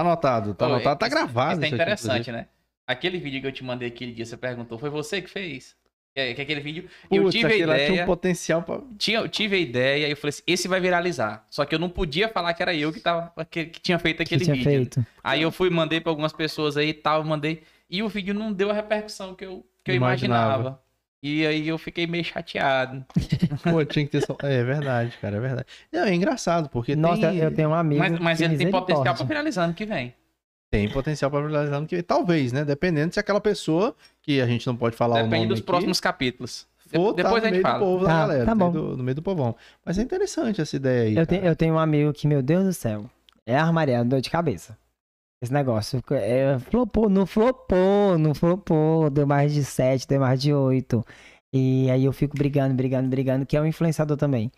anotado, 0.00 0.54
tá 0.54 0.68
Ô, 0.68 0.74
anotado, 0.74 1.00
tá 1.00 1.06
isso- 1.08 1.16
gravado. 1.16 1.54
Isso 1.54 1.64
é 1.64 1.66
isso 1.66 1.74
aqui, 1.74 1.82
interessante, 1.82 2.30
né? 2.30 2.46
Aquele 2.86 3.18
vídeo 3.18 3.40
que 3.40 3.46
eu 3.48 3.52
te 3.52 3.64
mandei 3.64 3.88
aquele 3.88 4.12
dia, 4.12 4.24
você 4.24 4.36
perguntou, 4.36 4.78
foi 4.78 4.88
você 4.88 5.20
que 5.20 5.28
fez? 5.28 5.74
É, 6.14 6.32
que 6.32 6.40
aquele 6.40 6.60
vídeo, 6.60 6.88
eu 7.10 7.24
Putz, 7.24 7.34
tive 7.34 7.52
a 7.52 7.56
ideia, 7.56 7.90
tinha 7.90 8.02
um 8.04 8.06
potencial 8.06 8.62
pra. 8.62 8.80
tinha, 8.96 9.18
eu 9.18 9.28
tive 9.28 9.56
a 9.56 9.58
ideia 9.58 10.06
e 10.06 10.10
eu 10.12 10.16
falei 10.16 10.28
assim, 10.30 10.42
esse 10.46 10.68
vai 10.68 10.80
viralizar. 10.80 11.44
Só 11.50 11.64
que 11.64 11.74
eu 11.74 11.78
não 11.78 11.90
podia 11.90 12.28
falar 12.28 12.54
que 12.54 12.62
era 12.62 12.72
eu 12.72 12.92
que, 12.92 13.00
tava, 13.00 13.32
que, 13.50 13.66
que 13.66 13.80
tinha 13.80 13.98
feito 13.98 14.18
que 14.18 14.22
aquele 14.22 14.44
tinha 14.44 14.54
vídeo. 14.54 14.70
feito. 14.70 15.04
Aí 15.24 15.42
eu 15.42 15.50
fui, 15.50 15.70
mandei 15.70 16.00
pra 16.00 16.12
algumas 16.12 16.32
pessoas 16.32 16.76
aí 16.76 16.90
e 16.90 16.94
tal, 16.94 17.24
mandei. 17.24 17.64
E 17.90 18.02
o 18.02 18.08
vídeo 18.08 18.34
não 18.34 18.52
deu 18.52 18.70
a 18.70 18.72
repercussão 18.74 19.34
que 19.34 19.44
eu, 19.44 19.64
que 19.84 19.90
eu 19.90 19.94
Imaginava. 19.96 20.52
imaginava. 20.54 20.82
E 21.22 21.44
aí 21.44 21.66
eu 21.66 21.76
fiquei 21.78 22.06
meio 22.06 22.22
chateado. 22.24 23.04
Pô, 23.68 23.84
tinha 23.84 24.04
que 24.06 24.12
ter. 24.12 24.24
só- 24.24 24.36
É 24.40 24.62
verdade, 24.62 25.16
cara, 25.20 25.36
é 25.36 25.40
verdade. 25.40 25.66
Não, 25.92 26.04
é 26.04 26.14
engraçado, 26.14 26.68
porque 26.68 26.94
Nossa, 26.94 27.28
tem, 27.30 27.38
eu 27.38 27.52
tenho 27.52 27.70
um 27.70 27.74
amigo. 27.74 27.98
Mas, 28.00 28.18
mas 28.20 28.40
ele 28.40 28.56
tem 28.56 28.70
potencial 28.70 29.02
pra 29.02 29.12
misericórdia. 29.12 29.26
finalizar 29.26 29.64
ano 29.64 29.74
que 29.74 29.84
vem. 29.84 30.14
tem 30.70 30.88
potencial 30.88 31.28
pra 31.30 31.40
viralizar 31.40 31.76
ano 31.78 31.86
que 31.88 31.96
vem. 31.96 32.04
Talvez, 32.04 32.52
né? 32.52 32.64
Dependendo 32.64 33.12
se 33.12 33.18
aquela 33.18 33.40
pessoa, 33.40 33.96
que 34.22 34.40
a 34.40 34.46
gente 34.46 34.64
não 34.66 34.76
pode 34.76 34.94
falar 34.94 35.14
o 35.14 35.24
Depende 35.24 35.34
nome 35.36 35.46
dos 35.48 35.58
aqui, 35.58 35.66
próximos 35.66 35.98
capítulos. 36.00 36.68
For 36.88 37.12
tá 37.14 37.22
Depois 37.24 37.42
no 37.42 37.48
a 37.48 37.50
gente 37.50 37.52
meio 37.52 37.62
do 37.64 37.68
fala. 37.68 37.78
povo 37.80 38.04
da 38.04 38.10
Tá, 38.10 38.18
galera, 38.20 38.44
tá 38.46 38.54
no, 38.54 38.58
meio 38.70 38.70
bom. 38.70 38.90
do, 38.90 38.96
no 38.96 39.02
meio 39.04 39.14
do 39.16 39.22
povão. 39.22 39.56
Mas 39.84 39.98
é 39.98 40.02
interessante 40.02 40.60
essa 40.60 40.76
ideia 40.76 41.02
aí. 41.08 41.16
Eu, 41.16 41.26
tenho, 41.26 41.44
eu 41.44 41.56
tenho 41.56 41.74
um 41.74 41.78
amigo 41.80 42.12
que, 42.12 42.28
meu 42.28 42.40
Deus 42.42 42.64
do 42.64 42.72
céu, 42.72 43.10
é 43.44 43.56
armariado, 43.56 44.08
dor 44.08 44.20
de 44.20 44.30
cabeça. 44.30 44.78
Esse 45.42 45.52
negócio. 45.52 46.02
É, 46.10 46.58
flopou, 46.58 47.08
não 47.08 47.24
flopou, 47.26 48.18
não 48.18 48.34
flopou. 48.34 49.08
Deu 49.10 49.26
mais 49.26 49.52
de 49.52 49.64
7, 49.64 50.06
deu 50.06 50.20
mais 50.20 50.40
de 50.40 50.52
8. 50.52 51.04
E 51.52 51.90
aí 51.90 52.04
eu 52.04 52.12
fico 52.12 52.36
brigando, 52.36 52.74
brigando, 52.74 53.08
brigando, 53.08 53.46
que 53.46 53.56
é 53.56 53.60
um 53.60 53.66
influenciador 53.66 54.16
também. 54.16 54.50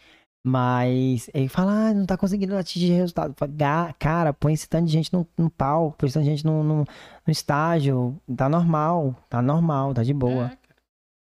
Mas 0.45 1.28
ele 1.35 1.49
fala, 1.49 1.91
ah, 1.91 1.95
não 1.95 2.07
tá 2.07 2.16
conseguindo 2.16 2.57
atingir 2.57 2.93
resultado. 2.93 3.33
Eu 3.33 3.35
falo, 3.37 3.53
"Ga- 3.53 3.93
Cara, 3.99 4.33
põe 4.33 4.55
esse 4.55 4.66
tanto 4.68 4.87
de 4.87 4.93
gente 4.93 5.12
no, 5.12 5.26
palco, 5.51 5.99
põe 5.99 6.07
esse 6.07 6.14
tanto 6.14 6.24
de 6.24 6.31
gente 6.31 6.47
no, 6.47 6.64
no, 6.64 6.85
estágio. 7.31 8.18
Tá 8.37 8.49
normal, 8.49 9.14
tá 9.28 9.43
normal, 9.43 9.93
tá 9.93 10.03
de 10.03 10.14
boa. 10.14 10.47
É. 10.47 10.59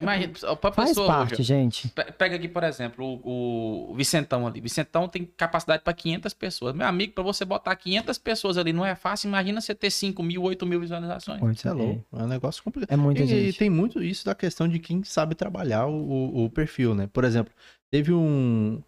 Imagina, 0.00 0.32
só 0.34 0.54
pra 0.56 0.72
Faz 0.72 0.88
pessoa, 0.90 1.06
parte, 1.06 1.30
Roger, 1.32 1.44
gente. 1.44 1.88
pe- 1.88 2.10
Pega 2.12 2.36
aqui, 2.36 2.48
por 2.48 2.64
exemplo, 2.64 3.20
o, 3.22 3.90
o 3.90 3.94
Vicentão 3.94 4.46
ali. 4.46 4.60
Vicentão 4.60 5.06
tem 5.08 5.28
capacidade 5.36 5.82
pra 5.82 5.92
500 5.92 6.32
pessoas. 6.32 6.74
Meu 6.74 6.86
amigo, 6.86 7.12
pra 7.12 7.22
você 7.22 7.44
botar 7.44 7.76
500 7.76 8.16
pessoas 8.16 8.56
ali 8.56 8.72
não 8.72 8.84
é 8.86 8.94
fácil. 8.94 9.28
Imagina 9.28 9.60
você 9.60 9.74
ter 9.74 9.90
5 9.90 10.22
mil, 10.22 10.42
8 10.42 10.64
mil 10.64 10.80
visualizações. 10.80 11.40
Isso 11.56 11.68
é 11.68 11.72
louco. 11.72 12.04
É 12.14 12.22
um 12.22 12.26
negócio 12.26 12.62
complicado. 12.62 12.92
É 12.92 12.96
muita 12.96 13.20
E, 13.20 13.24
e 13.24 13.26
gente. 13.26 13.58
tem 13.58 13.68
muito 13.68 14.02
isso 14.02 14.24
da 14.24 14.34
questão 14.34 14.66
de 14.66 14.78
quem 14.78 15.04
sabe 15.04 15.34
trabalhar 15.34 15.86
o, 15.86 15.92
o- 15.92 16.44
o 16.46 16.50
perfil, 16.50 16.94
né? 16.94 17.06
Por 17.12 17.24
exemplo, 17.24 17.52
teve 17.90 18.12
um. 18.12 18.82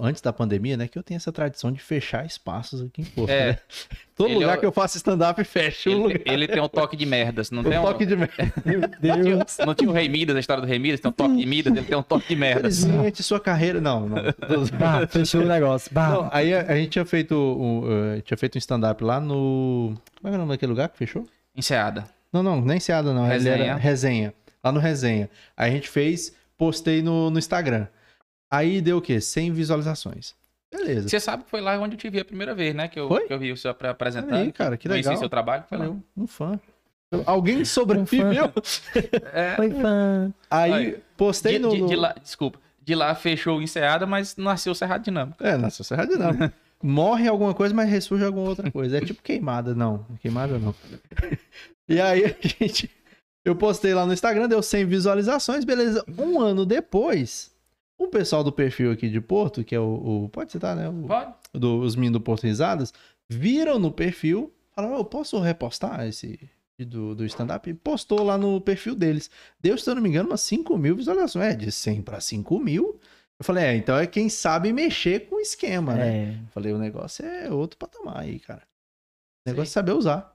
Antes 0.00 0.22
da 0.22 0.32
pandemia, 0.32 0.78
né? 0.78 0.88
Que 0.88 0.98
eu 0.98 1.02
tenho 1.02 1.16
essa 1.16 1.30
tradição 1.30 1.70
de 1.70 1.78
fechar 1.78 2.24
espaços 2.24 2.80
aqui 2.80 3.02
em 3.02 3.04
Porto. 3.04 3.28
É. 3.30 3.48
né? 3.52 3.58
Todo 4.16 4.28
Ele 4.30 4.36
lugar 4.36 4.54
é 4.54 4.56
o- 4.56 4.60
que 4.60 4.64
eu 4.66 4.72
faço 4.72 4.96
stand-up, 4.96 5.42
fecha 5.44 5.90
o 5.90 5.92
Ele, 5.92 6.02
lugar. 6.02 6.20
ele 6.24 6.48
tem 6.48 6.62
um 6.62 6.68
toque 6.68 6.96
de 6.96 7.04
merdas. 7.04 7.50
Não, 7.50 7.60
O 7.60 7.64
tem 7.68 7.78
um, 7.78 7.82
toque 7.82 8.06
de 8.06 8.16
merda. 8.16 8.34
não, 9.02 9.22
tinha, 9.22 9.66
não 9.66 9.74
tinha 9.74 9.90
o 9.90 9.92
Rei 9.92 10.08
Midas, 10.08 10.36
a 10.36 10.40
história 10.40 10.62
do 10.62 10.66
Rei 10.66 10.78
Midas, 10.78 11.00
tem 11.00 11.08
um 11.10 11.12
toque 11.12 11.36
de 11.36 11.44
Midas, 11.44 11.76
ele 11.76 11.84
tem 11.86 11.98
um 11.98 12.02
toque 12.02 12.28
de 12.28 12.36
merdas. 12.36 12.78
Infelizmente, 12.84 13.22
sua 13.22 13.38
carreira. 13.40 13.80
Não, 13.80 14.08
não. 14.08 14.22
Bah, 14.78 15.06
fechou 15.06 15.42
o 15.42 15.44
negócio. 15.46 15.92
Bah. 15.92 16.08
Não, 16.10 16.28
aí 16.32 16.54
a, 16.54 16.62
a 16.62 16.76
gente 16.76 16.90
tinha 16.90 17.04
feito, 17.04 17.34
um, 17.34 18.16
uh, 18.16 18.22
tinha 18.22 18.38
feito 18.38 18.54
um 18.54 18.58
stand-up 18.58 19.02
lá 19.04 19.20
no. 19.20 19.94
Como 20.20 20.28
é 20.28 20.30
que 20.30 20.34
é 20.34 20.36
o 20.36 20.38
nome 20.38 20.52
daquele 20.52 20.70
lugar 20.70 20.88
que 20.88 20.96
fechou? 20.96 21.26
Enseada. 21.54 22.06
Não, 22.32 22.42
não, 22.42 22.60
nem 22.60 22.80
Seada, 22.80 23.12
não. 23.12 23.24
Ele 23.26 23.34
Resenha. 23.34 23.56
era 23.64 23.74
resenha. 23.76 24.34
Lá 24.62 24.72
no 24.72 24.80
resenha. 24.80 25.28
Aí 25.56 25.70
a 25.70 25.74
gente 25.74 25.88
fez, 25.90 26.32
postei 26.56 27.02
no, 27.02 27.30
no 27.30 27.38
Instagram. 27.38 27.86
Aí 28.50 28.80
deu 28.80 28.98
o 28.98 29.02
quê? 29.02 29.20
100 29.20 29.52
visualizações. 29.52 30.34
Beleza. 30.72 31.08
Você 31.08 31.20
sabe 31.20 31.44
que 31.44 31.50
foi 31.50 31.60
lá 31.60 31.78
onde 31.78 31.94
eu 31.94 31.98
te 31.98 32.08
vi 32.10 32.18
a 32.20 32.24
primeira 32.24 32.54
vez, 32.54 32.74
né? 32.74 32.88
Que 32.88 32.98
eu, 32.98 33.06
Foi? 33.08 33.26
que 33.26 33.32
eu 33.32 33.38
vi 33.38 33.52
o 33.52 33.56
seu 33.56 33.70
apresentando. 33.70 34.34
aí, 34.34 34.50
cara, 34.52 34.76
que 34.76 34.88
Conheci 34.88 35.08
legal. 35.08 35.20
seu 35.20 35.28
trabalho. 35.28 35.64
Foi 35.68 35.78
lá. 35.78 35.84
Valeu, 35.84 36.02
um 36.16 36.26
fã. 36.26 36.58
Alguém 37.26 37.64
sobreviveu. 37.64 38.52
É, 39.32 39.56
Oi, 39.60 39.70
fã. 39.70 40.32
Aí 40.50 40.72
Olha, 40.72 41.02
postei 41.16 41.54
de, 41.54 41.58
no. 41.60 41.70
de- 41.70 41.86
de 41.86 41.96
lá, 41.96 42.14
desculpa. 42.20 42.58
De 42.82 42.94
lá 42.94 43.14
fechou 43.14 43.58
o 43.58 43.62
Enseada, 43.62 44.04
mas 44.04 44.36
nasceu 44.36 44.72
o 44.72 44.74
Cerrado 44.74 45.04
Dinâmico. 45.04 45.42
É, 45.42 45.56
na 45.56 45.70
sociedade 45.70 46.12
não. 46.16 46.50
Morre 46.82 47.28
alguma 47.28 47.54
coisa, 47.54 47.72
mas 47.74 47.88
ressurge 47.88 48.24
alguma 48.24 48.48
outra 48.48 48.68
coisa. 48.70 48.98
É 48.98 49.00
tipo 49.00 49.22
queimada, 49.22 49.74
não. 49.74 50.04
Queimada 50.20 50.58
não. 50.58 50.74
E 51.88 52.00
aí 52.00 52.24
a 52.24 52.34
gente. 52.40 52.90
Eu 53.44 53.54
postei 53.54 53.92
lá 53.94 54.04
no 54.06 54.12
Instagram, 54.12 54.48
deu 54.48 54.62
100 54.62 54.86
visualizações, 54.86 55.64
beleza. 55.64 56.02
Um 56.18 56.40
ano 56.40 56.64
depois, 56.66 57.50
o 58.04 58.08
pessoal 58.08 58.42
do 58.44 58.52
perfil 58.52 58.90
aqui 58.92 59.08
de 59.08 59.20
Porto, 59.20 59.62
que 59.64 59.74
é 59.74 59.80
o. 59.80 60.24
o- 60.24 60.28
pode 60.28 60.52
citar, 60.52 60.74
né? 60.76 60.88
O, 60.88 61.06
Pode? 61.06 61.34
do, 61.52 61.80
os 61.80 61.94
meninos 61.96 62.20
do 62.20 62.24
Porto 62.24 62.44
Risadas, 62.44 62.92
viram 63.28 63.78
no 63.78 63.90
perfil, 63.90 64.52
falaram, 64.72 64.96
eu 64.96 65.04
posso 65.04 65.38
repostar 65.40 66.06
esse 66.06 66.38
do, 66.78 67.14
do 67.14 67.24
stand-up? 67.24 67.68
E 67.68 67.74
Postou 67.74 68.22
lá 68.22 68.36
no 68.36 68.60
perfil 68.60 68.94
deles. 68.94 69.30
Deu, 69.60 69.76
se 69.78 69.88
eu 69.88 69.94
não 69.94 70.02
me 70.02 70.08
engano, 70.08 70.28
umas 70.28 70.40
5 70.40 70.76
mil 70.76 70.96
visualizações. 70.96 71.44
É, 71.44 71.54
de 71.54 71.70
100 71.70 72.02
para 72.02 72.20
5 72.20 72.58
mil. 72.58 72.98
Eu 73.38 73.44
falei, 73.44 73.64
é, 73.64 73.76
então 73.76 73.96
é 73.98 74.06
quem 74.06 74.28
sabe 74.28 74.72
mexer 74.72 75.28
com 75.28 75.36
o 75.36 75.40
esquema, 75.40 75.94
né? 75.94 76.16
É. 76.16 76.38
Falei, 76.50 76.72
o 76.72 76.78
negócio 76.78 77.24
é 77.24 77.50
outro 77.50 77.76
patamar 77.78 78.18
aí, 78.20 78.38
cara. 78.38 78.62
O 79.46 79.50
negócio 79.50 79.70
é 79.70 79.72
saber 79.72 79.92
usar. 79.92 80.34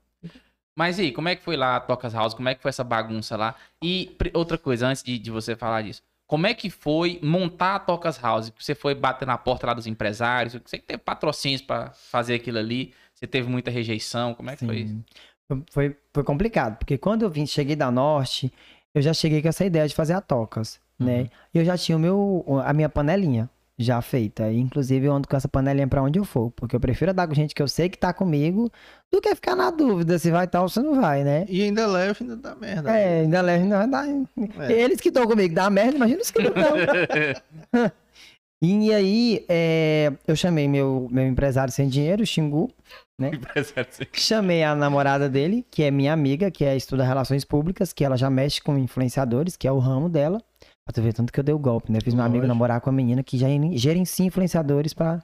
Mas 0.78 0.98
e 0.98 1.04
aí, 1.04 1.12
como 1.12 1.28
é 1.28 1.36
que 1.36 1.44
foi 1.44 1.58
lá 1.58 1.76
a 1.76 1.80
Tocas 1.80 2.14
House? 2.14 2.34
Como 2.34 2.48
é 2.48 2.56
que 2.56 2.62
foi 2.62 2.70
essa 2.70 2.84
bagunça 2.84 3.36
lá? 3.36 3.56
E 3.84 4.16
outra 4.34 4.58
coisa, 4.58 4.88
antes 4.88 5.04
de, 5.04 5.18
de 5.20 5.30
você 5.32 5.56
falar 5.56 5.82
disso. 5.82 6.02
Como 6.30 6.46
é 6.46 6.54
que 6.54 6.70
foi 6.70 7.20
montar 7.24 7.74
a 7.74 7.80
Tocas 7.80 8.22
House? 8.22 8.54
Você 8.56 8.76
foi 8.76 8.94
bater 8.94 9.26
na 9.26 9.36
porta 9.36 9.66
lá 9.66 9.74
dos 9.74 9.88
empresários? 9.88 10.54
Você 10.64 10.78
que 10.78 10.86
teve 10.86 11.00
patrocínios 11.00 11.60
pra 11.60 11.90
fazer 11.90 12.36
aquilo 12.36 12.60
ali? 12.60 12.94
Você 13.16 13.26
teve 13.26 13.50
muita 13.50 13.72
rejeição? 13.72 14.36
Como 14.36 14.48
é 14.48 14.56
que 14.56 14.64
foi 14.64 14.82
isso? 14.82 14.94
Sim. 14.94 15.64
Foi, 15.72 15.98
foi, 16.14 16.24
complicado, 16.24 16.78
porque 16.78 17.00
quando 17.00 17.24
eu 17.24 17.32
vim, 17.32 17.48
cheguei 17.48 17.76
da 17.76 17.90
Norte, 17.90 18.54
eu 18.94 19.02
já 19.02 19.12
cheguei 19.12 19.42
com 19.42 19.48
essa 19.48 19.66
ideia 19.66 19.88
de 19.88 19.96
fazer 19.96 20.14
a 20.14 20.22
tocas, 20.22 20.80
né? 21.00 21.32
E 21.52 21.58
eu 21.58 21.66
já 21.66 21.76
tinha 21.76 21.98
o 21.98 22.00
meu, 22.00 22.46
a 22.64 22.72
minha 22.74 22.88
panelinha 22.88 23.50
já 23.80 24.02
feita. 24.02 24.52
Inclusive, 24.52 25.06
eu 25.06 25.14
ando 25.14 25.28
com 25.28 25.38
essa 25.38 25.48
panelinha 25.48 25.88
pra 25.88 26.04
onde 26.04 26.20
eu 26.20 26.26
for, 26.26 26.52
porque 26.52 26.76
eu 26.76 26.80
prefiro 26.80 27.12
andar 27.12 27.28
com 27.28 27.34
gente 27.34 27.56
que 27.56 27.62
eu 27.62 27.68
sei 27.68 27.88
que 27.88 27.98
tá 27.98 28.14
comigo 28.14 28.70
do 29.10 29.22
que 29.22 29.34
ficar 29.34 29.56
na 29.56 29.72
dúvida 29.72 30.20
se 30.20 30.30
vai 30.30 30.48
tal 30.48 30.64
ou 30.64 30.70
se 30.70 30.82
não 30.82 31.00
vai, 31.00 31.24
né? 31.24 31.46
E 31.48 31.64
ainda 31.64 31.88
leva, 31.88 32.18
ainda 32.20 32.36
dá 32.36 32.56
merda. 32.56 32.92
É, 32.92 33.22
ainda 33.22 33.42
leve, 33.42 33.64
ainda 33.64 33.88
dar. 33.88 34.06
É. 34.08 34.72
Eles 34.74 35.00
que 35.00 35.08
estão 35.08 35.26
comigo 35.26 35.56
dá 35.56 35.70
merda, 35.70 35.96
imagina 35.96 36.22
os 36.22 36.30
que 36.30 36.42
não 36.44 36.50
estão. 36.52 37.92
E 38.62 38.94
aí, 38.94 39.46
é, 39.48 40.12
eu 40.28 40.36
chamei 40.36 40.68
meu, 40.68 41.08
meu 41.10 41.26
empresário 41.26 41.72
sem 41.72 41.88
dinheiro, 41.88 42.24
o 42.24 42.26
Xingu, 42.26 42.70
Chamei 44.14 44.64
a 44.64 44.76
namorada 44.76 45.30
dele, 45.30 45.66
que 45.70 45.84
é 45.84 45.92
minha 45.92 46.14
amiga, 46.14 46.50
que 46.50 46.64
é 46.64 46.76
estuda 46.76 47.04
relações 47.04 47.44
públicas, 47.44 47.92
que 47.92 48.04
ela 48.04 48.18
já 48.18 48.30
mexe 48.30 48.62
com 48.62 48.78
influenciadores, 48.78 49.58
que 49.58 49.68
é 49.68 49.72
o 49.72 49.80
ramo 49.80 50.10
dela. 50.10 50.42
Pra 50.90 50.94
tu 50.96 51.04
ver 51.04 51.14
tanto 51.14 51.32
que 51.32 51.40
eu 51.40 51.44
dei 51.44 51.54
o 51.54 51.60
golpe, 51.60 51.92
né? 51.92 52.00
Fiz 52.04 52.16
meu 52.16 52.26
amigo 52.26 52.48
namorar 52.48 52.82
com 52.82 52.90
a 52.90 52.92
menina 52.94 53.22
que 53.22 53.38
já 53.38 53.46
gerencia 53.74 54.26
influenciadores 54.26 54.92
pra. 54.92 55.22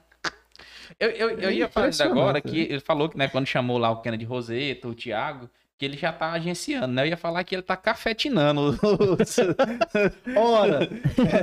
Eu, 1.00 1.10
eu, 1.10 1.30
eu 1.40 1.50
ia 1.50 1.68
falar 1.68 1.90
agora 2.02 2.34
né? 2.34 2.40
que 2.40 2.60
ele 2.60 2.78
falou 2.78 3.08
que, 3.08 3.18
né, 3.18 3.26
quando 3.26 3.48
chamou 3.48 3.76
lá 3.76 3.90
o 3.90 4.00
Kennedy 4.00 4.24
Roseta, 4.24 4.86
o 4.86 4.94
Thiago, 4.94 5.50
que 5.76 5.84
ele 5.84 5.96
já 5.96 6.12
tá 6.12 6.30
agenciando, 6.30 6.94
né? 6.94 7.02
Eu 7.02 7.06
ia 7.08 7.16
falar 7.16 7.42
que 7.42 7.52
ele 7.52 7.62
tá 7.62 7.76
cafetinando. 7.76 8.78
Ora, 10.36 10.88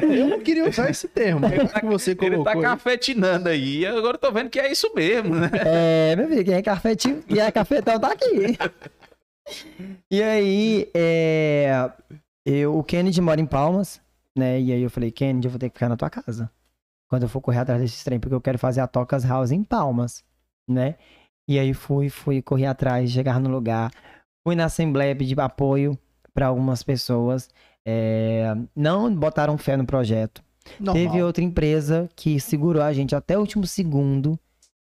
eu 0.01 0.27
não 0.29 0.39
queria 0.39 0.69
usar 0.69 0.89
esse 0.89 1.09
termo, 1.09 1.41
mas 1.41 1.69
já 1.69 1.81
que 1.81 1.85
você 1.85 2.11
ele 2.11 2.19
colocou. 2.19 2.45
tá 2.45 2.51
aí- 2.53 2.61
cafetinando 2.61 3.49
aí. 3.49 3.79
E 3.79 3.85
agora 3.85 4.15
eu 4.15 4.21
tô 4.21 4.31
vendo 4.31 4.49
que 4.49 4.57
é 4.57 4.71
isso 4.71 4.89
mesmo, 4.95 5.35
né? 5.35 5.51
É, 5.65 6.15
meu 6.15 6.29
filho, 6.29 6.45
quem 6.45 6.53
é 6.53 6.61
cafetinho 6.61 7.21
e 7.27 7.41
é 7.41 7.51
cafetão 7.51 7.99
tá 7.99 8.13
aqui. 8.13 8.57
E 10.09 10.23
aí, 10.23 10.89
é, 10.93 11.91
eu, 12.45 12.77
o 12.77 12.83
Kennedy 12.85 13.19
mora 13.21 13.41
em 13.41 13.45
Palmas, 13.45 14.01
né? 14.37 14.59
E 14.59 14.71
aí 14.71 14.81
eu 14.81 14.89
falei, 14.89 15.11
Kennedy, 15.11 15.47
eu 15.47 15.51
vou 15.51 15.59
ter 15.59 15.69
que 15.69 15.75
ficar 15.75 15.89
na 15.89 15.97
tua 15.97 16.09
casa. 16.09 16.49
Quando 17.09 17.23
eu 17.23 17.29
for 17.29 17.41
correr 17.41 17.59
atrás 17.59 17.81
desse 17.81 18.03
trem, 18.03 18.19
porque 18.19 18.33
eu 18.33 18.41
quero 18.41 18.57
fazer 18.57 18.81
a 18.81 18.87
Tocas 18.87 19.23
House 19.23 19.51
em 19.51 19.63
Palmas, 19.63 20.23
né? 20.67 20.95
E 21.47 21.59
aí 21.59 21.73
fui, 21.73 22.09
fui, 22.09 22.41
corri 22.41 22.65
atrás, 22.65 23.11
chegar 23.11 23.39
no 23.39 23.49
lugar. 23.49 23.91
Fui 24.45 24.55
na 24.55 24.65
assembleia 24.65 25.15
pedir 25.15 25.39
apoio 25.39 25.97
para 26.33 26.47
algumas 26.47 26.81
pessoas. 26.83 27.49
é, 27.85 28.55
não 28.75 29.13
botaram 29.13 29.57
fé 29.57 29.75
no 29.77 29.85
projeto. 29.85 30.43
Normal. 30.79 30.93
Teve 30.93 31.21
outra 31.21 31.43
empresa 31.43 32.09
que 32.15 32.39
segurou 32.39 32.81
a 32.81 32.93
gente 32.93 33.15
até 33.15 33.37
o 33.37 33.41
último 33.41 33.67
segundo, 33.67 34.39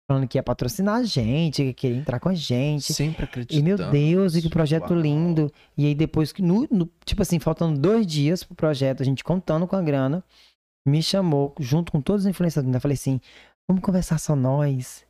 falando 0.09 0.27
que 0.27 0.39
ia 0.39 0.43
patrocinar 0.43 0.95
a 0.95 1.03
gente, 1.03 1.63
que 1.65 1.73
queria 1.73 1.97
entrar 1.97 2.19
com 2.19 2.29
a 2.29 2.33
gente. 2.33 2.91
Sempre 2.91 3.25
acreditando. 3.25 3.59
E 3.59 3.63
meu 3.63 3.77
Deus, 3.91 4.35
e 4.35 4.41
que 4.41 4.49
projeto 4.49 4.89
Uau. 4.89 4.99
lindo. 4.99 5.51
E 5.77 5.85
aí 5.85 5.93
depois, 5.93 6.31
que 6.31 6.41
no, 6.41 6.67
no- 6.71 6.89
tipo 7.05 7.21
assim, 7.21 7.37
faltando 7.37 7.79
dois 7.79 8.07
dias 8.07 8.43
pro 8.43 8.55
projeto, 8.55 9.03
a 9.03 9.05
gente 9.05 9.23
contando 9.23 9.67
com 9.67 9.75
a 9.75 9.81
grana, 9.83 10.23
me 10.87 11.03
chamou 11.03 11.53
junto 11.59 11.91
com 11.91 12.01
todos 12.01 12.23
os 12.23 12.27
influenciadores. 12.29 12.73
Eu 12.73 12.81
falei 12.81 12.95
assim, 12.95 13.21
vamos 13.69 13.83
conversar 13.83 14.17
só 14.17 14.35
nós. 14.35 15.05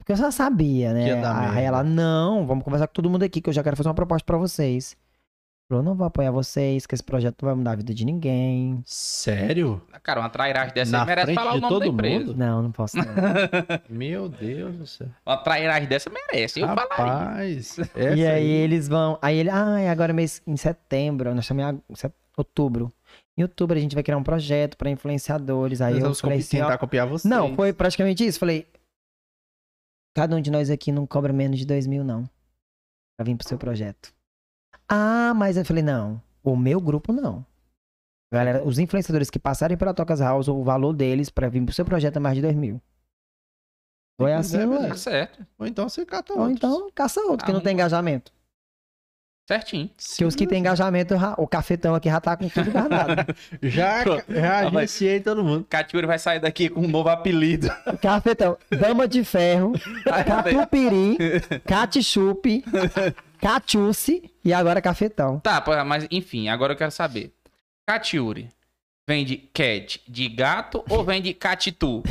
Porque 0.00 0.10
eu 0.10 0.16
já 0.16 0.32
sabia, 0.32 0.92
né? 0.92 1.04
Aí 1.50 1.64
ela, 1.64 1.84
não, 1.84 2.44
vamos 2.46 2.64
conversar 2.64 2.88
com 2.88 2.94
todo 2.94 3.08
mundo 3.08 3.22
aqui, 3.22 3.40
que 3.40 3.48
eu 3.48 3.54
já 3.54 3.62
quero 3.62 3.76
fazer 3.76 3.88
uma 3.88 3.94
proposta 3.94 4.24
pra 4.26 4.36
vocês. 4.36 4.96
Falou, 5.68 5.82
não 5.82 5.96
vou 5.96 6.06
apoiar 6.06 6.30
vocês, 6.30 6.86
que 6.86 6.94
esse 6.94 7.02
projeto 7.02 7.42
não 7.42 7.48
vai 7.48 7.56
mudar 7.56 7.72
a 7.72 7.76
vida 7.76 7.92
de 7.92 8.04
ninguém. 8.04 8.80
Sério? 8.86 9.82
Cara, 10.00 10.20
uma 10.20 10.30
trairagem 10.30 10.72
dessa 10.72 10.92
Na 10.92 11.00
aí 11.00 11.06
merece 11.06 11.34
falar 11.34 11.54
o 11.54 11.60
nome 11.60 11.68
todo 11.68 11.80
da 11.80 11.86
empresa. 11.88 12.18
mundo? 12.26 12.36
Não, 12.36 12.62
não 12.62 12.70
posso 12.70 12.96
não. 12.96 13.04
Meu 13.90 14.28
Deus 14.28 14.76
do 14.76 14.86
céu. 14.86 15.08
Uma 15.26 15.36
trairagem 15.38 15.88
dessa 15.88 16.08
merece. 16.08 16.60
Eu 16.60 16.68
falaria. 16.68 17.04
Rapaz. 17.04 17.76
E 17.96 18.22
essa 18.22 18.32
aí 18.34 18.48
eles 18.48 18.86
vão. 18.86 19.18
Aí 19.20 19.38
ele, 19.38 19.50
ah, 19.50 19.80
é 19.80 19.88
agora 19.90 20.12
mês 20.12 20.40
em 20.46 20.56
setembro, 20.56 21.34
nós 21.34 21.44
estamos 21.44 21.64
em 21.64 22.12
outubro. 22.36 22.92
Em 23.36 23.42
outubro 23.42 23.76
a 23.76 23.80
gente 23.80 23.94
vai 23.94 24.04
criar 24.04 24.18
um 24.18 24.22
projeto 24.22 24.76
pra 24.76 24.88
influenciadores. 24.88 25.80
Aí 25.80 25.94
Nós 25.94 26.04
eu 26.04 26.14
falei 26.14 26.38
assim, 26.38 26.58
ó, 26.58 26.66
tentar 26.66 26.78
copiar 26.78 27.08
você. 27.08 27.26
Não, 27.26 27.56
foi 27.56 27.72
praticamente 27.72 28.24
isso. 28.24 28.38
Falei, 28.38 28.68
cada 30.14 30.36
um 30.36 30.40
de 30.40 30.50
nós 30.50 30.70
aqui 30.70 30.92
não 30.92 31.06
cobra 31.08 31.32
menos 31.32 31.58
de 31.58 31.66
dois 31.66 31.88
mil, 31.88 32.04
não. 32.04 32.22
Pra 33.18 33.24
vir 33.24 33.36
pro 33.36 33.48
seu 33.48 33.58
projeto. 33.58 34.14
Ah, 34.88 35.32
mas 35.34 35.56
eu 35.56 35.64
falei, 35.64 35.82
não, 35.82 36.20
o 36.42 36.56
meu 36.56 36.80
grupo 36.80 37.12
não. 37.12 37.44
Galera, 38.32 38.64
os 38.64 38.78
influenciadores 38.78 39.30
que 39.30 39.38
passarem 39.38 39.76
pela 39.76 39.94
Tocas 39.94 40.20
House, 40.20 40.48
o 40.48 40.62
valor 40.62 40.92
deles 40.92 41.30
pra 41.30 41.48
vir 41.48 41.64
pro 41.64 41.74
seu 41.74 41.84
projeto 41.84 42.16
é 42.16 42.20
mais 42.20 42.36
de 42.36 42.42
2 42.42 42.54
mil. 42.54 42.80
Ou 44.18 44.26
é 44.26 44.34
assim, 44.34 44.58
quiser, 44.58 44.66
ou 44.68 44.74
é. 44.84 44.88
Tá 44.88 44.96
certo. 44.96 45.46
Ou 45.58 45.66
então 45.66 45.88
você 45.88 46.04
cata 46.06 46.32
Ou 46.32 46.40
outros. 46.40 46.56
então 46.56 46.90
caça 46.94 47.20
outro 47.20 47.44
que 47.44 47.52
não 47.52 47.58
Arruma. 47.58 47.64
tem 47.64 47.74
engajamento. 47.74 48.32
Certinho. 49.46 49.88
Porque 49.96 50.24
os 50.24 50.34
que 50.34 50.44
tem 50.44 50.58
engajamento, 50.58 51.14
o 51.38 51.46
cafetão 51.46 51.94
aqui 51.94 52.08
já 52.10 52.20
tá 52.20 52.36
com 52.36 52.48
tudo 52.48 52.68
guardado. 52.72 53.32
Já, 53.62 54.02
já 54.28 54.58
agenciei 54.66 55.20
todo 55.20 55.44
mundo. 55.44 55.64
Catiuri 55.68 56.06
vai 56.06 56.18
sair 56.18 56.40
daqui 56.40 56.68
com 56.68 56.80
um 56.80 56.88
novo 56.88 57.08
apelido. 57.08 57.68
Cafetão, 58.02 58.56
dama 58.70 59.06
de 59.06 59.22
ferro, 59.22 59.72
catupiry, 60.04 61.16
catichupe, 61.64 62.64
catiuce 63.40 64.30
e 64.44 64.52
agora 64.52 64.80
cafetão. 64.80 65.38
Tá, 65.40 65.62
mas 65.84 66.06
enfim, 66.10 66.48
agora 66.48 66.72
eu 66.72 66.76
quero 66.76 66.90
saber. 66.90 67.32
Catiuri, 67.86 68.48
vem 69.08 69.24
de 69.24 69.36
cat 69.36 70.02
de 70.08 70.28
gato 70.28 70.84
ou 70.88 71.04
vem 71.04 71.22
de 71.22 71.32
catitu? 71.32 72.02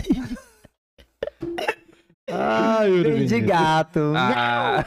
Ai, 2.37 2.91
Vem 3.03 3.25
de 3.25 3.39
gato. 3.41 4.13
Ah, 4.15 4.83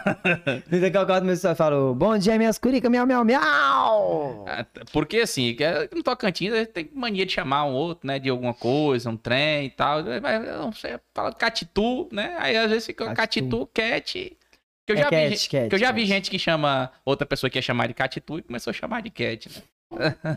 Daqui 0.70 0.96
a 0.96 1.06
pouco 1.06 1.24
meu 1.24 1.36
senhor 1.36 1.54
falou, 1.56 1.94
bom 1.94 2.16
dia 2.18 2.36
minhas 2.38 2.58
curicas, 2.58 2.90
miau, 2.90 3.06
miau, 3.06 3.24
miau. 3.24 4.44
porque 4.92 5.18
assim, 5.18 5.54
que 5.54 5.64
é- 5.64 5.88
no 5.94 6.02
Tocantins 6.02 6.52
a 6.52 6.58
gente 6.58 6.68
tem 6.72 6.90
mania 6.94 7.24
de 7.24 7.32
chamar 7.32 7.64
um 7.64 7.72
outro, 7.72 8.06
né, 8.06 8.18
de 8.18 8.28
alguma 8.28 8.54
coisa, 8.54 9.08
um 9.10 9.16
trem 9.16 9.66
e 9.66 9.70
tal. 9.70 10.02
Mas 10.22 10.46
eu 10.46 10.58
não 10.58 10.72
sei, 10.72 10.96
fala 11.14 11.32
catitu, 11.32 12.08
né? 12.12 12.36
Aí 12.38 12.56
às 12.56 12.68
vezes 12.70 12.86
fica 12.86 13.12
Catitu. 13.14 13.68
cat. 13.72 14.36
Que 14.86 14.92
eu 14.92 14.96
É 14.96 15.00
já, 15.00 15.04
vi, 15.04 15.10
cat, 15.10 15.28
gente- 15.30 15.48
cat, 15.50 15.68
que 15.68 15.74
eu 15.74 15.78
já 15.78 15.92
vi 15.92 16.00
cat. 16.02 16.08
gente 16.08 16.30
que 16.30 16.38
chama 16.38 16.90
outra 17.04 17.26
pessoa 17.26 17.50
que 17.50 17.58
ia 17.58 17.62
chamar 17.62 17.88
de 17.88 17.94
catitu 17.94 18.38
e 18.38 18.42
começou 18.42 18.70
a 18.70 18.74
chamar 18.74 19.02
de 19.02 19.10
cat, 19.10 19.48
né? 19.54 19.62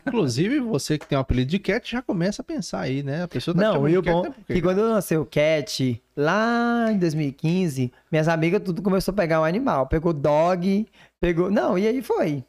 Inclusive, 0.07 0.59
você 0.59 0.97
que 0.97 1.05
tem 1.07 1.17
o 1.17 1.21
apelido 1.21 1.51
de 1.51 1.59
Cat 1.59 1.89
já 1.91 2.01
começa 2.01 2.41
a 2.41 2.45
pensar 2.45 2.81
aí, 2.81 3.03
né? 3.03 3.23
A 3.23 3.27
pessoa 3.27 3.53
tá 3.55 3.61
Não, 3.61 3.87
e 3.87 3.97
o 3.97 4.01
bom 4.01 4.25
é 4.25 4.29
porque- 4.31 4.53
que 4.53 4.61
quando 4.61 4.79
eu 4.79 4.89
lancei 4.89 5.17
o 5.17 5.25
Cat, 5.25 6.01
lá 6.15 6.87
em 6.91 6.97
2015, 6.97 7.91
minhas 8.11 8.27
amigas 8.27 8.61
tudo 8.63 8.81
começou 8.81 9.11
a 9.11 9.15
pegar 9.15 9.41
um 9.41 9.45
animal. 9.45 9.87
Pegou 9.87 10.13
dog, 10.13 10.87
pegou... 11.19 11.51
Não, 11.51 11.77
e 11.77 11.87
aí 11.87 12.01
foi. 12.01 12.43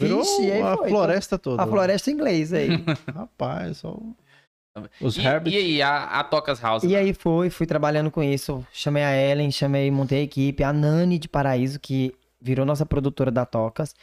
Virou 0.00 0.22
e 0.42 0.50
aí 0.52 0.62
a 0.62 0.76
foi. 0.76 0.88
floresta 0.90 1.38
toda. 1.38 1.62
A 1.62 1.66
floresta 1.66 2.10
inglesa 2.10 2.58
aí. 2.58 2.68
Rapaz, 3.14 3.78
só... 3.78 3.96
Os 5.00 5.16
E, 5.16 5.22
Herbert. 5.22 5.54
e 5.54 5.56
aí, 5.56 5.82
a, 5.82 6.04
a 6.20 6.24
Tocas 6.24 6.60
House? 6.60 6.82
E 6.84 6.94
aí 6.94 7.14
foi, 7.14 7.48
fui 7.48 7.66
trabalhando 7.66 8.10
com 8.10 8.22
isso. 8.22 8.62
Chamei 8.70 9.02
a 9.02 9.16
Ellen, 9.16 9.50
chamei, 9.50 9.90
montei 9.90 10.20
a 10.20 10.22
equipe, 10.24 10.62
a 10.62 10.70
Nani 10.70 11.18
de 11.18 11.30
Paraíso, 11.30 11.80
que 11.80 12.14
virou 12.38 12.66
nossa 12.66 12.84
produtora 12.84 13.30
da 13.30 13.46
Tocas, 13.46 13.94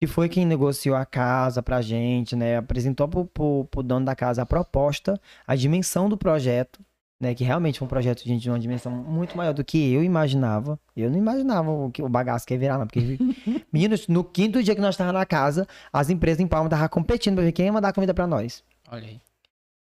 que 0.00 0.06
foi 0.06 0.28
quem 0.28 0.44
negociou 0.44 0.94
a 0.96 1.06
casa 1.06 1.62
pra 1.62 1.80
gente, 1.80 2.36
né? 2.36 2.56
Apresentou 2.56 3.08
pro, 3.08 3.24
pro, 3.26 3.64
pro 3.70 3.82
dono 3.82 4.04
da 4.04 4.14
casa 4.14 4.42
a 4.42 4.46
proposta, 4.46 5.20
a 5.46 5.56
dimensão 5.56 6.08
do 6.08 6.16
projeto, 6.16 6.80
né? 7.20 7.34
Que 7.34 7.44
realmente 7.44 7.78
foi 7.78 7.86
um 7.86 7.88
projeto, 7.88 8.22
gente, 8.22 8.42
de 8.42 8.50
uma 8.50 8.58
dimensão 8.58 8.92
muito 8.92 9.36
maior 9.36 9.54
do 9.54 9.64
que 9.64 9.92
eu 9.92 10.04
imaginava. 10.04 10.78
Eu 10.94 11.10
não 11.10 11.18
imaginava 11.18 11.70
o, 11.70 11.90
que, 11.90 12.02
o 12.02 12.08
bagaço 12.08 12.46
que 12.46 12.54
ia 12.54 12.60
virar, 12.60 12.78
não. 12.78 12.86
Porque, 12.86 13.00
meninos, 13.72 14.06
no 14.06 14.22
quinto 14.22 14.62
dia 14.62 14.74
que 14.74 14.80
nós 14.80 14.94
estávamos 14.94 15.18
na 15.18 15.26
casa, 15.26 15.66
as 15.92 16.10
empresas 16.10 16.40
em 16.40 16.46
Palma 16.46 16.66
estavam 16.66 16.88
competindo 16.88 17.36
pra 17.36 17.44
ver 17.44 17.52
quem 17.52 17.66
ia 17.66 17.72
mandar 17.72 17.92
comida 17.92 18.12
pra 18.12 18.26
nós. 18.26 18.62
Olha 18.90 19.06
aí. 19.06 19.20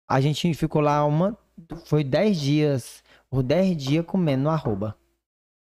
A 0.09 0.21
gente 0.21 0.55
ficou 0.55 0.81
lá 0.81 1.05
uma. 1.05 1.37
Foi 1.87 2.05
10 2.05 2.41
dias. 2.41 3.05
Por 3.29 3.43
10 3.43 3.77
dias 3.77 4.05
comendo 4.07 4.45
no 4.45 4.51
arroba. 4.51 4.97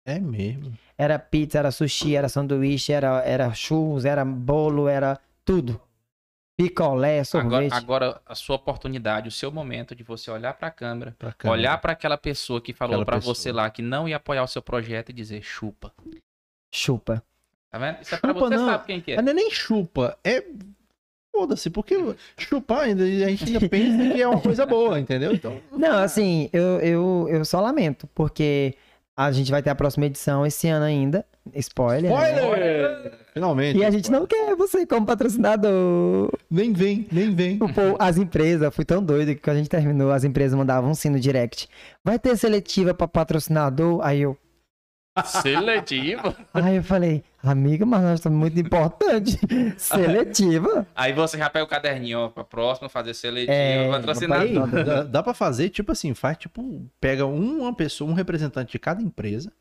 É 0.05 0.19
mesmo. 0.19 0.73
Era 1.03 1.19
pizza, 1.19 1.59
era 1.59 1.71
sushi, 1.73 2.15
era 2.15 2.29
sanduíche, 2.29 2.93
era, 2.93 3.23
era 3.25 3.53
churros, 3.55 4.05
era 4.05 4.25
bolo, 4.25 4.87
era 4.89 5.19
tudo. 5.45 5.81
Picolé, 6.57 7.15
Agora, 7.21 7.25
sorvete. 7.25 7.73
agora 7.73 8.21
a 8.27 8.35
sua 8.35 8.55
oportunidade, 8.57 9.27
o 9.27 9.33
seu 9.33 9.51
momento 9.51 9.95
de 9.97 10.05
você 10.05 10.31
olhar 10.31 10.53
pra 10.55 10.71
câmera, 10.71 11.17
Pra 11.19 11.33
câmera. 11.33 11.59
olhar 11.59 11.79
pra 11.81 11.93
aquela 11.93 12.17
pessoa 12.17 12.61
que 12.61 12.73
falou 12.73 13.05
pessoa. 13.05 13.35
você 13.35 13.51
lá 13.51 13.69
que 13.71 13.83
não 13.83 14.09
ia 14.09 14.17
apoiar 14.17 14.45
o 14.45 14.47
seu 14.47 14.63
projeto 14.63 15.09
e 15.11 15.13
dizer 15.13 15.43
chupa. 15.43 15.93
Chupa. 16.73 17.23
Tá 17.71 17.79
vendo? 17.79 18.03
Isso 18.03 18.15
é 18.15 18.19
pra 18.19 18.33
você, 18.33 18.55
não. 18.57 18.67
sabe 18.67 18.85
quem 18.87 19.01
que 19.01 19.13
é. 19.13 19.23
Não 19.23 19.31
é 19.33 19.35
nem 19.35 19.51
chupa, 19.51 20.17
é. 20.23 20.45
Foda-se, 21.35 21.71
porque 21.71 21.97
chupar 22.37 22.81
ainda, 22.83 23.03
a 23.03 23.07
gente 23.09 23.45
ainda 23.45 23.67
pensa 23.69 24.15
que 24.15 24.21
é 24.23 24.29
uma 24.29 24.41
coisa 24.41 24.67
boa, 24.67 25.01
entendeu? 25.01 25.33
Então. 25.33 25.59
Não, 25.73 25.99
assim, 25.99 26.51
eu, 26.53 26.79
eu, 26.81 27.27
eu 27.31 27.45
só 27.47 27.59
lamento, 27.61 28.07
porque 28.15 28.75
a 29.25 29.33
gente 29.33 29.51
vai 29.51 29.63
ter 29.63 29.71
a 29.71 29.75
próxima 29.75 30.07
edição 30.07 30.45
esse 30.47 30.69
ano 30.69 30.85
ainda. 30.85 31.25
Spoiler. 31.55 32.11
né? 32.13 32.31
Spoiler! 32.37 33.13
Finalmente. 33.35 33.79
E 33.79 33.85
a 33.85 33.91
gente 33.91 34.11
não 34.11 34.27
quer 34.27 34.55
você 34.55 34.87
como 34.87 35.05
patrocinador. 35.07 36.31
Nem 36.51 36.73
vem, 36.73 37.07
nem 37.11 37.35
vem. 37.35 37.59
Povo- 37.59 37.97
as 37.99 38.17
empresas, 38.17 38.75
fui 38.75 38.85
tão 38.85 39.03
doido 39.03 39.29
que 39.35 39.41
quando 39.41 39.57
a 39.57 39.59
gente 39.59 39.71
terminou, 39.71 40.13
as 40.13 40.23
empresas 40.25 40.57
mandavam 40.57 40.91
um 40.91 40.95
sino 40.95 41.19
direct. 41.19 41.69
Vai 42.05 42.19
ter 42.19 42.37
seletiva 42.37 42.95
pra 42.95 43.09
patrocinador? 43.09 44.01
Aí 44.03 44.21
eu, 44.23 44.37
Seletivo. 45.25 46.35
aí 46.55 46.77
eu 46.77 46.83
falei, 46.83 47.23
amiga, 47.43 47.85
mas 47.85 48.03
nós 48.03 48.15
estamos 48.15 48.39
muito 48.39 48.59
importante. 48.59 49.39
Seletiva? 49.77 50.87
Aí 50.95 51.13
você 51.13 51.37
já 51.37 51.51
pega 51.51 51.65
o 51.65 51.69
caderninho, 51.69 52.19
ó, 52.21 52.29
pra 52.29 52.45
próxima 52.45 52.89
fazer 52.89 53.15
seletivo, 53.15 53.53
É, 53.53 53.91
patrocinador. 53.91 54.61
papai. 54.63 54.85
Dá, 54.85 54.95
dá- 54.97 55.03
dá 55.05 55.23
pra 55.23 55.35
fazer, 55.35 55.69
tipo 55.71 55.93
assim, 55.93 56.15
faz 56.15 56.39
tipo, 56.39 56.89
pega 57.01 57.27
uma 57.27 57.75
pessoa, 57.75 58.11
um 58.11 58.15
representante 58.15 58.73
de 58.73 58.79
cada 58.79 59.03
empresa, 59.03 59.53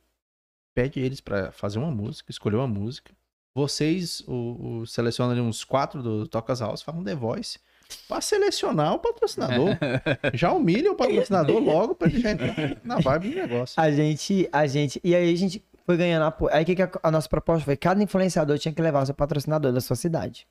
pede 0.73 0.99
eles 0.99 1.19
pra 1.19 1.51
fazer 1.51 1.79
uma 1.79 1.91
música, 1.91 2.31
escolher 2.31 2.55
uma 2.55 2.67
música. 2.67 3.11
Vocês 3.53 4.21
o, 4.27 4.79
o, 4.81 4.87
selecionam 4.87 5.33
ali 5.33 5.41
uns 5.41 5.65
quatro 5.65 6.01
do 6.01 6.25
Tocas 6.25 6.61
House, 6.61 6.81
falam 6.81 7.03
The 7.03 7.15
Voice, 7.15 7.59
pra 8.07 8.21
selecionar 8.21 8.93
o 8.93 8.99
patrocinador. 8.99 9.69
Já 10.33 10.51
humilha 10.51 10.91
o 10.91 10.95
patrocinador 10.95 11.59
logo 11.59 11.95
pra 11.95 12.07
ele 12.07 12.19
já 12.19 12.31
entrar 12.31 12.55
na 12.83 12.99
vibe 12.99 13.29
do 13.29 13.35
negócio. 13.35 13.81
A 13.81 13.91
gente, 13.91 14.49
a 14.51 14.67
gente, 14.67 14.99
e 15.03 15.15
aí 15.15 15.33
a 15.33 15.37
gente 15.37 15.63
foi 15.85 15.97
ganhando 15.97 16.23
apoio. 16.23 16.53
Aí 16.53 16.63
o 16.63 16.65
que, 16.65 16.75
que 16.75 16.81
a, 16.81 16.91
a 17.03 17.11
nossa 17.11 17.27
proposta 17.27 17.65
foi? 17.65 17.75
Cada 17.75 18.01
influenciador 18.01 18.57
tinha 18.57 18.73
que 18.73 18.81
levar 18.81 19.03
o 19.03 19.05
seu 19.05 19.15
patrocinador 19.15 19.71
da 19.71 19.81
sua 19.81 19.95
cidade. 19.95 20.47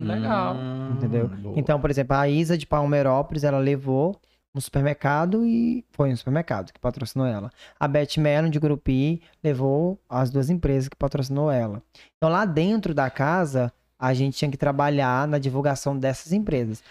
Legal. 0.00 0.56
Hum, 0.56 0.94
Entendeu? 0.96 1.28
boa. 1.28 1.58
Então, 1.58 1.80
por 1.80 1.90
exemplo, 1.90 2.16
a 2.16 2.28
Isa 2.28 2.58
de 2.58 2.66
Palmeirópolis, 2.66 3.44
ela 3.44 3.58
levou 3.58 4.20
no 4.54 4.60
supermercado 4.60 5.44
e 5.44 5.84
foi 5.90 6.10
no 6.10 6.16
supermercado 6.16 6.72
que 6.72 6.78
patrocinou 6.78 7.26
ela. 7.26 7.50
A 7.78 7.88
Beth 7.88 8.16
Mellon 8.18 8.50
de 8.50 8.60
Grupi 8.60 9.20
levou 9.42 9.98
as 10.08 10.30
duas 10.30 10.48
empresas 10.48 10.88
que 10.88 10.96
patrocinou 10.96 11.50
ela. 11.50 11.82
Então, 12.16 12.30
lá 12.30 12.44
dentro 12.44 12.94
da 12.94 13.10
casa, 13.10 13.72
a 13.98 14.12
gente 14.14 14.36
tinha 14.36 14.50
que 14.50 14.56
trabalhar 14.56 15.26
na 15.28 15.38
divulgação 15.38 15.98
dessas 15.98 16.32
empresas. 16.32 16.82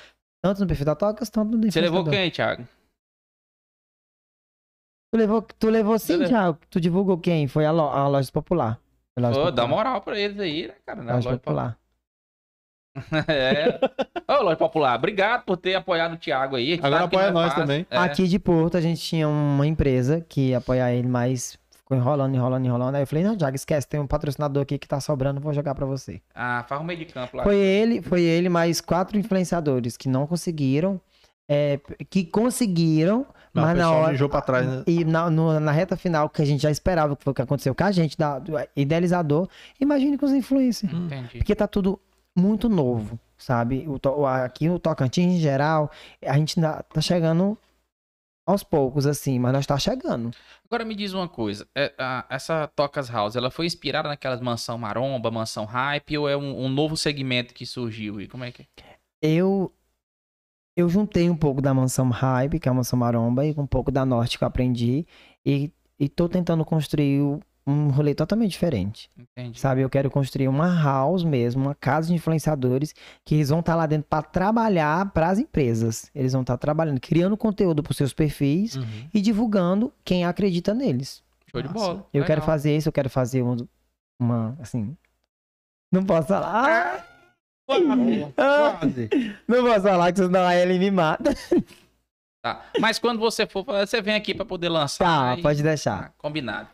Tanto 0.43 0.61
no 0.61 0.67
perfil 0.67 0.85
da 0.85 0.95
Tocas, 0.95 1.29
tanto 1.29 1.57
no 1.57 1.71
Você 1.71 1.79
levou 1.81 2.03
quem, 2.03 2.29
Thiago? 2.29 2.67
Tu 5.13 5.17
levou, 5.17 5.41
tu 5.41 5.69
levou 5.69 5.99
sim, 5.99 6.13
levei. 6.13 6.27
Thiago. 6.27 6.59
Tu 6.69 6.81
divulgou 6.81 7.17
quem? 7.17 7.47
Foi 7.47 7.65
a, 7.65 7.71
lo, 7.71 7.83
a 7.83 8.07
Loja 8.07 8.31
Popular. 8.31 8.79
A 9.15 9.21
Loja 9.21 9.33
Pô, 9.33 9.45
Popular. 9.45 9.51
dá 9.51 9.67
moral 9.67 10.01
pra 10.01 10.19
eles 10.19 10.39
aí, 10.39 10.67
né, 10.67 10.73
cara? 10.85 11.03
Na 11.03 11.15
Loja 11.15 11.29
loja 11.29 11.39
Popular. 11.39 11.77
É. 13.27 13.79
Ô, 14.27 14.43
Loja 14.43 14.57
Popular, 14.57 14.95
obrigado 14.95 15.45
por 15.45 15.57
ter 15.57 15.75
apoiado 15.75 16.13
o 16.13 16.17
Thiago 16.17 16.55
aí. 16.55 16.73
Agora 16.81 17.05
apoia 17.05 17.25
é 17.25 17.31
nós 17.31 17.49
fácil. 17.49 17.61
também. 17.61 17.87
É. 17.89 17.97
Aqui 17.97 18.27
de 18.27 18.37
Porto, 18.37 18.77
a 18.77 18.81
gente 18.81 19.01
tinha 19.01 19.27
uma 19.27 19.65
empresa 19.65 20.21
que 20.21 20.49
ia 20.49 20.57
apoiar 20.59 20.91
ele, 20.93 21.07
mas 21.07 21.57
ficou 21.83 21.97
enrolando, 21.97 22.33
enrolando, 22.35 22.65
enrolando. 22.65 22.95
Aí 22.95 23.03
eu 23.03 23.07
falei, 23.07 23.23
não, 23.23 23.37
Thiago, 23.37 23.55
esquece, 23.55 23.87
tem 23.87 23.99
um 23.99 24.07
patrocinador 24.07 24.63
aqui 24.63 24.77
que 24.77 24.87
tá 24.87 24.99
sobrando, 24.99 25.39
vou 25.39 25.53
jogar 25.53 25.75
pra 25.75 25.85
você. 25.85 26.21
Ah, 26.33 26.65
faz 26.67 26.81
um 26.81 26.83
meio 26.83 26.99
de 26.99 27.05
campo 27.05 27.37
lá. 27.37 27.43
Foi 27.43 27.55
ele, 27.55 28.01
foi 28.01 28.21
ele 28.21 28.49
mais 28.49 28.81
quatro 28.81 29.17
influenciadores 29.17 29.95
que 29.97 30.07
não 30.09 30.25
conseguiram, 30.25 30.99
é, 31.47 31.79
que 32.09 32.23
conseguiram, 32.25 33.25
Mas 33.53 33.63
o 33.63 33.67
mas 33.67 33.77
na 33.77 33.83
pessoal 33.83 34.03
hora... 34.03 34.29
pra 34.29 34.41
trás, 34.41 34.65
né? 34.67 34.83
E 34.87 35.03
na, 35.05 35.29
no- 35.29 35.59
na 35.59 35.71
reta 35.71 35.97
final, 35.97 36.29
que 36.29 36.41
a 36.41 36.45
gente 36.45 36.61
já 36.61 36.71
esperava, 36.71 37.15
que 37.15 37.23
foi 37.23 37.31
o 37.31 37.33
que 37.35 37.41
aconteceu 37.41 37.75
com 37.75 37.83
a 37.83 37.91
gente, 37.91 38.17
da, 38.17 38.39
do 38.39 38.53
idealizador, 38.75 39.47
imagine 39.79 40.17
com 40.17 40.25
os 40.25 40.31
influencers. 40.31 40.91
Entendi. 40.91 41.37
Porque 41.37 41.53
tá 41.53 41.67
tudo 41.67 41.99
muito 42.35 42.67
novo, 42.69 43.19
sabe? 43.37 43.85
O, 43.87 44.25
aqui 44.25 44.69
o 44.69 44.79
Tocantins, 44.79 45.33
em 45.33 45.39
geral, 45.39 45.91
a 46.25 46.35
gente 46.37 46.59
tá 46.59 46.83
chegando 47.01 47.57
aos 48.45 48.63
poucos, 48.63 49.05
assim, 49.05 49.39
mas 49.39 49.53
nós 49.53 49.65
tá 49.65 49.77
chegando. 49.77 50.31
Agora 50.65 50.83
me 50.83 50.95
diz 50.95 51.13
uma 51.13 51.27
coisa. 51.27 51.67
é, 51.75 51.93
essa 52.29 52.67
Tocas 52.67 53.09
House, 53.09 53.35
ela 53.35 53.49
foi 53.49 53.65
inspirada 53.65 54.09
naquelas 54.09 54.41
mansão 54.41 54.77
maromba, 54.77 55.31
mansão 55.31 55.65
hype, 55.65 56.17
ou 56.17 56.29
é 56.29 56.35
um, 56.35 56.65
um 56.65 56.69
novo 56.69 56.97
segmento 56.97 57.53
que 57.53 57.65
surgiu? 57.65 58.19
E 58.19 58.27
como 58.27 58.43
é 58.43 58.51
que 58.51 58.63
é? 58.63 58.65
Eu 59.21 59.73
eu 60.75 60.89
juntei 60.89 61.29
um 61.29 61.35
pouco 61.35 61.61
da 61.61 61.73
mansão 61.73 62.09
Hype, 62.09 62.59
que 62.59 62.67
é 62.67 62.71
a 62.71 62.73
mansão 62.73 62.97
maromba, 62.97 63.45
e 63.45 63.53
um 63.55 63.67
pouco 63.67 63.91
da 63.91 64.05
Norte 64.05 64.37
que 64.37 64.43
eu 64.43 64.47
aprendi, 64.47 65.05
e, 65.45 65.71
e 65.99 66.09
tô 66.09 66.27
tentando 66.27 66.65
construir 66.65 67.39
um 67.65 67.89
rolê 67.89 68.13
totalmente 68.13 68.51
diferente. 68.51 69.09
Entendi. 69.17 69.59
Sabe, 69.59 69.81
eu 69.81 69.89
quero 69.89 70.09
construir 70.11 70.47
uma 70.47 70.81
house 70.83 71.23
mesmo, 71.23 71.61
uma 71.63 71.75
casa 71.75 72.07
de 72.09 72.13
influenciadores 72.13 72.93
que 73.23 73.35
eles 73.35 73.49
vão 73.49 73.59
estar 73.61 73.75
lá 73.75 73.85
dentro 73.85 74.07
para 74.09 74.21
trabalhar 74.21 75.11
para 75.11 75.29
as 75.29 75.39
empresas. 75.39 76.09
Eles 76.13 76.33
vão 76.33 76.41
estar 76.41 76.57
trabalhando, 76.57 76.99
criando 76.99 77.37
conteúdo 77.37 77.81
para 77.81 77.93
seus 77.93 78.13
perfis 78.13 78.75
Uhum. 78.75 79.09
e 79.13 79.21
divulgando 79.21 79.93
quem 80.03 80.25
acredita 80.25 80.73
neles. 80.73 81.23
Show 81.49 81.61
de 81.61 81.69
bola. 81.69 82.05
Eu 82.13 82.23
quero 82.25 82.41
Legal. 82.41 82.45
fazer 82.45 82.75
isso, 82.75 82.89
eu 82.89 82.93
quero 82.93 83.09
fazer 83.09 83.41
um- 83.43 83.67
uma, 84.19 84.57
assim, 84.59 84.95
Não 85.91 86.03
posso 86.03 86.27
falar. 86.29 87.05
Quase, 87.67 87.83
Ah, 88.35 88.77
quase. 88.79 89.09
não 89.47 89.63
posso 89.63 89.81
falar 89.83 90.11
que 90.11 90.17
senão 90.19 90.41
aí 90.45 90.59
ele 90.59 90.79
me 90.79 90.89
mata. 90.91 91.33
Tá. 92.43 92.65
Mas 92.79 92.99
quando 92.99 93.19
você 93.19 93.45
for, 93.47 93.63
você 93.63 94.01
vem 94.01 94.15
aqui 94.15 94.33
pra 94.33 94.43
poder 94.43 94.69
lançar. 94.69 95.05
Tá, 95.05 95.37
e- 95.39 95.41
pode 95.41 95.63
deixar. 95.63 96.03
Tá, 96.03 96.13
combinado. 96.17 96.67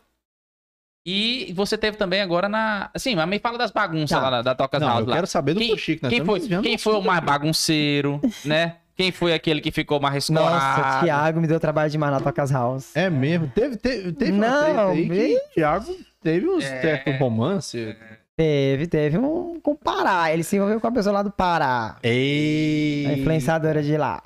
E 1.06 1.52
você 1.56 1.78
teve 1.78 1.98
também 1.98 2.22
agora 2.22 2.48
na. 2.50 2.90
Assim, 2.94 3.16
mas 3.16 3.28
me 3.28 3.40
fala 3.40 3.58
das 3.58 3.72
bagunças 3.72 4.10
Tá. 4.10 4.20
lá 4.22 4.30
da, 4.30 4.42
da 4.42 4.56
Tocas 4.56 4.82
Não, 4.82 4.88
House 4.90 5.02
eu 5.02 5.08
lá. 5.08 5.16
quero 5.16 5.28
saber 5.28 5.54
do 5.54 5.60
Quem, 5.60 5.70
Fuxico. 5.70 6.00
nós 6.04 6.14
quem 6.14 6.26
foi, 6.26 6.40
quem 6.62 6.78
foi 6.78 6.94
o 6.96 7.02
mais 7.02 7.24
bagunceiro, 7.24 8.22
né? 8.46 8.76
Quem 8.96 9.12
foi 9.14 9.34
aquele 9.34 9.62
que 9.62 9.72
ficou 9.72 9.98
mais 10.00 10.30
Nossa, 10.30 10.58
escorado? 10.60 11.06
Thiago 11.06 11.40
me 11.40 11.48
deu 11.48 11.58
trabalho 11.60 11.90
demais 11.90 12.12
na 12.12 12.20
Tocas 12.20 12.52
House. 12.52 12.94
É 12.96 13.10
mesmo. 13.10 13.48
Teve, 13.56 13.78
teve, 13.78 14.12
teve 14.12 14.32
uma 14.34 14.48
Não, 14.48 14.64
treta 14.66 14.88
aí 14.90 15.04
que 15.04 15.10
bem- 15.10 15.40
Thiago 15.56 15.96
teve 16.22 16.48
um 16.50 16.58
É. 16.60 16.82
certo 16.82 17.12
romance. 17.12 17.96
Teve, 18.36 18.88
teve 18.88 19.18
um 19.18 19.58
com 19.62 19.72
o 19.72 19.76
Pará. 19.76 20.34
Ele 20.34 20.44
se 20.44 20.58
envolveu 20.58 20.82
com 20.82 20.88
a 20.88 20.92
pessoa 20.92 21.14
lá 21.14 21.24
do 21.24 21.32
Pará. 21.32 21.96
Ei. 22.04 23.06
A 23.08 23.14
influenciadora 23.14 23.82
de 23.82 23.96
lá. 23.98 24.22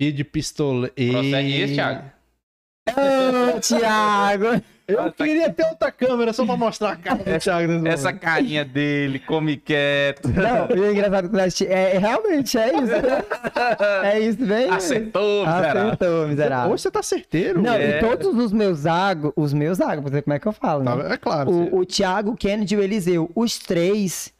Filho 0.00 0.12
de 0.16 0.22
pistola. 0.24 0.88
Prossegue 0.88 1.62
isso, 1.64 1.74
Thiago. 1.74 2.04
Ô, 2.90 3.60
Thiago! 3.60 4.62
Eu 4.92 5.12
queria 5.12 5.50
ter 5.50 5.64
outra 5.66 5.90
câmera 5.92 6.32
só 6.32 6.44
pra 6.44 6.56
mostrar 6.56 6.92
a 6.92 6.96
cara 6.96 7.22
do 7.24 7.38
Thiago 7.38 7.86
Essa 7.86 8.12
carinha 8.12 8.64
dele, 8.64 9.18
come 9.18 9.56
quieto. 9.56 10.28
Não, 10.28 10.76
e 10.76 10.82
é 10.88 10.92
engraçado 10.92 11.30
que 11.54 11.64
é, 11.66 11.96
é 11.96 11.98
realmente 11.98 12.58
é 12.58 12.68
isso. 12.74 12.86
né? 12.86 13.22
É 14.04 14.20
isso, 14.20 14.44
bem. 14.44 14.68
Acertou, 14.70 15.46
miserável. 15.46 15.82
Acertou, 15.82 16.28
miserável. 16.28 16.72
Hoje 16.72 16.82
você 16.82 16.90
tá 16.90 17.02
certeiro. 17.02 17.62
Não, 17.62 17.74
É. 17.74 17.98
e 17.98 18.00
todos 18.00 18.36
os 18.36 18.52
meus 18.52 18.86
agos, 18.86 19.32
os 19.36 19.52
meus 19.52 19.80
agos, 19.80 20.02
pra 20.02 20.10
ver 20.12 20.22
como 20.22 20.34
é 20.34 20.38
que 20.38 20.46
eu 20.46 20.52
falo, 20.52 20.82
né? 20.84 20.90
Tá, 21.08 21.14
É 21.14 21.16
claro. 21.16 21.50
você- 21.50 21.70
O, 21.74 21.78
o 21.80 21.86
Thiago, 21.86 22.30
o 22.32 22.36
Kennedy 22.36 22.74
e 22.74 22.78
o 22.78 22.82
Eliseu, 22.82 23.30
os 23.34 23.58
três 23.58 24.32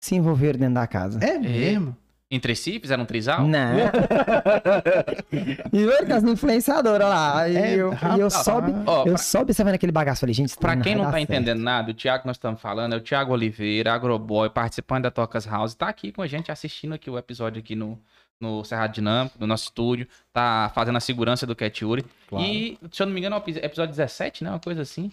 se 0.00 0.14
envolveram 0.14 0.58
dentro 0.58 0.74
da 0.74 0.86
casa. 0.86 1.18
É 1.22 1.38
mesmo. 1.38 1.96
Entre 2.34 2.56
si, 2.56 2.80
fizeram 2.80 3.02
um 3.02 3.06
trisal? 3.06 3.46
Não. 3.46 3.76
e 5.72 5.82
eu 5.82 6.06
das 6.06 6.22
influenciadoras 6.24 7.06
lá. 7.08 7.46
E 7.48 7.56
É, 7.56 7.74
eu, 7.74 7.92
e 8.16 8.20
eu 8.20 8.30
sobe, 8.30 8.72
Ó, 8.86 9.00
eu 9.02 9.04
pra- 9.14 9.18
só 9.18 9.40
observando 9.42 9.74
aquele 9.74 9.92
bagaço. 9.92 10.20
Falei, 10.20 10.34
gente, 10.34 10.56
Pra 10.56 10.74
quem 10.76 10.94
não 10.94 11.04
tá 11.04 11.12
certo. 11.12 11.24
entendendo 11.24 11.60
nada, 11.60 11.90
o 11.90 11.94
Thiago 11.94 12.22
que 12.22 12.26
nós 12.26 12.36
estamos 12.36 12.58
falando 12.60 12.94
é 12.94 12.96
o 12.96 13.00
Thiago 13.00 13.32
Oliveira, 13.32 13.92
agroboy, 13.92 14.48
participante 14.48 15.02
da 15.02 15.10
Tocas 15.10 15.44
House, 15.46 15.74
tá 15.74 15.88
aqui 15.88 16.10
com 16.10 16.22
a 16.22 16.26
gente 16.26 16.50
assistindo 16.50 16.94
aqui 16.94 17.10
o 17.10 17.18
episódio 17.18 17.60
aqui 17.60 17.74
no, 17.74 17.98
no 18.40 18.64
Cerrado 18.64 18.92
Dinâmico, 18.94 19.36
no 19.38 19.46
nosso 19.46 19.64
estúdio, 19.64 20.06
tá 20.32 20.70
fazendo 20.74 20.96
a 20.96 21.00
segurança 21.00 21.46
do 21.46 21.54
Cat 21.54 21.84
Uri. 21.84 22.02
Claro. 22.28 22.44
E, 22.46 22.78
se 22.90 23.02
eu 23.02 23.06
não 23.06 23.12
me 23.12 23.20
engano, 23.20 23.36
é 23.36 23.38
o 23.38 23.64
episódio 23.66 23.90
17, 23.94 24.42
né? 24.44 24.50
Uma 24.50 24.58
coisa 24.60 24.82
assim. 24.82 25.10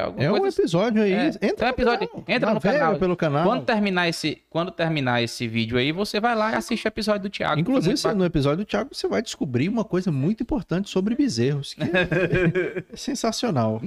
É, 0.00 0.04
alguma 0.04 0.24
É 0.24 0.28
um 0.30 0.38
coisa 0.38 0.48
assim. 0.48 0.62
episódio 0.62 1.02
aí. 1.02 1.12
É, 1.12 1.26
Entra 1.28 1.46
é 1.46 1.50
um 1.50 1.56
no 1.66 1.68
episódio- 1.74 2.08
canal. 2.08 2.24
entra 2.28 2.54
no 2.54 2.60
canal. 2.60 2.96
pelo 2.98 3.16
canal. 3.16 3.44
Quando 3.44 3.64
terminar, 3.64 4.08
esse, 4.08 4.42
quando 4.50 4.70
terminar 4.70 5.22
esse 5.22 5.46
vídeo 5.46 5.78
aí, 5.78 5.92
você 5.92 6.20
vai 6.20 6.34
lá 6.34 6.52
e 6.52 6.54
assiste 6.54 6.84
o 6.84 6.88
episódio 6.88 7.22
do 7.22 7.30
Thiago. 7.30 7.60
Inclusive, 7.60 7.96
bacana. 7.96 8.14
no 8.14 8.24
episódio 8.24 8.58
do 8.58 8.64
Thiago, 8.64 8.90
você 8.94 9.06
vai 9.08 9.22
descobrir 9.22 9.68
uma 9.68 9.84
coisa 9.84 10.10
muito 10.12 10.42
importante 10.42 10.88
sobre 10.90 11.14
bezerros. 11.14 11.74
Que 11.74 11.82
é 12.92 12.96
sensacional. 12.96 13.80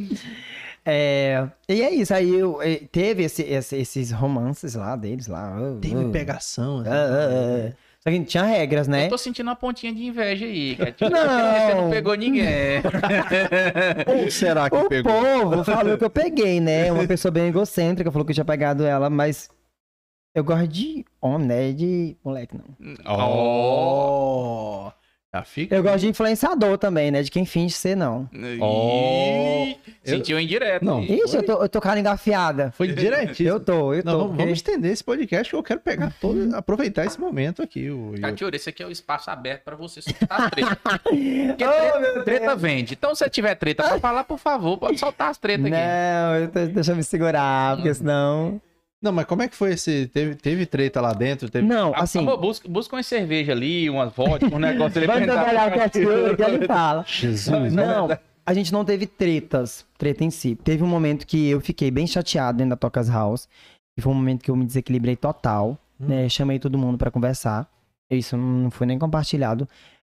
É, 0.85 1.47
e 1.69 1.81
é 1.81 1.91
isso, 1.93 2.13
aí 2.13 2.33
eu, 2.33 2.61
eh, 2.61 2.81
teve 2.91 3.23
esse- 3.23 3.43
esse- 3.43 3.77
esses 3.77 4.11
romances 4.11 4.75
lá 4.75 4.95
deles 4.97 5.27
lá. 5.27 5.55
Teve 5.81 5.95
oh. 6.05 6.09
pegação. 6.09 6.79
assim. 6.79 6.89
Ah, 6.89 6.93
ah, 6.93 7.67
ah. 7.69 7.73
Só 8.03 8.09
que 8.09 8.19
tinha 8.25 8.43
regras, 8.43 8.85
né? 8.85 9.05
Eu 9.05 9.09
tô 9.11 9.17
sentindo 9.17 9.47
uma 9.47 9.55
pontinha 9.55 9.93
de 9.93 10.03
inveja 10.05 10.45
aí, 10.45 10.75
cara. 10.75 10.91
Tipo, 10.91 11.09
Não. 11.09 11.21
Você 11.21 11.73
não 11.73 11.89
pegou 11.89 12.15
ninguém. 12.15 12.81
Ou 14.07 14.29
será 14.29 14.69
que 14.69 14.75
O 14.75 14.89
pegou? 14.89 15.13
povo 15.13 15.63
falou 15.63 15.97
que 15.97 16.03
eu 16.03 16.09
peguei, 16.09 16.59
né? 16.59 16.91
Uma 16.91 17.07
pessoa 17.07 17.31
bem 17.31 17.47
egocêntrica 17.47 18.11
falou 18.11 18.25
que 18.25 18.31
eu 18.31 18.35
tinha 18.35 18.43
pegado 18.45 18.83
ela, 18.83 19.09
mas 19.09 19.49
eu 20.35 20.43
gosto 20.43 20.67
de 20.67 21.05
homem, 21.21 21.47
né? 21.47 21.71
De 21.71 22.17
moleque, 22.21 22.57
não. 22.57 22.65
Oh. 23.07 24.91
Já 25.33 25.43
fica. 25.43 25.75
Eu 25.75 25.81
gosto 25.81 25.99
de 26.01 26.07
influenciador 26.09 26.77
também, 26.77 27.09
né? 27.09 27.23
De 27.23 27.31
quem 27.31 27.43
finge 27.43 27.73
ser, 27.73 27.95
não. 27.95 28.29
Oh. 28.61 29.65
Ih, 29.67 29.77
Sentiu 30.05 30.39
indireto. 30.39 30.85
Não. 30.85 31.01
Ixi, 31.01 31.37
eu 31.37 31.43
tô, 31.43 31.53
eu 31.63 31.67
tô 31.69 31.81
cara 31.81 31.99
engafiada. 31.99 32.71
Foi 32.77 32.87
direitinho. 32.89 33.49
Eu 33.49 33.59
tô, 33.59 33.93
eu 33.95 34.03
tô. 34.03 34.11
Não, 34.11 34.17
vamos, 34.17 34.27
porque- 34.31 34.43
vamos 34.43 34.57
estender 34.59 34.91
esse 34.91 35.03
podcast 35.03 35.49
que 35.49 35.55
eu 35.55 35.63
quero 35.63 35.79
pegar 35.79 36.13
todo, 36.21 36.53
aproveitar 36.55 37.05
esse 37.05 37.19
momento 37.19 37.61
aqui. 37.63 37.89
O, 37.89 38.13
Catiura, 38.21 38.55
esse 38.55 38.69
aqui 38.69 38.83
é 38.83 38.85
o 38.85 38.91
espaço 38.91 39.31
aberto 39.31 39.63
pra 39.63 39.75
você 39.75 40.01
soltar 40.01 40.41
as 40.43 40.49
tretas. 40.51 40.77
Porque 41.03 41.65
Oh, 41.65 41.71
treta, 41.71 41.99
meu 41.99 42.23
treta 42.23 42.55
vende. 42.55 42.93
Então, 42.93 43.15
se 43.15 43.27
tiver 43.29 43.55
treta 43.55 43.81
pra 43.83 43.99
falar, 43.99 44.23
por 44.25 44.37
favor, 44.37 44.77
pode 44.77 44.99
soltar 44.99 45.29
as 45.31 45.37
tretas 45.39 45.65
aqui. 45.65 45.73
Não, 45.75 46.35
eu 46.35 46.47
tô- 46.49 46.65
deixa 46.67 46.91
eu 46.91 46.95
me 46.95 47.03
segurar, 47.03 47.75
porque 47.77 47.93
senão. 47.93 48.61
Não, 49.03 49.11
mas 49.11 49.25
como 49.25 49.41
é 49.41 49.49
que 49.49 49.55
foi 49.55 49.73
esse. 49.73 50.07
Teve, 50.07 50.33
teve 50.33 50.65
treta 50.65 51.01
lá 51.01 51.11
dentro? 51.11 51.49
Teve... 51.49 51.67
Não, 51.67 51.91
Ah, 51.93 52.03
assim. 52.03 52.23
Busca, 52.25 52.69
busca 52.69 52.95
uma 52.95 53.03
cerveja 53.03 53.51
ali, 53.51 53.89
umas 53.89 54.13
vodka, 54.13 54.47
um 54.47 54.57
negócio 54.57 54.97
ali. 54.97 55.07
Vai 55.07 55.25
trabalhar 55.25 55.73
com 55.73 55.81
a 55.81 55.89
tia, 55.89 56.35
que 56.37 56.41
ele 56.41 56.65
fala. 56.65 57.03
Jesus. 57.05 57.73
Não, 57.73 58.07
a 58.45 58.53
gente 58.53 58.71
não 58.71 58.85
teve 58.85 59.05
tretas, 59.05 59.85
treta 59.97 60.23
em 60.23 60.31
si. 60.31 60.55
Teve 60.55 60.83
um 60.83 60.87
momento 60.87 61.27
que 61.27 61.49
eu 61.49 61.59
fiquei 61.59 61.91
bem 61.91 62.07
chateado 62.07 62.59
dentro 62.59 62.69
da 62.69 62.77
Tocas 62.77 63.09
House. 63.09 63.49
E 63.97 64.01
foi 64.01 64.09
um 64.09 64.15
momento 64.15 64.41
que 64.41 64.49
eu 64.49 64.55
me 64.55 64.65
desequilibrei 64.65 65.17
total. 65.17 65.77
Hum. 65.99 66.07
Né? 66.07 66.29
Chamei 66.29 66.57
todo 66.57 66.77
mundo 66.77 66.97
pra 66.97 67.11
conversar. 67.11 67.69
Isso 68.09 68.37
não 68.37 68.71
foi 68.71 68.87
nem 68.87 68.97
compartilhado. 68.97 69.67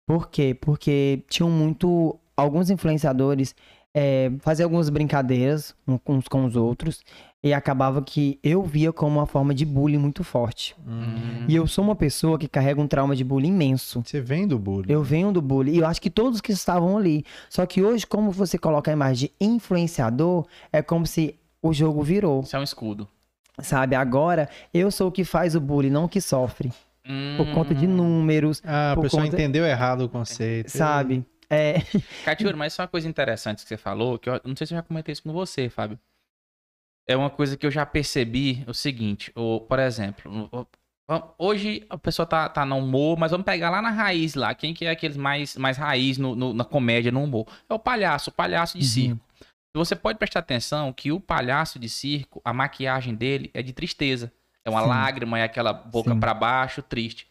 Por 0.07 0.28
quê? 0.28 0.55
Porque 0.61 1.22
tinham 1.30 1.49
muito. 1.51 2.18
Alguns 2.36 2.68
influenciadores 2.68 3.55
é, 3.95 4.30
faziam 4.40 4.66
algumas 4.66 4.90
brincadeiras 4.90 5.74
uns 6.07 6.28
com 6.28 6.45
os 6.45 6.57
outros. 6.57 7.03
E 7.45 7.53
acabava 7.53 8.01
que 8.03 8.38
eu 8.43 8.62
via 8.62 8.93
como 8.93 9.18
uma 9.18 9.26
forma 9.26 9.53
de 9.53 9.64
bullying 9.64 9.99
muito 9.99 10.22
forte. 10.22 10.76
Hum. 10.86 11.45
E 11.49 11.57
eu 11.57 11.66
sou 11.66 11.82
uma 11.84 11.97
pessoa 11.97 12.38
que 12.38 12.47
carrega 12.47 12.80
um 12.80 12.86
trauma 12.86 13.16
de 13.16 13.24
bullying 13.24 13.49
imenso. 13.49 14.01
Você 14.07 14.20
vem 14.20 14.47
do 14.47 14.57
bullying. 14.59 14.93
Eu 14.93 15.03
venho 15.03 15.32
do 15.32 15.43
bullying. 15.43 15.72
E 15.72 15.78
eu 15.78 15.86
acho 15.86 16.01
que 16.01 16.09
todos 16.09 16.40
que 16.40 16.53
estavam 16.53 16.97
ali. 16.97 17.24
Só 17.51 17.66
que 17.66 17.82
hoje, 17.82 18.07
como 18.07 18.30
você 18.30 18.57
coloca 18.57 18.93
a 18.93 18.95
imagem 18.95 19.28
de 19.38 19.45
influenciador, 19.45 20.47
é 20.72 20.80
como 20.82 21.05
se 21.05 21.34
o 21.61 21.72
jogo 21.72 22.01
virou. 22.03 22.43
Isso 22.43 22.55
é 22.55 22.61
um 22.61 22.62
escudo. 22.62 23.09
Sabe? 23.61 23.97
Agora, 23.97 24.49
eu 24.72 24.90
sou 24.93 25.09
o 25.09 25.12
que 25.12 25.24
faz 25.24 25.57
o 25.57 25.61
bullying, 25.61 25.90
não 25.90 26.05
o 26.05 26.09
que 26.09 26.20
sofre. 26.20 26.72
Por 27.36 27.53
conta 27.53 27.74
de 27.74 27.86
Hum. 27.88 27.97
números, 27.97 28.62
Ah, 28.64 28.93
a 28.93 28.97
pessoa 29.01 29.24
conta- 29.24 29.34
entendeu 29.34 29.66
errado 29.66 30.03
o 30.03 30.09
conceito. 30.09 30.70
sabe? 30.70 31.24
É. 31.51 31.82
Catiura, 32.24 32.57
mas 32.57 32.72
isso 32.72 32.80
é 32.80 32.84
uma 32.84 32.88
coisa 32.88 33.09
interessante 33.09 33.62
que 33.64 33.68
você 33.68 33.76
falou, 33.76 34.16
que 34.18 34.30
eu 34.30 34.40
não 34.45 34.55
sei 34.57 34.66
se 34.68 34.72
eu 34.74 34.78
já 34.78 34.82
comentei 34.82 35.12
isso 35.12 35.22
com 35.24 35.32
você, 35.32 35.68
Fábio. 35.68 35.99
É 37.07 37.16
uma 37.16 37.30
coisa 37.30 37.57
que 37.57 37.66
eu 37.66 37.70
já 37.70 37.84
percebi 37.84 38.64
o 38.66 38.72
seguinte, 38.74 39.32
o, 39.34 39.61
por 39.61 39.78
exemplo, 39.78 40.48
hoje 41.38 41.84
a 41.90 41.98
pessoa 41.98 42.24
tá, 42.26 42.48
tá 42.48 42.64
no 42.64 42.76
humor, 42.78 43.18
mas 43.18 43.30
vamos 43.32 43.44
pegar 43.44 43.70
lá 43.70 43.82
na 43.82 43.90
raiz 43.90 44.34
lá, 44.34 44.55
quem 44.55 44.72
que 44.72 44.84
é 44.84 44.90
aqueles 44.90 45.16
mais, 45.16 45.57
mais 45.57 45.76
raiz 45.76 46.16
no, 46.18 46.34
no- 46.34 46.53
na 46.55 46.64
comédia, 46.64 47.11
no 47.12 47.22
humor? 47.24 47.46
É 47.68 47.74
o 47.74 47.78
palhaço, 47.78 48.30
o 48.30 48.32
palhaço 48.32 48.78
de 48.78 48.84
Uhum. 48.84 48.90
circo. 48.90 49.20
Você 49.74 49.96
pode 49.96 50.18
prestar 50.18 50.40
atenção 50.40 50.92
que 50.92 51.11
o 51.11 51.18
palhaço 51.18 51.78
de 51.78 51.88
circo, 51.88 52.40
a 52.44 52.53
maquiagem 52.53 53.14
dele 53.14 53.50
é 53.55 53.62
de 53.62 53.72
tristeza. 53.72 54.30
É 54.64 54.70
uma 54.70 54.82
Sim. 54.82 54.88
lágrima, 54.88 55.38
é 55.38 55.42
aquela 55.44 55.72
boca 55.72 56.14
pra 56.14 56.34
baixo, 56.34 56.82
triste. 56.82 57.26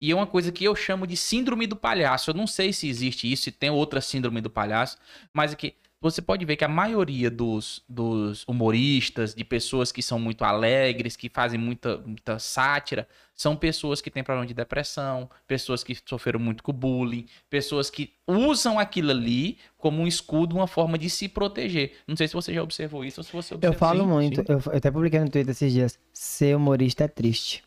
E 0.00 0.12
é 0.12 0.14
uma 0.14 0.26
coisa 0.26 0.52
que 0.52 0.62
eu 0.62 0.76
chamo 0.76 1.06
de 1.06 1.16
síndrome 1.16 1.66
do 1.66 1.74
palhaço. 1.74 2.30
Eu 2.30 2.34
não 2.34 2.46
sei 2.46 2.70
se 2.72 2.86
existe 2.86 3.32
isso, 3.32 3.44
se 3.44 3.50
tem 3.50 3.70
outra 3.70 4.00
síndrome 4.02 4.42
do 4.42 4.50
palhaço, 4.50 4.98
mas 5.32 5.52
é 5.54 5.56
que 5.56 5.74
você 6.00 6.20
pode 6.22 6.44
ver 6.44 6.56
que 6.56 6.64
a 6.64 6.68
maioria 6.68 7.30
dos, 7.30 7.82
dos 7.88 8.44
humoristas, 8.46 9.34
de 9.34 9.44
pessoas 9.44 9.90
que 9.90 10.02
são 10.02 10.18
muito 10.18 10.44
alegres, 10.44 11.16
que 11.16 11.28
fazem 11.28 11.58
muita, 11.58 11.98
muita 11.98 12.38
sátira, 12.38 13.08
são 13.34 13.56
pessoas 13.56 14.00
que 14.00 14.10
têm 14.10 14.22
problema 14.22 14.46
de 14.46 14.54
depressão, 14.54 15.28
pessoas 15.46 15.82
que 15.82 15.96
sofreram 16.06 16.38
muito 16.40 16.62
com 16.62 16.72
bullying, 16.72 17.26
pessoas 17.50 17.90
que 17.90 18.14
usam 18.26 18.78
aquilo 18.78 19.10
ali 19.10 19.58
como 19.76 20.02
um 20.02 20.06
escudo, 20.06 20.54
uma 20.56 20.66
forma 20.66 20.98
de 20.98 21.08
se 21.10 21.28
proteger. 21.28 21.92
Não 22.06 22.16
sei 22.16 22.28
se 22.28 22.34
você 22.34 22.52
já 22.54 22.62
observou 22.62 23.04
isso 23.04 23.20
ou 23.20 23.24
se 23.24 23.32
você 23.32 23.54
Eu 23.60 23.72
observou. 23.72 23.78
falo 23.78 24.04
sim, 24.04 24.06
muito. 24.06 24.42
sim. 24.42 24.44
Eu, 24.48 24.60
eu 24.66 24.76
até 24.76 24.90
publiquei 24.90 25.20
no 25.20 25.30
Twitter 25.30 25.50
esses 25.52 25.72
dias. 25.72 25.98
Ser 26.12 26.56
humorista 26.56 27.04
é 27.04 27.08
triste. 27.08 27.62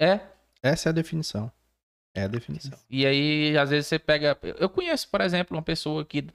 É, 0.00 0.20
Essa 0.62 0.88
é 0.88 0.90
a 0.90 0.92
definição. 0.92 1.50
É 2.14 2.24
a 2.24 2.26
definição. 2.26 2.76
E 2.88 3.06
aí, 3.06 3.56
às 3.56 3.70
vezes, 3.70 3.86
você 3.86 3.98
pega. 3.98 4.36
Eu 4.58 4.68
conheço, 4.68 5.08
por 5.08 5.20
exemplo, 5.20 5.56
uma 5.56 5.62
pessoa 5.62 6.02
aqui 6.02 6.26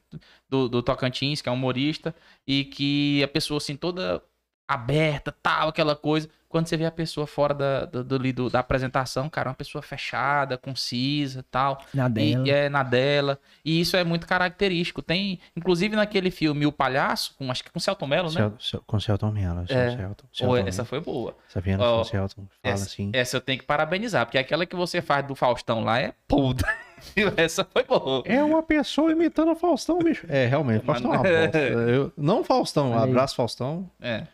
do, 0.49 0.69
do 0.69 0.81
Tocantins, 0.81 1.41
que 1.41 1.49
é 1.49 1.51
humorista, 1.51 2.15
e 2.47 2.63
que 2.63 3.21
a 3.23 3.27
pessoa, 3.27 3.57
assim, 3.57 3.75
toda 3.75 4.23
aberta, 4.67 5.35
tal, 5.43 5.69
aquela 5.69 5.95
coisa. 5.95 6.29
Quando 6.47 6.67
você 6.67 6.77
vê 6.77 6.85
a 6.85 6.91
pessoa 6.91 7.27
fora 7.27 7.53
da, 7.53 7.85
do, 7.85 8.01
do- 8.01 8.33
do- 8.33 8.49
da 8.49 8.59
apresentação, 8.59 9.27
cara, 9.29 9.49
uma 9.49 9.55
pessoa 9.55 9.81
fechada, 9.81 10.57
concisa 10.57 11.43
tal. 11.51 11.81
Na 11.93 12.07
dela. 12.07 12.47
E 12.47 12.49
é 12.49 12.69
na 12.69 12.81
dela. 12.81 13.37
E 13.63 13.81
isso 13.81 13.97
é 13.97 14.05
muito 14.05 14.25
característico. 14.25 15.01
Tem, 15.01 15.37
inclusive, 15.53 15.97
naquele 15.97 16.31
filme 16.31 16.65
O 16.65 16.71
Palhaço, 16.71 17.35
com, 17.37 17.51
acho 17.51 17.61
que 17.61 17.69
com 17.69 17.79
Celton 17.79 18.07
Mello, 18.07 18.31
né? 18.31 18.53
Cel- 18.57 18.81
com 18.87 18.99
Celton 19.01 19.31
Mello. 19.31 19.63
É. 19.67 19.97
Celton, 19.97 20.25
Ou 20.43 20.55
Celton 20.55 20.67
essa 20.69 20.85
foi 20.85 21.01
boa. 21.01 21.35
Sabendo 21.49 21.83
Ó, 21.83 21.97
com 21.97 22.03
Celton. 22.05 22.47
Fala 22.63 22.73
essa- 22.75 22.85
assim. 22.85 23.09
Essa 23.13 23.35
eu 23.35 23.41
tenho 23.41 23.59
que 23.59 23.65
parabenizar, 23.65 24.25
porque 24.25 24.37
aquela 24.37 24.65
que 24.65 24.77
você 24.77 25.01
faz 25.01 25.27
do 25.27 25.35
Faustão 25.35 25.83
lá 25.83 25.99
é 25.99 26.13
puta. 26.25 26.65
essa 27.35 27.65
foi 27.65 27.83
boa. 27.83 28.23
É 28.25 28.41
uma 28.41 28.63
pessoa 28.63 29.11
imitando 29.11 29.51
o 29.51 29.55
Faustão, 29.55 29.99
bicho. 29.99 30.25
É, 30.29 30.45
realmente, 30.45 30.85
Faustão 30.85 31.13
é 31.13 31.17
uma 31.17 31.23
bosta. 31.27 31.57
Eu, 31.59 32.13
não 32.15 32.45
Faustão, 32.45 32.97
abraço 32.97 33.35
Faustão. 33.35 33.89
É. 33.99 34.25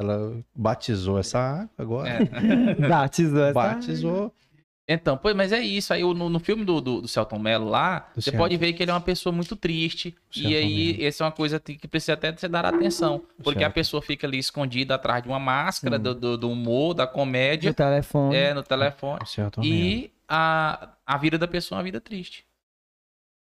Ela 0.00 0.42
batizou 0.54 1.18
essa 1.18 1.38
água 1.38 1.70
agora. 1.78 2.08
É. 2.08 2.74
Batizou 2.88 3.42
essa... 3.44 3.52
Batizou. 3.52 4.34
Então, 4.88 5.16
pois, 5.16 5.36
mas 5.36 5.52
é 5.52 5.60
isso. 5.60 5.92
Aí 5.92 6.00
no, 6.02 6.28
no 6.28 6.40
filme 6.40 6.64
do, 6.64 6.80
do, 6.80 7.00
do 7.02 7.06
Celton 7.06 7.38
Mello 7.38 7.68
lá, 7.68 8.00
Do 8.12 8.20
você 8.20 8.30
Celton. 8.30 8.38
pode 8.38 8.56
ver 8.56 8.72
que 8.72 8.82
ele 8.82 8.90
é 8.90 8.94
uma 8.94 9.00
pessoa 9.00 9.32
muito 9.32 9.54
triste. 9.54 10.16
Celton 10.32 10.48
e 10.48 10.56
aí, 10.56 10.92
Mello. 10.94 11.04
essa 11.04 11.22
é 11.22 11.26
uma 11.26 11.32
coisa 11.32 11.60
que 11.60 11.86
precisa 11.86 12.14
até 12.14 12.36
ser 12.36 12.48
dar 12.48 12.64
atenção. 12.64 13.22
Porque 13.44 13.62
a 13.62 13.70
pessoa 13.70 14.02
fica 14.02 14.26
ali 14.26 14.38
escondida 14.38 14.96
atrás 14.96 15.22
de 15.22 15.28
uma 15.28 15.38
máscara 15.38 15.96
do, 15.98 16.12
do, 16.14 16.36
do 16.38 16.50
humor, 16.50 16.94
da 16.94 17.04
De 17.06 17.12
comédia, 17.12 17.72
telefone. 17.72 18.34
é, 18.34 18.52
no 18.52 18.62
telefone. 18.64 19.20
Mello. 19.24 19.62
E 19.62 20.10
a, 20.28 20.88
a 21.06 21.18
vida 21.18 21.38
da 21.38 21.46
pessoa 21.46 21.76
é 21.76 21.78
uma 21.78 21.84
vida 21.84 22.00
triste. 22.00 22.44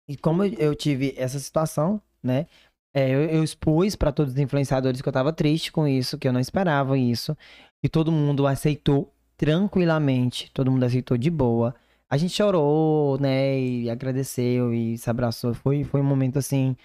E 0.09 0.16
como 0.16 0.45
eu- 0.45 0.53
eu 0.59 0.75
tive 0.77 1.15
essa 1.16 1.39
situação, 1.41 2.01
né? 2.23 2.47
É, 2.95 3.11
eu, 3.11 3.25
eu 3.25 3.45
expus 3.45 3.97
para 3.97 4.12
todos 4.12 4.35
os 4.35 4.39
influenciadores 4.39 5.03
que 5.03 5.09
eu 5.09 5.12
tava 5.12 5.33
triste 5.33 5.73
com 5.73 5.87
isso, 5.87 6.16
que 6.16 6.29
eu 6.29 6.33
não 6.33 6.41
esperava 6.41 6.97
isso. 6.97 7.37
E 7.83 7.89
todo 7.89 8.12
mundo 8.12 8.47
aceitou 8.47 9.12
tranquilamente, 9.37 10.51
todo 10.55 10.71
mundo 10.71 10.85
aceitou 10.85 11.19
de 11.19 11.29
boa. 11.31 11.75
A 12.09 12.16
gente 12.16 12.33
chorou, 12.33 13.19
né? 13.19 13.59
E 13.61 13.91
agradeceu 13.91 14.73
e 14.73 14.97
se 14.97 15.11
abraçou. 15.11 15.53
Foi, 15.55 15.83
foi 15.85 16.01
um 16.01 16.05
momento, 16.05 16.39
assim, 16.39 16.77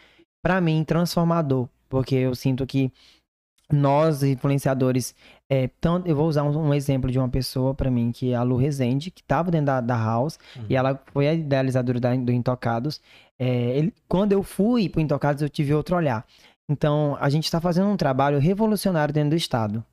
para 0.41 0.59
mim, 0.59 0.83
transformador. 0.83 1.69
Porque 1.87 2.15
eu 2.15 2.35
sinto 2.35 2.65
que 2.65 2.91
nós, 3.71 4.23
influenciadores, 4.23 5.13
é, 5.49 5.69
tanto, 5.79 6.07
eu 6.07 6.15
vou 6.15 6.27
usar 6.27 6.43
um, 6.43 6.67
um 6.69 6.73
exemplo 6.73 7.09
de 7.11 7.19
uma 7.19 7.29
pessoa 7.29 7.73
para 7.73 7.89
mim, 7.91 8.11
que 8.11 8.31
é 8.31 8.35
a 8.35 8.43
Lu 8.43 8.55
Rezende, 8.57 9.11
que 9.11 9.23
tava 9.23 9.51
dentro 9.51 9.67
da, 9.67 9.81
da 9.81 9.95
House, 9.95 10.39
e 10.69 10.75
ela 10.75 11.01
foi 11.13 11.27
a 11.27 11.33
idealizadora 11.33 11.99
da- 11.99 12.15
do 12.15 12.31
Intocados. 12.31 12.99
É, 13.37 13.77
ele- 13.77 13.93
quando 14.07 14.31
eu 14.33 14.41
fui 14.43 14.89
pro 14.89 15.01
Intocados, 15.01 15.41
eu 15.41 15.49
tive 15.49 15.73
outro 15.73 15.95
olhar. 15.95 16.25
Então, 16.69 17.17
a 17.19 17.29
gente 17.29 17.45
está 17.45 17.59
fazendo 17.61 17.89
um 17.89 17.97
trabalho 17.97 18.37
revolucionário 18.39 19.13
dentro 19.13 19.31
do 19.31 19.35
Estado. 19.35 19.83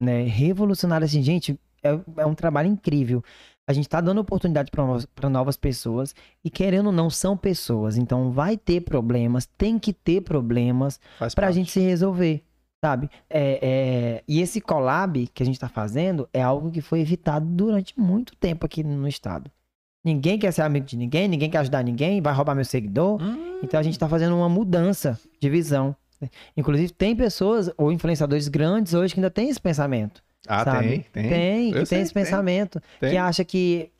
Né? 0.00 0.22
Revolucionário, 0.24 1.04
assim, 1.04 1.22
gente, 1.22 1.58
é, 1.82 1.98
é 2.18 2.26
um 2.26 2.34
trabalho 2.34 2.68
incrível. 2.68 3.22
A 3.68 3.72
gente 3.72 3.86
está 3.86 4.00
dando 4.00 4.20
oportunidade 4.20 4.70
para 4.70 5.28
novas 5.28 5.56
pessoas 5.56 6.14
e, 6.44 6.50
querendo 6.50 6.86
ou 6.86 6.92
não, 6.92 7.10
são 7.10 7.36
pessoas. 7.36 7.96
Então, 7.96 8.30
vai 8.30 8.56
ter 8.56 8.80
problemas, 8.82 9.46
tem 9.58 9.78
que 9.78 9.92
ter 9.92 10.20
problemas 10.20 11.00
pra 11.34 11.46
parte. 11.46 11.54
gente 11.56 11.72
se 11.72 11.80
resolver, 11.80 12.44
sabe? 12.84 13.08
É, 13.28 13.58
é, 13.62 14.22
E 14.28 14.40
esse 14.40 14.60
collab 14.60 15.26
que 15.34 15.42
a 15.42 15.46
gente 15.46 15.58
tá 15.58 15.68
fazendo 15.68 16.28
é 16.32 16.42
algo 16.42 16.70
que 16.70 16.80
foi 16.80 17.00
evitado 17.00 17.46
durante 17.46 17.98
muito 17.98 18.34
tempo 18.36 18.64
aqui 18.66 18.82
no 18.84 19.06
estado. 19.08 19.50
Ninguém 20.04 20.38
quer 20.38 20.52
ser 20.52 20.62
amigo 20.62 20.86
de 20.86 20.96
ninguém, 20.96 21.26
ninguém 21.26 21.50
quer 21.50 21.58
ajudar 21.58 21.82
ninguém, 21.82 22.20
vai 22.20 22.32
roubar 22.32 22.54
meu 22.54 22.64
seguidor. 22.64 23.20
Hum, 23.20 23.58
Então 23.62 23.80
a 23.80 23.82
gente 23.82 23.98
tá 23.98 24.08
fazendo 24.08 24.36
uma 24.36 24.48
mudança 24.48 25.18
de 25.40 25.50
visão. 25.50 25.96
Inclusive, 26.56 26.92
tem 26.92 27.14
pessoas 27.14 27.70
ou 27.76 27.90
influenciadores 27.92 28.48
grandes 28.48 28.94
hoje 28.94 29.12
que 29.12 29.20
ainda 29.20 29.30
tem 29.30 29.48
esse 29.50 29.60
pensamento. 29.60 30.22
ah, 30.48 30.64
sabe? 30.64 30.88
tem, 30.88 31.00
tem. 31.12 31.28
Tem, 31.28 31.64
que 31.72 31.78
Eu 31.78 31.80
tem 31.80 31.86
sei 31.86 32.00
esse 32.02 32.14
tem. 32.14 32.22
pensamento. 32.22 32.80
Tem. 33.00 33.10
Que 33.10 33.16
acha 33.16 33.44
que 33.44 33.90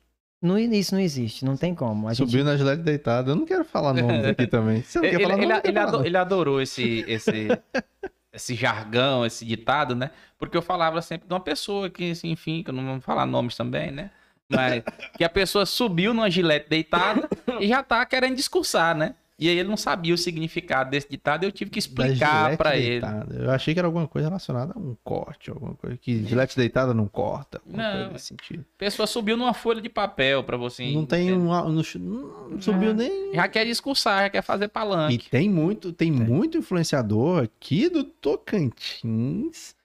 não, 0.41 0.57
isso 0.59 0.95
não 0.95 1.01
existe, 1.01 1.45
não 1.45 1.57
tem 1.57 1.75
como. 1.75 2.07
A 2.09 2.15
gente 2.15 2.31
Subiu 2.31 2.45
na 2.45 2.57
Gillette 2.57 2.83
deitada. 2.83 3.33
Eu 3.33 3.37
não 3.37 3.45
quero 3.45 3.65
falar 3.65 3.93
nomes 4.01 4.25
aqui 4.25 4.47
também. 4.47 4.83
Você 4.83 4.99
não 4.99 5.05
Ele, 5.07 5.17
quer 5.17 5.23
falar 5.25 5.35
ele- 5.43 5.53
ele 5.53 5.73
falar 5.73 5.83
ado- 5.89 5.93
nome. 5.97 6.07
ele 6.09 6.17
adorou 6.17 6.61
esse, 6.63 7.05
esse, 7.09 7.49
esse 8.37 8.55
jargão, 8.55 9.27
esse 9.27 9.45
ditado, 9.45 9.97
né? 9.97 10.11
Porque 10.39 10.57
eu 10.57 10.63
falava 10.63 11.03
sempre 11.03 11.27
de 11.27 11.35
uma 11.35 11.41
pessoa 11.41 11.91
que, 11.91 12.11
assim, 12.11 12.31
enfim, 12.31 12.63
que 12.63 12.71
eu 12.71 12.75
não 12.75 12.85
vou 12.85 13.01
falar 13.01 13.27
nomes 13.27 13.57
também, 13.57 13.91
né? 13.91 14.11
Mas 14.49 14.85
que 15.17 15.25
a 15.25 15.29
pessoa 15.29 15.67
subiu 15.67 16.15
numa 16.15 16.31
gilete 16.31 16.69
deitada 16.69 17.29
e 17.59 17.67
já 17.67 17.83
tá 17.83 18.05
querendo 18.07 18.37
discursar, 18.37 18.95
né? 18.95 19.15
E 19.39 19.51
aí 19.51 19.59
ele 19.59 19.69
não 19.69 19.77
sabia 19.77 20.15
o 20.15 20.19
significado 20.19 20.91
desse 20.91 21.11
ditado 21.11 21.45
e 21.45 21.47
eu 21.47 21.53
tive 21.53 21.71
que 21.71 21.79
explicar 21.79 22.57
pra 22.57 22.75
ele. 22.75 23.05
Eu 23.39 23.51
achei 23.51 23.75
que 23.75 23.79
era 23.79 23.87
alguma 23.87 24.09
coisa 24.09 24.29
relacionada 24.29 24.73
a 24.75 24.79
um 24.79 24.97
corte, 25.05 25.51
alguma 25.51 25.75
coisa 25.75 25.95
que 25.99 26.25
Gillette 26.25 26.57
deitada 26.57 26.95
não 26.95 27.07
corta. 27.07 27.61
Não, 27.67 28.05
coisa 28.05 28.19
sentido. 28.19 28.61
A 28.77 28.79
pessoa 28.79 29.07
subiu 29.07 29.37
numa 29.37 29.53
folha 29.53 29.83
de 29.83 29.91
papel 29.91 30.43
pra 30.43 30.57
você. 30.57 30.91
não 30.91 31.05
tem 31.05 31.35
um. 31.35 31.53
Não, 31.53 32.61
subiu 32.63 32.91
Ah. 32.93 32.95
nem. 32.95 33.35
Já 33.35 33.47
quer 33.47 33.67
discursar, 33.67 34.23
já 34.23 34.31
quer 34.31 34.43
fazer 34.43 34.65
E 34.65 34.69
palanque. 34.69 35.29
tem 35.29 35.51
muito, 35.51 35.93
tem 35.93 36.11
muito 36.11 36.57
influenciador 36.57 37.43
aqui 37.43 37.91
do 37.91 38.05
Tocantins, 38.05 39.76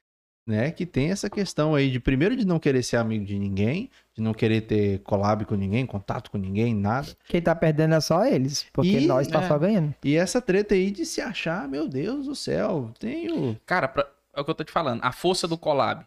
né, 0.45 0.71
que 0.71 0.85
tem 0.85 1.11
essa 1.11 1.29
questão 1.29 1.75
aí 1.75 1.89
de 1.91 1.99
primeiro 1.99 2.35
de 2.35 2.45
não 2.45 2.59
querer 2.59 2.81
ser 2.83 2.97
amigo 2.97 3.23
de 3.25 3.37
ninguém, 3.37 3.89
de 4.13 4.21
não 4.21 4.33
querer 4.33 4.61
ter 4.61 4.99
collab 4.99 5.45
com 5.45 5.55
ninguém, 5.55 5.85
contato 5.85 6.31
com 6.31 6.37
ninguém, 6.37 6.73
nada. 6.75 7.07
Quem 7.27 7.41
tá 7.41 7.53
perdendo 7.55 7.93
é 7.93 8.01
só 8.01 8.25
eles, 8.25 8.65
porque 8.73 8.99
E- 8.99 9.05
nós 9.07 9.27
tá 9.27 9.41
é. 9.43 9.47
só 9.47 9.57
ganhando. 9.57 9.93
E 10.03 10.15
essa 10.15 10.41
treta 10.41 10.73
aí 10.73 10.89
de 10.91 11.05
se 11.05 11.21
achar, 11.21 11.67
meu 11.67 11.87
Deus 11.87 12.25
do 12.25 12.35
céu, 12.35 12.91
tenho 12.99 13.55
Cara, 13.65 13.87
pra- 13.87 14.07
é 14.35 14.41
o 14.41 14.43
que 14.43 14.49
eu 14.51 14.55
tô 14.55 14.63
te 14.63 14.71
falando. 14.71 14.99
A 15.03 15.11
força 15.11 15.47
do 15.47 15.57
collab. 15.57 16.05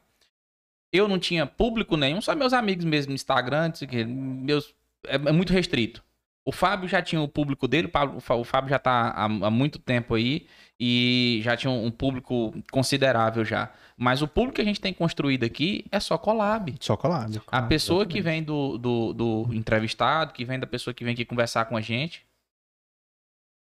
Eu 0.92 1.08
não 1.08 1.18
tinha 1.18 1.44
público 1.46 1.96
nenhum, 1.96 2.20
só 2.20 2.34
meus 2.36 2.52
amigos 2.52 2.84
mesmo 2.84 3.10
no 3.10 3.14
Instagram, 3.16 3.68
não 3.68 3.74
sei 3.74 3.86
o 3.86 3.90
quê, 3.90 4.04
meus, 4.04 4.74
é, 5.06 5.16
é 5.16 5.32
muito 5.32 5.52
restrito. 5.52 6.02
O 6.46 6.52
Fábio 6.52 6.86
já 6.86 7.00
tinha 7.00 7.22
o 7.22 7.28
público 7.28 7.66
dele, 7.66 7.90
o 8.36 8.44
Fábio 8.44 8.68
já 8.68 8.78
tá 8.78 9.08
há, 9.10 9.24
há 9.24 9.50
muito 9.50 9.78
tempo 9.78 10.14
aí 10.14 10.46
e 10.78 11.40
já 11.42 11.56
tinha 11.56 11.70
um 11.70 11.90
público 11.90 12.52
considerável 12.70 13.44
já. 13.44 13.72
Mas 13.96 14.20
o 14.20 14.28
público 14.28 14.56
que 14.56 14.60
a 14.60 14.64
gente 14.64 14.80
tem 14.80 14.92
construído 14.92 15.44
aqui 15.44 15.86
é 15.90 15.98
só 15.98 16.18
collab. 16.18 16.74
só 16.80 16.96
collab. 16.96 17.40
A 17.46 17.62
pessoa 17.62 18.04
que 18.04 18.18
exatamente. 18.18 18.40
vem 18.40 18.42
do, 18.44 18.76
do, 18.76 19.12
do 19.14 19.54
entrevistado, 19.54 20.34
que 20.34 20.44
vem 20.44 20.58
da 20.58 20.66
pessoa 20.66 20.92
que 20.92 21.02
vem 21.02 21.14
aqui 21.14 21.24
conversar 21.24 21.64
com 21.64 21.76
a 21.78 21.80
gente. 21.80 22.26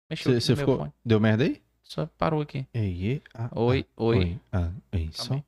Mexeu 0.09 0.33
Você 0.39 0.55
ficou. 0.55 0.79
fone. 0.79 0.93
Deu 1.03 1.19
merda 1.19 1.45
aí? 1.45 1.61
Só 1.81 2.07
parou 2.17 2.41
aqui. 2.41 2.65
Ei, 2.73 3.07
ei, 3.07 3.21
ah, 3.33 3.49
Oi, 3.53 3.85
ah, 3.87 4.03
oi. 4.03 4.39
Ah, 4.51 4.71
ei, 4.91 5.09
som. 5.13 5.41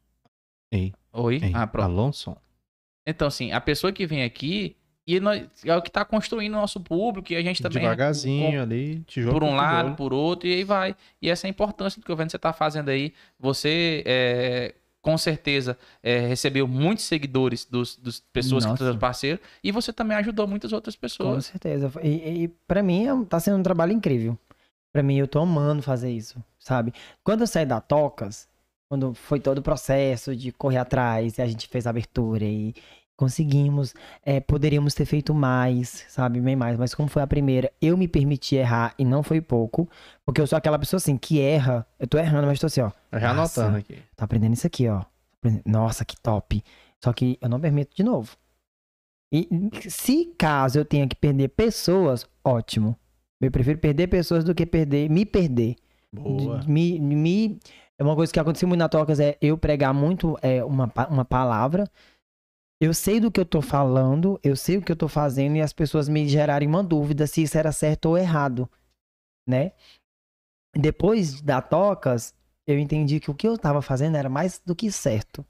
Ei, 0.71 0.93
Oi. 1.11 1.39
ei. 1.43 1.51
Ah, 1.53 1.67
pronto. 1.67 1.85
Alô, 1.85 2.13
som. 2.13 2.37
Então, 3.05 3.27
assim, 3.27 3.51
a 3.51 3.59
pessoa 3.59 3.91
que 3.91 4.05
vem 4.05 4.23
aqui 4.23 4.76
e 5.07 5.19
nós, 5.21 5.43
é 5.63 5.73
o 5.75 5.81
que 5.81 5.89
tá 5.89 6.03
construindo 6.03 6.53
o 6.53 6.57
nosso 6.57 6.81
público 6.81 7.31
e 7.31 7.35
a 7.37 7.41
gente 7.41 7.63
também. 7.63 7.81
Devagarzinho 7.81 8.61
ali, 8.61 8.99
tijolo 9.07 9.33
Por 9.33 9.43
um 9.43 9.55
lado, 9.55 9.77
tijolo. 9.91 9.95
por 9.95 10.13
outro, 10.13 10.47
e 10.49 10.53
aí 10.53 10.63
vai. 10.65 10.95
E 11.21 11.29
essa 11.29 11.45
é 11.45 11.47
a 11.47 11.51
importância 11.51 12.01
do 12.01 12.05
que 12.05 12.11
eu 12.11 12.15
vendo 12.17 12.27
que 12.27 12.31
você 12.31 12.39
tá 12.39 12.51
fazendo 12.51 12.89
aí. 12.89 13.13
Você, 13.39 14.03
é, 14.05 14.75
com 15.01 15.17
certeza, 15.17 15.77
é, 16.03 16.19
recebeu 16.27 16.67
muitos 16.67 17.05
seguidores 17.05 17.63
dos, 17.63 17.95
dos 17.95 18.19
pessoas 18.33 18.65
que 18.65 18.69
Nossa. 18.71 18.83
são 18.83 18.87
seus 18.87 18.99
parceiros 18.99 19.39
e 19.63 19.71
você 19.71 19.93
também 19.93 20.17
ajudou 20.17 20.45
muitas 20.45 20.73
outras 20.73 20.95
Com 20.95 20.99
pessoas. 21.01 21.45
certeza. 21.45 21.89
E, 22.03 22.43
e 22.43 22.47
para 22.67 22.83
mim 22.83 23.07
é 23.07 23.25
tá 23.25 23.39
sendo 23.39 23.57
um 23.57 23.63
trabalho 23.63 23.93
incrível. 23.93 24.37
Pra 24.91 25.03
mim, 25.03 25.17
eu 25.17 25.27
tô 25.27 25.39
amando 25.39 25.81
fazer 25.81 26.11
isso, 26.11 26.43
sabe? 26.59 26.91
Quando 27.23 27.41
eu 27.41 27.47
saí 27.47 27.65
da 27.65 27.79
Tocas, 27.79 28.47
quando 28.89 29.13
foi 29.13 29.39
todo 29.39 29.59
o 29.59 29.61
processo 29.61 30.35
de 30.35 30.51
correr 30.51 30.77
atrás, 30.77 31.37
e 31.37 31.41
a 31.41 31.45
gente 31.45 31.67
fez 31.67 31.85
a 31.85 31.91
abertura 31.91 32.43
e 32.43 32.73
conseguimos, 33.17 33.95
é, 34.23 34.39
poderíamos 34.39 34.93
ter 34.93 35.05
feito 35.05 35.33
mais, 35.33 36.05
sabe? 36.07 36.39
Bem 36.39 36.55
mais. 36.55 36.77
Mas 36.77 36.93
como 36.93 37.09
foi 37.09 37.23
a 37.23 37.27
primeira, 37.27 37.71
eu 37.81 37.97
me 37.97 38.07
permiti 38.07 38.55
errar 38.55 38.93
e 38.97 39.03
não 39.03 39.23
foi 39.23 39.41
pouco, 39.41 39.89
porque 40.23 40.39
eu 40.39 40.47
sou 40.47 40.55
aquela 40.55 40.77
pessoa 40.77 40.99
assim 40.99 41.17
que 41.17 41.41
erra. 41.41 41.85
Eu 41.99 42.07
tô 42.07 42.17
errando, 42.17 42.47
mas 42.47 42.59
tô 42.59 42.67
assim, 42.67 42.81
ó. 42.81 42.91
Já 43.11 43.33
Nossa. 43.33 43.61
anotando 43.61 43.79
aqui. 43.79 43.97
Tá 44.15 44.25
aprendendo 44.25 44.53
isso 44.53 44.67
aqui, 44.67 44.87
ó. 44.87 45.03
Nossa, 45.65 46.05
que 46.05 46.15
top. 46.21 46.63
Só 47.03 47.11
que 47.11 47.37
eu 47.41 47.49
não 47.49 47.59
permito 47.59 47.95
de 47.95 48.03
novo. 48.03 48.37
E 49.31 49.49
se 49.89 50.33
caso 50.37 50.79
eu 50.79 50.85
tenha 50.85 51.07
que 51.07 51.15
perder 51.15 51.49
pessoas, 51.49 52.25
ótimo. 52.43 52.95
Eu 53.41 53.51
prefiro 53.51 53.79
perder 53.79 54.07
pessoas 54.07 54.43
do 54.43 54.55
que 54.55 54.65
perder, 54.65 55.09
me 55.09 55.25
perder. 55.25 55.75
Boa. 56.13 56.61
Me, 56.65 56.99
me, 56.99 57.59
é 57.99 58.03
uma 58.03 58.15
coisa 58.15 58.31
que 58.31 58.39
aconteceu 58.39 58.67
muito 58.67 58.79
na 58.79 58.89
Tocas 58.89 59.19
é 59.19 59.37
eu 59.41 59.57
pregar 59.57 59.93
muito 59.93 60.37
é, 60.41 60.63
uma, 60.63 60.91
uma 61.09 61.25
palavra. 61.25 61.89
Eu 62.79 62.93
sei 62.93 63.19
do 63.19 63.31
que 63.31 63.39
eu 63.39 63.45
tô 63.45 63.61
falando, 63.61 64.39
eu 64.43 64.55
sei 64.55 64.77
o 64.77 64.81
que 64.81 64.91
eu 64.91 64.95
tô 64.95 65.07
fazendo 65.07 65.55
e 65.55 65.61
as 65.61 65.73
pessoas 65.73 66.07
me 66.07 66.27
gerarem 66.27 66.67
uma 66.67 66.83
dúvida 66.83 67.25
se 67.25 67.41
isso 67.41 67.57
era 67.57 67.71
certo 67.71 68.09
ou 68.09 68.17
errado, 68.17 68.69
né? 69.47 69.71
Depois 70.75 71.41
da 71.41 71.59
Tocas, 71.59 72.35
eu 72.67 72.77
entendi 72.77 73.19
que 73.19 73.31
o 73.31 73.33
que 73.33 73.47
eu 73.47 73.57
tava 73.57 73.81
fazendo 73.81 74.15
era 74.15 74.29
mais 74.29 74.61
do 74.63 74.75
que 74.75 74.91
certo. 74.91 75.43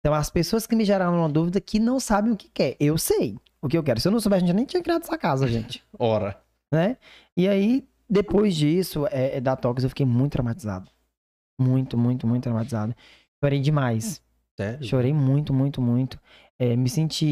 Então, 0.00 0.14
as 0.14 0.30
pessoas 0.30 0.66
que 0.66 0.74
me 0.74 0.84
geraram 0.84 1.18
uma 1.18 1.28
dúvida 1.28 1.60
que 1.60 1.78
não 1.78 2.00
sabem 2.00 2.32
o 2.32 2.36
que 2.36 2.48
quer. 2.48 2.76
Eu 2.80 2.96
sei 2.96 3.36
o 3.60 3.68
que 3.68 3.76
eu 3.76 3.82
quero. 3.82 4.00
Se 4.00 4.08
eu 4.08 4.12
não 4.12 4.20
soubesse, 4.20 4.44
a 4.44 4.46
gente 4.46 4.56
nem 4.56 4.64
tinha 4.64 4.82
criado 4.82 5.02
essa 5.02 5.18
casa, 5.18 5.46
gente 5.46 5.84
Ora. 5.98 6.40
né? 6.72 6.96
E 7.36 7.46
aí, 7.46 7.86
depois 8.08 8.56
disso, 8.56 9.06
é, 9.08 9.36
é, 9.36 9.40
da 9.40 9.54
Tox, 9.54 9.82
eu 9.82 9.90
fiquei 9.90 10.06
muito 10.06 10.32
traumatizado. 10.32 10.90
Muito, 11.60 11.98
muito, 11.98 12.26
muito 12.26 12.44
traumatizado. 12.44 12.96
Chorei 13.44 13.60
demais. 13.60 14.22
Sério? 14.58 14.86
Chorei 14.86 15.12
muito, 15.12 15.52
muito, 15.52 15.82
muito. 15.82 16.18
É, 16.60 16.76
me 16.76 16.90
senti 16.90 17.24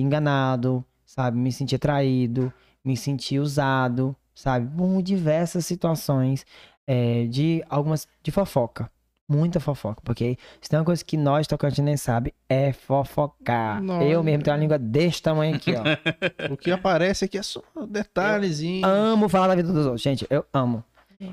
enganado, 0.00 0.84
sabe? 1.04 1.36
Me 1.36 1.50
senti 1.50 1.76
traído, 1.76 2.52
me 2.84 2.96
senti 2.96 3.36
usado, 3.36 4.14
sabe? 4.32 4.70
Por 4.76 5.02
diversas 5.02 5.66
situações 5.66 6.46
é, 6.86 7.26
de 7.26 7.64
algumas 7.68 8.06
de 8.22 8.30
fofoca. 8.30 8.88
Muita 9.28 9.58
fofoca, 9.58 10.00
porque 10.04 10.38
se 10.60 10.70
tem 10.70 10.78
uma 10.78 10.84
coisa 10.84 11.04
que 11.04 11.16
nós 11.16 11.48
tocantinenses 11.48 12.04
sabe 12.04 12.32
é 12.48 12.72
fofocar. 12.72 13.82
Nossa. 13.82 14.04
Eu 14.04 14.22
mesmo 14.22 14.44
tenho 14.44 14.54
uma 14.54 14.60
língua 14.60 14.78
desse 14.78 15.20
tamanho 15.20 15.56
aqui, 15.56 15.74
ó. 15.74 15.82
O 16.52 16.56
que 16.56 16.70
aparece 16.70 17.24
aqui 17.24 17.36
é 17.36 17.42
só 17.42 17.60
detalhezinho. 17.88 18.86
amo 18.86 19.28
falar 19.28 19.48
da 19.48 19.56
vida 19.56 19.72
dos 19.72 19.84
outros. 19.84 20.02
Gente, 20.02 20.24
eu 20.30 20.46
amo. 20.54 20.84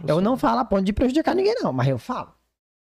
Eu 0.08 0.20
não 0.22 0.36
falo 0.38 0.62
a 0.62 0.66
ponto 0.66 0.84
de 0.84 0.92
prejudicar 0.92 1.36
ninguém, 1.36 1.54
não, 1.62 1.72
mas 1.72 1.88
eu 1.88 2.00
falo. 2.00 2.34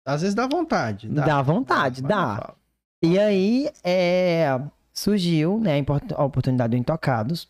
Às 0.05 0.19
vezes 0.19 0.35
dá 0.35 0.47
vontade. 0.47 1.07
Dá 1.07 1.41
vontade, 1.41 2.01
Mas 2.01 2.09
dá. 2.09 2.53
E 3.01 3.17
aí, 3.17 3.69
é, 3.83 4.59
surgiu, 4.93 5.59
né, 5.59 5.83
a 6.15 6.23
oportunidade 6.23 6.71
do 6.71 6.77
Intocados, 6.77 7.47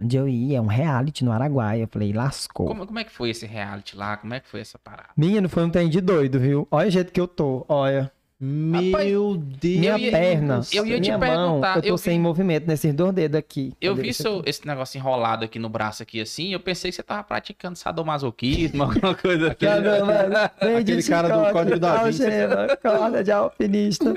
onde 0.00 0.16
eu 0.16 0.28
ia, 0.28 0.58
é 0.58 0.60
um 0.60 0.66
reality 0.66 1.24
no 1.24 1.32
Araguaia. 1.32 1.82
Eu 1.82 1.88
falei, 1.88 2.12
lascou. 2.12 2.66
Como, 2.66 2.86
como 2.86 2.98
é 2.98 3.04
que 3.04 3.10
foi 3.10 3.30
esse 3.30 3.44
reality 3.44 3.96
lá? 3.96 4.16
Como 4.16 4.32
é 4.32 4.40
que 4.40 4.48
foi 4.48 4.60
essa 4.60 4.78
parada? 4.78 5.08
Menino, 5.16 5.48
foi 5.48 5.64
um 5.64 5.70
trem 5.70 5.88
de 5.88 6.00
doido, 6.00 6.38
viu? 6.38 6.68
Olha 6.70 6.88
o 6.88 6.90
jeito 6.90 7.12
que 7.12 7.20
eu 7.20 7.26
tô, 7.26 7.64
olha. 7.68 8.12
Meu 8.44 9.36
Deus. 9.36 9.78
Minha 9.78 9.96
ia- 9.98 10.10
perna, 10.10 10.60
eu 10.72 10.84
ia 10.84 10.96
te 10.96 11.00
minha 11.02 11.18
perguntar, 11.18 11.36
mão, 11.68 11.76
eu 11.76 11.82
tô 11.82 11.88
eu 11.90 11.96
sem 11.98 12.14
vi- 12.18 12.22
movimento 12.22 12.66
nesses 12.66 12.92
dois 12.92 13.12
dedos 13.14 13.38
aqui. 13.38 13.72
Eu 13.80 13.94
vi 13.94 14.08
esse 14.08 14.22
seu, 14.24 14.40
aqui? 14.40 14.50
esse 14.50 14.66
negócio 14.66 14.98
enrolado 14.98 15.44
aqui 15.44 15.60
no 15.60 15.68
braço 15.68 16.02
aqui 16.02 16.20
assim, 16.20 16.52
eu 16.52 16.58
pensei 16.58 16.90
que 16.90 16.96
você 16.96 17.02
tava 17.04 17.22
praticando 17.22 17.78
sadomasoquismo, 17.78 18.82
alguma 18.82 19.14
coisa 19.14 19.48
assim. 19.52 19.64
Não, 19.64 20.06
não. 20.06 20.50
Vem 20.60 20.76
Aquele 20.78 21.02
de 21.02 21.08
cara 21.08 21.28
do 21.28 21.52
Código 21.52 21.78
da 21.78 22.02
Vinci. 22.04 22.24
algema, 22.24 22.76
corda 22.82 23.22
de 23.22 23.30
alpinista. 23.30 24.12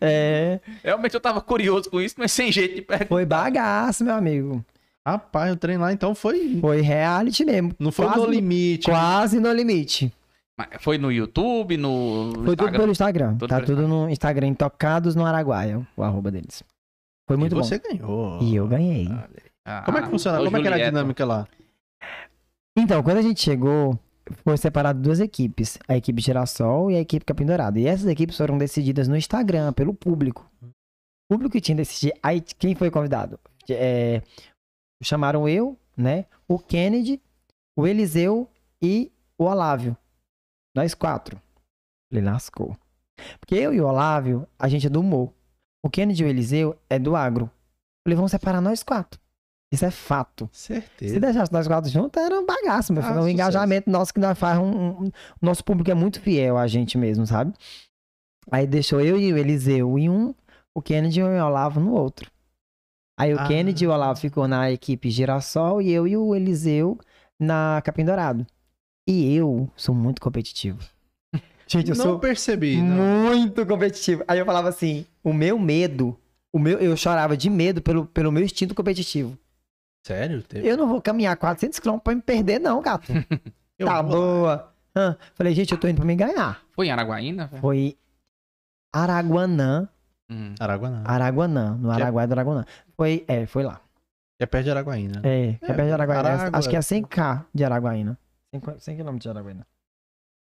É, 0.00 0.58
Realmente 0.82 1.12
eu 1.14 1.20
tava 1.20 1.40
curioso 1.42 1.90
com 1.90 2.00
isso, 2.00 2.14
mas 2.16 2.32
sem 2.32 2.50
jeito 2.50 2.76
de 2.76 2.80
perguntar. 2.82 3.08
foi 3.08 3.26
bagaço, 3.26 4.02
meu 4.04 4.14
amigo. 4.14 4.64
Rapaz, 5.06 5.52
o 5.52 5.56
trem 5.56 5.76
lá 5.76 5.92
então 5.92 6.14
foi. 6.16 6.58
Foi 6.60 6.80
reality 6.80 7.44
mesmo. 7.44 7.72
Não 7.78 7.92
foi 7.92 8.06
quase 8.06 8.20
no 8.20 8.26
limite. 8.26 8.90
Quase 8.90 9.38
no 9.38 9.52
limite. 9.52 10.12
Foi 10.80 10.96
no 10.96 11.12
YouTube, 11.12 11.76
no, 11.76 12.32
Foi 12.32 12.32
tudo 12.34 12.52
Instagram? 12.52 12.78
pelo 12.80 12.92
Instagram. 12.92 13.36
Tudo 13.36 13.48
tá 13.48 13.56
pelo 13.60 13.66
tudo 13.66 13.88
no 13.88 14.08
Instagram, 14.08 14.54
Tocados 14.54 15.14
no 15.14 15.24
Araguaia, 15.26 15.86
o 15.96 16.02
arroba 16.02 16.30
deles. 16.30 16.62
Foi 17.28 17.36
muito 17.36 17.52
e 17.52 17.56
bom. 17.56 17.62
você 17.62 17.78
ganhou. 17.78 18.40
E 18.40 18.56
eu 18.56 18.66
ganhei. 18.66 19.08
Ah, 19.66 19.82
Como 19.84 19.98
é 19.98 20.02
que 20.02 20.08
funciona? 20.08 20.38
Como 20.38 20.56
é 20.56 20.60
que 20.60 20.66
era 20.66 20.76
a 20.76 20.90
dinâmica 20.90 21.24
lá? 21.26 21.46
Então, 22.78 23.02
quando 23.02 23.18
a 23.18 23.22
gente 23.22 23.40
chegou, 23.42 23.98
foi 24.44 24.56
separado 24.56 25.00
duas 25.00 25.20
equipes. 25.20 25.78
A 25.88 25.96
equipe 25.96 26.22
Girassol 26.22 26.90
e 26.90 26.96
a 26.96 27.00
equipe 27.00 27.24
Capim 27.24 27.44
Dourado. 27.44 27.78
E 27.78 27.86
essas 27.86 28.06
equipes 28.06 28.36
foram 28.36 28.56
decididas 28.56 29.08
no 29.08 29.16
Instagram, 29.16 29.72
pelo 29.72 29.92
público. 29.92 30.50
O 30.62 31.34
público 31.34 31.52
que 31.52 31.60
tinha 31.60 31.76
decidido. 31.76 32.18
Aí, 32.22 32.40
quem 32.40 32.74
foi 32.74 32.90
convidado? 32.90 33.38
É, 33.68 34.22
chamaram 35.02 35.48
eu, 35.48 35.76
né? 35.96 36.26
O 36.48 36.58
Kennedy, 36.58 37.20
o 37.76 37.86
Eliseu 37.86 38.48
e 38.80 39.10
o 39.38 39.44
Olávio. 39.44 39.96
Nós 40.76 40.94
quatro. 40.94 41.40
Ele 42.12 42.20
lascou. 42.26 42.76
Porque 43.40 43.54
eu 43.54 43.72
e 43.72 43.80
o 43.80 43.86
Olávio, 43.86 44.46
a 44.58 44.68
gente 44.68 44.86
é 44.86 44.90
do 44.90 45.00
humor. 45.00 45.32
O 45.82 45.88
Kennedy 45.90 46.22
e 46.22 46.26
o 46.26 46.28
Eliseu 46.28 46.78
é 46.90 46.98
do 46.98 47.16
agro. 47.16 47.50
Falei, 48.04 48.14
vamos 48.14 48.30
separar 48.30 48.60
nós 48.60 48.82
quatro. 48.82 49.18
Isso 49.72 49.84
é 49.84 49.90
fato. 49.90 50.48
Se 50.52 50.74
Certeza. 50.74 51.18
deixasse 51.18 51.52
nós 51.52 51.66
quatro 51.66 51.90
juntos, 51.90 52.22
era 52.22 52.38
um 52.38 52.46
bagaço, 52.46 52.92
meu 52.92 53.02
Ah, 53.02 53.06
filho. 53.06 53.16
Sucesso. 53.16 53.34
engajamento 53.34 53.90
nosso 53.90 54.14
que 54.14 54.20
nós 54.20 54.38
faz 54.38 54.58
um, 54.58 54.64
um- 54.64 55.06
O 55.06 55.12
nosso 55.42 55.64
público 55.64 55.90
é 55.90 55.94
muito 55.94 56.20
fiel 56.20 56.56
a 56.56 56.66
gente 56.68 56.96
mesmo, 56.96 57.26
sabe? 57.26 57.52
Aí 58.50 58.66
deixou 58.66 59.00
eu 59.00 59.18
e 59.18 59.32
o 59.32 59.36
Eliseu 59.38 59.98
em 59.98 60.08
um, 60.08 60.32
o 60.74 60.80
Kennedy 60.80 61.18
e 61.20 61.22
o 61.24 61.44
Olavo 61.44 61.80
no 61.80 61.92
outro. 61.94 62.30
Aí 63.18 63.34
o 63.34 63.40
Ah. 63.40 63.48
Kennedy 63.48 63.84
e 63.84 63.88
o 63.88 63.90
Olavo 63.90 64.20
ficou 64.20 64.46
na 64.46 64.70
equipe 64.70 65.10
Girassol 65.10 65.82
e 65.82 65.90
eu 65.90 66.06
e 66.06 66.16
o 66.16 66.34
Eliseu 66.34 66.96
na 67.40 67.82
Capim 67.84 68.04
Dourado. 68.04 68.46
E 69.06 69.34
eu 69.34 69.70
sou 69.76 69.94
muito 69.94 70.20
competitivo. 70.20 70.78
Gente, 71.68 71.90
eu 71.90 71.96
não 71.96 72.04
sou 72.04 72.18
percebi. 72.18 72.76
não. 72.80 73.26
muito 73.34 73.64
competitivo. 73.66 74.24
Aí 74.26 74.38
eu 74.38 74.46
falava 74.46 74.68
assim, 74.68 75.04
o 75.22 75.32
meu 75.32 75.58
medo, 75.58 76.18
o 76.52 76.58
meu, 76.58 76.78
eu 76.78 76.96
chorava 76.96 77.36
de 77.36 77.48
medo 77.50 77.80
pelo, 77.82 78.06
pelo 78.06 78.30
meu 78.32 78.42
instinto 78.42 78.74
competitivo. 78.74 79.36
Sério? 80.06 80.42
Teve- 80.42 80.66
Eu 80.68 80.76
não 80.76 80.86
vou 80.88 81.02
caminhar 81.02 81.36
400 81.36 81.78
km 81.80 81.98
pra 81.98 82.14
me 82.14 82.22
perder, 82.22 82.58
não, 82.60 82.80
gato. 82.80 83.12
Tá 83.78 84.00
vou 84.00 84.12
boa. 84.16 84.72
Hã? 84.96 85.16
Falei, 85.34 85.54
gente, 85.54 85.70
eu 85.72 85.78
tô 85.78 85.86
indo 85.86 85.96
pra 85.96 86.04
me 86.06 86.14
ganhar. 86.16 86.62
Foi 86.72 86.86
em 86.86 86.90
Araguaína? 86.90 87.46
velho? 87.48 87.60
Foi 87.60 87.96
Araguanã, 88.94 89.88
Hum. 90.30 90.54
Araguaná. 90.58 91.02
Araguanã, 91.04 91.76
no 91.76 91.90
é- 91.90 91.94
Araguaia 91.94 92.26
do 92.26 92.32
Araguanã. 92.32 92.64
Foi, 92.96 93.24
é, 93.28 93.44
foi 93.46 93.62
lá. 93.64 93.80
É 94.40 94.46
perto 94.46 94.64
de 94.64 94.70
Araguaína. 94.70 95.20
É, 95.22 95.52
que 95.54 95.64
é 95.70 95.74
perto 95.74 95.86
de 95.88 95.92
Araguaína. 95.92 96.28
Aragua- 96.28 96.58
Acho 96.58 96.68
que 96.70 96.76
é 96.76 96.80
100k 96.80 97.44
de 97.54 97.64
Araguaína. 97.64 98.18
100 98.78 98.96
km 98.96 99.16
de 99.18 99.28
Araguaína. 99.28 99.66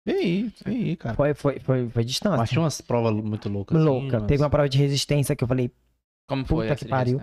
Vem 0.06 0.16
aí, 0.16 0.52
vem 0.64 0.76
aí, 0.84 0.96
cara. 0.96 1.14
Foi, 1.14 1.32
foi, 1.34 1.58
foi, 1.60 1.88
foi 1.88 2.04
distância. 2.04 2.36
Mas 2.36 2.50
tinha 2.50 2.60
umas 2.60 2.80
provas 2.80 3.12
muito 3.14 3.48
loucas. 3.48 3.76
assim, 3.76 3.86
Louca. 3.86 4.18
umas- 4.18 4.26
Teve 4.28 4.42
uma 4.42 4.50
prova 4.50 4.68
de 4.68 4.76
resistência 4.78 5.34
que 5.34 5.42
eu 5.42 5.48
falei, 5.48 5.70
Como 6.28 6.44
foi 6.44 6.66
Puta 6.68 6.76
que 6.76 6.86
pariu. 6.88 7.20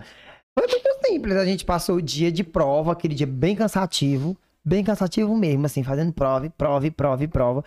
Foi 0.57 0.67
muito 0.67 1.05
simples. 1.05 1.35
A 1.35 1.45
gente 1.45 1.63
passou 1.65 1.95
o 1.97 2.01
dia 2.01 2.31
de 2.31 2.43
prova, 2.43 2.91
aquele 2.91 3.13
dia 3.15 3.27
bem 3.27 3.55
cansativo. 3.55 4.35
Bem 4.63 4.83
cansativo 4.83 5.35
mesmo, 5.35 5.65
assim, 5.65 5.83
fazendo 5.83 6.13
prova, 6.13 6.45
e 6.45 6.49
prova, 6.49 6.85
e 6.87 6.91
prova, 6.91 7.23
e 7.23 7.27
prova. 7.27 7.63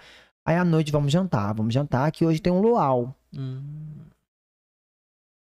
Aí 0.46 0.56
à 0.56 0.64
noite 0.64 0.92
vamos 0.92 1.10
jantar, 1.12 1.52
vamos 1.55 1.72
jantar, 1.74 2.10
que 2.12 2.24
hoje 2.24 2.40
tem 2.40 2.52
um 2.52 2.60
luau. 2.60 3.14
Hum. 3.36 3.60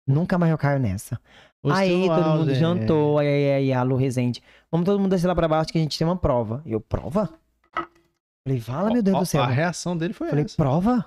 Nunca 0.09 0.39
mais 0.39 0.51
eu 0.53 0.59
caio 0.59 0.79
nessa. 0.81 1.21
Hoje 1.63 1.75
aí 1.77 2.07
todo 2.09 2.39
mundo 2.39 2.51
é. 2.51 2.55
jantou, 2.55 3.19
aí, 3.19 3.27
aí, 3.27 3.51
aí 3.53 3.73
a 3.73 3.83
Lu 3.83 3.97
Rezende. 3.97 4.43
Vamos 4.71 4.85
todo 4.87 4.99
mundo 5.01 5.11
descer 5.11 5.27
lá 5.27 5.35
pra 5.35 5.49
baixo 5.49 5.73
que 5.73 5.79
a 5.79 5.81
gente 5.81 5.99
tem 5.99 6.07
uma 6.07 6.17
prova. 6.17 6.63
E 6.65 6.73
eu, 6.73 6.81
prova? 6.81 7.29
Falei, 8.47 8.61
fala, 8.61 8.93
meu 8.93 9.03
Deus 9.03 9.17
Ó, 9.17 9.21
do 9.21 9.27
céu. 9.27 9.43
A 9.43 9.49
reação 9.49 9.97
dele 9.97 10.13
foi 10.15 10.29
Falei, 10.29 10.45
essa. 10.45 10.57
prova? 10.57 11.05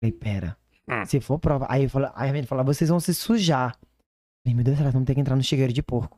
Falei, 0.00 0.12
pera. 0.12 0.56
Hum. 0.88 1.04
Se 1.04 1.18
for 1.20 1.40
prova. 1.40 1.66
Aí, 1.68 1.82
eu 1.82 1.90
falei, 1.90 2.08
aí 2.14 2.28
a 2.28 2.32
menina 2.32 2.46
falou, 2.46 2.64
vocês 2.64 2.88
vão 2.88 3.00
se 3.00 3.12
sujar. 3.12 3.76
Falei, 4.44 4.54
meu 4.54 4.62
Deus, 4.64 4.78
elas 4.78 4.92
vão 4.92 5.04
ter 5.04 5.14
que 5.14 5.20
entrar 5.20 5.34
no 5.34 5.42
chiqueiro 5.42 5.72
de 5.72 5.82
porco. 5.82 6.16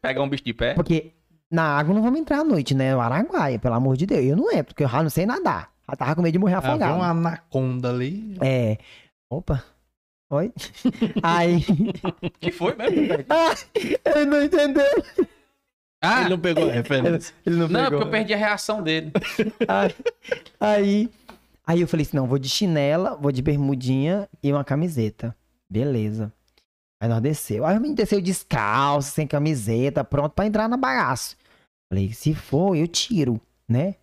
Pegar 0.00 0.22
um 0.22 0.28
bicho 0.28 0.44
de 0.44 0.54
pé. 0.54 0.74
Porque 0.74 1.12
na 1.50 1.76
água 1.76 1.92
não 1.92 2.02
vamos 2.02 2.20
entrar 2.20 2.38
à 2.38 2.44
noite, 2.44 2.72
né? 2.72 2.94
No 2.94 3.00
Araguaia, 3.00 3.58
pelo 3.58 3.74
amor 3.74 3.96
de 3.96 4.06
Deus. 4.06 4.24
Eu 4.24 4.36
não 4.36 4.48
entro, 4.52 4.66
porque 4.66 4.84
eu 4.84 4.88
já 4.88 5.02
não 5.02 5.10
sei 5.10 5.26
nadar. 5.26 5.72
Já 5.90 5.96
tava 5.96 6.14
com 6.14 6.22
medo 6.22 6.32
de 6.34 6.38
morrer 6.38 6.54
Havia 6.54 6.70
afogado. 6.70 6.94
uma 6.94 7.08
anaconda 7.10 7.90
ali. 7.90 8.36
É. 8.40 8.78
Opa. 9.28 9.64
Oi? 10.30 10.52
Aí. 11.20 11.64
que 12.38 12.52
foi 12.52 12.76
mesmo? 12.76 13.24
ah, 13.28 13.54
ele 14.14 14.24
não 14.26 14.44
entendeu. 14.44 14.84
Ah, 16.02 16.20
Ele 16.22 16.30
não 16.30 16.38
pegou 16.38 16.68
a 16.68 16.72
referência. 16.72 17.34
Ele 17.44 17.56
não, 17.56 17.68
não, 17.68 17.80
é 17.80 17.84
pegou. 17.84 17.98
porque 18.00 18.08
eu 18.08 18.10
perdi 18.18 18.34
a 18.34 18.36
reação 18.36 18.82
dele. 18.82 19.12
Aí, 19.68 19.94
aí, 20.58 21.10
aí 21.66 21.80
eu 21.80 21.88
falei 21.88 22.06
assim, 22.06 22.16
não, 22.16 22.26
vou 22.26 22.38
de 22.38 22.48
chinela, 22.48 23.16
vou 23.16 23.30
de 23.30 23.42
bermudinha 23.42 24.28
e 24.42 24.52
uma 24.52 24.64
camiseta. 24.64 25.36
Beleza. 25.70 26.32
Aí 27.02 27.08
nós 27.08 27.20
desceu. 27.20 27.64
Aí 27.64 27.76
a 27.76 27.80
gente 27.80 27.94
desceu 27.94 28.20
descalço, 28.20 29.12
sem 29.12 29.26
camiseta, 29.26 30.02
pronto 30.04 30.32
pra 30.32 30.46
entrar 30.46 30.68
na 30.68 30.76
bagaço. 30.76 31.36
Falei, 31.90 32.12
se 32.12 32.34
for, 32.34 32.76
eu 32.76 32.86
tiro, 32.86 33.40
né? 33.68 33.94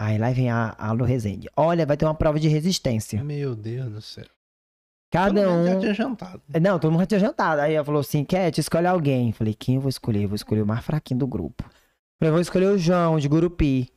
Aí 0.00 0.18
lá 0.18 0.30
vem 0.30 0.50
a, 0.50 0.74
a 0.76 0.92
Lu 0.92 1.04
Rezende. 1.04 1.48
Olha, 1.56 1.86
vai 1.86 1.96
ter 1.96 2.04
uma 2.04 2.14
prova 2.14 2.40
de 2.40 2.48
resistência. 2.48 3.22
Meu 3.22 3.54
Deus 3.54 3.90
do 3.92 4.00
céu. 4.02 4.24
Cada 5.14 5.32
menos 5.32 5.54
um... 5.54 5.64
Já 5.64 5.78
tinha 5.78 5.94
jantado. 5.94 6.42
Não, 6.60 6.76
todo 6.76 6.90
mundo 6.90 7.02
já 7.02 7.06
tinha 7.06 7.20
jantado. 7.20 7.60
Aí 7.60 7.74
ela 7.74 7.84
falou 7.84 8.00
assim, 8.00 8.24
Cat, 8.24 8.58
escolhe 8.58 8.88
alguém. 8.88 9.30
Falei, 9.30 9.54
quem 9.54 9.76
eu 9.76 9.80
vou 9.80 9.88
escolher? 9.88 10.24
Eu 10.24 10.28
vou 10.28 10.34
escolher 10.34 10.62
o 10.62 10.66
mais 10.66 10.84
fraquinho 10.84 11.20
do 11.20 11.26
grupo. 11.28 11.62
Falei, 12.18 12.32
vou 12.32 12.40
escolher 12.40 12.66
o 12.66 12.76
João, 12.76 13.20
de 13.20 13.28
Gurupi. 13.28 13.88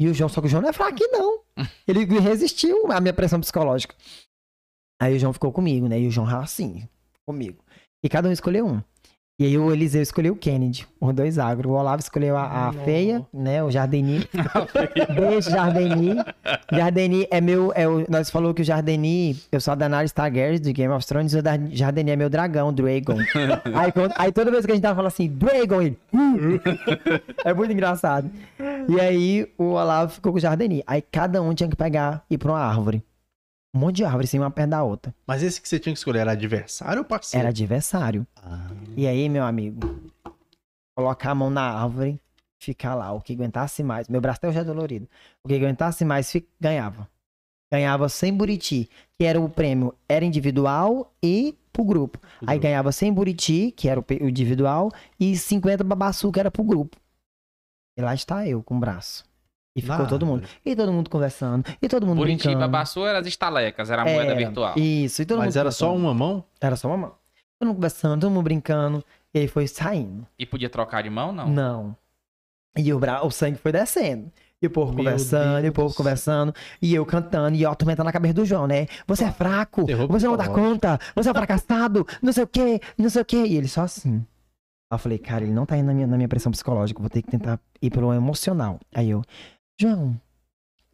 E 0.00 0.08
o 0.08 0.12
João, 0.12 0.28
só 0.28 0.40
que 0.40 0.48
o 0.48 0.50
João 0.50 0.62
não 0.62 0.70
é 0.70 0.72
fraquinho, 0.72 1.12
não. 1.12 1.40
Ele 1.86 2.04
resistiu 2.18 2.90
à 2.90 3.00
minha 3.00 3.14
pressão 3.14 3.38
psicológica. 3.38 3.94
Aí 5.00 5.14
o 5.14 5.18
João 5.20 5.32
ficou 5.32 5.52
comigo, 5.52 5.86
né? 5.86 6.00
E 6.00 6.08
o 6.08 6.10
João 6.10 6.26
assim, 6.26 6.88
comigo. 7.24 7.64
E 8.02 8.08
cada 8.08 8.28
um 8.28 8.32
escolheu 8.32 8.66
um. 8.66 8.82
E 9.38 9.44
aí 9.44 9.58
o 9.58 9.70
Eliseu 9.70 10.00
escolheu 10.00 10.32
o 10.32 10.36
Kennedy, 10.36 10.86
os 10.98 11.12
dois 11.12 11.38
agro. 11.38 11.68
O 11.68 11.72
Olavo 11.74 12.00
escolheu 12.00 12.38
a, 12.38 12.68
a 12.68 12.72
feia, 12.72 13.22
né? 13.34 13.62
O 13.62 13.70
Jardini. 13.70 14.26
Beijo, 15.14 15.50
Jardini. 15.50 16.14
Jardini 16.72 17.26
é 17.30 17.38
meu. 17.38 17.70
É 17.74 17.86
o, 17.86 18.06
nós 18.08 18.30
falou 18.30 18.54
que 18.54 18.62
o 18.62 18.64
Jardini, 18.64 19.36
eu 19.52 19.60
sou 19.60 19.72
a 19.72 19.74
Daenerys 19.74 20.10
Targaryen 20.12 20.58
de 20.58 20.72
Game 20.72 20.90
of 20.94 21.06
Thrones, 21.06 21.34
e 21.34 21.38
o 21.38 21.42
Jardini 21.70 22.12
é 22.12 22.16
meu 22.16 22.30
dragão, 22.30 22.72
Dragon. 22.72 23.18
aí, 23.76 23.92
quando- 23.92 24.14
aí 24.16 24.32
toda 24.32 24.50
vez 24.50 24.64
que 24.64 24.72
a 24.72 24.74
gente 24.74 24.82
tava 24.82 24.94
falando 24.94 25.08
assim, 25.08 25.28
Dragon, 25.28 25.82
ele. 25.82 25.98
"Uh". 26.14 26.58
é 27.44 27.52
muito 27.52 27.72
engraçado. 27.74 28.30
E 28.88 28.98
aí 28.98 29.46
o 29.58 29.64
Olavo 29.72 30.12
ficou 30.14 30.32
com 30.32 30.38
o 30.38 30.40
Jardini. 30.40 30.82
Aí 30.86 31.02
cada 31.02 31.42
um 31.42 31.52
tinha 31.52 31.68
que 31.68 31.76
pegar 31.76 32.24
e 32.30 32.36
ir 32.36 32.38
pra 32.38 32.52
uma 32.52 32.60
árvore. 32.60 33.02
Um 33.76 33.78
monte 33.78 33.96
de 33.96 34.04
árvore, 34.04 34.24
assim, 34.24 34.38
uma 34.38 34.50
perto 34.50 34.70
da 34.70 34.82
outra. 34.82 35.14
Mas 35.26 35.42
esse 35.42 35.60
que 35.60 35.68
você 35.68 35.78
tinha 35.78 35.92
que 35.92 35.98
escolher 35.98 36.20
era 36.20 36.32
adversário 36.32 37.00
ou 37.00 37.04
parceiro? 37.04 37.42
Era 37.42 37.50
adversário. 37.50 38.26
Ah, 38.36 38.68
E 38.96 39.06
aí, 39.06 39.28
meu 39.28 39.44
amigo, 39.44 39.80
colocar 40.96 41.32
a 41.32 41.34
mão 41.34 41.50
na 41.50 41.60
árvore, 41.82 42.18
ficar 42.58 42.94
lá. 42.94 43.12
O 43.12 43.20
que 43.20 43.34
aguentasse 43.34 43.82
mais. 43.82 44.08
Meu 44.08 44.18
braço 44.18 44.38
até 44.38 44.48
hoje 44.48 44.58
é 44.60 44.64
dolorido. 44.64 45.06
O 45.44 45.48
que 45.48 45.54
aguentasse 45.54 46.06
mais, 46.06 46.30
fi- 46.32 46.48
ganhava. 46.58 47.06
Ganhava 47.70 48.08
sem 48.08 48.32
buriti, 48.32 48.88
que 49.18 49.26
era 49.26 49.38
o 49.38 49.46
prêmio, 49.48 49.94
era 50.08 50.24
individual 50.24 51.12
e 51.22 51.54
pro 51.70 51.84
grupo. 51.84 52.18
Aí 52.46 52.58
ganhava 52.58 52.92
100 52.92 53.12
buriti, 53.12 53.72
que 53.76 53.88
era 53.90 54.00
o 54.00 54.04
individual, 54.22 54.90
e 55.20 55.36
50 55.36 55.84
babaçu, 55.84 56.32
que 56.32 56.40
era 56.40 56.50
pro 56.50 56.64
grupo. 56.64 56.96
E 57.98 58.00
lá 58.00 58.14
está 58.14 58.48
eu 58.48 58.62
com 58.62 58.76
o 58.76 58.80
braço. 58.80 59.24
E 59.76 59.82
ficou 59.82 59.98
Na 59.98 60.06
todo 60.06 60.24
mundo. 60.24 60.48
E 60.64 60.74
todo 60.74 60.90
mundo 60.90 61.10
conversando. 61.10 61.62
E 61.82 61.86
todo 61.86 62.06
mundo 62.06 62.16
Buriti 62.16 62.44
brincando. 62.44 62.60
Babaçu 62.66 63.06
era 63.06 63.18
as 63.18 63.26
estalecas, 63.26 63.90
era 63.90 64.02
a 64.02 64.04
moeda 64.06 64.30
Era, 64.30 64.34
virtual. 64.34 64.72
Isso, 64.76 65.20
e 65.20 65.26
todo 65.26 65.38
Mas 65.38 65.48
mundo 65.48 65.58
era 65.58 65.70
só 65.70 65.88
conversando. 65.88 66.06
uma 66.06 66.14
mão? 66.14 66.44
Era 66.58 66.76
só 66.76 66.88
uma 66.88 66.96
mão. 66.96 67.12
Todo 67.58 67.68
mundo 67.68 67.76
conversando, 67.76 68.20
todo 68.22 68.30
mundo 68.30 68.44
brincando. 68.44 69.04
E 69.34 69.40
aí 69.40 69.48
foi 69.48 69.66
saindo. 69.68 70.26
E 70.38 70.46
podia 70.46 70.70
trocar 70.70 71.02
de 71.02 71.10
mão, 71.10 71.30
não? 71.30 71.48
Não. 71.48 71.96
E 72.74 72.92
o, 72.92 72.98
bra... 72.98 73.24
o 73.24 73.30
sangue 73.30 73.58
foi 73.58 73.70
descendo. 73.70 74.32
E 74.60 74.66
o 74.66 74.70
povo 74.70 74.94
Meu 74.94 75.04
conversando, 75.04 75.66
e 75.66 75.68
o 75.68 75.72
povo 75.72 75.94
conversando, 75.94 76.54
e 76.80 76.94
eu 76.94 77.04
cantando, 77.04 77.54
e 77.54 77.62
eu 77.62 77.70
atormentando 77.70 78.06
na 78.06 78.12
cabeça 78.12 78.32
do 78.32 78.46
João, 78.46 78.66
né? 78.66 78.86
Você 79.06 79.24
é 79.24 79.30
fraco, 79.30 79.84
você 80.08 80.26
não 80.26 80.36
dá 80.36 80.48
conta, 80.48 80.98
você 81.14 81.28
é 81.28 81.32
um 81.32 81.34
fracassado, 81.34 82.06
não 82.22 82.32
sei 82.32 82.44
o 82.44 82.46
quê, 82.46 82.80
não 82.96 83.10
sei 83.10 83.20
o 83.20 83.24
quê. 83.26 83.44
E 83.44 83.56
ele 83.56 83.68
só 83.68 83.82
assim. 83.82 84.24
Aí 84.90 84.94
eu 84.94 84.98
falei, 84.98 85.18
cara, 85.18 85.44
ele 85.44 85.52
não 85.52 85.66
tá 85.66 85.76
indo 85.76 85.86
na 85.86 85.92
minha, 85.92 86.06
na 86.06 86.16
minha 86.16 86.28
pressão 86.28 86.50
psicológica, 86.50 87.00
vou 87.00 87.10
ter 87.10 87.20
que 87.20 87.30
tentar 87.30 87.60
ir 87.82 87.90
pelo 87.90 88.14
emocional. 88.14 88.80
Aí 88.94 89.10
eu, 89.10 89.22
João, 89.78 90.18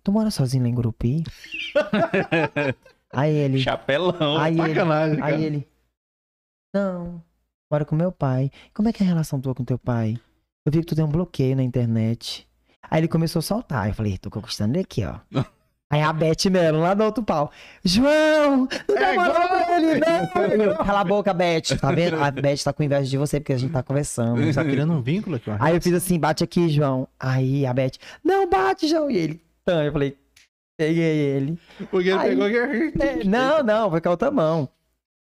tu 0.02 0.10
mora 0.10 0.30
sozinho 0.30 0.64
lá 0.64 0.68
em 0.68 0.74
Gurupi? 0.74 1.22
aí 3.12 3.32
ele, 3.32 3.58
Chapelão. 3.60 4.36
aí 4.36 4.58
ele, 4.58 4.68
Sacanagem, 4.74 5.18
cara. 5.18 5.36
Aí 5.36 5.44
ele. 5.44 5.68
Não. 6.74 7.22
Mora 7.70 7.84
com 7.84 7.94
meu 7.94 8.10
pai. 8.10 8.50
Como 8.74 8.88
é 8.88 8.92
que 8.92 9.02
é 9.02 9.06
a 9.06 9.08
relação 9.08 9.40
tua 9.40 9.54
com 9.54 9.64
teu 9.64 9.78
pai? 9.78 10.18
Eu 10.64 10.72
vi 10.72 10.80
que 10.80 10.86
tu 10.86 10.94
tem 10.96 11.04
um 11.04 11.08
bloqueio 11.08 11.56
na 11.56 11.62
internet. 11.62 12.48
Aí 12.82 13.00
ele 13.00 13.08
começou 13.08 13.38
a 13.40 13.42
soltar. 13.42 13.88
Eu 13.88 13.94
falei, 13.94 14.18
tô 14.18 14.30
conquistando 14.30 14.74
ele 14.74 14.82
aqui, 14.82 15.04
ó. 15.04 15.20
Aí 15.92 16.00
a 16.00 16.10
Beth 16.10 16.48
Melo, 16.50 16.80
lá 16.80 16.94
do 16.94 17.04
outro 17.04 17.22
pau. 17.22 17.52
João, 17.84 18.66
não 18.88 18.94
dá 18.96 19.08
É 19.10 19.14
moral 19.14 19.30
igual. 19.44 19.48
pra 19.66 19.78
ele, 19.78 20.00
não. 20.00 20.64
Eu, 20.64 20.76
Cala 20.78 21.00
a 21.00 21.04
boca, 21.04 21.34
Beth. 21.34 21.76
Tá 21.78 21.92
vendo? 21.92 22.16
A 22.22 22.30
Beth 22.30 22.56
tá 22.64 22.72
com 22.72 22.82
inveja 22.82 23.10
de 23.10 23.18
você 23.18 23.38
porque 23.38 23.52
a 23.52 23.58
gente 23.58 23.72
tá 23.72 23.82
conversando. 23.82 24.54
Tá 24.54 24.64
criando 24.64 24.92
um 24.94 25.02
vínculo 25.02 25.36
aqui, 25.36 25.50
ó. 25.50 25.56
Aí 25.60 25.74
eu 25.76 25.82
fiz 25.82 25.92
assim, 25.92 26.18
bate 26.18 26.42
aqui, 26.42 26.68
João. 26.70 27.06
Aí 27.20 27.66
a 27.66 27.74
Beth, 27.74 27.92
não 28.24 28.48
bate, 28.48 28.88
João. 28.88 29.10
E 29.10 29.18
ele, 29.18 29.40
tá. 29.66 29.84
Eu 29.84 29.92
falei, 29.92 30.16
peguei 30.78 31.02
ele. 31.04 31.58
Porque 31.90 32.08
ele 32.08 32.18
Aí- 32.18 32.28
pegou 32.30 32.46
aqui. 32.46 32.92
É, 32.98 33.24
não, 33.24 33.62
não, 33.62 33.90
foi 33.90 34.00
com 34.00 34.08
a 34.08 34.12
outra 34.12 34.30
mão. 34.30 34.66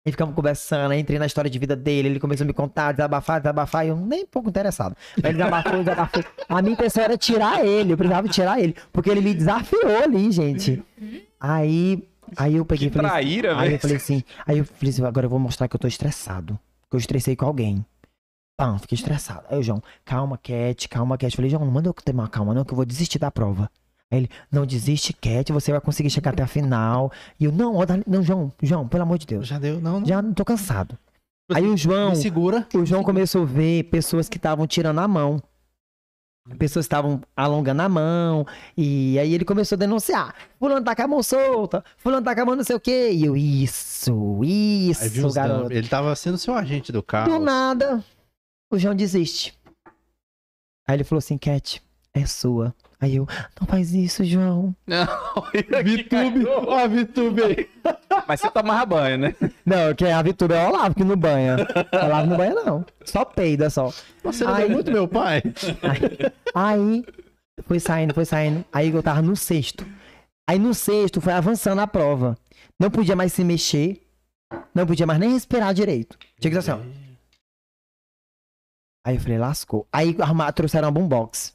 E 0.06 0.12
ficamos 0.12 0.36
conversando, 0.36 0.94
entrei 0.94 1.18
na 1.18 1.26
história 1.26 1.50
de 1.50 1.58
vida 1.58 1.74
dele, 1.74 2.08
ele 2.08 2.20
começou 2.20 2.44
a 2.44 2.46
me 2.46 2.52
contar, 2.52 2.92
desabafar, 2.92 3.40
desabafar, 3.40 3.84
e 3.84 3.88
eu 3.88 3.96
nem 3.96 4.22
um 4.22 4.26
pouco 4.26 4.48
interessado. 4.48 4.96
Mas 5.16 5.24
ele 5.24 5.32
desabafou, 5.38 5.78
desabafou. 5.82 6.24
A 6.48 6.62
minha 6.62 6.74
intenção 6.74 7.02
era 7.02 7.18
tirar 7.18 7.64
ele, 7.66 7.92
eu 7.92 7.96
precisava 7.96 8.28
tirar 8.28 8.60
ele, 8.60 8.76
porque 8.92 9.10
ele 9.10 9.20
me 9.20 9.34
desafiou 9.34 10.04
ali, 10.04 10.30
gente. 10.30 10.80
Aí, 11.40 12.08
aí 12.36 12.54
eu 12.54 12.64
peguei 12.64 12.88
Que 12.88 12.94
falei, 12.96 13.10
traíra, 13.10 13.50
aí 13.58 13.64
eu 13.66 13.70
velho. 13.70 13.80
falei 13.80 13.96
assim, 13.96 14.22
aí 14.46 14.58
eu 14.58 14.64
falei 14.64 14.90
assim, 14.90 15.04
agora 15.04 15.26
eu 15.26 15.30
vou 15.30 15.40
mostrar 15.40 15.66
que 15.66 15.74
eu 15.74 15.80
tô 15.80 15.88
estressado, 15.88 16.58
que 16.88 16.94
eu 16.94 16.98
estressei 17.00 17.34
com 17.34 17.44
alguém. 17.44 17.84
Pam, 18.56 18.78
fiquei 18.78 18.96
estressado. 18.96 19.42
Aí 19.50 19.58
o 19.58 19.62
João, 19.62 19.82
calma, 20.04 20.38
Cat, 20.38 20.88
calma, 20.88 21.18
Cat. 21.18 21.32
Eu 21.32 21.36
falei, 21.36 21.50
João, 21.50 21.64
não 21.64 21.72
manda 21.72 21.88
eu 21.88 21.92
ter 21.92 22.12
uma 22.12 22.26
calma 22.28 22.54
não, 22.54 22.64
que 22.64 22.72
eu 22.72 22.76
vou 22.76 22.86
desistir 22.86 23.18
da 23.18 23.30
prova. 23.30 23.68
Aí 24.10 24.18
ele, 24.20 24.30
não 24.52 24.64
desiste, 24.64 25.12
Cat, 25.12 25.52
você 25.52 25.72
vai 25.72 25.80
conseguir 25.80 26.10
chegar 26.10 26.30
até 26.32 26.42
a 26.42 26.46
final. 26.46 27.10
E 27.40 27.44
eu, 27.44 27.52
não, 27.52 27.74
não, 28.06 28.22
João, 28.22 28.52
João, 28.62 28.86
pelo 28.86 29.02
amor 29.02 29.18
de 29.18 29.26
Deus, 29.26 29.46
Já 29.48 29.58
deu, 29.58 29.80
não, 29.80 30.00
não. 30.00 30.06
já 30.06 30.22
não 30.22 30.32
tô 30.32 30.44
cansado. 30.44 30.96
Aí 31.52 31.66
o 31.66 31.76
João, 31.76 32.10
Me 32.10 32.16
segura. 32.16 32.66
o 32.74 32.84
João 32.84 33.02
começou 33.04 33.42
a 33.42 33.46
ver 33.46 33.84
pessoas 33.84 34.28
que 34.28 34.36
estavam 34.36 34.66
tirando 34.66 34.98
a 35.00 35.06
mão. 35.08 35.40
Pessoas 36.58 36.86
que 36.86 36.94
estavam 36.94 37.20
alongando 37.36 37.82
a 37.82 37.88
mão. 37.88 38.46
E 38.76 39.18
aí 39.18 39.34
ele 39.34 39.44
começou 39.44 39.74
a 39.74 39.78
denunciar. 39.78 40.34
Fulano 40.58 40.84
tá 40.84 40.94
com 40.94 41.02
a 41.02 41.08
mão 41.08 41.22
solta. 41.22 41.84
Fulano 41.96 42.24
tá 42.24 42.34
com 42.34 42.40
a 42.40 42.44
mão 42.44 42.56
não 42.56 42.62
sei 42.64 42.76
o 42.76 42.80
quê. 42.80 43.10
E 43.12 43.24
eu, 43.24 43.36
isso, 43.36 44.40
isso, 44.44 45.32
garoto. 45.32 45.62
dump. 45.64 45.72
Ele 45.72 45.88
tava 45.88 46.14
sendo 46.14 46.38
seu 46.38 46.54
agente 46.54 46.92
do 46.92 47.02
carro. 47.02 47.32
Do 47.32 47.44
nada, 47.44 48.04
o 48.70 48.78
João 48.78 48.94
desiste. 48.94 49.56
Aí 50.86 50.94
ele 50.96 51.04
falou 51.04 51.18
assim, 51.18 51.36
Cat, 51.36 51.82
é 52.20 52.26
sua. 52.26 52.74
Aí 52.98 53.16
eu, 53.16 53.26
não 53.60 53.66
faz 53.68 53.92
isso, 53.92 54.24
João. 54.24 54.74
VTube. 54.88 56.46
Ó, 56.46 56.78
a 56.78 56.86
VTube 56.86 57.42
aí. 57.42 57.68
Mas 58.26 58.40
você 58.40 58.50
tomava 58.50 58.86
banho, 58.86 59.18
né? 59.18 59.34
Não, 59.64 59.94
que 59.94 60.04
a 60.06 60.22
Vitura 60.22 60.56
é 60.56 60.64
o 60.64 60.68
Olavo 60.70 60.94
que 60.94 61.04
não 61.04 61.16
banha. 61.16 61.56
Olavo 61.92 62.26
não 62.30 62.36
banha, 62.38 62.54
não. 62.54 62.86
Só 63.04 63.24
peida, 63.24 63.68
só. 63.68 63.92
Você 64.24 64.44
não 64.44 64.54
Aí- 64.54 64.64
é 64.64 64.68
muito 64.68 64.90
meu 64.90 65.06
pai? 65.06 65.42
Aí, 66.54 67.04
foi 67.66 67.78
saindo, 67.78 68.14
foi 68.14 68.24
saindo. 68.24 68.64
Aí 68.72 68.88
eu 68.90 69.02
tava 69.02 69.20
no 69.20 69.36
sexto. 69.36 69.86
Aí 70.48 70.58
no 70.58 70.72
sexto 70.72 71.20
foi 71.20 71.34
avançando 71.34 71.80
a 71.80 71.86
prova. 71.86 72.36
Não 72.80 72.90
podia 72.90 73.14
mais 73.16 73.32
se 73.32 73.44
mexer. 73.44 74.00
Não 74.74 74.86
podia 74.86 75.06
mais 75.06 75.18
nem 75.20 75.32
respirar 75.32 75.74
direito. 75.74 76.16
Tinha 76.40 76.50
que 76.50 76.56
assim, 76.58 76.70
ó. 76.70 76.78
Aí 79.06 79.16
eu 79.16 79.20
falei, 79.20 79.38
lascou. 79.38 79.86
Aí 79.92 80.16
arruma- 80.18 80.50
trouxeram 80.52 80.86
uma 80.88 80.92
boombox. 80.92 81.54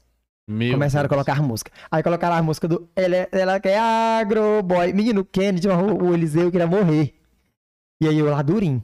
Meu 0.52 0.74
Começaram 0.74 1.06
a 1.06 1.08
Deus. 1.08 1.24
colocar 1.24 1.42
música. 1.42 1.72
Aí 1.90 2.04
colocaram 2.04 2.36
a 2.36 2.44
música 2.44 2.68
do 2.68 2.90
Ela, 2.96 3.28
ela 3.32 3.60
quer 3.60 3.80
agroboy. 3.80 4.92
Menino, 4.94 5.24
Kennedy, 5.24 5.68
o 5.68 6.04
o 6.04 6.14
Eliseu 6.14 6.52
queria 6.52 6.68
morrer. 6.68 7.14
E 8.02 8.08
aí 8.08 8.20
eu 8.20 8.30
lá 8.30 8.42
durinho. 8.42 8.84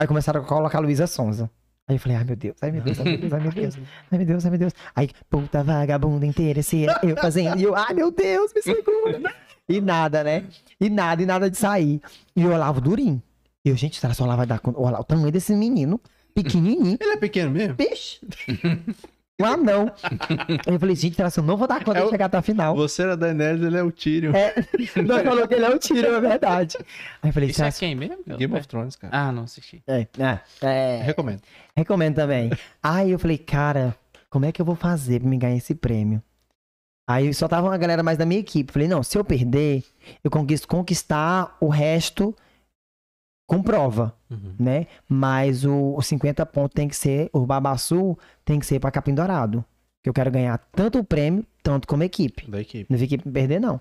Aí 0.00 0.06
começaram 0.06 0.42
a 0.42 0.44
colocar 0.44 0.78
Luísa 0.80 1.06
Sonza. 1.06 1.50
Aí 1.88 1.96
eu 1.96 2.00
falei, 2.00 2.18
ai 2.18 2.24
meu 2.24 2.36
Deus, 2.36 2.56
ai 2.60 2.72
meu 2.72 2.82
Deus, 2.82 2.98
ai 2.98 3.04
meu 3.04 3.18
Deus, 3.18 3.32
ai 3.32 3.40
meu 3.40 3.52
Deus, 3.52 3.76
ai 4.10 4.18
meu 4.18 4.26
Deus, 4.26 4.44
ai 4.44 4.50
meu 4.50 4.58
Deus. 4.58 4.72
Aí, 4.94 5.10
puta 5.30 5.62
vagabunda 5.62 6.26
interesseira, 6.26 6.98
eu 7.02 7.16
fazendo. 7.16 7.58
E 7.58 7.62
eu, 7.62 7.76
ai 7.76 7.94
meu 7.94 8.10
Deus, 8.10 8.52
me 8.52 8.60
segura. 8.60 9.34
E 9.68 9.80
nada, 9.80 10.24
né? 10.24 10.44
E 10.80 10.90
nada, 10.90 11.22
e 11.22 11.26
nada 11.26 11.48
de 11.48 11.56
sair. 11.56 12.00
E 12.34 12.42
eu 12.42 12.50
olhava 12.52 12.80
durinho. 12.80 13.22
E 13.64 13.68
eu, 13.68 13.76
gente, 13.76 14.00
será 14.00 14.12
que 14.14 14.20
o 14.20 14.24
Olavo 14.24 14.38
vai 14.38 14.46
dar 14.46 14.58
conta? 14.58 14.80
Olha 14.80 14.98
o 14.98 15.04
tamanho 15.04 15.30
desse 15.32 15.54
menino, 15.54 16.00
pequenininho. 16.34 16.98
Ele 17.00 17.12
é 17.12 17.16
pequeno 17.16 17.50
mesmo? 17.52 17.76
Peixe. 17.76 18.20
Um 19.38 19.44
anão. 19.44 19.92
Aí 20.66 20.74
eu 20.74 20.80
falei, 20.80 20.96
gente, 20.96 21.18
eu 21.20 21.42
não 21.42 21.58
vou 21.58 21.68
dar 21.68 21.84
conta 21.84 21.98
É 21.98 22.02
de 22.02 22.06
o- 22.08 22.10
chegar 22.10 22.26
até 22.26 22.38
a 22.38 22.42
final? 22.42 22.74
Você 22.74 23.02
era 23.02 23.16
da 23.16 23.30
Inés, 23.30 23.60
ele 23.60 23.76
é 23.76 23.82
o 23.82 23.92
Tyrion. 23.92 24.32
É, 24.34 24.54
nós 25.06 25.22
falou 25.22 25.46
que 25.46 25.54
ele 25.54 25.64
é 25.66 25.68
um 25.68 25.78
tiro, 25.78 26.06
é 26.14 26.20
verdade. 26.20 26.76
Aí 27.22 27.28
eu 27.28 27.32
falei, 27.34 27.50
Isso 27.50 27.62
é 27.62 27.70
quem 27.72 27.94
mesmo? 27.94 28.16
Game 28.26 28.54
of 28.56 28.66
Thrones, 28.66 28.96
cara. 28.96 29.14
Ah, 29.14 29.30
não 29.32 29.42
assisti. 29.42 29.82
é, 29.86 30.06
é, 30.18 30.40
é, 30.62 31.02
Recomendo. 31.02 31.42
recomendo 31.76 32.14
também. 32.14 32.50
Aí 32.82 33.10
eu 33.10 33.18
falei, 33.18 33.36
cara, 33.36 33.94
como 34.30 34.46
é 34.46 34.52
que 34.52 34.60
eu 34.62 34.64
vou 34.66 34.74
fazer 34.74 35.20
pra 35.20 35.28
me 35.28 35.36
ganhar 35.36 35.56
esse 35.56 35.74
prêmio? 35.74 36.22
Aí 37.08 37.32
só 37.34 37.46
tava 37.46 37.68
uma 37.68 37.76
galera 37.78 38.02
mais 38.02 38.16
da 38.18 38.24
minha 38.26 38.40
equipe. 38.40 38.72
Falei, 38.72 38.88
não, 38.88 39.02
se 39.02 39.16
eu 39.18 39.24
perder, 39.24 39.84
eu 40.24 40.30
conquisto 40.30 40.66
conquistar 40.66 41.56
o 41.60 41.68
resto 41.68 42.34
com 43.46 43.62
prova, 43.62 44.14
Uhum. 44.30 44.54
né? 44.58 44.86
Mas 45.08 45.64
o, 45.64 45.94
os 45.96 46.06
50 46.06 46.44
pontos 46.46 46.74
tem 46.74 46.88
que 46.88 46.96
ser, 46.96 47.30
o 47.32 47.46
Babaçu 47.46 48.18
tem 48.44 48.58
que 48.58 48.66
ser 48.66 48.80
pra 48.80 48.90
Capim 48.90 49.14
Dourado. 49.14 49.64
Que 50.02 50.08
eu 50.10 50.14
quero 50.14 50.30
ganhar 50.30 50.58
tanto 50.72 50.98
o 50.98 51.04
prêmio, 51.04 51.44
tanto 51.62 51.86
como 51.88 52.02
equipe. 52.02 52.50
Da 52.50 52.60
equipe. 52.60 52.86
Não 52.90 52.98
fiquei 52.98 53.18
perder, 53.18 53.60
não. 53.60 53.80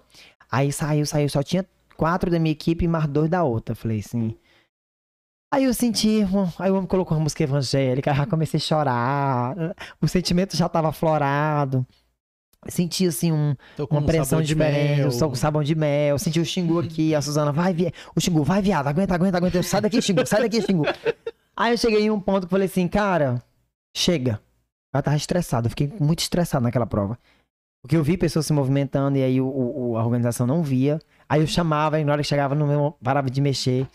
Aí 0.52 0.72
saiu, 0.72 1.06
saiu, 1.06 1.28
só 1.30 1.42
tinha 1.44 1.66
quatro 1.98 2.30
da 2.32 2.40
minha 2.40 2.52
equipe 2.52 2.86
e 2.86 2.88
mais 2.88 3.08
dois 3.08 3.30
da 3.30 3.44
outra. 3.44 3.74
Falei 3.76 4.00
assim. 4.00 4.36
Aí 5.54 5.64
eu 5.66 5.74
senti, 5.74 6.22
aí 6.60 6.70
o 6.72 6.76
homem 6.76 6.88
colocou 6.88 7.16
uma 7.18 7.24
música 7.24 7.44
evangélica, 7.44 8.14
já 8.14 8.26
comecei 8.26 8.58
a 8.58 8.62
chorar. 8.62 9.56
O 10.02 10.08
sentimento 10.08 10.56
já 10.58 10.68
tava 10.68 10.90
aflorado. 10.90 11.86
Senti 12.68 13.06
assim 13.08 13.32
um, 13.32 13.56
uma 13.92 14.00
um 14.00 14.06
pressão 14.06 14.42
de 14.42 14.48
diferente, 14.48 15.02
mel. 15.02 15.30
com 15.30 15.36
sabão 15.36 15.64
de 15.64 15.76
mel. 15.76 16.18
Senti 16.18 16.40
o 16.40 16.46
Xingu 16.46 16.80
aqui, 16.80 17.14
a 17.14 17.22
Suzana, 17.22 17.52
vai, 17.52 17.74
vi... 17.74 17.92
o 18.16 18.20
Xingu, 18.20 18.44
vai, 18.44 18.62
viado, 18.62 18.88
aguenta, 18.88 19.14
aguenta, 19.14 19.38
aguenta. 19.38 19.58
Eu, 19.58 19.64
sai 19.64 19.82
daqui, 19.82 20.02
Xingu, 20.02 20.26
sai 20.26 20.42
daqui, 20.42 20.62
Xingu. 20.62 20.84
Aí 21.56 21.74
eu 21.74 21.78
cheguei 21.78 22.02
em 22.02 22.10
um 22.12 22.20
ponto 22.20 22.48
que 22.48 22.52
falei 22.52 22.66
assim, 22.66 22.88
cara, 22.88 23.42
chega. 23.96 24.40
Eu 24.94 25.04
tava 25.04 25.16
estressado, 25.18 25.68
eu 25.68 25.70
fiquei 25.70 25.92
muito 26.00 26.20
estressado 26.20 26.64
naquela 26.64 26.86
prova. 26.88 27.20
Porque 27.84 27.96
eu 27.96 28.04
vi 28.04 28.18
pessoas 28.18 28.48
se 28.48 28.54
movimentando 28.54 29.16
e 29.18 29.22
aí 29.24 29.40
o, 29.40 29.46
o- 29.48 29.98
a 29.98 30.04
organização 30.04 30.48
não 30.48 30.64
via. 30.64 31.00
Aí 31.30 31.42
eu 31.42 31.48
chamava 31.48 32.00
e 32.00 32.04
na 32.04 32.14
hora 32.14 32.22
que 32.24 32.28
chegava 32.28 32.56
meu, 32.56 32.98
parava 33.04 33.30
de 33.30 33.40
mexer. 33.40 33.86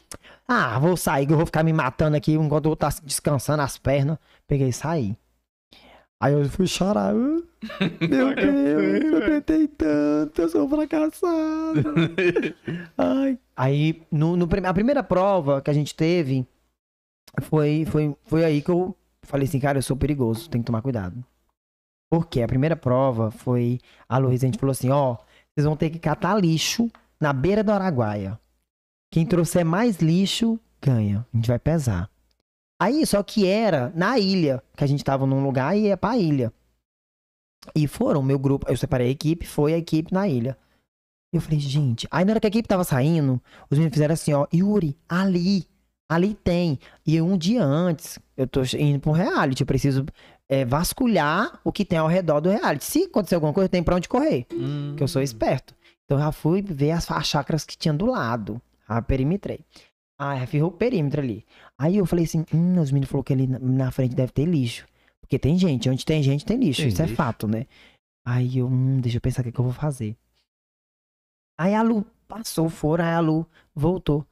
Ah, 0.46 0.78
vou 0.78 0.96
sair, 0.96 1.26
que 1.26 1.32
eu 1.32 1.36
vou 1.36 1.46
ficar 1.46 1.64
me 1.64 1.72
matando 1.72 2.16
aqui 2.16 2.34
enquanto 2.34 2.66
eu 2.68 2.76
tá 2.76 2.88
descansando 3.02 3.62
as 3.62 3.76
pernas. 3.78 4.16
Peguei 4.46 4.68
e 4.68 4.72
saí. 4.72 5.16
Aí 6.22 6.32
eu 6.34 6.48
fui 6.48 6.66
chorar. 6.68 7.12
"Ah, 7.14 7.42
Meu 8.00 8.34
Deus, 8.34 9.04
eu 9.04 9.26
tentei 9.26 9.68
tanto, 9.68 10.40
eu 10.40 10.48
sou 10.48 10.68
fracassado. 10.68 11.94
Ai. 12.96 13.38
Aí, 13.54 14.02
no, 14.10 14.36
no 14.36 14.48
a 14.66 14.74
primeira 14.74 15.02
prova 15.02 15.60
que 15.60 15.70
a 15.70 15.74
gente 15.74 15.94
teve, 15.94 16.46
foi, 17.42 17.84
foi, 17.84 18.16
foi 18.24 18.44
aí 18.44 18.62
que 18.62 18.70
eu 18.70 18.96
falei 19.22 19.46
assim, 19.46 19.60
cara, 19.60 19.78
eu 19.78 19.82
sou 19.82 19.96
perigoso, 19.96 20.48
tem 20.48 20.62
que 20.62 20.66
tomar 20.66 20.82
cuidado. 20.82 21.22
Porque 22.10 22.42
a 22.42 22.48
primeira 22.48 22.74
prova 22.74 23.30
foi, 23.30 23.78
a 24.08 24.18
Luísa, 24.18 24.46
a 24.46 24.48
gente 24.48 24.58
falou 24.58 24.72
assim, 24.72 24.90
ó, 24.90 25.16
vocês 25.54 25.64
vão 25.64 25.76
ter 25.76 25.90
que 25.90 25.98
catar 25.98 26.34
lixo 26.34 26.90
na 27.20 27.32
beira 27.32 27.62
do 27.62 27.70
Araguaia. 27.70 28.40
Quem 29.12 29.26
trouxer 29.26 29.64
mais 29.64 29.98
lixo, 29.98 30.58
ganha. 30.80 31.26
A 31.32 31.36
gente 31.36 31.48
vai 31.48 31.58
pesar. 31.58 32.08
Aí, 32.80 33.04
só 33.04 33.22
que 33.22 33.46
era 33.46 33.92
na 33.94 34.18
ilha, 34.18 34.62
que 34.74 34.82
a 34.82 34.86
gente 34.86 35.04
tava 35.04 35.26
num 35.26 35.44
lugar 35.44 35.76
e 35.76 35.82
ia 35.82 35.96
pra 35.96 36.16
ilha. 36.16 36.52
E 37.74 37.86
foram, 37.86 38.22
meu 38.22 38.38
grupo, 38.38 38.66
eu 38.68 38.76
separei 38.76 39.08
a 39.08 39.10
equipe, 39.10 39.46
foi 39.46 39.74
a 39.74 39.78
equipe 39.78 40.12
na 40.12 40.26
ilha. 40.28 40.56
Eu 41.32 41.40
falei, 41.40 41.60
gente. 41.60 42.08
Aí 42.10 42.24
na 42.24 42.32
hora 42.32 42.40
que 42.40 42.46
a 42.46 42.48
equipe 42.48 42.66
tava 42.66 42.82
saindo, 42.84 43.40
os 43.70 43.78
meninos 43.78 43.92
fizeram 43.94 44.14
assim, 44.14 44.32
ó, 44.32 44.46
Yuri, 44.52 44.96
ali, 45.08 45.64
ali 46.08 46.34
tem. 46.34 46.78
E 47.06 47.20
um 47.20 47.36
dia 47.36 47.62
antes, 47.62 48.18
eu 48.36 48.46
tô 48.46 48.62
indo 48.76 48.98
pra 49.00 49.10
um 49.10 49.14
reality, 49.14 49.62
eu 49.62 49.66
preciso 49.66 50.04
é, 50.48 50.64
vasculhar 50.64 51.60
o 51.62 51.70
que 51.70 51.84
tem 51.84 51.98
ao 51.98 52.08
redor 52.08 52.40
do 52.40 52.50
reality. 52.50 52.84
Se 52.84 53.04
acontecer 53.04 53.36
alguma 53.36 53.52
coisa, 53.52 53.68
tem 53.68 53.82
pra 53.82 53.94
onde 53.94 54.08
correr, 54.08 54.46
Hum. 54.52 54.94
que 54.96 55.02
eu 55.02 55.08
sou 55.08 55.22
esperto. 55.22 55.74
Então 56.04 56.18
eu 56.18 56.24
já 56.24 56.32
fui 56.32 56.60
ver 56.62 56.90
as, 56.92 57.08
as 57.08 57.26
chácaras 57.28 57.64
que 57.64 57.76
tinha 57.78 57.94
do 57.94 58.06
lado. 58.06 58.60
Já 58.88 59.00
perimetrei. 59.00 59.60
Ah, 60.18 60.44
fiz 60.46 60.60
o 60.62 60.70
perímetro 60.70 61.20
ali. 61.20 61.46
Aí 61.78 61.96
eu 61.96 62.04
falei 62.04 62.24
assim, 62.24 62.44
hum, 62.52 62.80
os 62.80 62.90
meninos 62.90 63.08
falaram 63.08 63.22
que 63.24 63.32
ali 63.32 63.46
na, 63.46 63.58
na 63.60 63.90
frente 63.92 64.14
deve 64.16 64.32
ter 64.32 64.44
lixo. 64.46 64.84
Porque 65.30 65.38
tem 65.38 65.56
gente, 65.56 65.88
onde 65.88 66.04
tem 66.04 66.20
gente 66.24 66.44
tem 66.44 66.58
lixo, 66.58 66.82
Tem 66.82 66.88
isso 66.88 67.00
é 67.00 67.04
lixo. 67.04 67.16
fato, 67.16 67.46
né? 67.46 67.68
Aí 68.26 68.58
eu, 68.58 68.66
hum, 68.66 69.00
deixa 69.00 69.18
eu 69.18 69.20
pensar 69.20 69.42
o 69.42 69.44
que, 69.44 69.52
que 69.52 69.60
eu 69.60 69.64
vou 69.64 69.72
fazer. 69.72 70.16
Aí 71.56 71.72
a 71.72 71.82
Lu 71.82 72.04
passou, 72.26 72.68
foram, 72.68 73.04
aí 73.04 73.12
a 73.14 73.20
Lu 73.20 73.46
voltou. 73.72 74.26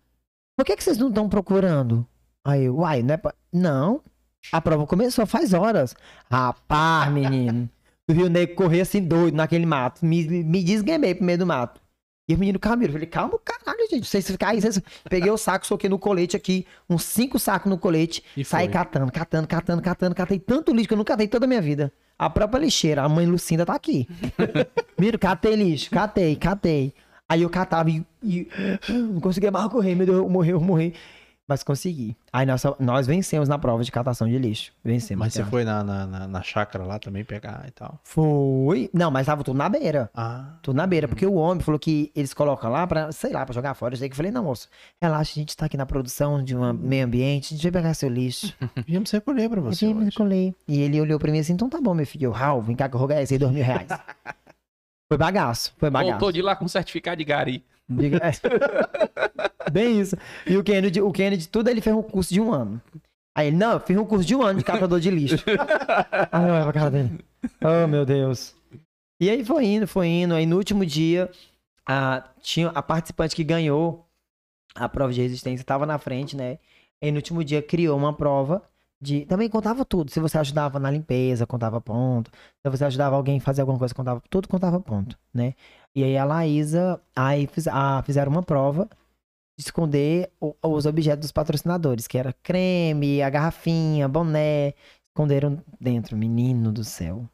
Por 0.56 0.66
que, 0.66 0.76
que 0.76 0.82
vocês 0.82 0.98
não 0.98 1.08
estão 1.08 1.28
procurando? 1.28 2.04
Aí 2.44 2.64
eu, 2.64 2.78
uai, 2.78 3.04
não 3.04 3.14
é 3.14 3.16
pra... 3.16 3.32
Não. 3.52 4.02
A 4.50 4.60
prova 4.60 4.88
começou 4.88 5.24
faz 5.24 5.52
horas. 5.54 5.94
Rapaz, 6.28 7.12
menino. 7.12 7.70
O 8.10 8.12
Rio 8.12 8.28
Negro 8.28 8.56
corria 8.56 8.82
assim 8.82 9.00
doido 9.00 9.36
naquele 9.36 9.66
mato. 9.66 10.04
Me, 10.04 10.26
me 10.42 10.64
desguemei 10.64 11.14
pro 11.14 11.24
meio 11.24 11.38
do 11.38 11.46
mato. 11.46 11.80
E 12.28 12.34
o 12.34 12.38
menino, 12.38 12.58
calma, 12.58 12.84
eu 12.84 12.92
falei, 12.92 13.06
calma, 13.06 13.38
caralho, 13.42 13.88
gente. 13.90 14.06
Vocês 14.06 14.30
ficar 14.30 14.48
aí, 14.48 14.60
vocês... 14.60 14.78
Peguei 15.08 15.30
o 15.30 15.38
saco, 15.38 15.66
soquei 15.66 15.88
no 15.88 15.98
colete 15.98 16.36
aqui, 16.36 16.66
uns 16.88 17.02
cinco 17.04 17.38
sacos 17.38 17.70
no 17.70 17.78
colete. 17.78 18.22
E 18.36 18.44
Saí 18.44 18.66
foi. 18.66 18.72
catando, 18.72 19.10
catando, 19.10 19.48
catando, 19.48 19.82
catando, 19.82 20.14
catei 20.14 20.38
tanto 20.38 20.74
lixo 20.74 20.88
que 20.88 20.94
eu 20.94 20.98
nunca 20.98 21.14
catei 21.14 21.26
toda 21.26 21.46
a 21.46 21.48
minha 21.48 21.62
vida. 21.62 21.90
A 22.18 22.28
própria 22.28 22.60
lixeira, 22.60 23.02
a 23.02 23.08
mãe 23.08 23.24
Lucinda 23.24 23.64
tá 23.64 23.74
aqui. 23.74 24.06
Miro, 24.98 25.18
catei 25.18 25.56
lixo, 25.56 25.90
catei, 25.90 26.36
catei. 26.36 26.92
Aí 27.26 27.42
eu 27.42 27.50
catava 27.50 27.90
e, 27.90 28.04
e 28.22 28.48
não 28.88 29.20
conseguia 29.20 29.50
mais 29.50 29.70
correr, 29.70 29.94
meu 29.94 30.04
Deus, 30.04 30.18
eu 30.18 30.28
morri, 30.28 30.50
eu 30.50 30.60
morri. 30.60 30.94
Mas 31.48 31.62
consegui. 31.62 32.14
Aí 32.30 32.44
nós, 32.44 32.62
nós 32.78 33.06
vencemos 33.06 33.48
na 33.48 33.58
prova 33.58 33.82
de 33.82 33.90
catação 33.90 34.28
de 34.28 34.38
lixo. 34.38 34.70
Vencemos. 34.84 35.24
Mas 35.24 35.32
você 35.32 35.42
foi 35.44 35.64
na, 35.64 35.82
na, 35.82 36.06
na, 36.06 36.28
na 36.28 36.42
chácara 36.42 36.84
lá 36.84 36.98
também 36.98 37.24
pegar 37.24 37.64
e 37.66 37.70
tal. 37.70 37.98
Foi. 38.04 38.90
Não, 38.92 39.10
mas 39.10 39.24
tava 39.26 39.42
tudo 39.42 39.56
na 39.56 39.66
beira. 39.68 40.10
Ah, 40.14 40.56
Tudo 40.62 40.76
na 40.76 40.86
beira, 40.86 41.08
porque 41.08 41.24
o 41.24 41.34
homem 41.34 41.62
falou 41.64 41.78
que 41.78 42.12
eles 42.14 42.34
colocam 42.34 42.70
lá 42.70 42.86
pra, 42.86 43.10
sei 43.12 43.32
lá, 43.32 43.46
pra 43.46 43.54
jogar 43.54 43.72
fora. 43.72 43.94
Eu 43.94 43.98
sei 43.98 44.08
que 44.10 44.12
eu 44.12 44.16
falei, 44.16 44.30
não, 44.30 44.44
moço, 44.44 44.68
relaxa, 45.00 45.32
a 45.32 45.40
gente 45.40 45.56
tá 45.56 45.64
aqui 45.64 45.76
na 45.78 45.86
produção 45.86 46.44
de 46.44 46.54
um 46.54 46.72
meio 46.74 47.06
ambiente, 47.06 47.54
a 47.54 47.56
gente 47.56 47.62
vai 47.62 47.80
pegar 47.82 47.94
seu 47.94 48.10
lixo. 48.10 48.52
viemos 48.86 49.10
recolher 49.10 49.48
pra 49.48 49.58
Eu 49.60 49.64
você. 49.64 49.86
me 49.86 49.94
hoje. 49.94 50.04
recolhi. 50.10 50.54
E 50.68 50.80
ele 50.82 51.00
olhou 51.00 51.18
pra 51.18 51.32
mim 51.32 51.38
assim, 51.38 51.54
então 51.54 51.68
tá 51.70 51.80
bom, 51.80 51.94
meu 51.94 52.06
filho. 52.06 52.26
Eu, 52.26 52.30
Raul, 52.30 52.60
vem 52.60 52.76
cá 52.76 52.90
que 52.90 52.94
eu 52.94 53.00
rogar 53.00 53.22
esse 53.22 53.32
aí, 53.32 53.38
dois 53.38 53.52
mil 53.52 53.64
reais. 53.64 53.88
Foi 55.10 55.16
bagaço, 55.16 55.72
foi 55.78 55.88
bagaço. 55.88 56.10
Voltou 56.10 56.30
de 56.30 56.42
lá 56.42 56.54
com 56.54 56.68
certificado 56.68 57.16
de 57.16 57.24
gari. 57.24 57.64
Diga- 57.88 58.20
é. 58.22 58.32
Bem 59.70 60.00
isso. 60.00 60.16
E 60.46 60.56
o 60.56 60.62
Kennedy, 60.64 61.00
o 61.00 61.12
Kennedy, 61.12 61.48
tudo 61.48 61.68
ele 61.68 61.80
fez 61.80 61.94
um 61.94 62.02
curso 62.02 62.32
de 62.32 62.40
um 62.40 62.52
ano. 62.52 62.80
Aí 63.36 63.48
ele, 63.48 63.56
não, 63.56 63.72
eu 63.74 63.80
fiz 63.80 63.96
um 63.96 64.04
curso 64.04 64.26
de 64.26 64.34
um 64.34 64.42
ano 64.42 64.58
de 64.58 64.64
catador 64.64 64.98
de 64.98 65.10
lixo. 65.10 65.36
Aí 66.32 66.48
eu 66.48 66.54
olho 66.54 66.64
pra 66.64 66.72
cara 66.72 66.90
dele. 66.90 67.20
Oh, 67.62 67.86
meu 67.86 68.04
Deus. 68.04 68.54
E 69.20 69.30
aí 69.30 69.44
foi 69.44 69.64
indo, 69.64 69.86
foi 69.86 70.06
indo. 70.08 70.34
Aí 70.34 70.44
no 70.46 70.56
último 70.56 70.84
dia, 70.84 71.30
a, 71.86 72.24
tinha 72.40 72.68
a 72.68 72.82
participante 72.82 73.34
que 73.36 73.44
ganhou 73.44 74.04
a 74.74 74.88
prova 74.88 75.12
de 75.12 75.20
resistência 75.20 75.62
estava 75.62 75.86
na 75.86 75.98
frente, 75.98 76.36
né? 76.36 76.58
Aí 77.02 77.10
no 77.10 77.16
último 77.18 77.42
dia 77.44 77.62
criou 77.62 77.96
uma 77.96 78.12
prova 78.12 78.62
de. 79.00 79.26
Também 79.26 79.48
contava 79.48 79.84
tudo. 79.84 80.10
Se 80.10 80.20
você 80.20 80.38
ajudava 80.38 80.78
na 80.78 80.90
limpeza, 80.90 81.46
contava 81.46 81.80
ponto. 81.80 82.30
Se 82.64 82.70
você 82.70 82.84
ajudava 82.84 83.16
alguém 83.16 83.38
a 83.38 83.40
fazer 83.40 83.60
alguma 83.62 83.78
coisa, 83.78 83.94
contava. 83.94 84.22
Tudo 84.30 84.48
contava 84.48 84.80
ponto, 84.80 85.18
né? 85.32 85.54
E 85.94 86.04
aí 86.04 86.16
a 86.16 86.24
Laísa, 86.24 87.00
aí 87.16 87.46
fiz, 87.46 87.66
fizeram 88.04 88.32
uma 88.32 88.42
prova 88.42 88.88
de 89.58 89.64
esconder 89.64 90.32
o- 90.40 90.54
os 90.62 90.86
objetos 90.86 91.22
dos 91.22 91.32
patrocinadores, 91.32 92.06
que 92.08 92.18
era 92.18 92.32
creme, 92.42 93.22
a 93.22 93.30
garrafinha, 93.30 94.08
boné. 94.08 94.74
Esconderam 95.10 95.62
dentro, 95.80 96.16
menino 96.16 96.72
do 96.72 96.84
céu. 96.84 97.28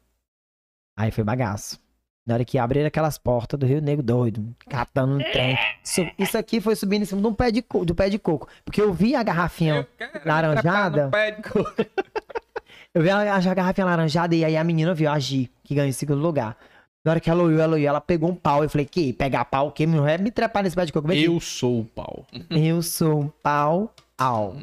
Aí 0.97 1.11
foi 1.11 1.23
bagaço. 1.23 1.79
Na 2.25 2.33
hora 2.35 2.45
que 2.45 2.57
abriram 2.57 2.87
aquelas 2.87 3.17
portas 3.19 3.59
do 3.59 3.67
Rio 3.67 3.79
Negro 3.81 4.01
doido, 4.03 4.43
catando 4.67 5.15
um 5.15 5.19
trem. 5.19 5.55
Isso, 5.83 6.07
isso 6.17 6.35
aqui 6.37 6.59
foi 6.59 6.75
subindo 6.75 7.03
em 7.03 7.05
cima 7.05 7.21
de 7.21 7.27
um 7.27 7.33
pé 7.33 7.51
de, 7.51 7.63
do 7.83 7.93
pé 7.93 8.09
de 8.09 8.17
coco. 8.17 8.47
Porque 8.63 8.81
eu 8.81 8.91
vi 8.91 9.15
a 9.15 9.21
garrafinha, 9.21 9.87
Laranjada? 10.25 10.91
trepar 10.91 11.05
no 11.05 11.11
pé 11.11 11.31
de 11.31 11.41
coco. 11.43 11.85
eu 12.95 13.03
vi 13.03 13.09
a, 13.11 13.35
a 13.35 13.53
garrafinha 13.53 13.85
laranjada 13.85 14.33
e 14.35 14.43
aí 14.43 14.57
a 14.57 14.63
menina 14.63 14.91
viu 14.95 15.11
a 15.11 15.19
Gi, 15.19 15.51
que 15.63 15.75
ganhou 15.75 15.87
em 15.87 15.91
segundo 15.91 16.19
lugar. 16.21 16.57
Na 17.03 17.11
hora 17.11 17.19
que 17.19 17.29
ela 17.29 17.43
olhou, 17.43 17.59
ela 17.61 17.75
olhou, 17.75 17.87
ela 17.87 18.01
pegou 18.01 18.31
um 18.31 18.35
pau. 18.35 18.63
Eu 18.63 18.69
falei, 18.71 18.87
que? 18.87 19.13
Pegar 19.13 19.45
pau? 19.45 19.67
O 19.67 19.71
quê? 19.71 19.85
Não 19.85 20.07
é 20.07 20.17
me 20.17 20.31
trepar 20.31 20.63
nesse 20.63 20.75
pé 20.75 20.83
de 20.85 20.91
coco. 20.91 21.07
Que- 21.07 21.23
Eu 21.25 21.39
sou 21.39 21.81
o 21.81 21.85
pau. 21.85 22.25
Eu 22.49 22.81
sou 22.81 23.19
um 23.21 23.27
pau 23.43 23.93
au. 24.17 24.55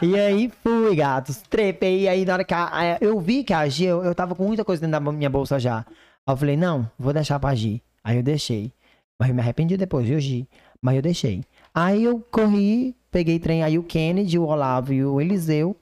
e 0.00 0.16
aí 0.20 0.52
fui, 0.62 0.94
gatos. 0.94 1.38
Trepei. 1.50 2.02
E 2.02 2.08
aí, 2.08 2.24
na 2.24 2.34
hora 2.34 2.44
que 2.44 2.54
a, 2.54 2.66
a- 2.66 2.98
eu 3.00 3.18
vi 3.18 3.42
que 3.42 3.52
a 3.52 3.66
Gi, 3.68 3.86
eu, 3.86 4.04
eu 4.04 4.14
tava 4.14 4.36
com 4.36 4.44
muita 4.46 4.64
coisa 4.64 4.80
dentro 4.86 5.04
da 5.04 5.12
minha 5.12 5.28
bolsa 5.28 5.58
já. 5.58 5.84
Aí 6.28 6.32
eu 6.32 6.36
falei, 6.36 6.56
não, 6.56 6.90
vou 6.98 7.12
deixar 7.12 7.38
pra 7.38 7.54
Gi. 7.54 7.82
Aí 8.02 8.16
eu 8.16 8.22
deixei. 8.22 8.72
Mas 9.18 9.28
eu 9.28 9.34
me 9.34 9.40
arrependi 9.40 9.76
depois, 9.76 10.06
viu, 10.06 10.18
Gi? 10.20 10.48
Mas 10.82 10.96
eu 10.96 11.02
deixei. 11.02 11.42
Aí 11.74 12.02
eu 12.04 12.20
corri, 12.20 12.94
peguei 13.10 13.38
trem. 13.38 13.62
Aí 13.62 13.78
o 13.78 13.82
Kennedy, 13.84 14.38
o 14.38 14.44
Olavo 14.44 14.92
e 14.92 15.04
o 15.04 15.20
Eliseu 15.20 15.76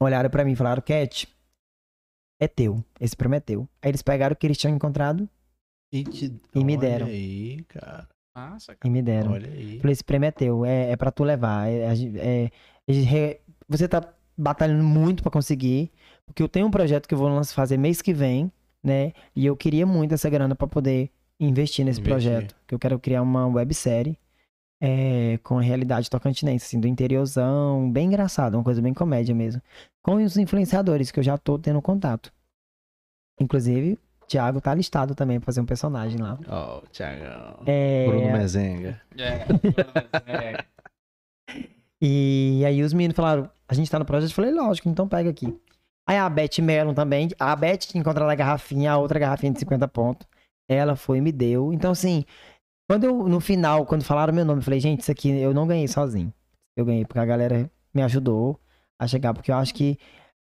olharam 0.00 0.28
pra 0.30 0.44
mim 0.44 0.52
e 0.52 0.56
falaram, 0.56 0.82
Cat, 0.82 1.28
é 2.40 2.48
teu. 2.48 2.82
Esse 3.00 3.16
prêmio 3.16 3.36
é 3.36 3.40
teu. 3.40 3.68
Aí 3.82 3.90
eles 3.90 4.02
pegaram 4.02 4.32
o 4.32 4.36
que 4.36 4.46
eles 4.46 4.58
tinham 4.58 4.74
encontrado 4.74 5.28
E, 5.92 6.04
te... 6.04 6.32
E 6.54 6.64
me 6.64 6.72
Olha 6.76 6.80
deram. 6.80 7.06
aí, 7.06 7.62
cara. 7.68 8.08
Massa, 8.36 8.72
e 8.72 8.76
cara. 8.76 8.92
me 8.92 9.02
deram. 9.02 9.32
Olha 9.32 9.48
aí. 9.48 9.78
Falei, 9.78 9.92
esse 9.92 10.04
prêmio 10.04 10.26
é 10.26 10.32
teu, 10.32 10.64
é, 10.64 10.90
é 10.90 10.96
pra 10.96 11.12
tu 11.12 11.22
levar. 11.22 11.68
É, 11.68 11.94
é- 12.16 12.50
re- 12.88 13.40
você 13.68 13.86
tá 13.88 14.12
batalhando 14.36 14.82
muito 14.82 15.22
pra 15.22 15.30
conseguir, 15.30 15.92
porque 16.26 16.42
eu 16.42 16.48
tenho 16.48 16.66
um 16.66 16.70
projeto 16.70 17.06
que 17.06 17.14
eu 17.14 17.18
vou 17.18 17.44
fazer 17.44 17.76
mês 17.76 18.02
que 18.02 18.12
vem, 18.12 18.50
né? 18.84 19.12
E 19.34 19.46
eu 19.46 19.56
queria 19.56 19.86
muito 19.86 20.14
essa 20.14 20.28
grana 20.28 20.54
pra 20.54 20.66
poder 20.66 21.10
investir 21.40 21.84
nesse 21.84 22.00
Investir. 22.00 22.30
projeto. 22.32 22.56
Que 22.66 22.74
eu 22.74 22.78
quero 22.78 22.98
criar 22.98 23.22
uma 23.22 23.46
websérie 23.46 24.18
é, 24.80 25.38
com 25.42 25.58
a 25.58 25.62
realidade 25.62 26.10
tocantinense, 26.10 26.66
assim, 26.66 26.78
do 26.78 26.86
interiorzão, 26.86 27.90
bem 27.90 28.08
engraçado, 28.08 28.54
uma 28.54 28.64
coisa 28.64 28.82
bem 28.82 28.92
comédia 28.92 29.34
mesmo. 29.34 29.62
Com 30.02 30.22
os 30.22 30.36
influenciadores 30.36 31.10
que 31.10 31.18
eu 31.18 31.24
já 31.24 31.38
tô 31.38 31.58
tendo 31.58 31.80
contato. 31.80 32.32
Inclusive, 33.40 33.98
o 34.22 34.26
Thiago 34.26 34.60
tá 34.60 34.74
listado 34.74 35.14
também 35.14 35.40
pra 35.40 35.46
fazer 35.46 35.60
um 35.60 35.66
personagem 35.66 36.20
lá. 36.20 36.38
Ó, 36.46 36.78
oh, 36.78 36.86
Thiagão. 36.88 37.62
É, 37.66 38.06
Bruno 38.06 38.32
Mezenga. 38.32 39.00
É. 39.16 39.46
é. 40.30 40.64
E 42.06 42.62
aí 42.66 42.82
os 42.82 42.92
meninos 42.92 43.16
falaram, 43.16 43.48
a 43.66 43.72
gente 43.72 43.90
tá 43.90 43.98
no 43.98 44.04
projeto, 44.04 44.28
eu 44.28 44.34
falei, 44.34 44.52
lógico, 44.52 44.90
então 44.90 45.08
pega 45.08 45.30
aqui. 45.30 45.58
Aí 46.06 46.18
a 46.18 46.28
Beth 46.28 46.60
Mellon 46.60 46.94
também, 46.94 47.28
a 47.38 47.56
Beth 47.56 47.78
tinha 47.78 48.00
encontrado 48.00 48.28
a 48.28 48.34
garrafinha, 48.34 48.92
a 48.92 48.98
outra 48.98 49.18
garrafinha 49.18 49.52
de 49.52 49.58
50 49.60 49.88
pontos. 49.88 50.26
Ela 50.68 50.96
foi 50.96 51.18
e 51.18 51.20
me 51.20 51.32
deu. 51.32 51.72
Então, 51.72 51.92
assim, 51.92 52.24
quando 52.88 53.04
eu, 53.04 53.28
no 53.28 53.40
final, 53.40 53.86
quando 53.86 54.04
falaram 54.04 54.32
meu 54.32 54.44
nome, 54.44 54.60
eu 54.60 54.64
falei, 54.64 54.80
gente, 54.80 55.00
isso 55.00 55.10
aqui 55.10 55.30
eu 55.30 55.54
não 55.54 55.66
ganhei 55.66 55.88
sozinho. 55.88 56.32
Eu 56.76 56.84
ganhei 56.84 57.04
porque 57.04 57.18
a 57.18 57.24
galera 57.24 57.70
me 57.92 58.02
ajudou 58.02 58.60
a 58.98 59.06
chegar, 59.06 59.32
porque 59.32 59.50
eu 59.50 59.56
acho 59.56 59.74
que 59.74 59.98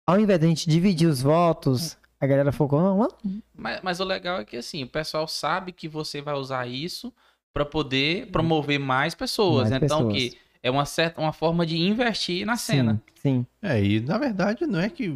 ao 0.08 0.20
invés 0.20 0.40
da 0.40 0.48
gente 0.48 0.70
dividir 0.70 1.08
os 1.08 1.22
votos, 1.22 1.98
a 2.20 2.26
galera 2.26 2.52
focou, 2.52 2.82
não, 2.82 2.98
não, 2.98 3.10
Mas, 3.54 3.82
mas 3.82 4.00
o 4.00 4.04
legal 4.04 4.40
é 4.40 4.46
que 4.46 4.58
assim, 4.58 4.84
o 4.84 4.88
pessoal 4.88 5.28
sabe 5.28 5.72
que 5.72 5.88
você 5.88 6.22
vai 6.22 6.34
usar 6.34 6.68
isso 6.68 7.14
pra 7.54 7.66
poder 7.66 8.28
promover 8.32 8.80
mais 8.80 9.14
pessoas. 9.14 9.70
Mais 9.70 9.84
então 9.84 10.08
pessoas. 10.08 10.14
que 10.14 10.38
é 10.64 10.72
uma 10.72 10.86
certa 10.86 11.22
uma 11.22 11.34
forma 11.34 11.66
de 11.66 11.78
investir 11.78 12.46
na 12.46 12.56
cena. 12.56 13.02
Sim, 13.16 13.46
É, 13.62 13.84
e 13.84 14.00
na 14.00 14.18
verdade 14.18 14.66
não 14.66 14.80
é 14.80 14.90
que 14.90 15.10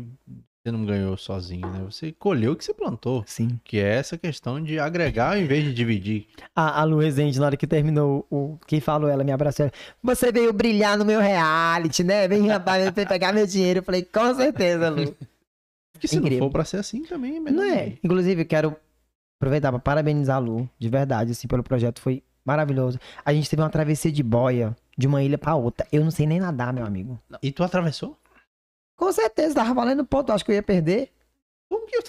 você 0.62 0.72
não 0.72 0.86
ganhou 0.86 1.16
sozinho, 1.16 1.66
né? 1.70 1.80
Você 1.86 2.12
colheu 2.12 2.52
o 2.52 2.56
que 2.56 2.66
você 2.66 2.74
plantou. 2.74 3.24
sim. 3.26 3.58
Que 3.64 3.80
é 3.80 3.96
essa 3.96 4.18
questão 4.18 4.62
de 4.62 4.78
agregar 4.78 5.32
ao 5.32 5.38
invés 5.38 5.64
de 5.64 5.74
dividir. 5.74 6.28
A, 6.54 6.82
a 6.82 6.84
Lu 6.84 7.00
Rezende, 7.00 7.40
na 7.40 7.46
hora 7.46 7.56
que 7.58 7.66
terminou, 7.66 8.28
o, 8.30 8.58
quem 8.68 8.82
falou, 8.82 9.10
ela 9.10 9.24
me 9.24 9.32
abraçou. 9.32 9.72
Você 10.04 10.30
veio 10.30 10.52
brilhar 10.52 10.98
no 10.98 11.06
meu 11.06 11.22
reality, 11.22 12.04
né? 12.04 12.28
Vem, 12.28 12.48
rapaz, 12.48 12.84
vem 12.94 13.06
pegar 13.06 13.32
meu 13.32 13.48
dinheiro. 13.48 13.80
Eu 13.80 13.84
falei, 13.84 14.04
com 14.04 14.36
certeza, 14.36 14.90
Lu. 14.90 15.16
Porque 15.94 16.08
se 16.08 16.18
Incrível. 16.18 16.40
não 16.40 16.48
for 16.48 16.52
pra 16.52 16.66
ser 16.66 16.78
assim 16.78 17.04
também 17.04 17.38
é 17.38 17.40
melhor. 17.40 17.58
Não 17.66 17.74
é? 17.74 17.94
Inclusive, 18.04 18.42
eu 18.42 18.46
quero 18.46 18.76
aproveitar 19.40 19.72
para 19.72 19.80
parabenizar 19.80 20.36
a 20.36 20.40
Lu, 20.40 20.70
de 20.78 20.90
verdade, 20.90 21.32
assim, 21.32 21.48
pelo 21.48 21.64
projeto. 21.64 22.02
Foi 22.02 22.22
maravilhoso. 22.44 23.00
A 23.24 23.34
gente 23.34 23.50
teve 23.50 23.62
uma 23.62 23.70
travessia 23.70 24.12
de 24.12 24.22
boia 24.22 24.76
de 24.98 25.08
uma 25.08 25.22
ilha 25.22 25.38
pra 25.38 25.56
outra. 25.56 25.88
Eu 25.92 26.04
não 26.04 26.12
sei 26.12 26.26
nem 26.26 26.40
nadar, 26.40 26.74
meu 26.74 26.86
amigo. 26.86 27.20
E 27.42 27.52
tu 27.52 27.64
atravessou? 27.64 28.18
Com 28.96 29.12
certeza, 29.12 29.56
tava 29.56 29.74
valendo 29.74 30.04
ponto. 30.04 30.32
Acho 30.32 30.44
que 30.44 30.52
eu 30.52 30.56
ia 30.56 30.64
perder. 30.64 31.12
Como 31.70 31.86
que 31.86 31.96
eu 31.98 32.04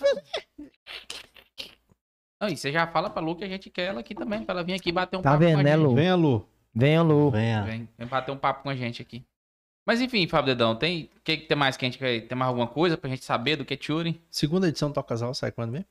Não, 2.41 2.49
e 2.49 2.57
você 2.57 2.73
já 2.73 2.87
fala 2.87 3.11
pra 3.11 3.21
Lu 3.21 3.37
que 3.37 3.45
a 3.45 3.49
gente 3.49 3.69
quer 3.69 3.87
ela 3.89 4.01
aqui 4.01 4.15
também, 4.15 4.43
pra 4.43 4.55
ela 4.55 4.65
vir 4.65 4.75
aqui 4.75 4.91
bater 4.91 5.17
um 5.17 5.23
Tá 5.23 5.33
papo 5.33 5.45
vendo, 5.45 5.55
com 5.55 5.61
a 5.61 5.63
né, 5.65 5.73
gente. 5.73 5.83
Lu? 5.83 5.95
Venha, 5.95 6.15
Lu. 6.15 6.49
Venha, 6.75 7.03
Lu. 7.03 7.31
Venha. 7.31 7.63
Vem, 7.65 7.89
vem 7.99 8.07
bater 8.07 8.31
um 8.33 8.39
papo 8.39 8.63
com 8.63 8.71
a 8.71 8.77
gente 8.77 9.03
aqui. 9.03 9.25
Mas 9.85 10.01
enfim, 10.01 10.27
Fábio 10.29 10.55
Dedão, 10.55 10.77
tem 10.77 11.11
que, 11.25 11.39
que 11.39 11.47
tem 11.47 11.57
mais 11.57 11.77
que 11.77 11.85
a 11.85 11.89
gente 11.89 11.99
quer? 11.99 12.21
Tem 12.27 12.37
mais 12.37 12.49
alguma 12.49 12.67
coisa 12.67 12.97
pra 12.97 13.09
gente 13.11 13.25
saber 13.25 13.57
do 13.57 13.65
que 13.65 13.75
é 13.75 13.77
Turing? 13.77 14.21
Segunda 14.31 14.69
edição 14.69 14.91
do 14.91 14.95
Toca 14.95 15.09
Casal 15.09 15.35
sai 15.35 15.51
quando 15.51 15.73
mesmo? 15.73 15.87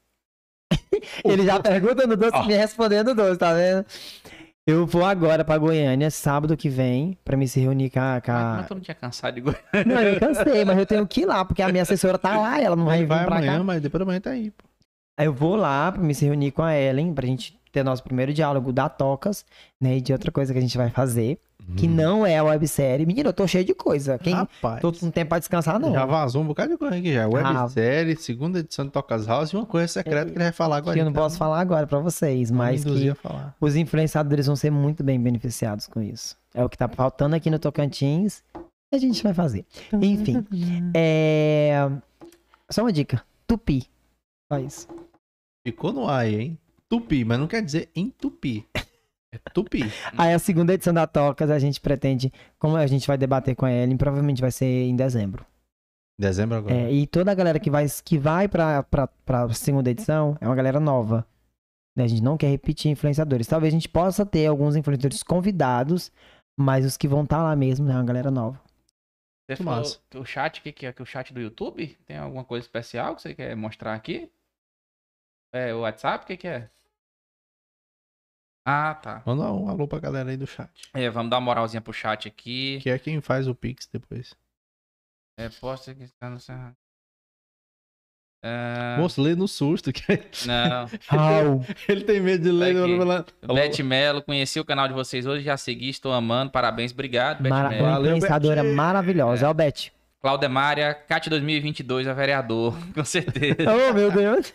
Ele 1.25 1.45
já 1.45 1.59
pergunta 1.59 2.05
no 2.05 2.15
doce, 2.15 2.37
Ó. 2.37 2.45
me 2.45 2.55
respondendo 2.55 3.07
no 3.09 3.15
doce, 3.15 3.37
tá 3.39 3.53
vendo? 3.53 3.85
Eu 4.69 4.85
vou 4.85 5.05
agora 5.05 5.45
pra 5.45 5.57
Goiânia, 5.57 6.11
sábado 6.11 6.57
que 6.57 6.67
vem, 6.67 7.17
pra 7.23 7.37
me 7.37 7.47
se 7.47 7.57
reunir 7.57 7.89
com 7.89 8.01
a... 8.01 8.19
Com 8.19 8.31
Mas, 8.33 8.41
a... 8.43 8.55
mas 8.57 8.67
tu 8.67 8.75
não 8.75 8.81
tinha 8.81 8.95
cansado 8.95 9.33
de 9.35 9.39
Goiânia. 9.41 9.63
Não, 9.85 10.01
eu 10.01 10.19
cansei, 10.19 10.65
mas 10.65 10.77
eu 10.77 10.85
tenho 10.85 11.07
que 11.07 11.21
ir 11.21 11.25
lá, 11.25 11.45
porque 11.45 11.61
a 11.61 11.69
minha 11.69 11.83
assessora 11.83 12.17
tá 12.17 12.37
lá, 12.37 12.59
ela 12.61 12.75
não 12.75 12.83
vai 12.83 12.97
Ele 12.97 13.05
vir 13.05 13.09
vai 13.09 13.25
pra 13.25 13.35
amanhã, 13.37 13.57
cá. 13.59 13.63
mas 13.63 13.81
depois 13.81 13.99
da 13.99 14.05
manhã 14.05 14.19
tá 14.19 14.31
aí, 14.31 14.51
pô. 14.51 14.65
Aí 15.17 15.25
eu 15.25 15.33
vou 15.33 15.55
lá 15.55 15.89
pra 15.91 16.01
me 16.03 16.13
se 16.13 16.25
reunir 16.25 16.51
com 16.51 16.61
a 16.63 16.75
Ellen, 16.77 17.13
pra 17.13 17.25
gente 17.25 17.57
ter 17.77 17.83
nosso 17.83 18.03
primeiro 18.03 18.33
diálogo 18.33 18.71
da 18.73 18.89
Tocas, 18.89 19.45
né? 19.79 19.97
E 19.97 20.01
de 20.01 20.11
outra 20.11 20.31
coisa 20.31 20.51
que 20.53 20.57
a 20.59 20.61
gente 20.61 20.77
vai 20.77 20.89
fazer, 20.89 21.39
que 21.75 21.87
Hum. 21.87 21.91
não 21.91 22.25
é 22.25 22.37
a 22.37 22.43
websérie. 22.43 23.05
Menino, 23.05 23.29
eu 23.29 23.33
tô 23.33 23.45
cheio 23.45 23.63
de 23.65 23.73
coisa. 23.75 24.17
Quem 24.17 24.33
Rapaz. 24.33 24.79
tô 24.81 24.91
com 24.91 25.11
tempo 25.11 25.29
pra 25.29 25.39
descansar, 25.39 25.79
não. 25.79 25.91
Já 25.91 26.05
vazou 26.05 26.41
um 26.41 26.47
bocado 26.47 26.71
de 26.71 26.77
coisa 26.77 26.95
aqui 26.95 27.13
já. 27.13 27.25
Ah. 27.25 27.27
Websérie, 27.63 28.15
segunda 28.17 28.59
edição 28.59 28.85
de 28.85 28.91
Tocas 28.91 29.27
House 29.27 29.49
e 29.51 29.55
uma 29.55 29.65
coisa 29.65 29.87
secreta 29.87 30.25
que 30.31 30.37
ele 30.37 30.43
vai 30.43 30.51
falar 30.53 30.77
agora. 30.77 30.93
que 30.95 30.99
eu 31.01 31.05
não 31.05 31.11
então. 31.11 31.23
posso 31.23 31.37
falar 31.37 31.59
agora 31.59 31.85
pra 31.85 31.99
vocês, 31.99 32.49
mas 32.51 32.83
que 32.83 33.13
os 33.61 33.75
influenciadores 33.75 34.47
vão 34.47 34.55
ser 34.55 34.71
muito 34.71 35.03
bem 35.03 35.19
beneficiados 35.19 35.87
com 35.87 36.01
isso. 36.01 36.37
É 36.53 36.63
o 36.63 36.69
que 36.69 36.77
tá 36.77 36.87
faltando 36.87 37.35
aqui 37.35 37.49
no 37.49 37.59
Tocantins. 37.59 38.43
e 38.91 38.95
A 38.95 38.99
gente 38.99 39.21
vai 39.21 39.33
fazer. 39.33 39.65
Enfim. 40.01 40.45
É... 40.95 41.89
Só 42.71 42.81
uma 42.81 42.91
dica. 42.91 43.21
Tupi. 43.45 43.87
Só 44.51 44.59
isso. 44.59 44.87
Ficou 45.65 45.91
no 45.91 46.07
ar 46.07 46.25
hein? 46.27 46.57
Tupi, 46.89 47.25
mas 47.25 47.39
não 47.39 47.47
quer 47.47 47.61
dizer 47.61 47.89
entupir. 47.95 48.65
É 49.31 49.37
tupi. 49.53 49.81
Aí 50.17 50.33
a 50.33 50.39
segunda 50.39 50.73
edição 50.73 50.93
da 50.93 51.05
Tocas 51.05 51.49
a 51.49 51.59
gente 51.59 51.81
pretende, 51.81 52.31
como 52.57 52.75
a 52.75 52.87
gente 52.87 53.05
vai 53.05 53.17
debater 53.17 53.55
com 53.55 53.65
a 53.65 53.71
Ellen, 53.71 53.97
provavelmente 53.97 54.41
vai 54.41 54.51
ser 54.51 54.65
em 54.65 54.95
dezembro. 54.95 55.45
Dezembro 56.19 56.57
agora. 56.57 56.73
É, 56.73 56.91
e 56.91 57.05
toda 57.05 57.31
a 57.31 57.35
galera 57.35 57.59
que 57.59 57.69
vai, 57.69 57.85
que 58.03 58.17
vai 58.17 58.47
pra, 58.47 58.81
pra, 58.83 59.07
pra 59.07 59.53
segunda 59.53 59.91
edição 59.91 60.37
é 60.41 60.47
uma 60.47 60.55
galera 60.55 60.79
nova. 60.79 61.27
Né? 61.95 62.05
A 62.05 62.07
gente 62.07 62.23
não 62.23 62.37
quer 62.37 62.47
repetir 62.47 62.91
influenciadores. 62.91 63.47
Talvez 63.47 63.73
a 63.73 63.77
gente 63.77 63.89
possa 63.89 64.25
ter 64.25 64.47
alguns 64.47 64.75
influenciadores 64.75 65.21
convidados, 65.21 66.11
mas 66.57 66.85
os 66.85 66.97
que 66.97 67.07
vão 67.07 67.23
estar 67.23 67.43
lá 67.43 67.55
mesmo 67.55 67.89
é 67.89 67.93
uma 67.93 68.03
galera 68.03 68.31
nova. 68.31 68.59
Você 69.49 69.63
falou 69.63 69.83
o 70.15 70.25
chat, 70.25 70.59
o 70.59 70.63
que, 70.63 70.71
que 70.73 70.85
é? 70.85 70.91
Que 70.91 71.01
o 71.01 71.05
chat 71.05 71.33
do 71.33 71.39
YouTube? 71.39 71.97
Tem 72.05 72.17
alguma 72.17 72.43
coisa 72.43 72.65
especial 72.65 73.15
que 73.15 73.21
você 73.21 73.33
quer 73.33 73.55
mostrar 73.55 73.93
aqui? 73.93 74.29
É, 75.53 75.73
o 75.73 75.79
WhatsApp, 75.81 76.23
o 76.23 76.27
que, 76.27 76.37
que 76.37 76.47
é? 76.47 76.69
Ah, 78.65 78.93
tá. 78.95 79.23
Manda 79.25 79.51
um 79.53 79.69
alô 79.69 79.87
pra 79.87 79.99
galera 79.99 80.29
aí 80.29 80.35
do 80.37 80.45
chat. 80.45 80.69
É, 80.93 81.09
vamos 81.09 81.29
dar 81.29 81.37
uma 81.37 81.45
moralzinha 81.45 81.79
pro 81.81 81.93
chat 81.93 82.27
aqui. 82.27 82.79
Que 82.81 82.89
é 82.89 82.99
quem 82.99 83.21
faz 83.21 83.47
o 83.47 83.55
Pix 83.55 83.87
depois. 83.91 84.35
É, 85.39 85.47
posta 85.49 85.95
que 85.95 86.03
está 86.03 86.29
no 86.29 86.39
Serra. 86.39 86.75
É, 88.43 88.97
Moço, 88.99 89.21
lê 89.21 89.35
no 89.35 89.47
susto. 89.47 89.91
Que 89.93 90.01
não. 90.45 91.61
Ele 91.87 92.03
tem 92.03 92.19
medo 92.19 92.43
de 92.43 92.51
ler. 92.51 92.75
Lá. 93.05 93.25
Beth 93.41 93.81
Melo, 93.83 94.21
conheci 94.21 94.59
o 94.59 94.65
canal 94.65 94.87
de 94.87 94.93
vocês 94.93 95.25
hoje, 95.25 95.43
já 95.45 95.55
segui, 95.57 95.89
estou 95.89 96.11
amando, 96.11 96.51
parabéns, 96.51 96.91
obrigado, 96.91 97.41
Beth 97.41 97.49
Mara- 97.49 97.69
Melo. 97.69 97.83
uma 97.85 97.91
Valeu, 97.93 98.15
influenciadora 98.17 98.63
Beth. 98.63 98.73
maravilhosa. 98.75 99.45
É 99.45 99.49
o 99.49 99.53
Beth. 99.53 99.91
Claudemária, 100.19 100.93
Cate 100.93 101.29
2022, 101.29 102.07
a 102.07 102.13
vereador, 102.13 102.75
com 102.93 103.05
certeza. 103.05 103.55
Oh, 103.89 103.93
meu 103.93 104.11
Deus. 104.11 104.53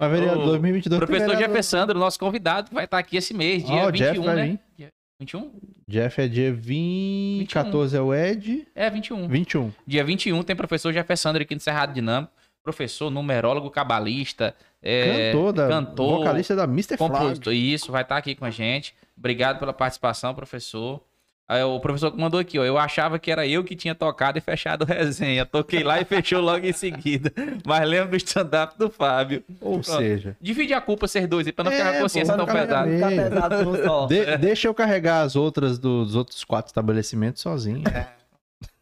Mas 0.00 0.10
vereador, 0.10 0.42
O 0.42 0.46
2022 0.46 0.98
tem 0.98 1.06
Professor 1.06 1.26
vereador. 1.26 1.48
Jeffersandro, 1.48 1.98
nosso 1.98 2.18
convidado, 2.18 2.70
vai 2.72 2.84
estar 2.86 2.98
aqui 2.98 3.16
esse 3.16 3.34
mês, 3.34 3.64
dia 3.64 3.86
o 3.86 3.92
Jeff 3.92 4.12
21, 4.18 4.24
vai 4.24 4.34
né? 4.36 4.46
vir. 4.46 4.60
Dia 4.78 4.88
21? 5.20 5.52
Jeff 5.86 6.20
é 6.22 6.28
dia 6.28 6.52
20, 6.52 7.52
14 7.52 7.96
é 7.96 8.00
o 8.00 8.14
Ed, 8.14 8.66
É, 8.74 8.88
21. 8.88 9.28
21. 9.28 9.72
Dia 9.86 10.02
21 10.04 10.42
tem 10.42 10.56
professor 10.56 10.92
Jeffersandro 10.92 11.42
aqui 11.42 11.54
no 11.54 11.60
Cerrado 11.60 11.92
Dinâmico. 11.92 12.32
Professor, 12.62 13.10
numerólogo, 13.10 13.70
cabalista, 13.70 14.54
é, 14.82 15.32
cantor, 15.32 15.52
da, 15.52 15.68
cantor, 15.68 16.18
vocalista 16.18 16.54
da 16.54 16.64
Mr. 16.64 16.96
Flag. 16.96 17.12
compositor. 17.12 17.52
Isso, 17.54 17.90
vai 17.90 18.02
estar 18.02 18.16
aqui 18.18 18.34
com 18.34 18.44
a 18.44 18.50
gente. 18.50 18.94
Obrigado 19.16 19.58
pela 19.58 19.72
participação, 19.72 20.34
professor. 20.34 21.02
Aí, 21.52 21.64
o 21.64 21.80
professor 21.80 22.16
mandou 22.16 22.38
aqui, 22.38 22.60
ó. 22.60 22.64
Eu 22.64 22.78
achava 22.78 23.18
que 23.18 23.28
era 23.28 23.44
eu 23.44 23.64
que 23.64 23.74
tinha 23.74 23.92
tocado 23.92 24.38
e 24.38 24.40
fechado 24.40 24.84
a 24.84 24.94
resenha. 24.94 25.44
Toquei 25.44 25.82
lá 25.82 26.00
e 26.00 26.04
fechou 26.04 26.40
logo 26.40 26.64
em 26.64 26.72
seguida. 26.72 27.32
Mas 27.66 27.88
lembro 27.88 28.10
do 28.10 28.16
stand-up 28.16 28.78
do 28.78 28.88
Fábio. 28.88 29.42
Ou 29.60 29.82
seja, 29.82 30.36
Divide 30.40 30.74
a 30.74 30.80
culpa 30.80 31.08
ser 31.08 31.26
dois 31.26 31.50
pra 31.50 31.64
não 31.64 31.72
É, 31.72 31.76
ficar 31.76 31.90
com 31.90 31.96
a 31.98 32.00
consciência 32.02 32.36
tão 32.36 32.46
pesada. 32.46 32.86
De- 34.08 34.36
deixa 34.38 34.68
eu 34.68 34.74
carregar 34.74 35.22
as 35.22 35.34
outras 35.34 35.76
do- 35.76 36.04
dos 36.04 36.14
outros 36.14 36.44
quatro 36.44 36.70
estabelecimentos 36.70 37.42
sozinho. 37.42 37.82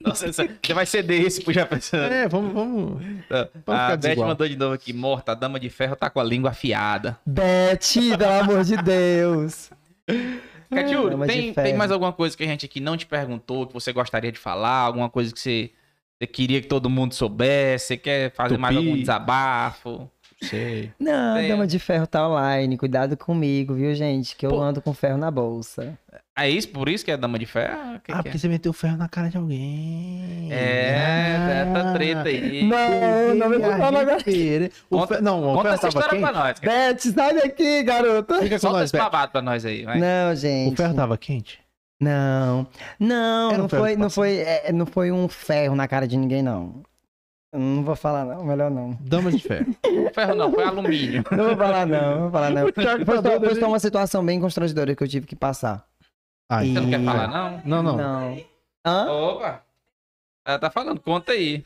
Nossa, 0.04 0.30
você 0.30 0.74
vai 0.74 0.84
ceder 0.84 1.22
esse 1.22 1.40
pro 1.42 1.52
Jefferson. 1.54 1.96
É, 1.96 2.28
vamos, 2.28 2.52
vamos. 2.52 3.02
A 3.30 3.46
ficar 3.46 3.96
Beth 3.96 4.16
mandou 4.16 4.46
de 4.46 4.56
novo 4.56 4.74
aqui, 4.74 4.92
morta, 4.92 5.32
a 5.32 5.34
dama 5.34 5.58
de 5.58 5.70
ferro 5.70 5.96
tá 5.96 6.10
com 6.10 6.20
a 6.20 6.24
língua 6.24 6.50
afiada. 6.50 7.18
Beth, 7.24 8.16
pelo 8.18 8.32
amor 8.40 8.62
de 8.64 8.76
Deus. 8.76 9.70
Dama 11.10 11.26
de 11.26 11.32
tem, 11.32 11.54
tem 11.54 11.74
mais 11.74 11.90
alguma 11.90 12.12
coisa 12.12 12.36
que 12.36 12.44
a 12.44 12.46
gente 12.46 12.66
aqui 12.66 12.80
não 12.80 12.96
te 12.96 13.06
perguntou, 13.06 13.66
que 13.66 13.72
você 13.74 13.92
gostaria 13.92 14.30
de 14.32 14.38
falar? 14.38 14.80
Alguma 14.80 15.08
coisa 15.08 15.32
que 15.32 15.40
você, 15.40 15.70
você 16.18 16.26
queria 16.26 16.60
que 16.60 16.66
todo 16.66 16.90
mundo 16.90 17.14
soubesse? 17.14 17.86
Você 17.86 17.96
quer 17.96 18.32
fazer 18.32 18.58
mais 18.58 18.74
Tupi. 18.74 18.86
algum 18.88 18.98
desabafo? 19.00 20.10
Sei. 20.42 20.92
Não, 21.00 21.36
Tem. 21.36 21.48
Dama 21.48 21.66
de 21.66 21.78
Ferro 21.78 22.06
tá 22.06 22.28
online. 22.28 22.76
Cuidado 22.78 23.16
comigo, 23.16 23.74
viu, 23.74 23.94
gente? 23.94 24.36
Que 24.36 24.46
eu 24.46 24.50
Pô. 24.50 24.60
ando 24.62 24.80
com 24.80 24.94
ferro 24.94 25.18
na 25.18 25.30
bolsa. 25.30 25.98
É 26.38 26.48
isso? 26.48 26.68
Por 26.68 26.88
isso 26.88 27.04
que 27.04 27.10
é 27.10 27.16
dama 27.16 27.38
de 27.38 27.46
ferro? 27.46 27.98
Que 28.04 28.12
Ah, 28.12 28.16
que 28.18 28.22
porque 28.24 28.38
você 28.38 28.48
meteu 28.48 28.72
ferro 28.72 28.96
na 28.96 29.08
cara 29.08 29.28
de 29.28 29.36
alguém. 29.36 30.48
é? 30.50 30.54
É, 30.54 31.66
essa 31.68 31.92
treta 31.94 32.28
aí. 32.28 32.64
Não, 32.64 33.34
não 33.34 33.48
me 33.50 33.58
fala 33.58 34.00
agora. 34.00 34.18
O 34.88 34.98
Conta- 34.98 35.14
fe- 35.16 35.20
Não, 35.20 35.40
o 35.40 35.54
Conta 35.54 35.62
ferro 35.62 35.74
essa 35.74 35.88
história 35.88 36.08
pra 36.08 36.18
quente. 36.18 36.32
nós. 36.38 36.58
cara. 36.60 36.92
Beth, 36.94 36.98
sai 37.00 37.34
daqui, 37.34 37.82
garota. 37.82 38.34
Fica 38.40 38.54
com 38.56 38.60
Solta 38.60 38.78
nós, 38.78 38.90
esse 38.90 38.96
babado 38.98 39.32
pra 39.32 39.42
nós 39.42 39.64
aí. 39.64 39.84
Vai. 39.84 39.98
Não, 39.98 40.32
O 40.32 40.36
gente. 40.36 40.76
ferro 40.76 40.94
tava 40.94 41.18
quente? 41.18 41.58
Não. 42.00 42.66
Não, 43.00 43.50
Era 43.50 43.58
um 43.58 43.62
não 43.62 43.68
foi, 43.68 43.96
não 43.96 44.10
foi, 44.10 44.36
é, 44.38 44.72
não 44.72 44.86
foi 44.86 45.10
um 45.10 45.26
ferro 45.26 45.74
na 45.74 45.88
cara 45.88 46.06
de 46.06 46.16
ninguém, 46.16 46.42
não. 46.42 46.82
Eu 47.52 47.58
Não 47.58 47.82
vou 47.82 47.96
falar, 47.96 48.24
não. 48.24 48.44
Melhor 48.44 48.70
não. 48.70 48.96
Dama 49.00 49.32
de 49.32 49.38
ferro. 49.40 49.74
Ferro 50.14 50.34
não, 50.34 50.52
foi 50.52 50.64
alumínio. 50.64 51.24
Não 51.32 51.44
vou 51.46 51.56
falar, 51.56 51.86
não. 51.86 52.10
Não 52.14 52.20
vou 52.22 52.30
falar, 52.30 52.50
não. 52.50 52.62
O 52.68 52.72
Foi 52.72 53.40
foi 53.40 53.54
só 53.60 53.66
uma 53.68 53.78
situação 53.78 54.24
bem 54.24 54.38
constrangedora 54.38 54.94
que 54.94 55.02
eu 55.02 55.08
tive 55.08 55.26
que 55.26 55.34
passar. 55.34 55.84
Ah, 56.48 56.64
E- 56.64 56.72
Você 56.72 56.80
não 56.80 56.90
quer 56.90 57.00
Ih. 57.00 57.04
falar, 57.04 57.28
não? 57.28 57.62
Não, 57.64 57.82
não. 57.82 57.96
Não. 57.96 58.44
Hã? 58.86 59.06
Opa! 59.10 59.64
Ela 60.46 60.58
tá 60.58 60.70
falando, 60.70 61.00
conta 61.00 61.32
aí. 61.32 61.64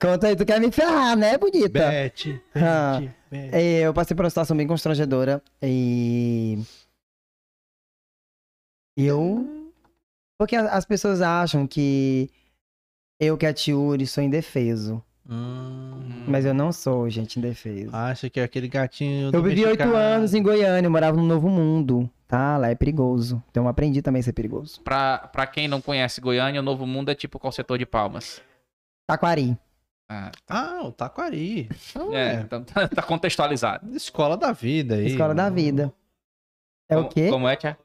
Conta 0.00 0.28
aí, 0.28 0.36
tu 0.36 0.46
quer 0.46 0.58
me 0.60 0.70
ferrar, 0.72 1.16
né, 1.16 1.36
bonita? 1.36 1.68
Beth, 1.68 2.40
Ah. 2.54 3.00
É, 3.30 3.80
eu 3.80 3.92
passei 3.92 4.16
por 4.16 4.24
uma 4.24 4.30
situação 4.30 4.56
bem 4.56 4.66
constrangedora 4.66 5.42
e. 5.62 6.58
Eu. 8.96 9.72
Porque 10.38 10.56
as 10.56 10.84
pessoas 10.84 11.20
acham 11.22 11.66
que 11.66 12.30
eu, 13.20 13.36
que 13.36 13.46
a 13.46 13.52
Tiuri, 13.52 14.06
sou 14.06 14.22
indefeso. 14.22 15.02
Hum, 15.28 16.24
Mas 16.28 16.44
eu 16.44 16.54
não 16.54 16.70
sou, 16.72 17.08
gente, 17.10 17.38
indefeso. 17.38 17.90
acha 17.94 18.30
que 18.30 18.38
é 18.38 18.44
aquele 18.44 18.68
gatinho 18.68 19.30
eu 19.32 19.42
vivi 19.42 19.64
oito 19.64 19.82
anos 19.94 20.34
em 20.34 20.42
Goiânia, 20.42 20.86
eu 20.86 20.90
morava 20.90 21.16
no 21.16 21.24
Novo 21.24 21.48
Mundo, 21.48 22.08
tá? 22.28 22.56
Lá 22.56 22.68
é 22.70 22.74
perigoso. 22.74 23.42
Então 23.50 23.64
eu 23.64 23.68
aprendi 23.68 24.02
também 24.02 24.20
a 24.20 24.22
ser 24.22 24.32
perigoso. 24.32 24.80
Pra, 24.82 25.18
pra 25.18 25.46
quem 25.46 25.68
não 25.68 25.80
conhece 25.80 26.20
Goiânia, 26.20 26.60
o 26.60 26.64
Novo 26.64 26.86
Mundo 26.86 27.10
é 27.10 27.14
tipo 27.14 27.38
qual 27.38 27.52
setor 27.52 27.78
de 27.78 27.86
palmas? 27.86 28.40
Taquari. 29.08 29.56
Ah, 30.08 30.30
Ah, 30.48 30.80
o 30.84 30.92
Taquari. 30.92 31.68
Então, 31.90 32.14
é, 32.14 32.34
é. 32.36 32.40
então 32.40 32.62
tá, 32.62 32.86
tá 32.88 33.02
contextualizado. 33.02 33.94
Escola 33.96 34.36
da 34.36 34.52
vida 34.52 34.94
aí. 34.96 35.06
Escola 35.06 35.34
da 35.34 35.50
vida. 35.50 35.92
É 36.88 36.96
o 36.96 37.00
Como- 37.02 37.12
quê? 37.12 37.28
Como 37.30 37.48
é, 37.48 37.56
Tia? 37.56 37.76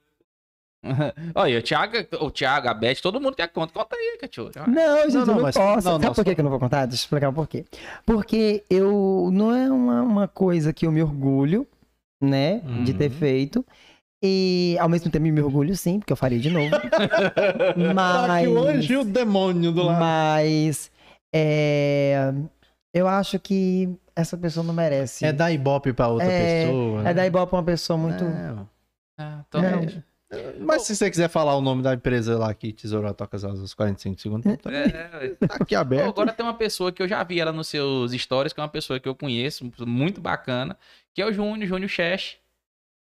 Olha, 1.35 1.59
o 1.59 1.61
Thiago, 1.61 1.93
o 2.21 2.31
Thiago, 2.31 2.67
a 2.67 2.73
Beth, 2.73 3.01
todo 3.01 3.21
mundo 3.21 3.35
quer 3.35 3.47
conta. 3.49 3.71
Conta 3.73 3.95
aí, 3.95 4.17
Catiúrio. 4.19 4.63
Não, 4.67 5.03
gente, 5.03 5.13
Não, 5.13 5.19
eu 5.21 5.25
não, 5.27 5.35
não 5.35 5.41
mas- 5.43 5.55
posso. 5.55 5.75
não, 5.75 5.81
Sabe 5.93 6.05
não, 6.05 6.13
por 6.13 6.23
que, 6.25 6.33
que 6.35 6.41
eu 6.41 6.43
não 6.43 6.49
vou 6.51 6.59
contar? 6.59 6.85
Deixa 6.87 7.03
eu 7.03 7.05
explicar 7.05 7.29
o 7.29 7.33
porquê. 7.33 7.65
Porque 8.05 8.63
eu 8.69 9.29
não 9.31 9.53
é 9.55 9.71
uma, 9.71 10.01
uma 10.01 10.27
coisa 10.27 10.73
que 10.73 10.85
eu 10.87 10.91
me 10.91 11.01
orgulho, 11.01 11.67
né, 12.21 12.59
de 12.83 12.93
ter 12.93 13.11
Uhum. 13.11 13.17
feito. 13.17 13.65
E 14.23 14.77
ao 14.79 14.87
mesmo 14.87 15.09
tempo 15.09 15.25
me 15.25 15.41
orgulho 15.41 15.75
sim, 15.75 15.99
porque 15.99 16.13
eu 16.13 16.17
faria 16.17 16.39
de 16.39 16.49
novo. 16.49 16.69
Tá 17.95 18.37
aqui 18.37 18.47
o 18.47 18.59
anjo 18.59 18.93
e 18.93 18.97
o 18.97 19.03
mas, 19.03 19.13
demônio 19.13 19.71
do 19.71 19.83
lado. 19.83 19.99
mas 19.99 20.91
é, 21.33 22.31
eu 22.93 23.07
acho 23.07 23.39
que 23.39 23.89
essa 24.15 24.37
pessoa 24.37 24.63
não 24.65 24.73
merece. 24.73 25.25
É 25.25 25.33
dar 25.33 25.51
ibope 25.51 25.93
pra 25.93 26.07
outra 26.07 26.27
É, 26.27 26.65
pessoa. 26.65 27.09
É 27.09 27.13
dar 27.13 27.25
ibope 27.25 27.49
pra 27.49 27.57
uma 27.59 27.65
pessoa 27.65 27.97
muito. 27.97 28.23
Não. 28.23 28.69
Ah, 29.17 29.43
então, 29.47 29.61
Não. 29.61 30.03
Mas 30.61 30.83
se 30.83 30.95
você 30.95 31.09
quiser 31.09 31.27
falar 31.27 31.57
o 31.57 31.61
nome 31.61 31.83
da 31.83 31.93
empresa 31.93 32.37
lá 32.37 32.53
que 32.53 32.71
tesourou 32.71 33.13
toca 33.13 33.35
as 33.35 33.43
asas 33.43 33.73
45 33.73 34.21
segundos, 34.21 34.57
tá, 34.59 34.71
é, 34.71 35.29
tá 35.45 35.55
aqui 35.59 35.75
aberto. 35.75 36.07
agora 36.07 36.31
tem 36.31 36.45
uma 36.45 36.53
pessoa 36.53 36.89
que 36.89 37.03
eu 37.03 37.07
já 37.07 37.21
vi 37.21 37.37
ela 37.41 37.51
nos 37.51 37.67
seus 37.67 38.13
stories, 38.13 38.53
que 38.53 38.59
é 38.61 38.63
uma 38.63 38.69
pessoa 38.69 38.97
que 38.97 39.09
eu 39.09 39.15
conheço, 39.15 39.69
muito 39.85 40.21
bacana, 40.21 40.77
que 41.13 41.21
é 41.21 41.25
o 41.25 41.33
Júnior, 41.33 41.67
Júnior 41.67 41.89
Chesh. 41.89 42.37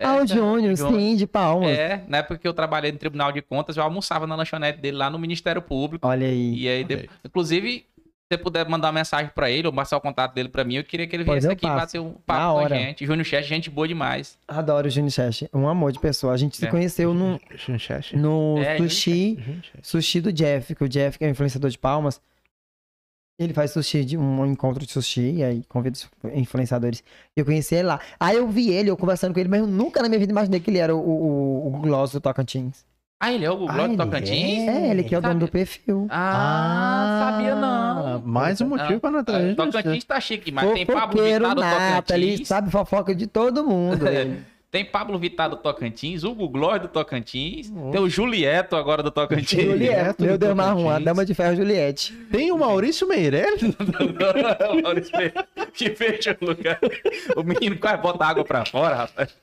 Ah, 0.01 0.17
o 0.23 0.27
Júnior, 0.27 0.75
Júnior. 0.75 0.99
sim, 0.99 1.15
de 1.15 1.25
palmas. 1.27 1.69
É, 1.77 2.03
na 2.07 2.17
época 2.17 2.37
que 2.37 2.47
eu 2.47 2.53
trabalhei 2.53 2.91
no 2.91 2.97
Tribunal 2.97 3.31
de 3.31 3.41
Contas, 3.41 3.77
eu 3.77 3.83
almoçava 3.83 4.27
na 4.27 4.35
lanchonete 4.35 4.79
dele 4.79 4.97
lá 4.97 5.09
no 5.09 5.17
Ministério 5.19 5.61
Público. 5.61 6.07
Olha 6.07 6.27
aí. 6.27 6.55
E 6.55 6.67
aí, 6.67 6.83
de- 6.83 7.09
inclusive, 7.23 7.85
se 7.97 8.37
você 8.37 8.37
puder 8.37 8.67
mandar 8.67 8.87
uma 8.87 8.93
mensagem 8.93 9.31
pra 9.35 9.49
ele 9.51 9.67
ou 9.67 9.73
passar 9.73 9.97
o 9.97 10.01
contato 10.01 10.33
dele 10.33 10.49
pra 10.49 10.63
mim, 10.63 10.75
eu 10.75 10.83
queria 10.83 11.05
que 11.07 11.15
ele 11.15 11.23
Pois 11.23 11.43
viesse 11.43 11.53
aqui 11.53 11.65
e 11.65 11.69
passo. 11.69 11.79
bater 11.85 11.99
um 11.99 12.07
Na 12.09 12.13
papo 12.25 12.39
com 12.39 12.43
a 12.43 12.53
hora. 12.53 12.75
gente. 12.75 13.05
Júnior 13.05 13.23
Chesh, 13.25 13.45
gente 13.45 13.69
boa 13.69 13.87
demais. 13.87 14.37
Adoro 14.47 14.87
o 14.87 14.89
Júnior 14.89 15.11
Cheche. 15.11 15.47
Um 15.53 15.67
amor 15.67 15.91
de 15.91 15.99
pessoa. 15.99 16.33
A 16.33 16.37
gente 16.37 16.57
se 16.57 16.65
É. 16.65 16.69
conheceu 16.69 17.13
no, 17.13 17.39
no 18.15 18.57
É, 18.63 18.77
sushi, 18.77 19.37
sushi 19.81 20.19
do 20.21 20.33
Jeff, 20.33 20.73
que 20.73 20.83
o 20.83 20.89
Jeff, 20.89 21.17
que 21.19 21.23
é 21.23 21.27
o 21.27 21.31
influenciador 21.31 21.69
de 21.69 21.77
palmas, 21.77 22.19
Ele 23.37 23.53
faz 23.53 23.71
sushi, 23.71 24.05
de 24.05 24.17
um 24.17 24.45
encontro 24.45 24.85
de 24.85 24.91
sushi, 24.91 25.33
e 25.35 25.43
aí 25.43 25.63
convida 25.67 25.97
os 25.97 26.09
influenciadores. 26.33 27.03
E 27.35 27.39
eu 27.41 27.45
conheci 27.45 27.75
ele 27.75 27.83
lá. 27.87 27.99
Aí 28.17 28.37
eu 28.37 28.47
vi 28.47 28.69
ele, 28.71 28.89
eu 28.89 28.95
conversando 28.95 29.33
com 29.33 29.39
ele, 29.41 29.49
mas 29.49 29.59
eu 29.59 29.67
nunca 29.67 30.01
na 30.01 30.07
minha 30.07 30.19
vida 30.19 30.31
imaginei 30.31 30.59
que 30.61 30.69
ele 30.69 30.77
era 30.77 30.95
o, 30.95 30.99
o, 30.99 31.67
o 31.67 31.79
Gloss 31.81 32.13
do 32.13 32.21
Tocantins. 32.21 32.85
Ah, 33.21 33.31
ele 33.33 33.43
é 33.45 33.51
o 33.51 33.57
Google 33.57 33.75
Ah, 33.81 33.87
do 33.87 33.97
Tocantins? 33.97 34.67
É, 34.67 34.89
ele 34.91 35.03
que 35.03 35.13
é 35.15 35.17
o 35.17 35.21
dono 35.21 35.39
do 35.39 35.47
perfil. 35.49 36.07
Ah, 36.09 37.31
sabia 37.33 37.55
não. 37.55 38.21
Mais 38.21 38.61
um 38.61 38.67
motivo 38.69 38.99
pra 38.99 39.09
Ah, 39.09 39.13
Natália. 39.13 39.55
Tocantins 39.55 40.03
tá 40.05 40.19
chique, 40.21 40.51
mas 40.51 40.71
tem 40.73 40.85
Pablo 40.85 41.01
Fofoqueiro 41.17 41.45
Vittar 41.49 41.55
do 41.55 41.61
nato, 41.61 42.13
ele 42.13 42.25
Tocantins. 42.27 42.47
sabe 42.47 42.69
fofoca 42.71 43.15
de 43.15 43.27
todo 43.27 43.65
mundo. 43.65 44.07
ele. 44.07 44.39
Tem 44.75 44.83
Pablo 44.83 45.17
Vittar 45.17 45.49
do 45.49 45.55
Tocantins, 45.55 46.25
Hugo 46.25 46.49
Glória 46.49 46.81
do 46.81 46.89
Tocantins, 46.89 47.71
tem 47.93 48.01
o 48.01 48.09
Julieto 48.09 48.75
agora 48.75 49.01
do 49.01 49.09
Tocantins. 49.09 49.63
Juliette, 49.63 50.21
meu 50.21 50.37
Deus, 50.37 50.53
marrom, 50.53 50.89
a 50.89 50.99
dama 50.99 51.25
de 51.25 51.33
ferro 51.33 51.55
Juliette. 51.55 52.11
Tem 52.29 52.51
o 52.51 52.57
Maurício 52.57 53.07
Meirelles? 53.07 53.61
Maurício 54.83 55.13
Pe- 55.17 55.33
que 55.73 55.91
fecha 55.95 56.37
o 56.41 56.45
lugar. 56.47 56.77
O 57.37 57.43
menino 57.43 57.77
quase 57.79 58.01
bota 58.01 58.25
água 58.25 58.43
pra 58.43 58.65
fora, 58.65 58.95
rapaz. 58.97 59.33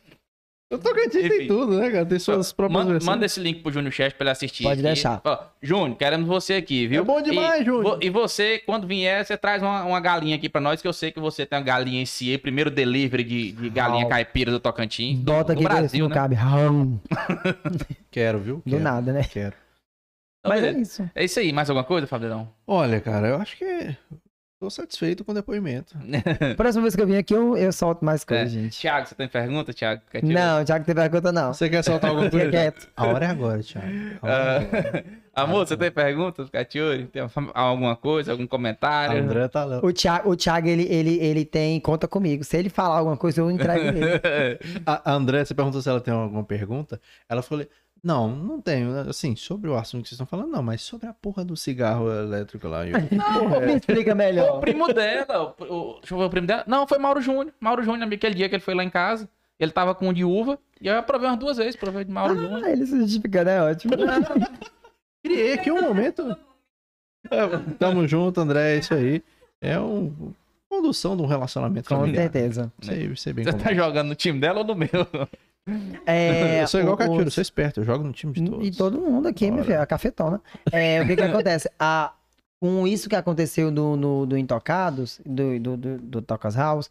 O 0.73 0.79
Tocantins 0.79 1.25
Enfim. 1.27 1.29
tem 1.39 1.47
tudo, 1.49 1.79
né, 1.79 1.91
cara? 1.91 2.07
Tem 2.07 2.19
suas 2.19 2.51
próprias 2.53 2.81
Manda, 2.83 2.93
versões. 2.93 3.15
manda 3.15 3.27
esse 3.27 3.39
link 3.39 3.61
pro 3.61 3.71
Júnior 3.71 3.93
Chat 3.93 4.15
pra 4.15 4.25
ele 4.25 4.31
assistir. 4.31 4.63
Pode 4.63 4.75
aqui. 4.75 4.83
deixar. 4.83 5.21
Ó, 5.23 5.39
Júnior, 5.61 5.97
queremos 5.99 6.27
você 6.27 6.55
aqui, 6.55 6.87
viu? 6.87 7.03
É 7.03 7.05
bom 7.05 7.21
demais, 7.21 7.61
e, 7.61 7.65
Júnior. 7.65 7.97
vo- 7.97 7.99
E 8.03 8.09
você, 8.09 8.59
quando 8.65 8.87
vier, 8.87 9.25
você 9.25 9.37
traz 9.37 9.63
uma, 9.63 9.85
uma 9.85 10.01
galinha 10.01 10.35
aqui 10.35 10.49
pra 10.49 10.61
nós, 10.61 10.81
que 10.81 10.89
eu 10.89 10.93
sei 10.93 11.13
que 11.13 11.21
você 11.21 11.45
tem 11.45 11.59
uma 11.59 11.65
galinha 11.65 12.01
em 12.01 12.07
si, 12.07 12.39
primeiro 12.39 12.71
delivery 12.71 13.23
de, 13.23 13.53
de 13.53 13.69
galinha 13.71 14.01
Uau. 14.05 14.09
caipira 14.09 14.51
do 14.51 14.59
Tocantins. 14.59 15.19
do- 15.19 15.25
Bota 15.33 15.53
do 15.55 15.59
aqui 15.59 15.63
Brasil, 15.65 16.01
não 16.05 16.09
né? 16.09 16.15
cabe. 16.15 16.37
Quero, 18.11 18.39
viu? 18.41 18.57
Do 18.65 18.71
Quero, 18.71 18.83
nada, 18.83 19.13
né? 19.13 19.25
Quero. 19.25 19.55
Então, 20.45 20.57
Mas 20.57 20.65
é 20.65 20.73
isso. 20.73 21.11
É 21.15 21.25
isso 21.25 21.39
aí, 21.39 21.53
mais 21.53 21.71
alguma 21.71 21.85
coisa, 21.85 22.07
Fabião? 22.07 22.49
Olha, 22.67 23.01
cara, 23.01 23.29
eu 23.29 23.37
acho 23.37 23.57
que 23.57 23.97
tô 24.63 24.71
satisfeito 24.71 25.25
com 25.25 25.33
o 25.33 25.35
depoimento. 25.35 25.97
Próxima 26.57 26.83
vez 26.83 26.95
que 26.95 27.03
eu 27.03 27.07
vim 27.07 27.17
aqui, 27.17 27.35
eu, 27.35 27.57
eu 27.57 27.73
solto 27.73 28.05
mais 28.05 28.23
coisas, 28.25 28.47
É. 28.47 28.51
gente. 28.61 28.79
Tiago, 28.79 29.09
você 29.09 29.15
tem 29.17 29.27
pergunta, 29.27 29.73
Tiago? 29.73 30.03
Não, 30.23 30.65
Thiago, 30.65 30.85
tem 30.85 30.95
pergunta 30.95 31.33
não. 31.33 31.53
Você 31.53 31.69
quer 31.69 31.83
soltar 31.83 32.11
alguma 32.11 32.27
Fica 32.31 32.37
coisa? 32.45 32.51
quieto. 32.53 32.89
A 32.97 33.07
hora 33.07 33.25
é 33.25 33.29
agora, 33.29 33.61
Thiago. 33.61 33.89
A 34.23 34.27
hora 34.27 34.35
é 34.35 34.59
agora. 34.59 35.05
Ah, 35.35 35.43
Amor, 35.43 35.67
você 35.67 35.77
tem 35.77 35.91
perguntas, 35.91 36.49
Catiuri? 36.51 37.07
Tem 37.07 37.23
alguma 37.55 37.97
coisa, 37.97 38.31
algum 38.33 38.47
comentário? 38.47 39.21
André 39.21 39.49
tá 39.49 39.65
lá. 39.65 39.81
O 39.83 39.93
Thiago, 39.93 40.31
o 40.31 40.37
Thiago 40.37 40.69
ele, 40.69 40.85
ele, 40.89 41.19
ele 41.19 41.45
tem 41.45 41.81
conta 41.81 42.07
comigo. 42.07 42.45
Se 42.45 42.57
ele 42.59 42.69
falar 42.69 42.99
alguma 42.99 43.17
coisa, 43.17 43.41
eu 43.41 43.51
entrego 43.51 43.85
ele. 43.85 44.05
A 44.87 45.11
a 45.11 45.15
André, 45.15 45.45
você 45.45 45.55
perguntou 45.55 45.81
se 45.83 45.89
ela 45.89 46.01
tem 46.01 46.13
alguma 46.15 46.45
pergunta. 46.45 47.01
Ela 47.29 47.43
falou: 47.43 47.67
Não, 48.05 48.35
não 48.35 48.61
tenho. 48.61 48.99
Assim, 49.09 49.37
sobre 49.37 49.71
o 49.71 49.77
assunto 49.77 50.03
que 50.03 50.09
vocês 50.09 50.17
estão 50.21 50.27
falando, 50.27 50.51
não, 50.51 50.63
mas 50.63 50.83
sobre 50.83 51.07
a 51.07 51.13
porra 51.13 51.45
do 51.45 51.57
cigarro 51.57 52.11
elétrico 52.11 52.67
lá. 52.67 52.85
Eu, 52.87 52.99
Me 53.65 53.77
explica 53.77 54.05
Foi 54.05 54.13
o 54.13 54.17
melhor. 54.17 54.61
primo 54.61 54.93
dela. 54.93 55.55
O, 55.61 55.65
o- 55.65 55.93
deixa 56.01 56.15
eu 56.15 56.19
ver 56.19 56.25
o 56.25 56.31
primo 56.31 56.47
dela. 56.47 56.65
Não, 56.67 56.87
foi 56.87 56.99
Mauro 56.99 57.21
Júnior. 57.21 57.53
Mauro 57.61 57.83
Júnior, 57.85 58.13
aquele 58.13 58.35
dia 58.35 58.49
que 58.49 58.57
ele 58.57 58.63
foi 58.63 58.75
lá 58.75 58.83
em 58.83 58.91
casa. 58.91 59.29
Ele 59.59 59.71
tava 59.71 59.95
com 59.95 60.09
um 60.09 60.13
de 60.13 60.25
uva. 60.25 60.59
E 60.81 60.89
eu 60.89 61.01
provei 61.05 61.29
umas 61.29 61.39
duas 61.39 61.57
vezes. 61.59 61.77
Provei 61.77 62.05
de 62.05 62.11
Mauro 62.11 62.35
Júnior. 62.35 62.65
Ah, 62.65 62.71
ele 62.73 62.85
se 62.85 62.99
justificando, 62.99 63.51
é 63.51 63.63
ótimo. 63.63 63.93
criei 65.25 65.53
aqui 65.55 65.71
um 65.71 65.81
momento. 65.83 66.37
É, 67.31 67.47
Tamo 67.79 68.07
junto, 68.09 68.41
André, 68.41 68.75
é 68.75 68.79
isso 68.79 68.93
aí. 68.95 69.23
É 69.61 69.79
um 69.79 70.33
condução 70.69 71.17
de 71.17 71.23
um 71.23 71.27
relacionamento 71.27 71.89
Com 71.89 71.97
familiar. 72.01 72.23
certeza. 72.23 72.73
Isso 72.81 72.91
aí, 72.91 73.13
isso 73.13 73.29
aí 73.29 73.33
bem 73.35 73.45
Você 73.45 73.53
comum. 73.53 73.63
tá 73.63 73.75
jogando 73.75 74.09
no 74.09 74.15
time 74.17 74.41
dela 74.41 74.61
ou 74.61 74.65
no 74.65 74.75
meu? 74.75 74.89
É, 76.07 76.63
eu 76.63 76.67
sou 76.69 76.81
igual 76.81 76.93
o 76.93 76.97
o- 76.97 76.99
Catiuro, 76.99 77.29
os- 77.29 77.35
sou 77.35 77.43
esperto, 77.43 77.81
eu 77.81 77.85
jogo 77.85 78.05
no 78.05 78.13
time 78.13 78.33
de 78.33 78.45
todos. 78.45 78.67
E 78.67 78.71
todo 78.71 79.01
mundo 79.01 79.29
aqui, 79.29 79.47
meu 79.47 79.57
Bora. 79.57 79.65
filho, 79.67 79.81
a 79.83 79.87
cafetona. 79.87 80.43
É, 80.73 81.01
o 81.03 81.07
que 81.07 81.17
que 81.17 81.23
acontece? 81.23 81.71
A, 81.79 82.13
com 82.61 82.87
isso 82.87 83.09
que 83.09 83.17
aconteceu 83.17 83.71
do, 83.71 83.97
no, 83.97 84.27
do 84.27 84.37
Intocados, 84.37 85.21
do, 85.25 85.59
do, 85.61 85.77
do, 85.77 85.99
do 85.99 86.23
Tocas 86.23 86.55
House, 86.57 86.89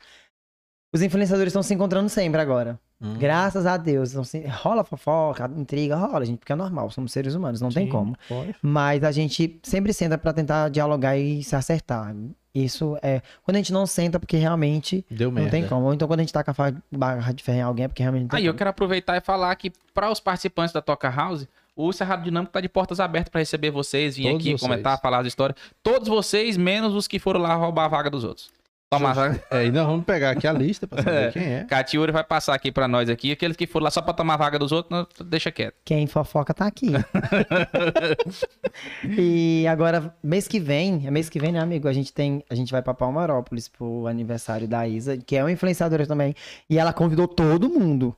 os 0.93 1.02
influenciadores 1.02 1.52
estão 1.52 1.64
se 1.64 1.73
encontrando 1.73 2.10
sempre 2.10 2.41
agora. 2.41 2.80
Hum. 3.02 3.15
Graças 3.18 3.65
a 3.65 3.78
Deus. 3.78 4.11
Então, 4.11 4.23
se- 4.23 4.45
rola 4.48 4.84
fofoca, 4.84 5.49
intriga, 5.57 5.95
rola, 5.95 6.23
gente, 6.26 6.38
porque 6.38 6.53
é 6.53 6.56
normal, 6.56 6.90
somos 6.91 7.11
seres 7.11 7.34
humanos, 7.34 7.60
não 7.60 7.69
tem 7.69 7.86
Sim, 7.86 7.91
como. 7.91 8.15
pode. 8.30 8.56
Mas 8.61 9.03
a 9.03 9.11
gente 9.11 9.60
sempre 9.64 9.91
senta 9.94 10.18
pra 10.18 10.32
tentar 10.34 10.69
dialogar 10.69 11.18
e 11.18 11.44
se 11.44 11.56
acertar. 11.56 12.15
Isso 12.53 12.98
é. 13.02 13.22
Quando 13.44 13.56
a 13.56 13.60
gente 13.60 13.72
não 13.72 13.86
senta, 13.86 14.19
porque 14.19 14.36
realmente 14.38 15.06
Deu 15.10 15.30
não 15.30 15.36
merda. 15.36 15.52
tem 15.52 15.65
como. 15.68 15.86
Ou 15.86 15.94
então 15.94 16.07
quando 16.07 16.19
a 16.19 16.23
gente 16.23 16.34
tá 16.34 16.44
com 16.44 16.52
a 16.52 16.73
barra 16.91 17.32
de 17.32 17.41
ferro 17.41 17.57
em 17.57 17.61
alguém, 17.61 17.86
é 17.86 17.88
porque 17.88 18.03
realmente 18.03 18.23
não 18.23 18.30
tem 18.30 18.40
Aí 18.40 18.45
eu 18.45 18.52
como. 18.52 18.57
quero 18.57 18.69
aproveitar 18.72 19.15
e 19.18 19.22
falar 19.22 19.56
que 19.56 19.72
para 19.94 20.11
os 20.11 20.19
participantes 20.19 20.73
da 20.73 20.82
Toca 20.82 21.10
House, 21.10 21.48
o 21.76 21.94
Cerrado 21.94 22.23
Dinâmico 22.23 22.52
tá 22.52 22.60
de 22.60 22.68
portas 22.68 22.99
abertas 22.99 23.30
para 23.30 23.40
receber 23.40 23.72
vocês, 23.72 24.18
vir 24.18 24.23
Todos 24.23 24.36
aqui 24.41 24.49
vocês. 24.49 24.61
comentar, 24.61 24.99
falar 24.99 25.19
as 25.19 25.28
histórias. 25.28 25.57
Todos 25.82 26.10
vocês, 26.10 26.57
menos 26.57 26.94
os 26.94 27.07
que 27.07 27.18
foram 27.19 27.40
lá 27.40 27.56
roubar 27.56 27.86
a 27.86 27.88
vaga 27.88 28.10
dos 28.10 28.26
outros. 28.26 28.52
Toma. 28.91 29.13
É, 29.49 29.65
e 29.65 29.72
nós 29.72 29.88
vamos 29.88 30.03
pegar 30.03 30.31
aqui 30.31 30.45
a 30.45 30.51
lista 30.51 30.85
pra 30.85 31.01
saber 31.01 31.15
É. 31.30 31.31
quem 31.31 31.43
é. 31.43 31.63
Catiuri 31.63 32.11
vai 32.11 32.26
passar 32.26 32.53
aqui 32.53 32.73
pra 32.73 32.89
nós 32.89 33.09
aqui. 33.09 33.31
Aqueles 33.31 33.55
que 33.55 33.65
foram 33.65 33.85
lá 33.85 33.91
só 33.91 34.01
pra 34.01 34.13
tomar 34.13 34.35
vaga 34.35 34.59
dos 34.59 34.73
outros, 34.73 35.07
deixa 35.26 35.49
quieto. 35.49 35.76
Quem 35.85 36.05
fofoca 36.07 36.53
tá 36.53 36.68
aqui. 36.68 36.88
e 39.18 39.65
agora, 39.68 40.13
mês 40.22 40.45
que 40.45 40.59
vem, 40.59 41.07
é 41.07 41.11
mês 41.11 41.30
que 41.30 41.39
vem, 41.39 41.53
né, 41.53 41.61
amigo? 41.61 41.88
A 41.88 41.93
gente 41.93 42.11
tem, 42.11 42.43
a 42.49 42.55
gente 42.55 42.69
vai 42.72 42.81
pra 42.81 42.93
Palmarópolis 42.93 43.69
pro 43.69 44.07
aniversário 44.07 44.68
da 44.68 44.85
Isa, 44.85 45.15
que 45.18 45.38
é 45.38 45.43
uma 45.43 45.51
influenciadora 45.53 46.05
também. 46.05 46.35
E 46.69 46.77
ela 46.77 46.91
convidou 46.91 47.30
todo 47.30 47.69
mundo. 47.69 48.13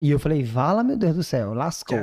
E 0.00 0.10
eu 0.10 0.18
falei, 0.18 0.42
vala, 0.42 0.82
meu 0.82 0.96
Deus 0.96 1.14
do 1.14 1.22
céu, 1.22 1.52
lascou. 1.52 1.98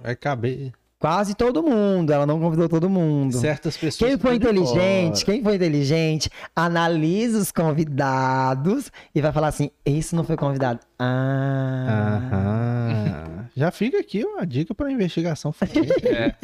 Vai 0.00 0.14
caber. 0.16 0.70
Quase 1.04 1.34
todo 1.34 1.62
mundo, 1.62 2.14
ela 2.14 2.24
não 2.24 2.40
convidou 2.40 2.66
todo 2.66 2.88
mundo. 2.88 3.36
Certas 3.36 3.76
pessoas. 3.76 4.16
Quem 4.16 4.16
de 4.16 4.36
inteligente, 4.36 5.22
quem 5.26 5.42
for 5.42 5.52
inteligente, 5.52 6.30
analisa 6.56 7.36
os 7.40 7.52
convidados 7.52 8.90
e 9.14 9.20
vai 9.20 9.30
falar 9.30 9.48
assim: 9.48 9.70
esse 9.84 10.16
não 10.16 10.24
foi 10.24 10.34
convidado. 10.34 10.80
Ah. 10.98 12.22
Aham. 12.32 13.48
Já 13.54 13.70
fica 13.70 13.98
aqui 13.98 14.24
uma 14.24 14.46
dica 14.46 14.74
pra 14.74 14.90
investigação 14.90 15.52
forense. 15.52 15.92
É. 16.08 16.34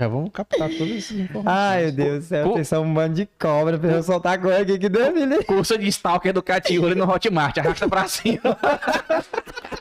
Já 0.00 0.08
vamos 0.08 0.30
captar 0.32 0.68
todas 0.70 0.96
essas 0.96 1.16
informações. 1.16 1.56
Ai, 1.56 1.82
meu 1.82 1.92
Deus 1.92 2.24
do 2.24 2.24
céu, 2.26 2.48
vocês 2.48 2.66
são 2.66 2.82
um 2.82 2.92
bando 2.92 3.14
de 3.14 3.28
cobra 3.38 3.78
pra 3.78 3.92
eu 3.92 4.02
soltar 4.02 4.40
coisa 4.40 4.62
aqui 4.62 4.76
que 4.76 4.88
deu, 4.88 5.12
menino. 5.14 5.44
Curso 5.44 5.78
de 5.78 5.86
Stalker 5.86 6.32
do 6.32 6.42
Catiuri 6.42 6.96
no 6.96 7.08
Hotmart. 7.08 7.58
Arrasta 7.58 7.88
pra 7.88 8.08
cima. 8.08 8.40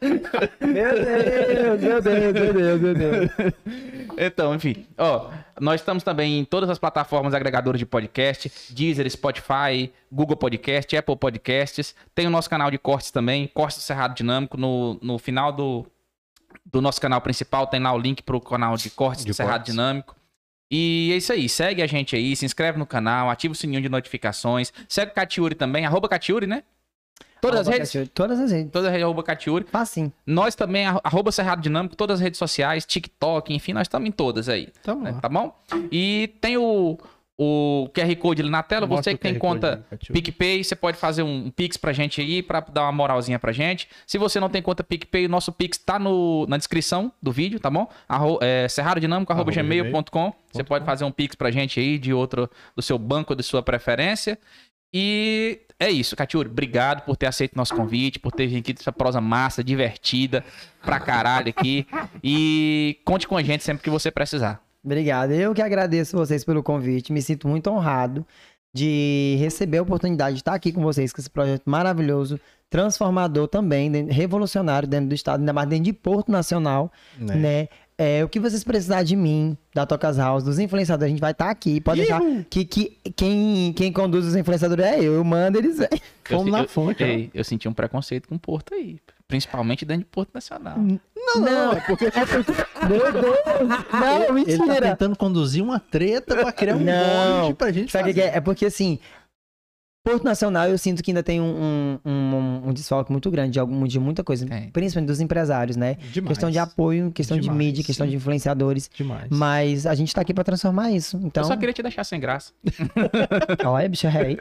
Meu 0.00 1.78
Deus, 1.78 1.80
meu 1.80 2.02
Deus, 2.02 2.32
meu 2.32 2.52
Deus, 2.54 2.80
meu 2.80 2.94
Deus. 2.94 3.30
Então, 4.16 4.54
enfim, 4.54 4.86
ó, 4.96 5.30
nós 5.60 5.80
estamos 5.80 6.02
também 6.02 6.38
em 6.38 6.44
todas 6.44 6.70
as 6.70 6.78
plataformas 6.78 7.34
agregadoras 7.34 7.78
de 7.78 7.84
podcast, 7.84 8.50
Deezer, 8.70 9.08
Spotify, 9.10 9.92
Google 10.10 10.36
Podcast, 10.36 10.96
Apple 10.96 11.16
Podcasts. 11.16 11.94
Tem 12.14 12.26
o 12.26 12.30
nosso 12.30 12.48
canal 12.48 12.70
de 12.70 12.78
cortes 12.78 13.10
também, 13.10 13.46
Cortes 13.46 13.78
do 13.78 13.82
Cerrado 13.82 14.14
Dinâmico. 14.14 14.56
No, 14.56 14.98
no 15.02 15.18
final 15.18 15.52
do, 15.52 15.86
do 16.64 16.80
nosso 16.80 17.00
canal 17.00 17.20
principal 17.20 17.66
tem 17.66 17.80
lá 17.80 17.92
o 17.92 17.98
link 17.98 18.22
pro 18.22 18.40
canal 18.40 18.76
de 18.76 18.90
cortes 18.90 19.24
De 19.24 19.30
do 19.30 19.34
Cerrado 19.34 19.58
cortes. 19.58 19.72
Dinâmico. 19.74 20.16
E 20.70 21.10
é 21.12 21.16
isso 21.16 21.32
aí, 21.32 21.48
segue 21.48 21.82
a 21.82 21.86
gente 21.86 22.14
aí, 22.14 22.36
se 22.36 22.46
inscreve 22.46 22.78
no 22.78 22.86
canal, 22.86 23.28
ativa 23.28 23.52
o 23.52 23.56
sininho 23.56 23.82
de 23.82 23.88
notificações, 23.88 24.72
segue 24.88 25.10
o 25.10 25.14
Catiuri 25.14 25.56
também, 25.56 25.84
arroba 25.84 26.08
Catiuri, 26.08 26.46
né? 26.46 26.62
Todas 27.40 27.60
as 27.60 27.66
Arroba 27.66 27.76
redes, 27.78 27.88
Catiuri, 27.90 28.08
Todas 28.08 28.40
as 28.40 28.50
redes. 28.52 28.70
todas 28.72 28.86
as 28.86 28.92
redes, 28.92 29.04
arroba 29.04 29.22
Catiuri. 29.22 29.66
Facinho. 29.70 30.12
Nós 30.26 30.54
também, 30.54 30.86
arro- 30.86 31.00
arroba 31.04 31.32
Cerrado 31.32 31.60
Dinâmico, 31.62 31.96
todas 31.96 32.14
as 32.18 32.20
redes 32.22 32.38
sociais, 32.38 32.84
TikTok, 32.84 33.52
enfim, 33.54 33.72
nós 33.72 33.82
estamos 33.82 34.08
em 34.08 34.12
todas 34.12 34.48
aí 34.48 34.68
Tamo 34.82 35.02
né, 35.02 35.12
lá. 35.12 35.20
tá 35.20 35.28
bom? 35.28 35.54
E 35.90 36.34
tem 36.40 36.56
o, 36.56 36.98
o 37.38 37.88
QR 37.94 38.14
Code 38.16 38.42
ali 38.42 38.50
na 38.50 38.62
tela. 38.62 38.86
Mostra 38.86 39.12
você 39.12 39.16
que 39.16 39.22
tem 39.22 39.34
conta. 39.38 39.84
PicPay, 40.12 40.62
você 40.62 40.76
pode 40.76 40.98
fazer 40.98 41.22
um 41.22 41.50
Pix 41.50 41.76
pra 41.78 41.92
gente 41.92 42.20
aí, 42.20 42.42
pra 42.42 42.60
dar 42.60 42.82
uma 42.82 42.92
moralzinha 42.92 43.38
pra 43.38 43.50
gente. 43.52 43.88
Se 44.06 44.18
você 44.18 44.38
não 44.38 44.50
tem 44.50 44.60
conta 44.60 44.84
PicPay, 44.84 45.24
o 45.24 45.28
nosso 45.30 45.50
Pix 45.50 45.78
tá 45.78 45.98
no, 45.98 46.46
na 46.46 46.56
descrição 46.58 47.10
do 47.22 47.32
vídeo, 47.32 47.58
tá 47.58 47.70
bom? 47.70 47.88
Arro, 48.08 48.38
é, 48.42 48.58
Arroba 48.60 48.68
serradodinâmico.gmail.com 48.68 50.32
Você 50.52 50.62
pode 50.64 50.84
fazer 50.84 51.04
um 51.04 51.10
Pix 51.10 51.34
pra 51.34 51.50
gente 51.50 51.80
aí 51.80 51.98
de 51.98 52.12
outro, 52.12 52.50
do 52.76 52.82
seu 52.82 52.98
banco, 52.98 53.34
de 53.34 53.42
sua 53.42 53.62
preferência. 53.62 54.38
E 54.92 55.60
é 55.80 55.90
isso, 55.90 56.14
Catiuri. 56.14 56.48
Obrigado 56.48 57.02
por 57.04 57.16
ter 57.16 57.26
aceito 57.26 57.56
nosso 57.56 57.74
convite, 57.74 58.18
por 58.18 58.30
ter 58.30 58.46
vindo 58.46 58.58
aqui 58.60 58.72
dessa 58.72 58.92
prosa 58.92 59.20
massa, 59.20 59.64
divertida, 59.64 60.44
pra 60.84 61.00
caralho 61.00 61.48
aqui. 61.48 61.86
E 62.22 62.98
conte 63.04 63.26
com 63.26 63.36
a 63.36 63.42
gente 63.42 63.64
sempre 63.64 63.82
que 63.82 63.90
você 63.90 64.10
precisar. 64.10 64.62
Obrigado. 64.84 65.32
Eu 65.32 65.52
que 65.54 65.62
agradeço 65.62 66.16
vocês 66.16 66.44
pelo 66.44 66.62
convite. 66.62 67.12
Me 67.12 67.20
sinto 67.22 67.48
muito 67.48 67.68
honrado 67.70 68.24
de 68.72 69.36
receber 69.40 69.78
a 69.78 69.82
oportunidade 69.82 70.34
de 70.36 70.40
estar 70.42 70.54
aqui 70.54 70.70
com 70.70 70.80
vocês 70.82 71.12
com 71.12 71.20
esse 71.20 71.28
projeto 71.28 71.62
maravilhoso, 71.66 72.38
transformador 72.68 73.48
também, 73.48 73.90
revolucionário 74.08 74.86
dentro 74.88 75.08
do 75.08 75.14
estado, 75.14 75.40
ainda 75.40 75.52
mais 75.52 75.68
dentro 75.68 75.84
de 75.86 75.92
Porto 75.92 76.30
Nacional, 76.30 76.92
Né? 77.18 77.34
né? 77.34 77.68
É, 78.02 78.24
o 78.24 78.28
que 78.30 78.40
vocês 78.40 78.64
precisarem 78.64 79.04
de 79.04 79.14
mim, 79.14 79.54
da 79.74 79.84
Tocas 79.84 80.16
House, 80.16 80.42
dos 80.42 80.58
influenciadores, 80.58 81.10
a 81.10 81.10
gente 81.10 81.20
vai 81.20 81.32
estar 81.32 81.50
aqui. 81.50 81.82
Pode 81.82 82.00
deixar 82.00 82.18
que, 82.48 82.64
que 82.64 82.96
quem, 83.14 83.74
quem 83.74 83.92
conduz 83.92 84.24
os 84.24 84.34
influenciadores 84.34 84.82
é 84.86 84.98
eu. 85.00 85.12
Eu 85.16 85.22
mando 85.24 85.58
eles. 85.58 85.78
Eu 85.80 85.88
Fomos 86.24 86.50
na 86.50 86.62
eu- 86.62 86.68
fonte. 86.68 87.02
Ei, 87.04 87.30
eu 87.34 87.44
senti 87.44 87.68
um 87.68 87.74
preconceito 87.74 88.26
com 88.26 88.36
o 88.36 88.38
Porto 88.38 88.72
aí. 88.74 88.98
Principalmente 89.28 89.84
dentro 89.84 90.04
de 90.04 90.08
Porto 90.10 90.30
Nacional. 90.32 90.78
Não, 90.78 91.40
não, 91.42 91.72
é 91.72 91.80
porque 91.82 92.06
Meu 92.06 93.12
Deus! 93.12 93.36
Não, 93.92 94.16
ele 94.16 94.26
tá 94.26 94.32
mentira! 94.64 94.80
tentando 94.88 95.14
conduzir 95.16 95.62
uma 95.62 95.78
treta 95.78 96.34
pra 96.36 96.50
criar 96.52 96.76
um 96.76 96.80
Não. 96.80 97.42
monte 97.42 97.54
pra 97.54 97.70
gente 97.70 97.92
Sabe 97.92 98.04
fazer. 98.04 98.14
que 98.14 98.20
é? 98.22 98.36
É 98.36 98.40
porque 98.40 98.64
assim, 98.66 98.98
Porto 100.02 100.24
Nacional 100.24 100.66
eu 100.68 100.78
sinto 100.78 101.02
que 101.02 101.10
ainda 101.10 101.22
tem 101.22 101.40
um, 101.42 101.98
um, 102.04 102.10
um, 102.10 102.68
um 102.68 102.72
desfalque 102.72 103.12
muito 103.12 103.30
grande 103.30 103.52
de, 103.52 103.60
algum, 103.60 103.86
de 103.86 104.00
muita 104.00 104.24
coisa, 104.24 104.46
Tem. 104.46 104.70
principalmente 104.70 105.08
dos 105.08 105.20
empresários, 105.20 105.76
né? 105.76 105.96
Demais. 106.10 106.28
Questão 106.28 106.50
de 106.50 106.58
apoio, 106.58 107.10
questão 107.12 107.36
de 107.36 107.42
Demais, 107.42 107.58
mídia, 107.58 107.84
questão 107.84 108.06
sim. 108.06 108.10
de 108.10 108.16
influenciadores. 108.16 108.90
Demais. 108.94 109.28
Mas 109.30 109.86
a 109.86 109.94
gente 109.94 110.14
tá 110.14 110.22
aqui 110.22 110.32
pra 110.32 110.42
transformar 110.42 110.90
isso. 110.90 111.20
Então, 111.22 111.42
Eu 111.42 111.46
só 111.46 111.56
queria 111.56 111.74
te 111.74 111.82
deixar 111.82 112.04
sem 112.04 112.18
graça. 112.18 112.52
olha, 113.64 113.88
bicho, 113.88 114.08
rei. 114.08 114.38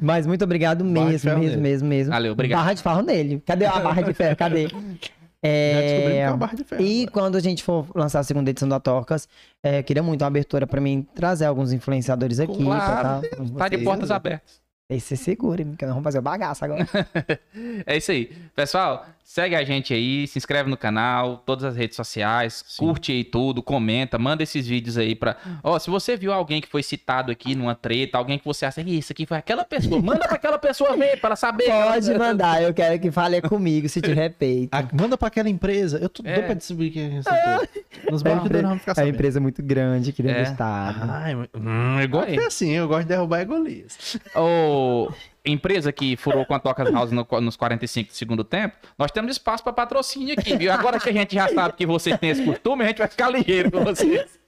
Mas 0.00 0.26
muito 0.26 0.42
obrigado 0.44 0.78
de 0.78 0.90
mesmo, 0.90 1.30
mesmo, 1.30 1.38
nele. 1.38 1.56
mesmo, 1.56 1.88
mesmo. 1.88 2.12
Valeu, 2.12 2.32
obrigado. 2.32 2.58
Barra 2.60 2.74
de 2.74 2.82
ferro 2.82 3.02
nele. 3.02 3.42
Cadê 3.46 3.66
a 3.66 3.78
barra 3.78 4.02
de 4.02 4.12
ferro? 4.12 4.36
Cadê? 4.36 4.68
Já 5.44 5.80
descobrimos 5.80 6.12
que 6.12 6.18
é 6.18 6.28
uma 6.28 6.36
barra 6.36 6.54
de 6.54 6.64
ferro. 6.64 6.82
E 6.82 7.06
quando 7.08 7.36
a 7.36 7.40
gente 7.40 7.62
for 7.64 7.86
lançar 7.94 8.20
a 8.20 8.22
segunda 8.22 8.50
edição 8.50 8.68
da 8.68 8.78
Torcas, 8.78 9.28
é, 9.62 9.82
queria 9.82 10.02
muito 10.02 10.22
uma 10.22 10.28
abertura 10.28 10.66
pra 10.66 10.80
mim 10.80 11.06
trazer 11.14 11.46
alguns 11.46 11.72
influenciadores 11.72 12.38
aqui. 12.38 12.62
Claro, 12.62 13.28
pra 13.54 13.58
tá, 13.58 13.68
de 13.68 13.78
portas 13.78 14.10
abertas. 14.10 14.62
Você 14.88 15.16
segura, 15.16 15.62
hein, 15.62 15.74
que 15.76 15.84
nós 15.84 15.94
vamos 15.94 16.04
fazer 16.04 16.18
o 16.18 16.22
bagaço 16.22 16.64
agora. 16.64 16.86
É 17.86 17.96
isso 17.96 18.10
aí. 18.10 18.26
Pessoal, 18.54 19.06
segue 19.32 19.54
a 19.56 19.64
gente 19.64 19.94
aí, 19.94 20.26
se 20.26 20.36
inscreve 20.38 20.68
no 20.68 20.76
canal, 20.76 21.38
todas 21.38 21.64
as 21.64 21.74
redes 21.74 21.96
sociais, 21.96 22.62
curte 22.78 23.12
aí 23.12 23.24
tudo, 23.24 23.62
comenta, 23.62 24.18
manda 24.18 24.42
esses 24.42 24.66
vídeos 24.66 24.98
aí 24.98 25.14
pra. 25.14 25.36
Ó, 25.64 25.78
se 25.78 25.88
você 25.88 26.18
viu 26.18 26.34
alguém 26.34 26.60
que 26.60 26.68
foi 26.68 26.82
citado 26.82 27.32
aqui 27.32 27.54
numa 27.54 27.74
treta, 27.74 28.18
alguém 28.18 28.38
que 28.38 28.44
você 28.44 28.66
acha 28.66 28.84
que 28.84 28.90
isso 28.90 29.10
aqui 29.10 29.24
foi 29.24 29.38
aquela 29.38 29.64
pessoa, 29.64 30.02
manda 30.02 30.26
pra 30.28 30.34
aquela 30.36 30.58
pessoa 30.58 30.94
ver, 30.98 31.18
pra 31.18 31.28
ela 31.28 31.36
saber. 31.36 31.64
Pode 31.64 32.18
mandar, 32.18 32.62
eu 32.62 32.74
quero 32.74 33.00
que 33.00 33.10
fale 33.10 33.40
comigo, 33.40 33.88
se 33.88 34.02
tiver 34.02 34.28
peito. 34.28 34.68
Ah, 34.70 34.84
manda 34.92 35.16
pra 35.16 35.28
aquela 35.28 35.48
empresa. 35.48 35.98
Eu 35.98 36.10
tô 36.10 36.22
É. 36.26 36.34
doido 36.34 36.44
pra 36.46 36.54
descobrir 36.54 36.90
quem 36.90 37.02
é 37.02 37.18
essa 37.20 37.30
empresa. 37.30 37.68
Nos 38.10 38.22
bastidores 38.22 38.62
nós 38.62 38.68
vamos 38.70 38.78
ficar 38.80 38.90
É 38.90 38.92
uma 38.92 38.96
sabendo. 38.96 39.14
empresa 39.14 39.40
muito 39.40 39.62
grande 39.62 40.10
aqui 40.10 40.22
dentro 40.22 40.40
É. 40.40 40.44
do 40.44 40.50
estado. 40.50 41.10
Ai, 41.10 41.34
hum, 41.34 42.00
eu 42.00 42.08
gosto 42.10 42.40
assim, 42.40 42.70
eu 42.72 42.86
gosto 42.86 43.02
de 43.04 43.08
derrubar 43.08 43.40
egoísta. 43.40 44.20
Ô, 44.38 45.10
empresa 45.44 45.90
que 45.92 46.16
furou 46.16 46.44
com 46.46 46.54
a 46.54 46.58
Tocas 46.58 46.90
House 46.92 47.10
no- 47.10 47.26
nos 47.40 47.56
45 47.56 48.10
do 48.10 48.14
segundo 48.16 48.44
tempo, 48.44 48.76
nós 48.98 49.10
temos 49.10 49.32
espaço 49.32 49.62
pra 49.64 49.72
patrocínio 49.72 50.34
aqui, 50.38 50.56
viu? 50.56 50.72
Agora 50.72 51.00
que 51.00 51.08
a 51.08 51.12
gente 51.12 51.34
já 51.34 51.48
sabe 51.48 51.74
que 51.76 51.84
vocês 51.86 52.16
têm 52.18 52.30
esse 52.30 52.44
costume, 52.44 52.84
a 52.84 52.88
gente 52.88 52.98
vai 52.98 53.08
ficar 53.08 53.28
ligeiro 53.30 53.70
com 53.70 53.82
vocês. 53.84 54.38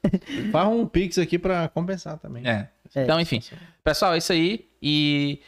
Faz 0.52 0.68
um 0.68 0.86
pix 0.86 1.18
aqui 1.18 1.38
pra 1.38 1.68
compensar 1.68 2.18
também. 2.18 2.46
É. 2.46 2.68
Então, 2.96 3.18
enfim. 3.18 3.42
Pessoal, 3.82 4.14
é 4.14 4.18
isso 4.18 4.32
aí. 4.32 4.66
E 4.80 5.40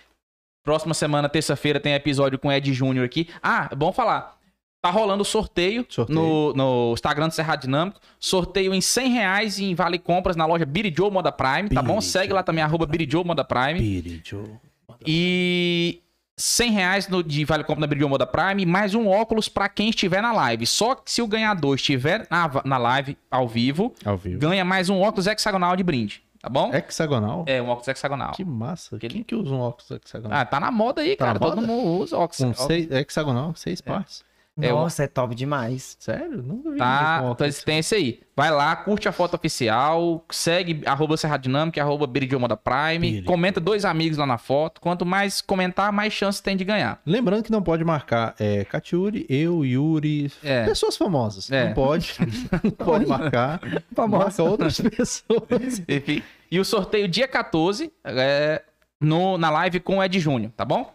próxima 0.65 0.95
semana, 0.95 1.29
terça-feira, 1.29 1.79
tem 1.79 1.95
episódio 1.95 2.39
com 2.39 2.49
o 2.49 2.53
Ed 2.53 2.73
Júnior 2.75 3.05
aqui. 3.07 3.29
Ah, 3.43 3.69
é 3.71 3.75
bom 3.77 3.93
falar. 3.93 4.35
Tá 4.83 4.91
rolando 4.91 5.25
sorteio, 5.25 5.85
Sorteio. 5.89 6.19
No, 6.19 6.53
no 6.55 6.93
Instagram 6.93 7.29
do 7.29 7.35
Cerrado 7.35 7.61
Dinâmico. 7.63 8.01
Sorteio 8.21 8.73
em 8.75 8.81
100 8.81 9.09
reais 9.11 9.59
em 9.59 9.75
Vale 9.75 9.99
Compras 9.99 10.37
na 10.37 10.47
loja 10.47 10.65
Birijo 10.65 11.11
Moda 11.11 11.31
Prime, 11.33 11.69
tá 11.71 11.83
bom? 11.83 11.95
Birijo. 11.95 12.11
Segue 12.13 12.33
lá 12.33 12.43
também, 12.43 12.63
arroba 12.63 12.87
Birijo 12.87 13.23
Moda 13.25 13.45
Prime. 13.45 13.79
Pirijo. 13.81 14.61
E 15.05 16.01
100 16.37 16.71
reais 16.73 17.09
no, 17.09 17.23
de 17.23 17.45
Vale 17.45 17.65
Compra 17.65 17.81
na 17.81 17.87
Birijo 17.87 18.09
Moda 18.09 18.27
Prime, 18.27 18.65
mais 18.67 18.95
um 18.95 19.09
óculos 19.09 19.49
pra 19.49 19.69
quem 19.69 19.89
estiver 19.89 20.21
na 20.23 20.33
live. 20.33 20.67
Só 20.67 20.95
que 20.95 21.11
se 21.11 21.23
o 21.23 21.27
ganhador 21.27 21.75
estiver 21.77 22.27
na, 22.31 22.51
na 22.65 22.79
live, 22.79 23.17
ao 23.31 23.49
vivo, 23.49 23.93
Ao 24.05 24.17
vivo. 24.17 24.39
ganha 24.39 24.65
mais 24.65 24.89
um 24.91 25.01
óculos 25.01 25.27
hexagonal 25.27 25.75
de 25.77 25.83
brinde, 25.83 26.23
tá 26.41 26.49
bom? 26.51 26.75
Hexagonal? 26.75 27.45
É, 27.47 27.61
um 27.63 27.69
óculos 27.69 27.89
hexagonal. 27.89 28.33
Que 28.33 28.45
massa. 28.45 28.99
Quem 28.99 29.23
que 29.23 29.35
usa 29.35 29.53
um 29.55 29.61
óculos 29.61 29.91
hexagonal? 29.91 30.39
Ah, 30.39 30.45
tá 30.45 30.61
na 30.61 30.71
moda 30.71 31.01
aí, 31.01 31.17
Tá 31.17 31.25
cara. 31.27 31.39
Todo 31.39 31.63
mundo 31.63 32.03
usa 32.03 32.17
óculos. 32.19 32.39
Com 32.39 32.67
seis, 32.67 32.91
hexagonal, 32.91 33.55
seis 33.57 33.81
partes. 33.81 34.23
É, 34.59 34.73
o- 34.73 34.77
Nossa, 34.77 35.05
é 35.05 35.07
top 35.07 35.35
demais. 35.35 35.97
Sério? 36.01 36.43
Nunca 36.43 36.71
vi 36.71 36.79
Tá, 36.79 37.21
então 37.31 37.35
tem 37.67 37.79
esse 37.79 37.95
aí. 37.95 38.21
Vai 38.35 38.51
lá, 38.51 38.75
curte 38.77 39.07
a 39.09 39.13
foto 39.13 39.35
oficial, 39.35 40.25
segue 40.31 40.83
arroba 40.87 41.17
Serra 41.17 41.37
Dinâmica, 41.37 41.81
arroba 41.83 42.07
Biridioma 42.07 42.49
Prime, 42.57 42.99
Biridioma. 42.99 43.27
comenta 43.27 43.61
dois 43.61 43.85
amigos 43.85 44.17
lá 44.19 44.25
na 44.27 44.39
foto. 44.39 44.81
Quanto 44.81 45.05
mais 45.05 45.41
comentar, 45.43 45.93
mais 45.93 46.13
chance 46.13 46.43
tem 46.43 46.57
de 46.57 46.65
ganhar. 46.65 47.01
Lembrando 47.05 47.43
que 47.43 47.53
não 47.53 47.63
pode 47.63 47.85
marcar 47.85 48.35
é, 48.39 48.65
Catiuri, 48.65 49.27
eu, 49.29 49.65
Yuri, 49.65 50.33
É. 50.43 50.65
pessoas 50.65 50.97
famosas. 50.97 51.51
É. 51.51 51.67
Não 51.67 51.75
pode. 51.75 52.15
Não 52.65 52.71
pode 52.71 53.07
marcar. 53.07 53.61
Marca 54.09 54.43
outras 54.43 54.81
pessoas. 54.81 55.83
Enfim. 55.89 56.23
E 56.51 56.59
o 56.61 56.65
sorteio 56.65 57.09
dia 57.09 57.29
14 57.29 57.93
é, 58.05 58.63
no, 59.01 59.37
na 59.37 59.51
live 59.51 59.81
com 59.81 59.99
o 59.99 60.03
Ed 60.05 60.19
Júnior, 60.19 60.51
tá 60.57 60.65
bom? 60.65 60.95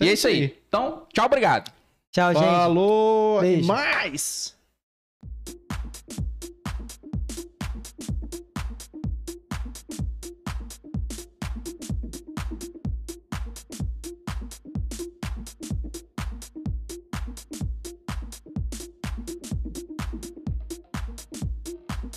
E 0.00 0.08
é 0.08 0.12
isso 0.12 0.26
aí. 0.28 0.56
Então, 0.68 1.06
tchau, 1.12 1.26
obrigado. 1.26 1.70
Tchau, 2.12 2.34
gente. 2.34 2.44
Falou! 2.44 3.40
Mais! 3.64 4.54